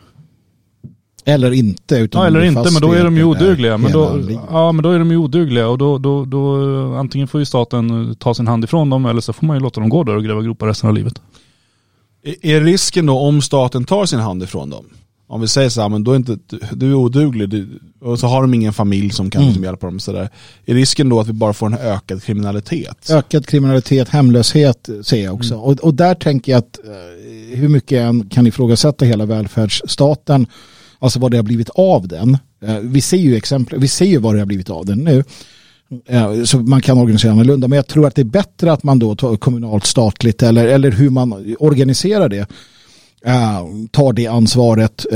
Eller 1.24 1.50
inte. 1.52 1.96
Utan 1.96 2.20
Ja 2.20 2.26
eller 2.26 2.40
inte, 2.44 2.70
men 2.72 2.82
då 2.82 2.92
är 2.92 3.04
de 3.04 3.16
ju 3.16 3.24
odugliga. 3.24 3.78
Men 3.78 3.92
då, 3.92 4.20
ja 4.50 4.72
men 4.72 4.82
då 4.82 4.90
är 4.90 4.98
de 4.98 5.10
ju 5.10 5.16
odugliga 5.16 5.68
och 5.68 5.78
då, 5.78 5.98
då, 5.98 6.24
då 6.24 6.54
antingen 6.94 7.28
får 7.28 7.40
ju 7.40 7.44
staten 7.44 8.14
ta 8.18 8.34
sin 8.34 8.46
hand 8.48 8.64
ifrån 8.64 8.90
dem 8.90 9.06
eller 9.06 9.20
så 9.20 9.32
får 9.32 9.46
man 9.46 9.56
ju 9.56 9.60
låta 9.62 9.80
dem 9.80 9.88
gå 9.88 10.04
där 10.04 10.16
och 10.16 10.24
gräva 10.24 10.42
gropar 10.42 10.66
resten 10.66 10.88
av 10.88 10.94
livet. 10.94 11.14
Är- 12.42 12.60
risken 12.60 13.06
då 13.06 13.18
om 13.18 13.42
staten 13.42 13.84
tar 13.84 14.06
sin 14.06 14.18
hand 14.18 14.42
ifrån 14.42 14.70
dem? 14.70 14.84
Om 15.28 15.40
vi 15.40 15.48
säger 15.48 15.68
så 15.68 15.80
här, 15.80 15.88
men 15.88 16.04
då 16.04 16.12
är 16.12 16.16
inte, 16.16 16.38
du- 16.72 16.90
är 16.90 16.94
oduglig 16.94 17.48
du, 17.48 17.80
och 18.00 18.18
så 18.18 18.26
har 18.26 18.42
de 18.42 18.54
ingen 18.54 18.72
familj 18.72 19.10
som 19.10 19.30
kan 19.30 19.40
Mm. 19.40 19.48
liksom 19.48 19.64
hjälpa 19.64 19.86
dem. 19.86 20.00
Så 20.00 20.12
där. 20.12 20.28
Är 20.66 20.74
risken 20.74 21.08
då 21.08 21.20
att 21.20 21.28
vi 21.28 21.32
bara 21.32 21.52
får 21.52 21.66
en 21.66 21.74
ökad 21.78 22.22
kriminalitet? 22.22 23.10
Ökad 23.10 23.46
kriminalitet, 23.46 24.08
hemlöshet 24.08 24.88
ser 25.02 25.24
jag 25.24 25.34
också. 25.34 25.54
Och, 25.56 25.72
och 25.80 25.94
där 25.94 26.14
tänker 26.14 26.52
jag 26.52 26.58
att 26.58 26.78
eh, 26.84 27.29
hur 27.56 27.68
mycket 27.68 27.98
jag 27.98 28.08
än 28.08 28.28
kan 28.28 28.46
ifrågasätta 28.46 29.04
hela 29.04 29.26
välfärdsstaten, 29.26 30.46
alltså 30.98 31.18
vad 31.18 31.30
det 31.30 31.36
har 31.36 31.44
blivit 31.44 31.70
av 31.70 32.08
den. 32.08 32.38
Eh, 32.62 32.78
vi 32.78 33.00
ser 33.00 33.16
ju 33.16 33.36
exempel, 33.36 33.78
vi 33.78 33.88
ser 33.88 34.04
ju 34.04 34.18
vad 34.18 34.34
det 34.34 34.38
har 34.38 34.46
blivit 34.46 34.70
av 34.70 34.86
den 34.86 34.98
nu. 34.98 35.24
Eh, 36.06 36.42
så 36.44 36.58
man 36.58 36.82
kan 36.82 36.98
organisera 36.98 37.32
annorlunda, 37.32 37.68
men 37.68 37.76
jag 37.76 37.86
tror 37.86 38.06
att 38.06 38.14
det 38.14 38.22
är 38.22 38.24
bättre 38.24 38.72
att 38.72 38.82
man 38.82 38.98
då 38.98 39.16
tar 39.16 39.36
kommunalt, 39.36 39.86
statligt 39.86 40.42
eller, 40.42 40.66
eller 40.66 40.90
hur 40.90 41.10
man 41.10 41.56
organiserar 41.58 42.28
det. 42.28 42.50
Eh, 43.24 43.66
tar 43.90 44.12
det 44.12 44.26
ansvaret 44.26 45.06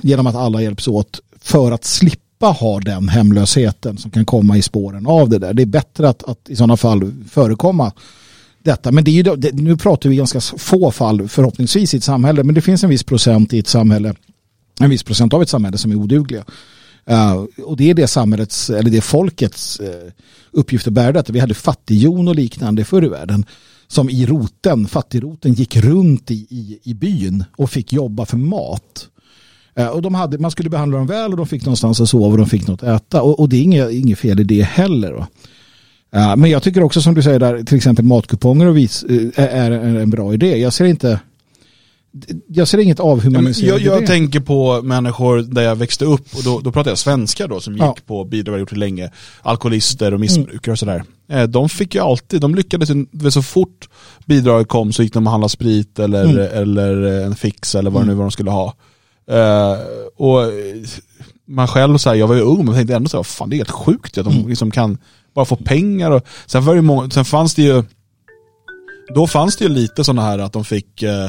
genom 0.00 0.26
att 0.26 0.34
alla 0.34 0.62
hjälps 0.62 0.88
åt 0.88 1.20
för 1.40 1.72
att 1.72 1.84
slippa 1.84 2.46
ha 2.46 2.80
den 2.80 3.08
hemlösheten 3.08 3.98
som 3.98 4.10
kan 4.10 4.24
komma 4.24 4.56
i 4.56 4.62
spåren 4.62 5.06
av 5.06 5.28
det 5.28 5.38
där. 5.38 5.54
Det 5.54 5.62
är 5.62 5.66
bättre 5.66 6.08
att, 6.08 6.24
att 6.24 6.48
i 6.48 6.56
sådana 6.56 6.76
fall 6.76 7.12
förekomma 7.30 7.92
detta. 8.66 8.92
Men 8.92 9.04
det 9.04 9.10
är 9.10 9.12
ju, 9.12 9.22
det, 9.22 9.52
nu 9.52 9.76
pratar 9.76 10.10
vi 10.10 10.16
ganska 10.16 10.40
få 10.40 10.90
fall 10.90 11.28
förhoppningsvis 11.28 11.94
i 11.94 11.96
ett 11.96 12.04
samhälle, 12.04 12.44
men 12.44 12.54
det 12.54 12.60
finns 12.60 12.84
en 12.84 12.90
viss 12.90 13.02
procent 13.02 13.52
i 13.52 13.58
ett 13.58 13.68
samhälle, 13.68 14.14
en 14.80 14.90
viss 14.90 15.02
procent 15.02 15.34
av 15.34 15.42
ett 15.42 15.48
samhälle 15.48 15.78
som 15.78 15.90
är 15.90 15.96
odugliga. 15.96 16.44
Uh, 17.10 17.64
och 17.64 17.76
det 17.76 17.90
är 17.90 17.94
det 17.94 18.06
samhällets, 18.06 18.70
eller 18.70 18.90
det 18.90 19.00
folkets 19.00 19.80
eh, 19.80 19.88
uh, 19.88 20.10
uppgift 20.50 20.86
att 20.86 20.92
bära 20.92 21.12
detta. 21.12 21.32
Vi 21.32 21.40
hade 21.40 21.54
fattighjon 21.54 22.28
och 22.28 22.34
liknande 22.34 22.84
förr 22.84 23.04
i 23.04 23.08
världen 23.08 23.46
som 23.86 24.10
i 24.10 24.26
roten, 24.26 24.86
fattigroten 24.86 25.52
gick 25.52 25.76
runt 25.76 26.30
i, 26.30 26.34
i, 26.34 26.78
i 26.82 26.94
byn 26.94 27.44
och 27.56 27.70
fick 27.70 27.92
jobba 27.92 28.26
för 28.26 28.36
mat. 28.36 29.08
Eh, 29.74 29.88
och 29.88 30.02
de 30.02 30.14
hade, 30.14 30.38
man 30.38 30.50
skulle 30.50 30.70
behandla 30.70 30.98
dem 30.98 31.06
väl 31.06 31.30
och 31.30 31.36
de 31.36 31.46
fick 31.46 31.64
någonstans 31.64 32.00
att 32.00 32.08
sova 32.08 32.26
och 32.26 32.38
de 32.38 32.46
fick 32.46 32.66
något 32.66 32.82
att 32.82 33.02
äta. 33.02 33.22
Och, 33.22 33.40
och 33.40 33.48
det 33.48 33.56
är 33.56 33.62
inget, 33.62 33.92
inget 33.92 34.18
fel 34.18 34.40
i 34.40 34.44
det 34.44 34.62
heller. 34.62 35.12
Va? 35.12 35.28
Eh, 36.16 36.36
men 36.36 36.50
jag 36.50 36.62
tycker 36.62 36.82
också 36.82 37.00
som 37.02 37.14
du 37.14 37.22
säger 37.22 37.38
där, 37.38 37.62
till 37.62 37.76
exempel 37.76 38.04
matkuponger 38.04 38.66
och 38.66 38.76
vis, 38.76 39.04
eh, 39.36 39.44
är 39.54 39.70
en, 39.70 39.96
en 39.96 40.10
bra 40.10 40.34
idé. 40.34 40.56
Jag 40.56 40.72
ser 40.72 40.84
inte 40.84 41.20
jag 42.48 42.68
ser 42.68 42.78
inget 42.78 43.00
avhumaniserande 43.00 43.84
jag, 43.84 43.94
jag 43.94 44.02
det. 44.02 44.06
tänker 44.06 44.40
på 44.40 44.82
människor 44.82 45.38
där 45.38 45.62
jag 45.62 45.76
växte 45.76 46.04
upp 46.04 46.34
och 46.36 46.42
då, 46.44 46.60
då 46.60 46.72
pratar 46.72 46.90
jag 46.90 46.98
svenskar 46.98 47.48
då 47.48 47.60
som 47.60 47.72
gick 47.74 47.82
Ja. 47.82 47.86
Mm. 47.86 47.96
på 48.06 48.24
bidrag 48.24 48.58
gjort 48.60 48.70
det 48.70 48.76
länge. 48.76 49.10
Alkoholister 49.42 50.14
och 50.14 50.20
missbrukare 50.20 50.72
och 50.72 50.78
sådär. 50.78 51.04
Eh, 51.30 51.42
De 51.42 51.68
fick 51.68 51.94
ju 51.94 52.00
alltid, 52.00 52.40
de 52.40 52.54
lyckades 52.54 52.90
så 53.34 53.42
fort 53.42 53.88
bidraget 54.26 54.68
kom 54.68 54.92
så 54.92 55.02
gick 55.02 55.12
de 55.12 55.26
och 55.26 55.30
handlade 55.30 55.50
sprit 55.50 55.98
eller, 55.98 56.24
Mm. 56.24 56.62
eller 56.62 57.02
en 57.22 57.34
fix 57.36 57.74
eller 57.74 57.90
vad 57.90 58.02
det 58.02 58.06
nu 58.06 58.14
var 58.14 58.22
de 58.24 58.30
skulle 58.30 58.50
ha. 58.50 58.74
Eh, 59.30 59.76
och 60.16 60.42
eh, 60.42 60.48
man 61.48 61.68
själv, 61.68 61.98
så 61.98 62.08
här, 62.08 62.16
jag 62.16 62.26
var 62.26 62.34
ju 62.34 62.40
ung 62.40 62.64
men 62.64 62.74
tänkte 62.74 62.96
ändå 62.96 63.08
så 63.08 63.16
här, 63.16 63.22
fan 63.24 63.50
det 63.50 63.56
är 63.56 63.58
helt 63.58 63.70
sjukt 63.70 64.18
att 64.18 64.24
de 64.24 64.34
Mm. 64.34 64.48
liksom 64.48 64.70
kan 64.70 64.98
bara 65.36 65.44
få 65.44 65.56
pengar. 65.56 66.10
Och, 66.10 66.22
sen, 66.46 66.64
var 66.64 66.74
det 66.74 66.82
många, 66.82 67.10
sen 67.10 67.24
fanns 67.24 67.54
det 67.54 67.62
ju, 67.62 67.82
då 69.14 69.26
fanns 69.26 69.56
det 69.56 69.64
ju 69.64 69.70
lite 69.70 70.04
sådana 70.04 70.22
här 70.22 70.38
att 70.38 70.52
de 70.52 70.64
fick 70.64 71.02
eh, 71.02 71.24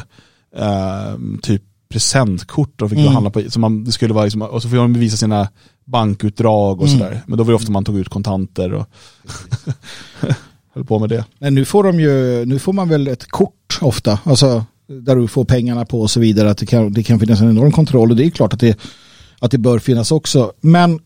eh, 0.58 1.16
typ 1.42 1.64
presentkort 1.90 2.72
de 2.76 2.90
fick 2.90 3.00
Mm. 3.00 3.14
handla 3.14 3.30
på, 3.30 3.42
som 3.50 3.62
man, 3.62 3.84
det 3.84 3.92
skulle 3.92 4.14
vara 4.14 4.24
liksom, 4.24 4.42
och 4.42 4.62
så 4.62 4.70
fick 4.70 4.78
de 4.78 4.94
visa 4.94 5.18
sina 5.18 5.48
bankutdrag 5.86 6.82
och 6.82 6.88
Mm. 6.88 7.00
sådär. 7.00 7.22
Men 7.28 7.38
då 7.38 7.44
var 7.44 7.52
det 7.52 7.56
ofta 7.56 7.72
man 7.72 7.84
tog 7.86 7.98
ut 7.98 8.10
kontanter 8.10 8.74
och 8.74 8.86
höll 10.74 10.86
på 10.86 11.00
med 11.00 11.10
det. 11.10 11.26
Men 11.40 11.56
nu 11.56 11.66
får 11.66 11.84
de 11.84 12.00
ju, 12.00 12.46
nu 12.46 12.60
får 12.60 12.74
man 12.74 12.90
väl 12.90 13.08
ett 13.08 13.28
kort 13.32 13.78
ofta, 13.82 14.20
alltså 14.24 14.66
där 14.88 15.16
du 15.16 15.28
får 15.28 15.46
pengarna 15.46 15.86
på 15.86 16.02
och 16.02 16.12
så 16.12 16.20
vidare, 16.20 16.50
att 16.50 16.58
det 16.58 16.66
kan, 16.66 16.94
det 16.94 17.04
kan 17.04 17.20
finnas 17.20 17.42
en 17.42 17.50
enorm 17.50 17.72
kontroll 17.72 18.12
och 18.12 18.18
det 18.18 18.26
är 18.26 18.30
klart 18.30 18.54
att 18.54 18.60
det, 18.60 18.80
att 19.40 19.52
det 19.52 19.58
bör 19.58 19.80
finnas 19.80 20.12
också. 20.12 20.52
Men, 20.62 21.00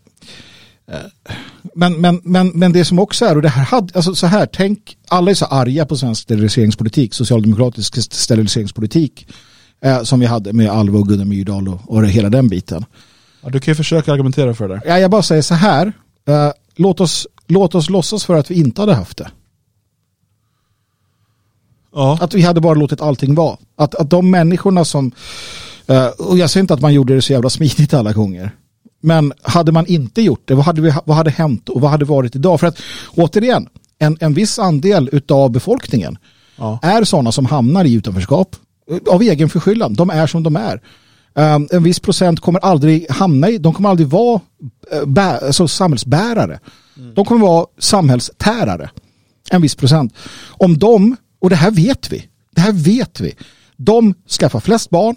men, 1.76 2.02
men, 2.02 2.22
men, 2.24 2.48
men 2.48 2.74
det 2.74 2.86
som 2.86 3.00
också 3.00 3.26
är, 3.26 3.36
och 3.36 3.42
det 3.42 3.50
här 3.50 3.64
hade, 3.64 3.94
alltså 3.96 4.16
så 4.16 4.28
här, 4.28 4.46
tänk, 4.46 4.98
alla 5.08 5.32
är 5.32 5.36
så 5.36 5.46
arga 5.46 5.86
på 5.86 5.98
svensk 5.98 6.22
steriliseringspolitik, 6.22 7.14
socialdemokratisk 7.14 8.14
steriliseringspolitik, 8.14 9.28
eh, 9.82 10.04
som 10.04 10.20
vi 10.20 10.26
hade 10.26 10.54
med 10.54 10.70
Alva 10.70 11.00
och 11.00 11.08
Gunnar 11.08 11.26
Myrdal 11.26 11.68
och, 11.68 11.80
och 11.86 12.08
hela 12.08 12.30
den 12.30 12.48
biten. 12.48 12.86
Ja, 13.42 13.50
du 13.50 13.60
kan 13.60 13.72
ju 13.72 13.76
försöka 13.76 14.14
argumentera 14.14 14.54
för 14.54 14.70
det. 14.70 14.82
Ja, 14.86 15.00
jag 15.00 15.12
bara 15.12 15.24
säger 15.24 15.42
så 15.42 15.54
här, 15.54 15.94
eh, 16.28 16.52
låt, 16.76 17.00
oss, 17.00 17.28
låt 17.48 17.76
oss 17.76 17.90
låtsas 17.90 18.26
för 18.26 18.36
att 18.36 18.52
vi 18.52 18.56
inte 18.56 18.82
hade 18.82 18.94
haft 18.94 19.18
det. 19.18 19.32
Ja. 21.94 22.18
Att 22.22 22.34
vi 22.34 22.42
hade 22.42 22.62
bara 22.62 22.74
låtit 22.74 23.02
allting 23.02 23.36
vara. 23.36 23.58
Att, 23.76 23.96
att 23.96 24.10
de 24.10 24.32
människorna 24.32 24.86
som, 24.86 25.12
eh, 25.88 26.08
och 26.08 26.38
jag 26.38 26.50
säger 26.50 26.62
inte 26.62 26.74
att 26.74 26.82
man 26.82 26.94
gjorde 26.94 27.16
det 27.16 27.22
så 27.22 27.34
jävla 27.34 27.50
smidigt 27.50 27.94
alla 27.94 28.14
gånger. 28.14 28.52
Men 29.02 29.34
hade 29.42 29.72
man 29.72 29.86
inte 29.86 30.22
gjort 30.22 30.42
det, 30.48 30.56
vad 30.56 30.66
hade, 30.66 30.82
vi, 30.82 30.94
vad 31.06 31.18
hade 31.18 31.30
hänt 31.32 31.70
och 31.70 31.82
vad 31.82 31.92
hade 31.92 32.06
varit 32.06 32.36
idag? 32.36 32.60
För 32.60 32.68
att 32.68 32.82
återigen, 33.16 33.68
en, 34.00 34.18
en 34.20 34.34
viss 34.34 34.60
andel 34.60 35.22
av 35.30 35.52
befolkningen 35.52 36.18
Ja. 36.56 36.80
är 36.82 37.04
sådana 37.04 37.32
som 37.32 37.46
hamnar 37.46 37.86
i 37.86 37.94
utanförskap 37.94 38.56
eh, 38.92 39.14
av 39.14 39.22
egen 39.22 39.50
förskyllan. 39.50 39.94
De 39.94 40.10
är 40.10 40.28
som 40.28 40.44
de 40.44 40.56
är. 40.56 40.82
Um, 41.34 41.68
en 41.72 41.84
viss 41.84 42.00
procent 42.00 42.40
kommer 42.40 42.60
aldrig 42.60 43.12
hamna 43.12 43.50
i, 43.50 43.58
de 43.58 43.74
kommer 43.74 43.90
aldrig 43.90 44.08
vara 44.08 44.42
uh, 44.94 45.06
bä, 45.06 45.38
alltså 45.40 45.68
samhällsbärare. 45.68 46.60
De 47.16 47.26
kommer 47.26 47.42
vara 47.42 47.66
samhällstärare. 47.80 48.90
En 49.52 49.62
viss 49.62 49.76
procent. 49.76 50.14
Om 50.50 50.78
de, 50.78 51.16
och 51.42 51.50
det 51.50 51.56
här 51.56 51.72
vet 51.72 52.12
vi, 52.12 52.28
det 52.56 52.62
här 52.62 52.72
vet 52.72 53.20
vi, 53.20 53.34
de 53.78 54.14
skaffar 54.40 54.60
flest 54.60 54.90
barn, 54.90 55.16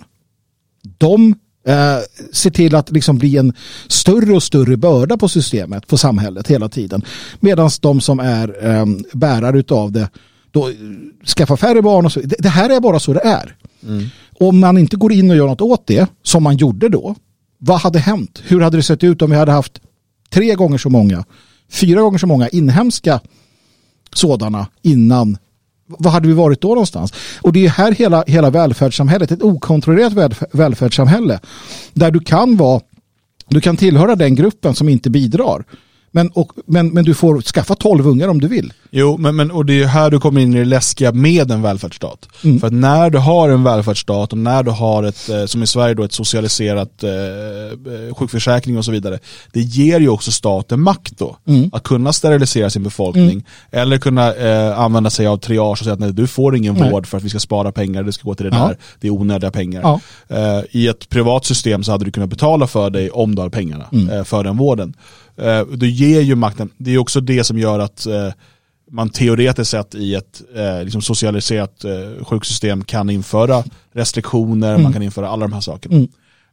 de 0.99 1.35
eh, 1.67 1.99
ser 2.33 2.51
till 2.51 2.75
att 2.75 2.91
liksom 2.91 3.19
bli 3.19 3.37
en 3.37 3.53
större 3.89 4.33
och 4.33 4.43
större 4.43 4.77
börda 4.77 5.17
på 5.17 5.29
systemet, 5.29 5.87
på 5.87 5.97
samhället 5.97 6.49
hela 6.49 6.69
tiden. 6.69 7.05
Medan 7.41 7.71
de 7.81 8.01
som 8.01 8.21
är 8.21 8.67
eh, 8.67 8.87
bärare 9.13 9.59
utav 9.59 9.93
det 9.93 10.09
då 10.51 10.69
eh, 10.69 10.75
skaffar 11.27 11.57
färre 11.57 11.83
barn 11.83 12.07
och 12.07 12.13
så. 12.13 12.21
Det, 12.21 12.37
det 12.39 12.49
här 12.49 12.71
är 12.71 12.81
bara 12.81 13.01
så 13.01 13.13
det 13.13 13.21
är. 13.21 13.57
Om 14.41 14.61
man 14.61 14.79
inte 14.79 14.97
går 14.97 15.13
in 15.13 15.31
och 15.31 15.37
gör 15.37 15.47
något 15.47 15.61
åt 15.61 15.87
det, 15.87 16.09
som 16.23 16.43
man 16.43 16.57
gjorde 16.57 16.89
då, 16.89 17.15
vad 17.59 17.81
hade 17.81 17.99
hänt? 17.99 18.43
Hur 18.47 18.61
hade 18.61 18.77
det 18.77 18.83
sett 18.83 19.05
ut 19.05 19.23
om 19.23 19.31
vi 19.31 19.37
hade 19.37 19.53
haft 19.53 19.81
tre 20.31 20.55
gånger 20.55 20.79
så 20.79 20.91
många, 20.91 21.25
fyra 21.71 22.01
gånger 22.01 22.19
så 22.19 22.27
många 22.27 22.49
inhemska 22.49 23.21
sådana 24.15 24.67
innan 24.83 25.39
vad 25.87 26.13
hade 26.13 26.29
vi 26.29 26.35
varit 26.35 26.61
då 26.61 26.69
någonstans? 26.69 27.13
Och 27.43 27.53
det 27.53 27.65
är 27.65 27.69
här 27.69 27.93
hela, 27.93 28.25
hela 28.27 28.51
välfärdssamhället, 28.51 29.31
ett 29.31 29.43
okontrollerat 29.43 30.13
välf- 30.13 30.47
välfärdssamhälle 30.53 31.41
där 31.93 32.11
du 32.11 32.21
kan 32.21 32.57
vara, 32.57 32.81
du 33.49 33.61
kan 33.61 33.77
tillhöra 33.77 34.17
den 34.17 34.35
gruppen 34.35 34.75
som 34.75 34.89
inte 34.89 35.11
bidrar. 35.11 35.65
Men, 36.17 36.29
och, 36.31 36.53
men, 36.67 36.89
men 36.89 37.05
du 37.05 37.15
får 37.15 37.41
skaffa 37.41 37.75
tolv 37.75 38.07
ungar 38.09 38.29
om 38.29 38.41
du 38.41 38.49
vill. 38.49 38.73
Jo, 38.91 39.17
men, 39.19 39.37
men, 39.37 39.51
och 39.51 39.67
det 39.67 39.83
är 39.83 39.87
här 39.87 40.11
du 40.11 40.21
kommer 40.21 40.41
in 40.41 40.55
i 40.55 40.59
det 40.59 40.65
läskiga 40.65 41.13
med 41.13 41.51
en 41.51 41.63
välfärdsstat. 41.63 42.29
Mm. 42.45 42.61
För 42.61 42.67
att 42.67 42.73
när 42.73 43.11
du 43.11 43.19
har 43.19 43.49
en 43.49 43.65
välfärdsstat 43.65 44.33
och 44.33 44.39
när 44.39 44.63
du 44.63 44.71
har 44.71 45.03
ett, 45.03 45.29
eh, 45.29 45.45
som 45.47 45.63
i 45.63 45.67
Sverige 45.67 45.95
då, 45.95 46.03
ett 46.03 46.13
socialiserat 46.13 47.03
eh, 47.03 47.11
eh, 47.11 48.15
sjukförsäkring 48.15 48.79
och 48.79 48.85
så 48.85 48.91
vidare. 48.93 49.19
Det 49.53 49.61
ger 49.61 50.01
ju 50.01 50.09
också 50.09 50.33
staten 50.33 50.81
makt 50.81 51.19
då. 51.19 51.37
Mm. 51.47 51.71
Att 51.73 51.83
kunna 51.83 52.13
sterilisera 52.13 52.71
sin 52.71 52.83
befolkning. 52.83 53.45
Eller 53.71 53.99
kunna 53.99 54.35
eh, 54.35 54.79
använda 54.81 55.11
sig 55.11 55.27
av 55.27 55.37
triage 55.37 55.71
och 55.81 55.85
säga 55.85 55.93
att 55.95 56.01
nej, 56.01 56.13
du 56.13 56.27
får 56.27 56.57
ingen 56.57 56.75
Nej. 56.75 56.91
vård 56.91 57.07
för 57.07 57.19
att 57.19 57.25
vi 57.25 57.29
ska 57.29 57.39
spara 57.41 57.73
pengar, 57.73 58.03
det 58.03 58.13
ska 58.13 58.29
gå 58.29 58.35
till 58.35 58.51
det 58.51 58.57
Ja. 58.57 58.67
där. 58.69 58.77
Det 59.01 59.07
är 59.07 59.11
onödiga 59.11 59.51
pengar. 59.51 59.81
Ja. 59.83 60.01
Eh, 60.29 60.61
I 60.71 60.89
ett 60.89 61.09
privat 61.09 61.45
system 61.45 61.85
så 61.85 61.93
hade 61.93 62.05
du 62.05 62.11
kunnat 62.11 62.31
betala 62.31 62.67
för 62.67 62.91
dig 62.91 63.11
om 63.11 63.35
du 63.35 63.43
har 63.43 63.49
pengarna 63.49 63.85
Mm. 63.93 64.09
eh, 64.19 64.25
för 64.25 64.45
den 64.45 64.57
vården. 64.57 64.95
Eh, 65.37 65.67
du 65.67 65.91
ger 65.91 66.21
ju 66.21 66.35
makten, 66.35 66.71
det 66.77 66.91
är 66.91 66.99
också 66.99 67.21
det 67.21 67.45
som 67.45 67.59
gör 67.59 67.79
att 67.79 68.07
eh, 68.07 68.29
man 68.91 69.11
teoretiskt 69.11 69.71
sett 69.71 69.95
i 69.95 70.15
ett 70.15 70.43
eh, 70.55 70.85
liksom 70.85 71.03
socialiserat 71.03 71.85
eh, 71.85 72.25
sjuksystem 72.25 72.85
kan 72.85 73.11
införa 73.11 73.65
restriktioner, 73.93 74.79
man 74.79 74.93
kan 74.93 75.03
införa 75.03 75.29
alla 75.29 75.47
de 75.47 75.53
här 75.53 75.61
sakerna. 75.61 75.97
Mm. 75.97 76.09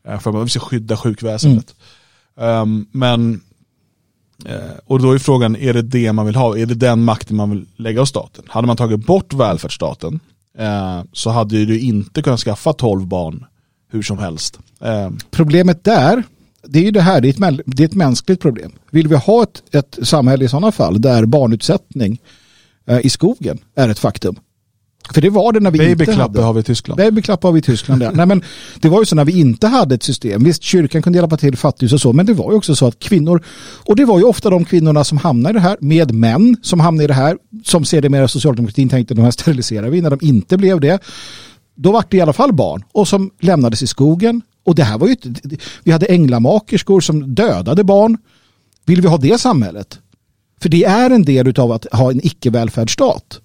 Eh, 0.07 0.19
för 0.19 0.29
att 0.29 0.36
man 0.36 0.45
vill 0.45 0.59
skydda 0.59 0.97
sjukväsendet. 0.97 1.75
Um, 2.36 2.88
men, 2.91 3.41
eh, 4.45 4.55
och 4.86 5.01
då 5.01 5.11
är 5.11 5.17
frågan, 5.17 5.55
är 5.55 5.73
det 5.73 5.82
det 5.82 6.13
man 6.13 6.25
vill 6.25 6.36
ha? 6.36 6.57
Är 6.57 6.65
det 6.65 6.75
den 6.75 7.03
makten 7.03 7.38
man 7.38 7.49
vill 7.49 7.65
lägga 7.75 7.99
hos 7.99 8.09
staten? 8.09 8.45
Hade 8.47 8.67
man 8.67 8.77
tagit 8.77 9.05
bort 9.05 9.34
välfärdsstaten 9.34 10.19
eh, 10.57 11.01
så 11.13 11.29
hade 11.29 11.65
du 11.65 11.79
inte 11.79 12.21
kunnat 12.21 12.39
skaffa 12.39 12.73
12 12.73 13.07
barn 13.07 13.45
hur 13.91 14.01
som 14.01 14.17
helst. 14.17 14.59
Eh, 14.82 15.09
Problemet 15.32 15.84
där, 15.84 16.23
det 16.68 16.80
är 16.80 16.84
ju 16.84 16.91
det 16.91 17.01
här, 17.01 17.22
det 17.22 17.28
är 17.28 17.51
ett, 17.51 17.62
det 17.66 17.84
är 17.84 17.88
ett 17.88 17.93
mänskligt 17.93 18.41
problem. 18.41 18.72
Vill 18.91 19.07
vi 19.07 19.16
ha 19.16 19.43
ett, 19.43 19.64
ett 19.72 19.99
samhälle 20.01 20.45
i 20.45 20.47
sådana 20.47 20.72
fall 20.72 21.01
där 21.01 21.26
barnutsättning 21.26 22.22
eh, 22.88 23.05
i 23.05 23.09
skogen 23.09 23.59
är 23.76 23.89
ett 23.89 23.99
faktum? 23.99 24.36
För 25.14 25.22
det 25.22 25.30
var 25.30 25.53
det 25.53 25.59
när 25.59 25.72
vi 25.72 25.78
inte 25.78 25.95
Babyklappe 25.95 26.22
hade. 26.22 26.41
har 26.41 26.53
vi 26.53 26.59
i 26.59 26.64
Tyskland. 26.64 26.97
Babyklapp 26.97 27.43
har 27.43 27.51
vi 27.51 27.59
i 27.59 27.62
Tyskland. 27.62 28.03
Ja. 28.03 28.12
Nej, 28.12 28.26
men 28.26 28.43
det 28.80 28.89
var 28.89 28.99
ju 28.99 29.05
så 29.05 29.16
när 29.16 29.26
vi 29.26 29.39
inte 29.39 29.68
hade 29.68 29.95
ett 29.95 30.03
system. 30.03 30.43
Visst, 30.43 30.64
kyrkan 30.64 31.01
kunde 31.01 31.20
hjälpa 31.20 31.38
till 31.38 31.57
fattighus 31.57 31.93
och 31.93 32.01
så, 32.01 32.14
men 32.14 32.26
det 32.26 32.34
var 32.34 32.51
ju 32.51 32.57
också 32.57 32.76
så 32.76 32.88
att 32.88 32.99
kvinnor, 32.99 33.43
och 33.86 33.95
det 33.95 34.05
var 34.05 34.20
ju 34.20 34.24
ofta 34.24 34.49
de 34.49 34.66
kvinnorna 34.66 35.03
som 35.03 35.18
hamnade 35.18 35.51
i 35.51 35.53
det 35.53 35.59
här, 35.59 35.78
med 35.80 36.14
män 36.14 36.57
som 36.62 36.80
hamnade 36.80 37.03
i 37.03 37.07
det 37.07 37.14
här, 37.14 37.38
som 37.64 37.86
sedermera 37.86 38.28
socialdemokratin 38.28 38.89
tänkte 38.89 39.14
de 39.14 39.22
här 39.22 39.32
steriliserar 39.32 39.89
vi, 39.89 40.01
när 40.01 40.09
de 40.09 40.20
inte 40.22 40.57
blev 40.57 40.80
det. 40.80 40.99
Då 41.76 41.91
var 41.91 42.03
det 42.09 42.18
i 42.18 42.22
alla 42.22 42.34
fall 42.34 42.53
barn 42.53 42.84
och 42.91 43.07
som 43.07 43.32
lämnades 43.39 43.84
i 43.84 43.88
skogen. 43.88 44.41
Och 44.64 44.76
det 44.76 44.84
här 44.84 44.97
var 44.97 45.07
ju 45.07 45.14
inte, 45.24 45.57
vi 45.84 45.91
hade 45.91 46.05
änglamakerskor 46.05 47.01
som 47.01 47.36
dödade 47.36 47.84
barn. 47.84 48.18
Vill 48.86 49.01
vi 49.01 49.07
ha 49.07 49.18
det 49.18 49.41
samhället? 49.41 49.99
För 50.62 50.70
det 50.70 50.84
är 50.84 51.09
en 51.09 51.26
del 51.26 51.59
av 51.59 51.72
att 51.72 51.86
ha 51.91 52.12
en 52.12 52.26
icke-välfärdsstat. 52.26 53.39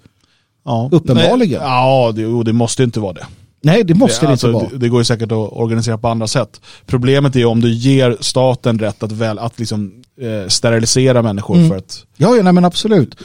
Ja. 0.64 0.88
Uppenbarligen. 0.92 1.60
Nej, 1.60 1.70
Ja, 1.70 2.12
det, 2.14 2.44
det 2.44 2.52
måste 2.52 2.82
inte 2.82 3.00
vara 3.00 3.12
det. 3.12 3.26
Nej, 3.62 3.84
det 3.84 3.94
måste 3.94 4.26
det, 4.26 4.30
alltså, 4.30 4.46
inte 4.46 4.58
vara. 4.58 4.68
Det, 4.70 4.78
det 4.78 4.88
går 4.88 5.00
ju 5.00 5.04
säkert 5.04 5.32
att 5.32 5.52
organisera 5.52 5.98
på 5.98 6.08
andra 6.08 6.26
sätt. 6.26 6.60
Problemet 6.86 7.36
är 7.36 7.44
om 7.44 7.60
du 7.60 7.72
ger 7.72 8.16
staten 8.20 8.78
rätt 8.78 9.02
att, 9.02 9.12
väl, 9.12 9.38
att 9.38 9.58
liksom, 9.58 10.02
eh, 10.20 10.48
sterilisera 10.48 11.22
människor 11.22 11.56
Mm. 11.56 11.68
för 11.68 11.76
att 11.76 12.04
Ja, 12.16 12.36
ja 12.36 12.42
nej, 12.42 12.52
men 12.52 12.64
absolut. 12.64 13.16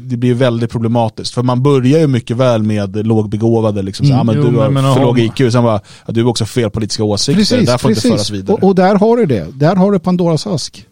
det 0.00 0.16
blir 0.16 0.28
ju 0.30 0.34
väldigt 0.34 0.70
problematiskt. 0.70 1.34
För 1.34 1.42
man 1.42 1.62
börjar 1.62 1.98
ju 2.00 2.06
mycket 2.06 2.36
väl 2.36 2.62
med 2.62 3.06
lågbegåvade, 3.06 3.82
liksom, 3.82 4.06
så, 4.06 4.12
Mm. 4.12 4.20
ah, 4.20 4.24
men 4.32 4.36
Jo, 4.44 4.50
du 4.50 4.56
har 4.58 4.70
men- 4.70 4.84
men 4.84 4.94
för 4.94 5.00
låg 5.02 5.18
IQ, 5.18 5.36
sen 5.52 5.62
bara, 5.62 5.80
ja, 6.06 6.12
du 6.12 6.22
har 6.22 6.30
också 6.30 6.44
fel 6.44 6.70
politiska 6.70 7.04
åsikter, 7.04 7.40
Precis, 7.40 7.66
där 7.66 7.78
får 7.78 7.90
inte 7.90 8.00
föras 8.00 8.14
precis. 8.16 8.30
vidare. 8.30 8.54
Och, 8.56 8.68
och 8.68 8.74
där 8.74 8.94
har 8.94 9.16
du 9.16 9.26
det. 9.26 9.46
Där 9.60 9.76
har 9.76 9.92
du 9.92 9.98
Pandoras 9.98 10.46
ask. 10.46 10.86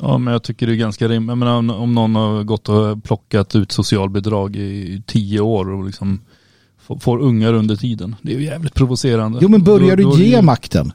Ja 0.00 0.18
men 0.18 0.32
jag 0.32 0.42
tycker 0.42 0.66
det 0.66 0.72
är 0.72 0.76
ganska 0.76 1.08
rimligt. 1.08 1.38
Menar, 1.38 1.56
om- 1.56 1.70
om 1.70 1.94
någon 1.94 2.14
har 2.14 2.42
gått 2.42 2.68
och 2.68 3.04
plockat 3.04 3.54
ut 3.56 3.72
socialbidrag 3.72 4.56
i 4.56 5.02
tio 5.06 5.40
år 5.40 5.70
och 5.70 5.84
liksom 5.86 6.20
får, 7.00 7.18
ungar 7.18 7.52
under 7.52 7.76
tiden. 7.76 8.16
Det 8.22 8.34
är 8.34 8.38
ju 8.38 8.44
jävligt 8.44 8.74
provocerande. 8.74 9.38
Jo, 9.42 9.48
men 9.48 9.62
börjar 9.64 9.96
Då- 9.96 10.02
då 10.10 10.16
du 10.16 10.24
ge 10.24 10.36
ju- 10.36 10.42
makten? 10.42 10.92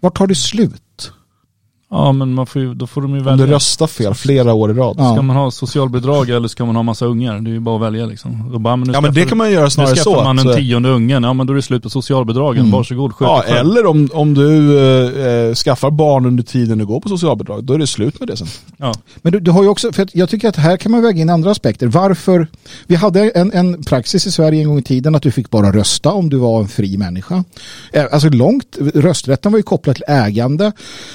Vart 0.00 0.16
tar 0.18 0.26
det 0.26 0.34
slut? 0.34 0.82
Ja 1.90 2.12
men 2.12 2.34
man 2.34 2.46
får 2.46 2.62
ju, 2.62 2.74
då 2.74 2.86
får 2.86 3.02
de 3.02 3.10
ju 3.14 3.18
Om 3.18 3.24
du 3.24 3.30
välja. 3.30 3.46
röstar 3.56 3.86
fel 3.86 4.14
flera 4.14 4.52
år 4.52 4.70
i 4.70 4.74
rad. 4.74 4.96
Ja. 4.98 5.12
Ska 5.12 5.22
man 5.22 5.36
ha 5.36 5.50
socialbidrag 5.50 6.30
eller 6.30 6.48
ska 6.48 6.64
man 6.64 6.76
ha 6.76 6.82
massa 6.82 7.06
ungar? 7.06 7.40
Det 7.40 7.50
är 7.50 7.52
ju 7.52 7.60
bara 7.60 7.76
att 7.76 7.82
välja 7.82 8.06
liksom. 8.06 8.54
Och 8.54 8.60
bara, 8.60 8.76
men 8.76 8.86
nu 8.88 8.92
Ja 8.94 9.00
men 9.00 9.14
det 9.14 9.20
skaffar- 9.20 9.28
kan 9.28 9.38
man 9.38 9.46
ju 9.48 9.54
göra 9.54 9.64
Nu 9.64 9.70
snarare 9.70 9.94
skaffar 9.94 10.02
så. 10.10 10.24
man 10.24 10.38
att, 10.38 10.44
en 10.44 10.50
eh, 10.50 10.56
tionde 10.56 10.88
ungen, 10.88 11.22
ja 11.22 11.32
men 11.32 11.46
då 11.46 11.52
är 11.52 11.54
det 11.56 11.62
slut 11.62 11.82
på 11.82 11.90
socialbidragen. 11.90 12.60
Mm. 12.60 12.70
Varsågod, 12.72 13.12
sköt 13.14 13.28
Ja, 13.28 13.42
eller 13.42 13.86
om, 13.86 14.08
om 14.12 14.34
du 14.34 14.78
eh, 14.78 15.26
eh, 15.48 15.54
skaffar 15.54 15.90
barn 15.90 16.26
under 16.26 16.42
tiden 16.42 16.78
du 16.78 16.86
går 16.86 17.00
på 17.00 17.08
socialbidrag, 17.08 17.64
då 17.64 17.74
är 17.74 17.78
det 17.78 17.86
slut 17.86 18.20
med 18.20 18.28
det 18.28 18.36
sen. 18.36 18.48
Ja. 18.76 18.94
Men 19.22 19.32
du, 19.32 19.40
du 19.40 19.50
har 19.50 19.62
ju 19.62 19.68
också, 19.68 19.92
för 19.92 20.08
jag 20.12 20.28
tycker 20.28 20.48
att 20.48 20.56
här 20.56 20.76
kan 20.76 20.92
man 20.92 21.02
väga 21.02 21.20
in 21.20 21.30
andra 21.30 21.50
aspekter. 21.50 21.86
Varför? 21.86 22.46
Vi 22.86 22.94
hade 22.94 23.30
en, 23.30 23.52
en 23.52 23.82
praxis 23.84 24.26
i 24.26 24.30
Sverige 24.30 24.62
en 24.62 24.68
gång 24.68 24.78
i 24.78 24.82
tiden 24.82 25.14
att 25.14 25.22
du 25.22 25.30
fick 25.30 25.50
bara 25.50 25.72
rösta 25.72 26.12
om 26.12 26.30
du 26.30 26.36
var 26.36 26.60
en 26.60 26.68
fri 26.68 26.96
människa. 26.96 27.44
Eh, 27.92 28.04
Alltså 28.12 28.28
långt, 28.28 28.78
rösträtten 28.94 29.52
var 29.52 29.58
ju 29.58 29.62
kopplad 29.62 29.96
till 29.96 30.04
ägande. 30.08 30.72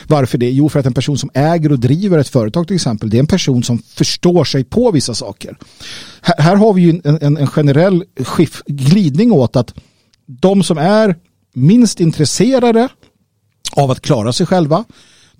Varför 0.07 0.37
det? 0.37 0.62
Jo, 0.63 0.69
för 0.69 0.79
att 0.79 0.85
en 0.85 0.93
person 0.93 1.17
som 1.17 1.29
äger 1.33 1.71
och 1.71 1.79
driver 1.79 2.17
ett 2.17 2.27
företag 2.27 2.67
till 2.67 2.75
exempel, 2.75 3.09
det 3.09 3.17
är 3.17 3.19
en 3.19 3.27
person 3.27 3.63
som 3.63 3.77
förstår 3.77 4.43
sig 4.43 4.63
på 4.63 4.91
vissa 4.91 5.13
saker. 5.13 5.57
Här, 6.21 6.35
här 6.37 6.55
har 6.55 6.73
vi 6.73 6.81
ju 6.81 7.01
en, 7.03 7.17
en, 7.21 7.37
en 7.37 7.47
generell 7.47 8.03
skif, 8.19 8.61
glidning 8.65 9.31
åt 9.31 9.55
att 9.55 9.73
de 10.25 10.63
som 10.63 10.77
är 10.77 11.15
minst 11.53 11.99
intresserade 11.99 12.89
av 13.75 13.91
att 13.91 14.01
klara 14.01 14.33
sig 14.33 14.45
själva. 14.45 14.83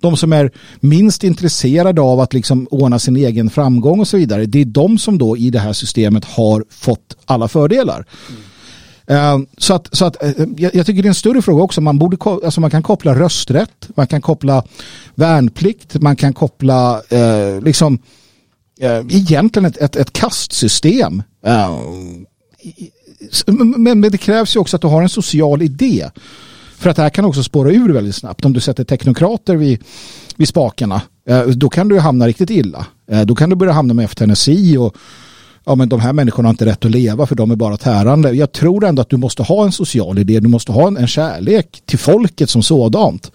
De 0.00 0.16
som 0.16 0.32
är 0.32 0.50
minst 0.80 1.24
intresserade 1.24 2.00
av 2.00 2.20
att 2.20 2.32
liksom 2.34 2.68
ordna 2.70 2.98
sin 2.98 3.16
egen 3.16 3.50
framgång 3.50 4.00
och 4.00 4.08
så 4.08 4.16
vidare. 4.16 4.46
Det 4.46 4.60
är 4.60 4.64
de 4.64 4.98
som 4.98 5.18
då 5.18 5.36
i 5.36 5.50
det 5.50 5.58
här 5.58 5.72
systemet 5.72 6.24
har 6.24 6.64
fått 6.70 7.16
alla 7.24 7.48
fördelar. 7.48 8.06
Mm. 8.28 8.42
Ehm, 9.06 9.46
så 9.58 9.74
att, 9.74 9.88
så 9.92 10.04
att 10.04 10.22
eh, 10.22 10.30
jag 10.58 10.86
tycker 10.86 11.02
det 11.02 11.06
är 11.06 11.08
en 11.08 11.14
större 11.14 11.42
fråga 11.42 11.62
också. 11.62 11.80
Man, 11.80 11.98
borde, 11.98 12.16
alltså 12.24 12.60
man 12.60 12.70
kan 12.70 12.82
koppla 12.82 13.14
rösträtt, 13.14 13.88
man 13.96 14.06
kan 14.06 14.20
koppla 14.20 14.64
värnplikt, 15.14 16.00
man 16.02 16.16
kan 16.16 16.32
koppla 16.32 17.02
eh, 17.08 17.60
liksom 17.62 17.98
eh, 18.80 18.98
egentligen 19.08 19.66
ett, 19.66 19.76
ett, 19.76 19.96
ett 19.96 20.12
kastsystem. 20.12 21.22
Eh, 21.46 21.78
men, 23.46 24.00
men 24.00 24.12
det 24.12 24.18
krävs 24.18 24.56
ju 24.56 24.60
också 24.60 24.76
att 24.76 24.82
du 24.82 24.88
har 24.88 25.02
en 25.02 25.08
social 25.08 25.62
idé. 25.62 26.10
För 26.78 26.90
att 26.90 26.96
det 26.96 27.02
här 27.02 27.10
kan 27.10 27.24
också 27.24 27.42
spåra 27.42 27.70
ur 27.70 27.92
väldigt 27.92 28.14
snabbt. 28.14 28.44
Om 28.44 28.52
du 28.52 28.60
sätter 28.60 28.84
teknokrater 28.84 29.56
vid, 29.56 29.84
vid 30.36 30.48
spakarna, 30.48 31.02
eh, 31.28 31.42
då 31.42 31.68
kan 31.68 31.88
du 31.88 31.98
hamna 31.98 32.26
riktigt 32.26 32.50
illa. 32.50 32.86
Eh, 33.10 33.20
Då 33.22 33.34
kan 33.34 33.50
du 33.50 33.56
börja 33.56 33.72
hamna 33.72 33.94
med 33.94 34.02
eutanasi 34.02 34.76
och 34.76 34.96
ja, 35.64 35.74
men 35.74 35.88
de 35.88 36.00
här 36.00 36.12
människorna 36.12 36.48
har 36.48 36.52
inte 36.52 36.66
rätt 36.66 36.84
att 36.84 36.90
leva 36.90 37.26
för 37.26 37.34
de 37.34 37.50
är 37.50 37.56
bara 37.56 37.76
tärande. 37.76 38.32
Jag 38.32 38.52
tror 38.52 38.84
ändå 38.84 39.02
att 39.02 39.10
du 39.10 39.16
måste 39.16 39.42
ha 39.42 39.64
en 39.64 39.72
social 39.72 40.18
idé, 40.18 40.40
du 40.40 40.48
måste 40.48 40.72
ha 40.72 40.86
en, 40.86 40.96
en 40.96 41.06
kärlek 41.06 41.82
till 41.86 41.98
folket 41.98 42.50
som 42.50 42.62
sådant. 42.62 43.32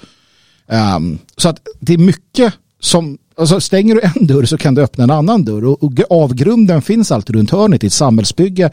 Ehm, 0.67 1.19
så 1.37 1.49
att 1.49 1.67
det 1.79 1.93
är 1.93 1.97
mycket 1.97 2.53
som, 2.79 3.17
alltså 3.37 3.59
stänger 3.59 3.95
du 3.95 4.01
en 4.01 4.27
dörr 4.27 4.45
så 4.45 4.57
kan 4.57 4.75
du 4.75 4.81
öppna 4.81 5.03
en 5.03 5.11
annan 5.11 5.45
dörr 5.45 5.65
och, 5.65 5.83
och 5.83 5.93
avgrunden 6.09 6.81
finns 6.81 7.11
alltid 7.11 7.35
runt 7.35 7.51
hörnet 7.51 7.83
i 7.83 7.87
ett 7.87 7.93
samhällsbygge 7.93 8.71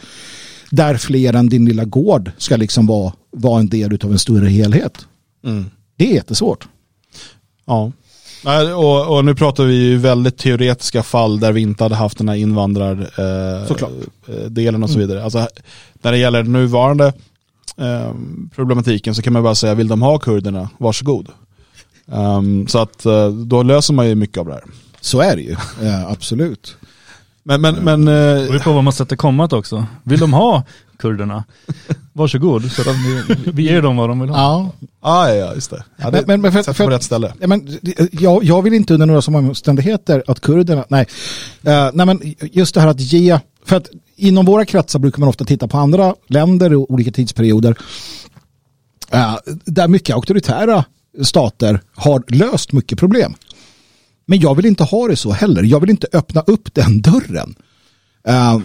där 0.70 0.96
fler 0.96 1.34
än 1.34 1.48
din 1.48 1.64
lilla 1.64 1.84
gård 1.84 2.30
ska 2.38 2.56
liksom 2.56 2.86
vara, 2.86 3.12
vara 3.30 3.60
en 3.60 3.68
del 3.68 3.98
av 4.04 4.12
en 4.12 4.18
större 4.18 4.48
helhet. 4.48 5.06
Det 5.96 6.10
är 6.10 6.14
jättesvårt. 6.14 6.68
Ja. 7.66 7.92
Nej, 8.44 8.72
Och, 8.74 9.16
och 9.16 9.24
nu 9.24 9.34
pratar 9.34 9.64
vi 9.64 9.74
ju 9.74 9.96
väldigt 9.96 10.38
teoretiska 10.38 11.02
fall 11.02 11.40
där 11.40 11.52
vi 11.52 11.60
inte 11.60 11.84
hade 11.84 11.94
haft 11.94 12.18
den 12.18 12.28
här 12.28 12.36
invandrar 12.36 13.10
Såklart. 13.66 13.90
eh, 14.28 14.34
eh, 14.34 14.82
och 14.82 14.90
så 14.90 14.98
vidare. 14.98 15.24
Alltså, 15.24 15.48
när 16.02 16.12
det 16.12 16.18
gäller 16.18 16.42
den 16.42 16.52
nuvarande 16.52 17.12
eh, 17.76 18.12
problematiken 18.54 19.14
så 19.14 19.22
kan 19.22 19.32
man 19.32 19.42
bara 19.42 19.54
säga, 19.54 19.74
vill 19.74 19.88
de 19.88 20.02
ha 20.02 20.18
kurderna, 20.18 20.68
varsågod. 20.78 21.28
Um, 22.06 22.68
så 22.68 22.78
att 22.78 23.06
eh, 23.06 23.28
då 23.28 23.62
löser 23.62 23.94
man 23.94 24.08
ju 24.08 24.14
mycket 24.14 24.38
av 24.38 24.46
det 24.46 24.52
här. 24.52 24.64
Så 25.00 25.20
är 25.20 25.36
det 25.36 25.42
ju, 25.42 25.56
eh, 25.82 26.10
absolut. 26.10 26.76
Men, 27.48 27.60
men, 27.60 27.74
men 27.74 28.04
Det 28.04 28.42
eh, 28.42 28.48
beror 28.48 28.58
på 28.58 28.72
vad 28.72 28.84
man 28.84 28.92
sätter 28.92 29.16
kommat 29.16 29.52
också. 29.52 29.86
Vill 30.02 30.20
de 30.20 30.32
ha 30.32 30.62
kurderna? 30.98 31.44
Varsågod, 32.12 32.72
så 32.72 32.82
att 32.90 32.96
vi, 32.96 33.22
vi 33.52 33.62
ger 33.62 33.82
dem 33.82 33.96
vad 33.96 34.08
de 34.08 34.20
vill 34.20 34.30
ha. 34.30 34.36
Ja, 34.38 34.70
ah, 35.00 35.28
ja, 35.28 35.34
ja, 35.34 35.54
just 35.54 35.70
det. 35.70 35.84
Ja, 35.96 36.10
det 36.10 36.26
Men- 36.26 36.40
men 36.40 36.52
för- 36.52 36.58
sätter 36.58 36.72
för- 36.72 36.84
på 36.84 36.90
rätt 36.90 37.02
ställe. 37.02 37.32
Ja, 37.40 37.46
men, 37.46 37.78
jag, 38.12 38.44
jag 38.44 38.62
vill 38.62 38.72
inte 38.74 38.94
under 38.94 39.06
några 39.06 39.22
som 39.22 39.34
omständigheter 39.34 40.22
att 40.26 40.40
kurderna, 40.40 40.84
nej. 40.88 41.06
Eh, 41.62 41.90
nej 41.92 42.06
men 42.06 42.34
just 42.40 42.74
det 42.74 42.80
här 42.80 42.88
att 42.88 43.00
ge, 43.00 43.38
för 43.64 43.76
att 43.76 43.88
inom 44.16 44.46
våra 44.46 44.64
kretsar 44.64 44.98
brukar 44.98 45.20
man 45.20 45.28
ofta 45.28 45.44
titta 45.44 45.68
på 45.68 45.78
andra 45.78 46.14
länder 46.26 46.74
och 46.74 46.90
olika 46.90 47.10
tidsperioder 47.10 47.76
eh, 49.12 49.36
där 49.64 49.88
mycket 49.88 50.14
auktoritära 50.16 50.84
stater 51.22 51.80
har 51.94 52.22
löst 52.28 52.72
mycket 52.72 52.98
problem. 52.98 53.34
Men 54.26 54.40
jag 54.40 54.54
vill 54.54 54.66
inte 54.66 54.84
ha 54.84 55.08
det 55.08 55.16
så 55.16 55.32
heller. 55.32 55.62
Jag 55.62 55.80
vill 55.80 55.90
inte 55.90 56.06
öppna 56.12 56.40
upp 56.40 56.74
den 56.74 57.02
dörren. 57.02 57.54
Eh, 58.28 58.58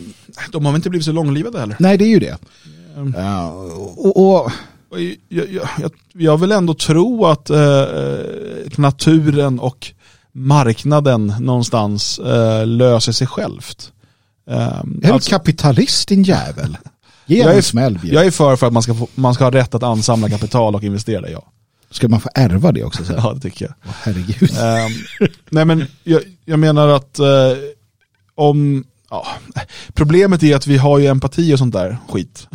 De 0.51 0.65
har 0.65 0.71
väl 0.71 0.79
inte 0.79 0.89
blivit 0.89 1.05
så 1.05 1.11
långlivade 1.11 1.59
heller. 1.59 1.75
nej, 1.79 1.97
det 1.97 2.05
är 2.05 2.09
ju 2.09 2.19
det. 2.19 2.37
Eh, 3.17 3.49
och, 3.97 4.43
och, 4.43 4.51
Jag, 5.29 5.51
jag, 5.51 5.91
jag, 6.13 6.37
vill 6.37 6.51
ändå 6.51 6.73
tro 6.73 7.25
att 7.25 7.49
eh, 7.49 7.83
naturen 8.77 9.59
och 9.59 9.91
marknaden 10.31 11.33
någonstans 11.39 12.19
eh, 12.19 12.67
löser 12.67 13.11
sig 13.11 13.27
självt. 13.27 13.91
Eh, 14.49 14.57
är 14.57 14.83
du 14.83 15.11
alltså, 15.11 15.29
kapitalist 15.29 16.07
din 16.07 16.23
jävel? 16.23 16.77
Ge 17.25 17.39
jag, 17.39 17.57
är, 17.57 17.61
smäll. 17.61 17.99
Jag 18.03 18.25
är 18.25 18.31
för, 18.31 18.55
för 18.55 18.67
att 18.67 18.73
man 18.73 18.83
ska, 18.83 18.95
få, 18.95 19.07
man 19.15 19.33
ska 19.33 19.43
ha 19.43 19.51
rätt 19.51 19.75
att 19.75 19.83
ansamla 19.83 20.29
kapital 20.29 20.75
och 20.75 20.83
investera 20.83 21.21
det, 21.21 21.31
ja. 21.31 21.43
Ska 21.91 22.07
man 22.07 22.21
få 22.21 22.29
ärva 22.35 22.71
det 22.71 22.83
också? 22.83 23.03
Så? 23.03 23.13
Ja, 23.13 23.33
det 23.33 23.39
tycker 23.39 23.65
jag. 23.65 23.73
Åh, 23.85 23.91
herregud. 24.03 24.51
Ehm, 24.59 24.91
nej 25.49 25.65
men 25.65 25.85
jag, 26.03 26.21
jag 26.45 26.59
menar 26.59 26.87
att 26.87 27.19
eh, 27.19 27.27
om, 28.35 28.83
ja, 29.09 29.27
problemet 29.93 30.43
är 30.43 30.55
att 30.55 30.67
vi 30.67 30.77
har 30.77 30.99
ju 30.99 31.05
empati 31.07 31.53
och 31.53 31.59
sånt 31.59 31.73
där 31.73 31.97
skit. 32.09 32.47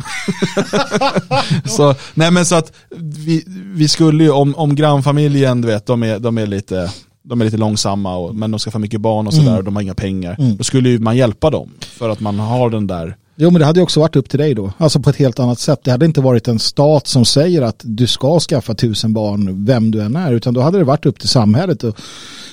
så, 1.65 1.95
nej 2.13 2.31
men 2.31 2.45
så 2.45 2.55
att 2.55 2.71
vi, 2.97 3.43
vi 3.75 3.87
skulle 3.87 4.23
ju, 4.23 4.29
om, 4.31 4.55
om 4.55 4.75
grannfamiljen, 4.75 5.61
du 5.61 5.67
vet, 5.67 5.85
de 5.85 6.03
är, 6.03 6.19
de 6.19 6.37
är 6.37 6.47
lite 6.47 6.91
de 7.23 7.41
är 7.41 7.45
lite 7.45 7.57
långsamma, 7.57 8.15
och, 8.15 8.35
men 8.35 8.51
de 8.51 8.59
ska 8.59 8.71
få 8.71 8.79
mycket 8.79 9.01
barn 9.01 9.27
och 9.27 9.33
sådär 9.33 9.47
Mm. 9.47 9.57
och 9.57 9.63
de 9.63 9.75
har 9.75 9.83
inga 9.83 9.95
pengar. 9.95 10.35
Mm. 10.39 10.57
Då 10.57 10.63
skulle 10.63 10.89
ju 10.89 10.99
man 10.99 11.17
hjälpa 11.17 11.49
dem 11.49 11.71
för 11.79 12.09
att 12.09 12.19
man 12.19 12.39
har 12.39 12.69
den 12.69 12.87
där 12.87 13.15
Jo 13.39 13.49
men 13.49 13.59
det 13.59 13.65
hade 13.65 13.79
ju 13.79 13.83
också 13.83 13.99
varit 13.99 14.15
upp 14.15 14.29
till 14.29 14.39
dig 14.39 14.53
då. 14.53 14.73
Alltså 14.77 14.99
på 14.99 15.09
ett 15.09 15.15
helt 15.15 15.39
annat 15.39 15.59
sätt. 15.59 15.79
Det 15.83 15.91
hade 15.91 16.05
inte 16.05 16.21
varit 16.21 16.47
en 16.47 16.59
stat 16.59 17.07
som 17.07 17.25
säger 17.25 17.61
att 17.61 17.81
du 17.83 18.07
ska 18.07 18.39
skaffa 18.39 18.73
tusen 18.73 19.13
barn 19.13 19.65
vem 19.65 19.91
du 19.91 20.01
än 20.01 20.15
är. 20.15 20.33
Utan 20.33 20.53
då 20.53 20.61
hade 20.61 20.77
det 20.77 20.83
varit 20.83 21.05
upp 21.05 21.19
till 21.19 21.29
samhället. 21.29 21.83
Och 21.83 21.97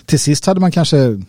till 0.07 0.21
sist 0.21 0.47
hade 0.47 0.61
man 0.61 0.73
kanske 0.73 1.21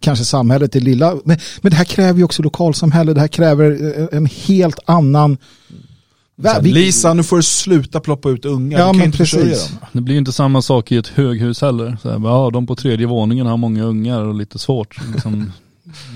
kanske 0.00 0.24
samhället 0.24 0.76
i 0.76 0.80
lilla. 0.80 1.14
Men, 1.24 1.38
men 1.60 1.70
det 1.70 1.76
här 1.76 1.84
kräver 1.84 2.18
ju 2.18 2.24
också 2.24 2.42
lokalsamhälle. 2.42 3.14
Det 3.14 3.20
här 3.20 3.28
kräver 3.28 3.98
eh, 4.00 4.16
en 4.16 4.26
helt 4.26 4.78
annan... 4.84 5.36
Lisa, 6.60 7.14
nu 7.14 7.22
får 7.22 7.36
du 7.36 7.42
sluta 7.42 8.00
ploppa 8.00 8.30
ut 8.30 8.44
ungar. 8.44 8.78
Ja, 8.78 8.84
du 8.84 8.90
kan 8.90 8.96
men 8.96 9.06
inte 9.06 9.18
precis. 9.18 9.68
dem. 9.68 9.78
Det 9.92 10.00
blir 10.00 10.14
ju 10.14 10.18
inte 10.18 10.32
samma 10.32 10.62
sak 10.62 10.92
i 10.92 10.96
ett 10.96 11.06
höghus 11.06 11.60
heller. 11.60 11.96
Så 12.02 12.10
här, 12.10 12.20
ja, 12.24 12.50
de 12.52 12.66
på 12.66 12.76
tredje 12.76 13.06
våningen 13.06 13.46
har 13.46 13.56
många 13.56 13.84
ungar 13.84 14.20
och 14.20 14.34
lite 14.34 14.58
svårt. 14.58 14.96
Liksom, 15.12 15.52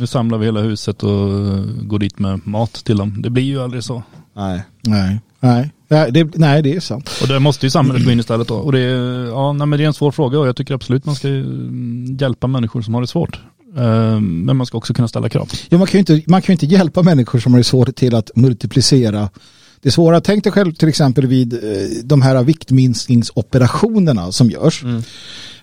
nu 0.01 0.07
samlar 0.07 0.39
vi 0.39 0.45
hela 0.45 0.61
huset 0.61 1.03
och 1.03 1.11
eh, 1.11 1.65
går 1.83 1.99
dit 1.99 2.19
med 2.19 2.47
mat 2.47 2.73
till 2.73 2.97
dem. 2.97 3.15
Det 3.23 3.31
blir 3.31 3.43
ju 3.45 3.63
aldrig 3.63 3.85
så. 3.85 4.03
Nej. 4.37 4.63
Nej, 4.83 5.21
nej. 5.41 5.71
Nej 5.89 6.13
det, 6.13 6.37
nej, 6.37 6.63
det 6.63 6.77
är 6.77 6.81
sant. 6.81 7.11
Och 7.23 7.29
det 7.29 7.41
måste 7.41 7.67
ju 7.67 7.71
samhället 7.71 8.05
gå 8.05 8.11
in 8.11 8.21
istället 8.21 8.49
då. 8.49 8.55
Och 8.55 8.73
det 8.73 8.81
är, 8.81 9.25
ja, 9.25 9.53
nej, 9.53 9.67
men 9.67 9.79
det 9.79 9.85
är 9.85 9.87
en 9.87 9.95
svår 9.95 10.11
fråga 10.11 10.39
och 10.39 10.49
jag 10.49 10.57
tycker 10.57 10.75
absolut 10.75 11.05
man 11.05 11.15
ska 11.15 11.29
mm, 11.29 12.17
hjälpa 12.21 12.47
människor 12.47 12.83
som 12.83 12.95
har 12.95 13.01
det 13.01 13.07
svårt. 13.07 13.41
Eh, 13.77 14.21
Men 14.21 14.57
man 14.57 14.67
ska 14.67 14.79
också 14.79 14.95
kunna 14.95 15.09
ställa 15.09 15.29
krav. 15.29 15.49
Ja, 15.69 15.79
man, 15.79 15.87
kan 15.87 15.93
ju 15.93 15.99
inte, 15.99 16.31
man 16.31 16.43
kan 16.43 16.53
ju 16.53 16.55
inte 16.55 16.67
hjälpa 16.67 17.03
människor 17.03 17.39
som 17.39 17.53
har 17.53 17.59
det 17.61 17.65
svårt 17.65 17.97
till 17.97 18.15
att 18.15 18.31
multiplicera 18.35 19.29
det 19.87 19.93
svåra. 19.93 20.21
Tänk 20.21 20.45
dig 20.45 20.53
själv 20.53 20.73
till 20.73 20.89
exempel 20.89 21.27
vid 21.27 21.53
eh, 21.53 21.61
de 22.05 22.23
här 22.23 22.43
viktminskningsoperationerna 22.43 24.33
som 24.33 24.51
görs. 24.51 24.85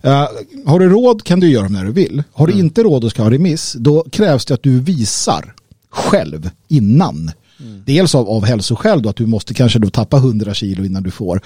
Eh, 0.02 0.28
har 0.66 0.80
du 0.80 0.90
råd 0.90 1.24
kan 1.24 1.40
du 1.40 1.50
göra 1.50 1.64
dem 1.64 1.74
när 1.74 1.86
du 1.86 1.92
vill. 1.92 2.24
Har 2.34 2.48
du 2.48 2.54
inte 2.54 2.84
råd 2.84 3.04
och 3.04 3.12
ska 3.12 3.24
ha 3.24 3.32
remiss, 3.32 3.76
då 3.80 4.06
krävs 4.12 4.46
det 4.46 4.54
att 4.54 4.64
du 4.64 4.80
visar 4.80 5.54
själv 5.90 6.50
innan. 6.68 7.32
Dels 7.86 8.16
av, 8.16 8.30
av 8.30 8.46
hälsoskäl 8.46 9.02
då, 9.02 9.10
att 9.10 9.16
du 9.16 9.26
måste 9.26 9.54
kanske 9.54 9.80
då 9.80 9.90
tappa 9.90 10.18
100 10.18 10.54
kilo 10.54 10.86
innan 10.86 11.04
du 11.04 11.12
får. 11.12 11.42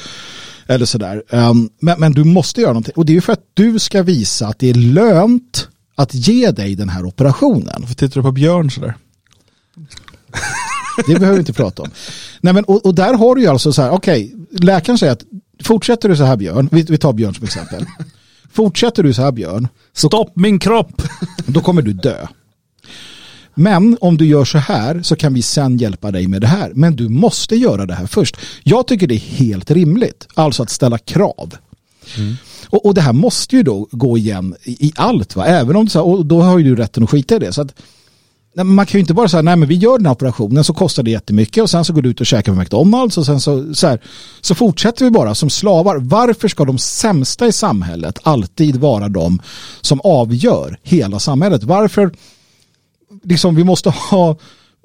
Eller 0.68 0.86
sådär. 0.86 1.24
Um, 1.30 1.70
men, 1.80 2.00
men 2.00 2.12
du 2.12 2.24
måste 2.24 2.62
göra 2.62 2.72
någonting. 2.72 2.94
Och 2.96 3.06
det 3.06 3.12
är 3.12 3.16
ju 3.16 3.22
för 3.22 3.34
att 3.34 3.46
du 3.54 3.80
ska 3.80 4.04
visa 4.04 4.48
att 4.48 4.60
det 4.60 4.70
är 4.70 4.74
lönt 4.74 5.68
att 5.96 6.14
ge 6.14 6.52
dig 6.52 6.76
den 6.76 6.90
här 6.90 7.06
operationen. 7.06 7.76
Varför 7.80 7.96
tittar 7.96 8.16
du 8.16 8.24
på 8.24 8.32
Björn 8.32 8.72
sådär? 8.72 8.96
Det 11.08 11.20
behöver 11.20 11.34
vi 11.34 11.40
inte 11.40 11.54
prata 11.54 11.82
om. 11.82 11.90
Nej, 12.42 12.54
men, 12.54 12.64
och, 12.64 12.86
och 12.86 12.96
där 12.96 13.14
har 13.14 13.36
du 13.36 13.42
ju 13.42 13.48
alltså 13.48 13.74
så 13.74 13.82
här, 13.82 13.90
okej, 13.90 14.36
läkaren 14.52 14.98
säger 14.98 15.14
att 15.14 15.24
fortsätter 15.64 16.10
du 16.10 16.18
så 16.18 16.24
här 16.24 16.38
Björn, 16.38 16.70
vi, 16.72 16.82
vi 16.82 16.98
tar 16.98 17.14
Björn 17.14 17.34
som 17.34 17.44
exempel. 17.44 17.86
Fortsätter 18.54 19.04
du 19.04 19.14
så 19.14 19.22
här 19.22 19.32
Björn, 19.32 19.68
Stopp 19.94 20.32
min 20.36 20.60
kropp! 20.60 21.02
då 21.46 21.62
kommer 21.62 21.82
du 21.82 21.94
dö. 21.94 22.28
Men 23.56 23.98
om 24.02 24.18
du 24.18 24.26
gör 24.26 24.46
så 24.46 24.58
här 24.58 25.02
så 25.02 25.16
kan 25.16 25.34
vi 25.34 25.42
sen 25.42 25.78
hjälpa 25.78 26.12
dig 26.12 26.28
med 26.28 26.42
det 26.42 26.48
här. 26.48 26.72
Men 26.76 26.96
du 26.96 27.10
måste 27.10 27.56
göra 27.56 27.86
det 27.86 27.94
här 27.94 28.08
först. 28.08 28.38
Jag 28.64 28.88
tycker 28.88 29.08
det 29.08 29.16
är 29.16 29.20
helt 29.20 29.72
rimligt. 29.72 30.28
Alltså 30.34 30.64
att 30.64 30.70
ställa 30.70 30.98
krav. 30.98 31.54
Och, 32.66 32.86
och 32.86 32.94
det 32.94 33.02
här 33.02 33.14
måste 33.14 33.56
ju 33.56 33.64
då 33.64 33.88
gå 33.92 34.18
igen 34.18 34.56
i, 34.64 34.88
i 34.88 34.92
allt. 34.96 35.36
Va? 35.36 35.46
Även 35.46 35.76
om 35.76 35.86
det 35.86 35.92
så 35.92 36.00
här, 36.00 36.08
och 36.08 36.26
då 36.26 36.42
har 36.42 36.58
ju 36.58 36.64
du 36.64 36.76
rätten 36.76 37.04
att 37.04 37.10
skita 37.10 37.36
i 37.36 37.40
det. 37.40 37.54
Så 37.54 37.62
att, 37.62 37.74
nej, 38.58 38.66
men 38.66 38.76
man 38.76 38.86
kan 38.86 38.98
ju 38.98 39.00
inte 39.00 39.14
bara 39.14 39.28
säga 39.28 39.42
nej 39.42 39.56
men 39.56 39.68
vi 39.70 39.76
gör 39.76 39.98
den 39.98 40.06
här 40.06 40.14
operationen 40.14 40.64
så 40.64 40.74
kostar 40.74 41.04
det 41.04 41.12
jättemycket 41.12 41.64
och 41.64 41.70
sen 41.70 41.86
så 41.86 41.94
går 41.94 42.02
du 42.02 42.10
ut 42.10 42.20
och 42.20 42.26
käkar 42.26 42.54
på 42.54 42.60
McDonalds 42.60 43.18
och 43.18 43.26
sen 43.26 43.40
så, 43.40 43.74
så, 43.74 43.88
här, 43.88 44.00
så 44.42 44.56
fortsätter 44.56 45.06
vi 45.06 45.12
bara 45.12 45.36
som 45.36 45.50
slavar. 45.50 45.98
Varför 45.98 46.48
ska 46.48 46.66
de 46.66 46.78
sämsta 46.78 47.48
i 47.48 47.52
samhället 47.52 48.20
alltid 48.24 48.76
vara 48.76 49.10
de 49.10 49.42
som 49.82 50.02
avgör 50.04 50.78
hela 50.84 51.20
samhället? 51.20 51.64
Varför 51.64 52.12
liksom 53.24 53.56
vi 53.56 53.64
måste 53.64 53.90
ha 53.90 54.38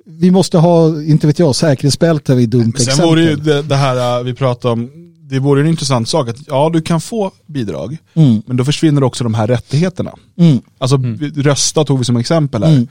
vi 0.06 0.30
måste 0.30 0.58
ha, 0.58 1.02
inte 1.02 1.26
vet 1.26 1.38
jag, 1.38 1.54
säkerhetsbälte 1.56 2.34
vid 2.34 2.48
dumt 2.48 2.62
Sen 2.76 2.88
exempel. 2.88 3.06
vore 3.06 3.22
ju 3.22 3.36
det, 3.36 3.62
det 3.62 3.76
här 3.76 4.18
uh, 4.18 4.24
vi 4.24 4.34
pratade 4.34 4.72
om, 4.72 4.90
det 5.30 5.38
vore 5.38 5.60
en 5.60 5.66
intressant 5.66 6.08
sak 6.08 6.28
att 6.28 6.36
ja 6.46 6.70
du 6.72 6.82
kan 6.82 7.00
få 7.00 7.30
bidrag, 7.46 7.96
Mm. 8.14 8.42
men 8.46 8.56
då 8.56 8.64
försvinner 8.64 9.02
också 9.04 9.24
de 9.24 9.34
här 9.34 9.46
rättigheterna. 9.46 10.12
Mm. 10.38 10.60
Alltså 10.78 10.96
vi- 10.96 11.42
rösta 11.42 11.84
tog 11.84 11.98
vi 11.98 12.04
som 12.04 12.16
exempel 12.16 12.62
här. 12.64 12.86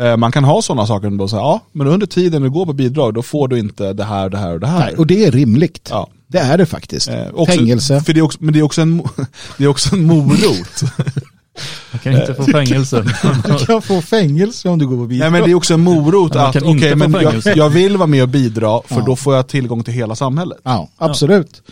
Eh, 0.00 0.16
Man 0.16 0.32
kan 0.32 0.44
ha 0.44 0.62
sådana 0.62 0.86
saker 0.86 1.26
så 1.26 1.36
här, 1.36 1.42
ja 1.42 1.60
men 1.72 1.86
under 1.86 2.06
tiden 2.06 2.42
du 2.42 2.50
går 2.50 2.66
på 2.66 2.72
bidrag 2.72 3.14
då 3.14 3.22
får 3.22 3.48
du 3.48 3.58
inte 3.58 3.92
det 3.92 4.04
här, 4.04 4.28
det 4.28 4.38
här 4.38 4.52
och 4.54 4.60
det 4.60 4.66
här. 4.66 4.78
Nej, 4.86 4.94
och 4.96 5.06
det 5.06 5.24
är 5.24 5.30
rimligt. 5.30 5.88
Ja. 5.90 6.08
Det 6.28 6.38
är 6.38 6.58
det 6.58 6.66
faktiskt. 6.66 7.08
Eh, 7.08 7.26
också, 7.34 7.56
Fängelse. 7.58 8.00
För 8.00 8.12
det 8.12 8.20
är 8.20 8.22
också, 8.22 8.38
men 8.40 8.52
det 8.54 8.58
är 8.58 8.62
också 8.62 8.80
en, 8.80 9.02
det 9.58 9.64
är 9.64 9.68
också 9.68 9.94
en 9.94 10.04
morot. 10.04 10.82
Man 11.92 11.98
kan 12.02 12.12
inte 12.12 12.34
få 12.34 12.44
fängelse. 12.44 13.04
Du 13.58 13.66
kan 13.66 13.82
få 13.82 14.00
fängelse 14.02 14.68
om 14.68 14.78
du 14.78 14.86
går 14.86 14.96
på 14.96 15.06
bidrag. 15.06 15.24
Nej 15.24 15.30
men 15.40 15.48
det 15.48 15.50
är 15.50 15.54
också 15.54 15.74
en 15.74 15.80
morot 15.80 16.36
att 16.36 16.56
okej 16.56 16.90
få 16.90 16.96
men 16.96 17.12
jag, 17.12 17.56
jag 17.56 17.70
vill 17.70 17.96
vara 17.96 18.06
med 18.06 18.22
och 18.22 18.28
bidra 18.28 18.80
för 18.86 18.96
Ja. 18.96 19.02
då 19.06 19.16
får 19.16 19.34
jag 19.34 19.46
tillgång 19.48 19.84
till 19.84 19.94
hela 19.94 20.14
samhället. 20.14 20.58
Ja, 20.62 20.88
absolut. 20.96 21.62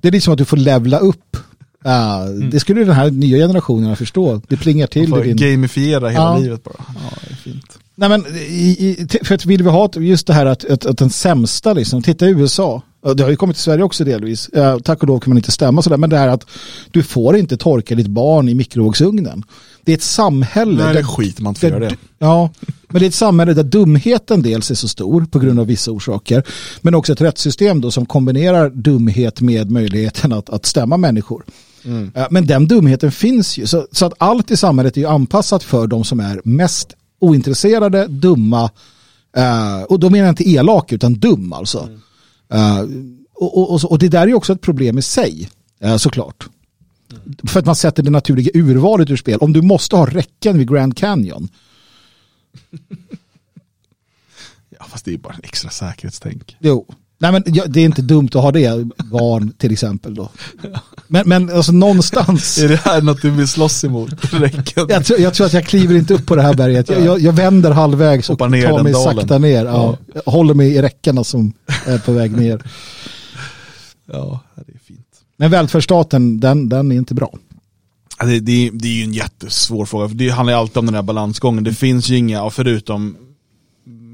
Det 0.00 0.08
är 0.08 0.12
liksom 0.12 0.32
att 0.32 0.38
du 0.38 0.44
får 0.44 0.56
levla 0.56 0.98
upp. 0.98 1.36
Ja, 1.84 2.24
Det 2.50 2.60
skulle 2.60 2.84
den 2.84 2.94
här 2.94 3.10
nya 3.10 3.36
generationen 3.38 3.96
förstå. 3.96 4.40
Det 4.48 4.56
plingar 4.56 4.86
till 4.86 5.00
Mm. 5.04 5.10
Man 5.10 5.22
får 5.22 5.30
gamifiera 5.50 6.08
hela 6.08 6.22
Ja. 6.24 6.38
livet 6.38 6.64
bara. 6.64 6.74
Ja, 6.78 7.10
det 7.26 7.32
är 7.32 7.36
fint. 7.36 7.78
Nej, 7.94 8.08
men 8.08 8.24
i, 8.36 8.96
i, 9.00 9.06
för 9.24 9.34
att 9.34 9.46
vill 9.46 9.62
vi 9.62 9.70
ha 9.70 9.90
just 9.96 10.26
det 10.26 10.32
här 10.32 10.46
att, 10.46 10.64
att, 10.64 10.86
att 10.86 10.98
den 10.98 11.10
sämsta, 11.10 11.72
liksom, 11.72 12.02
titta 12.02 12.26
i 12.26 12.30
USA, 12.30 12.82
det 13.16 13.22
har 13.22 13.30
ju 13.30 13.36
kommit 13.36 13.56
till 13.56 13.62
Sverige 13.62 13.82
också 13.84 14.04
delvis, 14.04 14.48
eh, 14.48 14.78
tack 14.78 15.02
och 15.02 15.08
lov 15.08 15.20
kan 15.20 15.30
man 15.30 15.36
inte 15.38 15.52
stämma 15.52 15.82
sådär, 15.82 15.96
men 15.96 16.10
det 16.10 16.18
här 16.18 16.28
att 16.28 16.46
du 16.90 17.02
får 17.02 17.36
inte 17.36 17.56
torka 17.56 17.94
ditt 17.94 18.06
barn 18.06 18.48
i 18.48 18.54
mikrovågsugnen. 18.54 19.42
Det 19.84 19.92
är 19.92 19.96
ett 19.96 20.02
samhälle 20.02 20.84
Nej, 20.84 20.94
där 20.94 20.94
det 20.94 21.04
skiter 21.04 21.42
man 21.42 21.50
inte 21.50 21.60
för 21.60 21.80
det. 21.80 21.96
Ja, 22.18 22.50
men 22.88 23.00
det 23.00 23.06
är 23.06 23.08
ett 23.08 23.14
samhälle 23.14 23.54
där 23.54 23.62
dumheten 23.62 24.42
dels 24.42 24.70
är 24.70 24.74
så 24.74 24.88
stor 24.88 25.24
på 25.30 25.38
grund 25.38 25.60
av 25.60 25.66
vissa 25.66 25.90
orsaker. 25.90 26.42
Men 26.80 26.94
också 26.94 27.12
ett 27.12 27.20
rättssystem 27.20 27.80
då 27.80 27.90
som 27.90 28.06
kombinerar 28.06 28.70
dumhet 28.70 29.40
med 29.40 29.70
möjligheten 29.70 30.32
att, 30.32 30.50
att 30.50 30.66
stämma 30.66 30.96
människor. 30.96 31.44
Eh, 32.14 32.26
Men 32.30 32.46
den 32.46 32.66
dumheten 32.68 33.12
finns 33.12 33.58
ju. 33.58 33.66
Så, 33.66 33.86
så 33.92 34.06
att 34.06 34.12
allt 34.18 34.50
i 34.50 34.56
samhället 34.56 34.96
är 34.96 35.00
ju 35.00 35.06
anpassat 35.06 35.62
för 35.62 35.86
de 35.86 36.04
som 36.04 36.20
är 36.20 36.40
mest 36.44 36.94
ointresserade, 37.18 38.06
dumma. 38.06 38.70
eh, 39.36 39.82
och 39.82 40.00
då 40.00 40.10
menar 40.10 40.24
jag 40.26 40.32
inte 40.32 40.48
elak 40.50 40.92
utan 40.92 41.14
dum 41.14 41.52
alltså. 41.52 41.88
Eh, 42.52 42.80
och, 43.34 43.58
och, 43.58 43.74
och, 43.74 43.84
och 43.90 43.98
det 43.98 44.08
där 44.08 44.22
är 44.22 44.26
ju 44.26 44.34
också 44.34 44.52
ett 44.52 44.60
problem 44.60 44.98
i 44.98 45.02
sig, 45.02 45.50
eh, 45.80 45.96
såklart. 45.96 46.48
För 47.48 47.60
att 47.60 47.66
man 47.66 47.76
sätter 47.76 48.02
det 48.02 48.10
naturliga 48.10 48.50
urvalet 48.54 49.10
ur 49.10 49.16
spel. 49.16 49.38
Om 49.38 49.52
du 49.52 49.62
måste 49.62 49.96
ha 49.96 50.06
räcken 50.06 50.58
vid 50.58 50.68
Grand 50.70 50.96
Canyon. 50.96 51.48
Ja, 54.78 54.86
fast 54.88 55.04
det 55.04 55.14
är 55.14 55.18
bara 55.18 55.34
en 55.34 55.40
extra 55.42 55.70
säkerhetstänk. 55.70 56.56
Jo. 56.60 56.86
Nej 57.22 57.32
men 57.32 57.42
det 57.44 57.80
är 57.80 57.84
inte 57.84 58.02
dumt 58.02 58.28
att 58.34 58.42
ha 58.42 58.52
det, 58.52 58.88
barn 58.96 59.52
till 59.58 59.72
exempel 59.72 60.14
då. 60.14 60.28
Men, 61.06 61.28
men 61.28 61.50
alltså 61.50 61.72
någonstans. 61.72 62.58
Är 62.62 62.68
det 62.68 62.76
här 62.76 63.02
något 63.02 63.22
du 63.22 63.30
vill 63.30 63.48
slåss 63.48 63.84
emot? 63.84 64.10
Jag 64.88 65.04
tror, 65.04 65.20
jag 65.20 65.34
tror 65.34 65.46
att 65.46 65.52
jag 65.52 65.66
kliver 65.66 65.94
inte 65.94 66.14
upp 66.14 66.26
på 66.26 66.36
det 66.36 66.42
här 66.42 66.54
berget. 66.54 66.88
Jag, 66.88 67.04
jag, 67.04 67.20
jag 67.20 67.32
vänder 67.32 67.70
halvvägs 67.70 68.30
och 68.30 68.38
tar 68.38 68.48
mig 68.48 68.62
dalen. 68.62 68.94
sakta 68.94 69.38
ner. 69.38 69.64
Ja. 69.64 69.96
Jag 70.14 70.32
håller 70.32 70.54
mig 70.54 70.74
i 70.74 70.82
räckena 70.82 71.24
som 71.24 71.52
är 71.86 71.98
på 71.98 72.12
väg 72.12 72.36
ner. 72.36 72.62
Ja, 74.12 74.40
det 74.54 74.72
är 74.72 74.78
fint. 74.86 75.06
Men 75.36 75.50
välfärdsstaten, 75.50 76.40
den, 76.40 76.68
den 76.68 76.92
är 76.92 76.96
inte 76.96 77.14
bra. 77.14 77.34
Det, 78.20 78.40
det, 78.40 78.70
det 78.72 78.88
är 78.88 78.92
ju 78.92 79.04
en 79.04 79.12
jättesvår 79.12 79.86
fråga, 79.86 80.08
för 80.08 80.14
det 80.14 80.28
handlar 80.28 80.52
ju 80.52 80.58
alltid 80.58 80.76
om 80.76 80.86
den 80.86 80.94
här 80.94 81.02
balansgången. 81.02 81.64
Det 81.64 81.74
finns 81.74 82.08
ju 82.08 82.16
inga, 82.16 82.50
förutom 82.50 83.16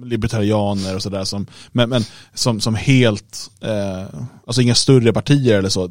libertarianer 0.07 0.95
och 0.97 1.03
sådär, 1.03 1.25
som, 1.25 1.47
men, 1.73 1.89
men 1.89 2.03
som, 2.35 2.61
som 2.61 2.75
helt, 2.75 3.51
eh, 3.61 4.21
alltså 4.47 4.63
inga 4.63 4.75
större 4.75 5.13
partier 5.13 5.59
eller 5.59 5.69
så. 5.69 5.91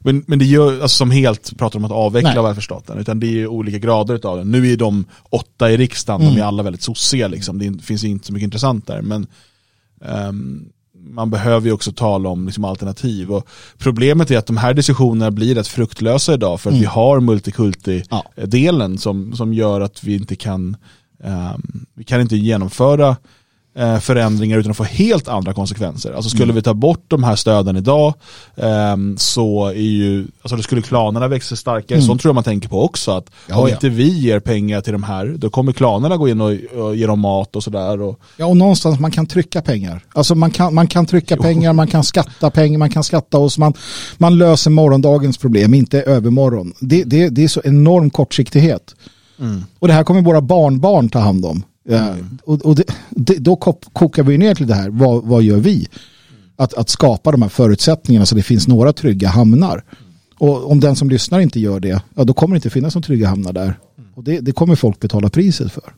Men, 0.00 0.24
men 0.26 0.38
det 0.38 0.44
gör, 0.44 0.72
alltså 0.72 0.96
som 0.96 1.10
helt 1.10 1.58
pratar 1.58 1.78
om 1.78 1.84
att 1.84 1.90
avveckla 1.92 2.34
Nej. 2.34 2.42
välfärdsstaten, 2.42 2.98
utan 2.98 3.20
det 3.20 3.26
är 3.26 3.30
ju 3.30 3.46
olika 3.46 3.78
grader 3.78 4.14
utav 4.14 4.36
den. 4.36 4.50
Nu 4.50 4.72
är 4.72 4.76
de 4.76 5.04
åtta 5.30 5.70
i 5.70 5.76
riksdagen, 5.76 6.20
de 6.20 6.26
Mm. 6.26 6.40
är 6.40 6.44
alla 6.44 6.62
väldigt 6.62 6.82
sossiga 6.82 7.28
liksom, 7.28 7.58
det 7.58 7.82
finns 7.84 8.04
ju 8.04 8.08
inte 8.08 8.26
så 8.26 8.32
mycket 8.32 8.44
intressant 8.44 8.86
där. 8.86 9.02
Men 9.02 9.26
ehm, 10.04 10.68
man 11.04 11.30
behöver 11.30 11.66
ju 11.66 11.72
också 11.72 11.92
tala 11.92 12.28
om 12.28 12.46
liksom, 12.46 12.64
alternativ. 12.64 13.32
Och 13.32 13.48
problemet 13.78 14.30
är 14.30 14.38
att 14.38 14.46
de 14.46 14.56
här 14.56 14.74
diskussionerna 14.74 15.30
blir 15.30 15.54
rätt 15.54 15.68
fruktlösa 15.68 16.34
idag 16.34 16.60
för 16.60 16.70
att 16.70 16.76
vi 16.76 16.84
har 16.84 17.20
multikulti-delen 17.20 18.98
som, 18.98 19.36
som 19.36 19.54
gör 19.54 19.80
att 19.80 20.04
vi 20.04 20.14
inte 20.14 20.36
kan, 20.36 20.76
ehm, 21.24 21.86
vi 21.94 22.04
kan 22.04 22.20
inte 22.20 22.36
genomföra 22.36 23.08
eh, 23.08 23.16
förändringar 24.00 24.58
utan 24.58 24.70
att 24.70 24.76
få 24.76 24.84
helt 24.84 25.28
andra 25.28 25.52
konsekvenser. 25.52 26.12
Alltså 26.12 26.30
skulle 26.30 26.52
vi 26.52 26.62
ta 26.62 26.74
bort 26.74 27.04
de 27.08 27.24
här 27.24 27.36
stöden 27.36 27.76
idag 27.76 28.14
ehm, 28.56 29.16
så 29.18 29.66
är 29.66 29.72
ju, 29.72 30.26
alltså 30.42 30.56
då 30.56 30.62
skulle 30.62 30.82
klanerna 30.82 31.28
växa 31.28 31.56
starkare. 31.56 32.02
Sånt 32.02 32.20
tror 32.20 32.30
jag 32.30 32.34
man 32.34 32.44
tänker 32.44 32.68
på 32.68 32.84
också. 32.84 33.10
Att 33.10 33.30
Ja, 33.48 33.58
om 33.58 33.68
ja. 33.68 33.74
inte 33.74 33.88
vi 33.88 34.08
ger 34.08 34.40
pengar 34.40 34.80
till 34.80 34.92
de 34.92 35.02
här, 35.02 35.34
då 35.38 35.50
kommer 35.50 35.72
klanerna 35.72 36.16
gå 36.16 36.28
in 36.28 36.40
och, 36.40 36.52
och 36.76 36.96
ge 36.96 37.06
dem 37.06 37.20
mat 37.20 37.56
och 37.56 37.64
sådär. 37.64 38.14
Ja, 38.36 38.46
och 38.46 38.56
någonstans 38.56 39.00
man 39.00 39.10
kan 39.10 39.26
trycka 39.26 39.62
pengar. 39.62 40.04
Alltså 40.14 40.34
man 40.34 40.50
kan, 40.50 40.74
man 40.74 40.86
kan 40.86 41.06
trycka 41.06 41.36
pengar, 41.36 41.72
man 41.72 41.86
kan 41.86 42.04
skatta 42.04 42.50
pengar, 42.50 42.78
man 42.78 42.90
kan 42.90 43.04
skatta 43.04 43.38
oss. 43.38 43.58
Man, 43.58 43.74
man 44.18 44.38
löser 44.38 44.70
morgondagens 44.70 45.38
problem, 45.38 45.74
inte 45.74 46.02
övermorgon. 46.02 46.72
Det, 46.80 47.04
det, 47.04 47.28
det 47.28 47.44
är 47.44 47.48
så 47.48 47.60
enorm 47.64 48.10
kortsiktighet. 48.10 48.94
Och 49.78 49.88
det 49.88 49.94
här 49.94 50.04
kommer 50.04 50.22
våra 50.22 50.40
barnbarn 50.40 51.08
ta 51.08 51.18
hand 51.18 51.44
om. 51.44 51.62
Ja, 51.84 52.14
och 52.44 52.60
och 52.62 52.74
det, 52.74 52.84
det, 53.10 53.34
då 53.38 53.56
kokar 53.92 54.22
vi 54.22 54.38
ner 54.38 54.54
till 54.54 54.66
det 54.66 54.74
här, 54.74 54.90
vad, 54.90 55.24
vad 55.24 55.42
gör 55.42 55.56
vi? 55.58 55.88
Att, 56.56 56.74
att 56.74 56.88
skapa 56.88 57.30
de 57.32 57.42
här 57.42 57.48
förutsättningarna 57.48 58.26
så 58.26 58.34
det 58.34 58.42
finns 58.42 58.68
några 58.68 58.92
trygga 58.92 59.28
hamnar. 59.28 59.84
Och 60.38 60.70
om 60.70 60.80
den 60.80 60.96
som 60.96 61.10
lyssnar 61.10 61.40
inte 61.40 61.60
gör 61.60 61.80
det, 61.80 62.02
ja, 62.14 62.24
då 62.24 62.34
kommer 62.34 62.54
det 62.54 62.56
inte 62.56 62.70
finnas 62.70 62.94
några 62.94 63.06
trygga 63.06 63.28
hamnar 63.28 63.52
där. 63.52 63.78
Och 64.14 64.24
det, 64.24 64.40
det 64.40 64.52
kommer 64.52 64.74
folk 64.76 65.00
betala 65.00 65.28
priset 65.28 65.72
för. 65.72 65.92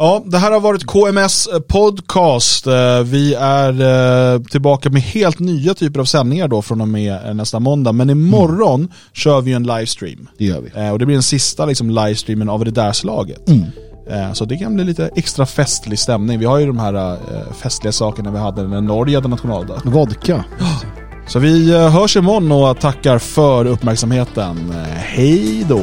Ja, 0.00 0.22
det 0.26 0.38
här 0.38 0.50
har 0.52 0.60
varit 0.60 0.84
KMS 0.86 1.48
podcast. 1.68 2.66
Eh, 2.66 3.02
Vi 3.02 3.34
är 3.34 4.34
eh, 4.34 4.42
tillbaka 4.42 4.90
med 4.90 5.02
helt 5.02 5.38
nya 5.38 5.74
typer 5.74 6.00
av 6.00 6.04
sändningar 6.04 6.48
då 6.48 6.62
från 6.62 6.80
och 6.80 6.88
med 6.88 7.26
eh, 7.28 7.34
nästa 7.34 7.60
måndag. 7.60 7.92
Men 7.92 8.10
imorgon 8.10 8.80
Mm. 8.80 8.92
kör 9.12 9.40
vi 9.40 9.52
en 9.52 9.62
livestream. 9.62 10.28
Det 10.38 10.44
gör 10.44 10.60
vi. 10.60 10.70
Eh, 10.80 10.90
Och 10.90 10.98
det 10.98 11.06
blir 11.06 11.16
den 11.16 11.22
sista 11.22 11.66
liksom, 11.66 11.90
livestreamen 11.90 12.48
av 12.48 12.64
det 12.64 12.70
där 12.70 12.92
slaget. 12.92 13.48
Mm. 13.48 13.62
Eh, 14.10 14.32
Så 14.32 14.44
det 14.44 14.56
kan 14.56 14.74
bli 14.74 14.84
lite 14.84 15.10
extra 15.16 15.46
festlig 15.46 15.98
stämning. 15.98 16.38
Vi 16.38 16.44
har 16.44 16.58
ju 16.58 16.66
de 16.66 16.78
här 16.78 16.94
eh, 16.94 17.52
festliga 17.62 17.92
sakerna 17.92 18.30
vi 18.30 18.38
hade 18.38 18.62
när 18.68 18.80
Norge 18.80 19.16
hade 19.16 19.28
nationaldag. 19.28 19.80
Vodka. 19.84 20.44
Så 21.26 21.38
vi 21.38 21.70
eh, 21.74 21.88
hörs 21.90 22.16
imorgon 22.16 22.52
och 22.52 22.80
tackar 22.80 23.18
för 23.18 23.64
uppmärksamheten. 23.66 24.74
Hej 24.96 25.64
då! 25.68 25.82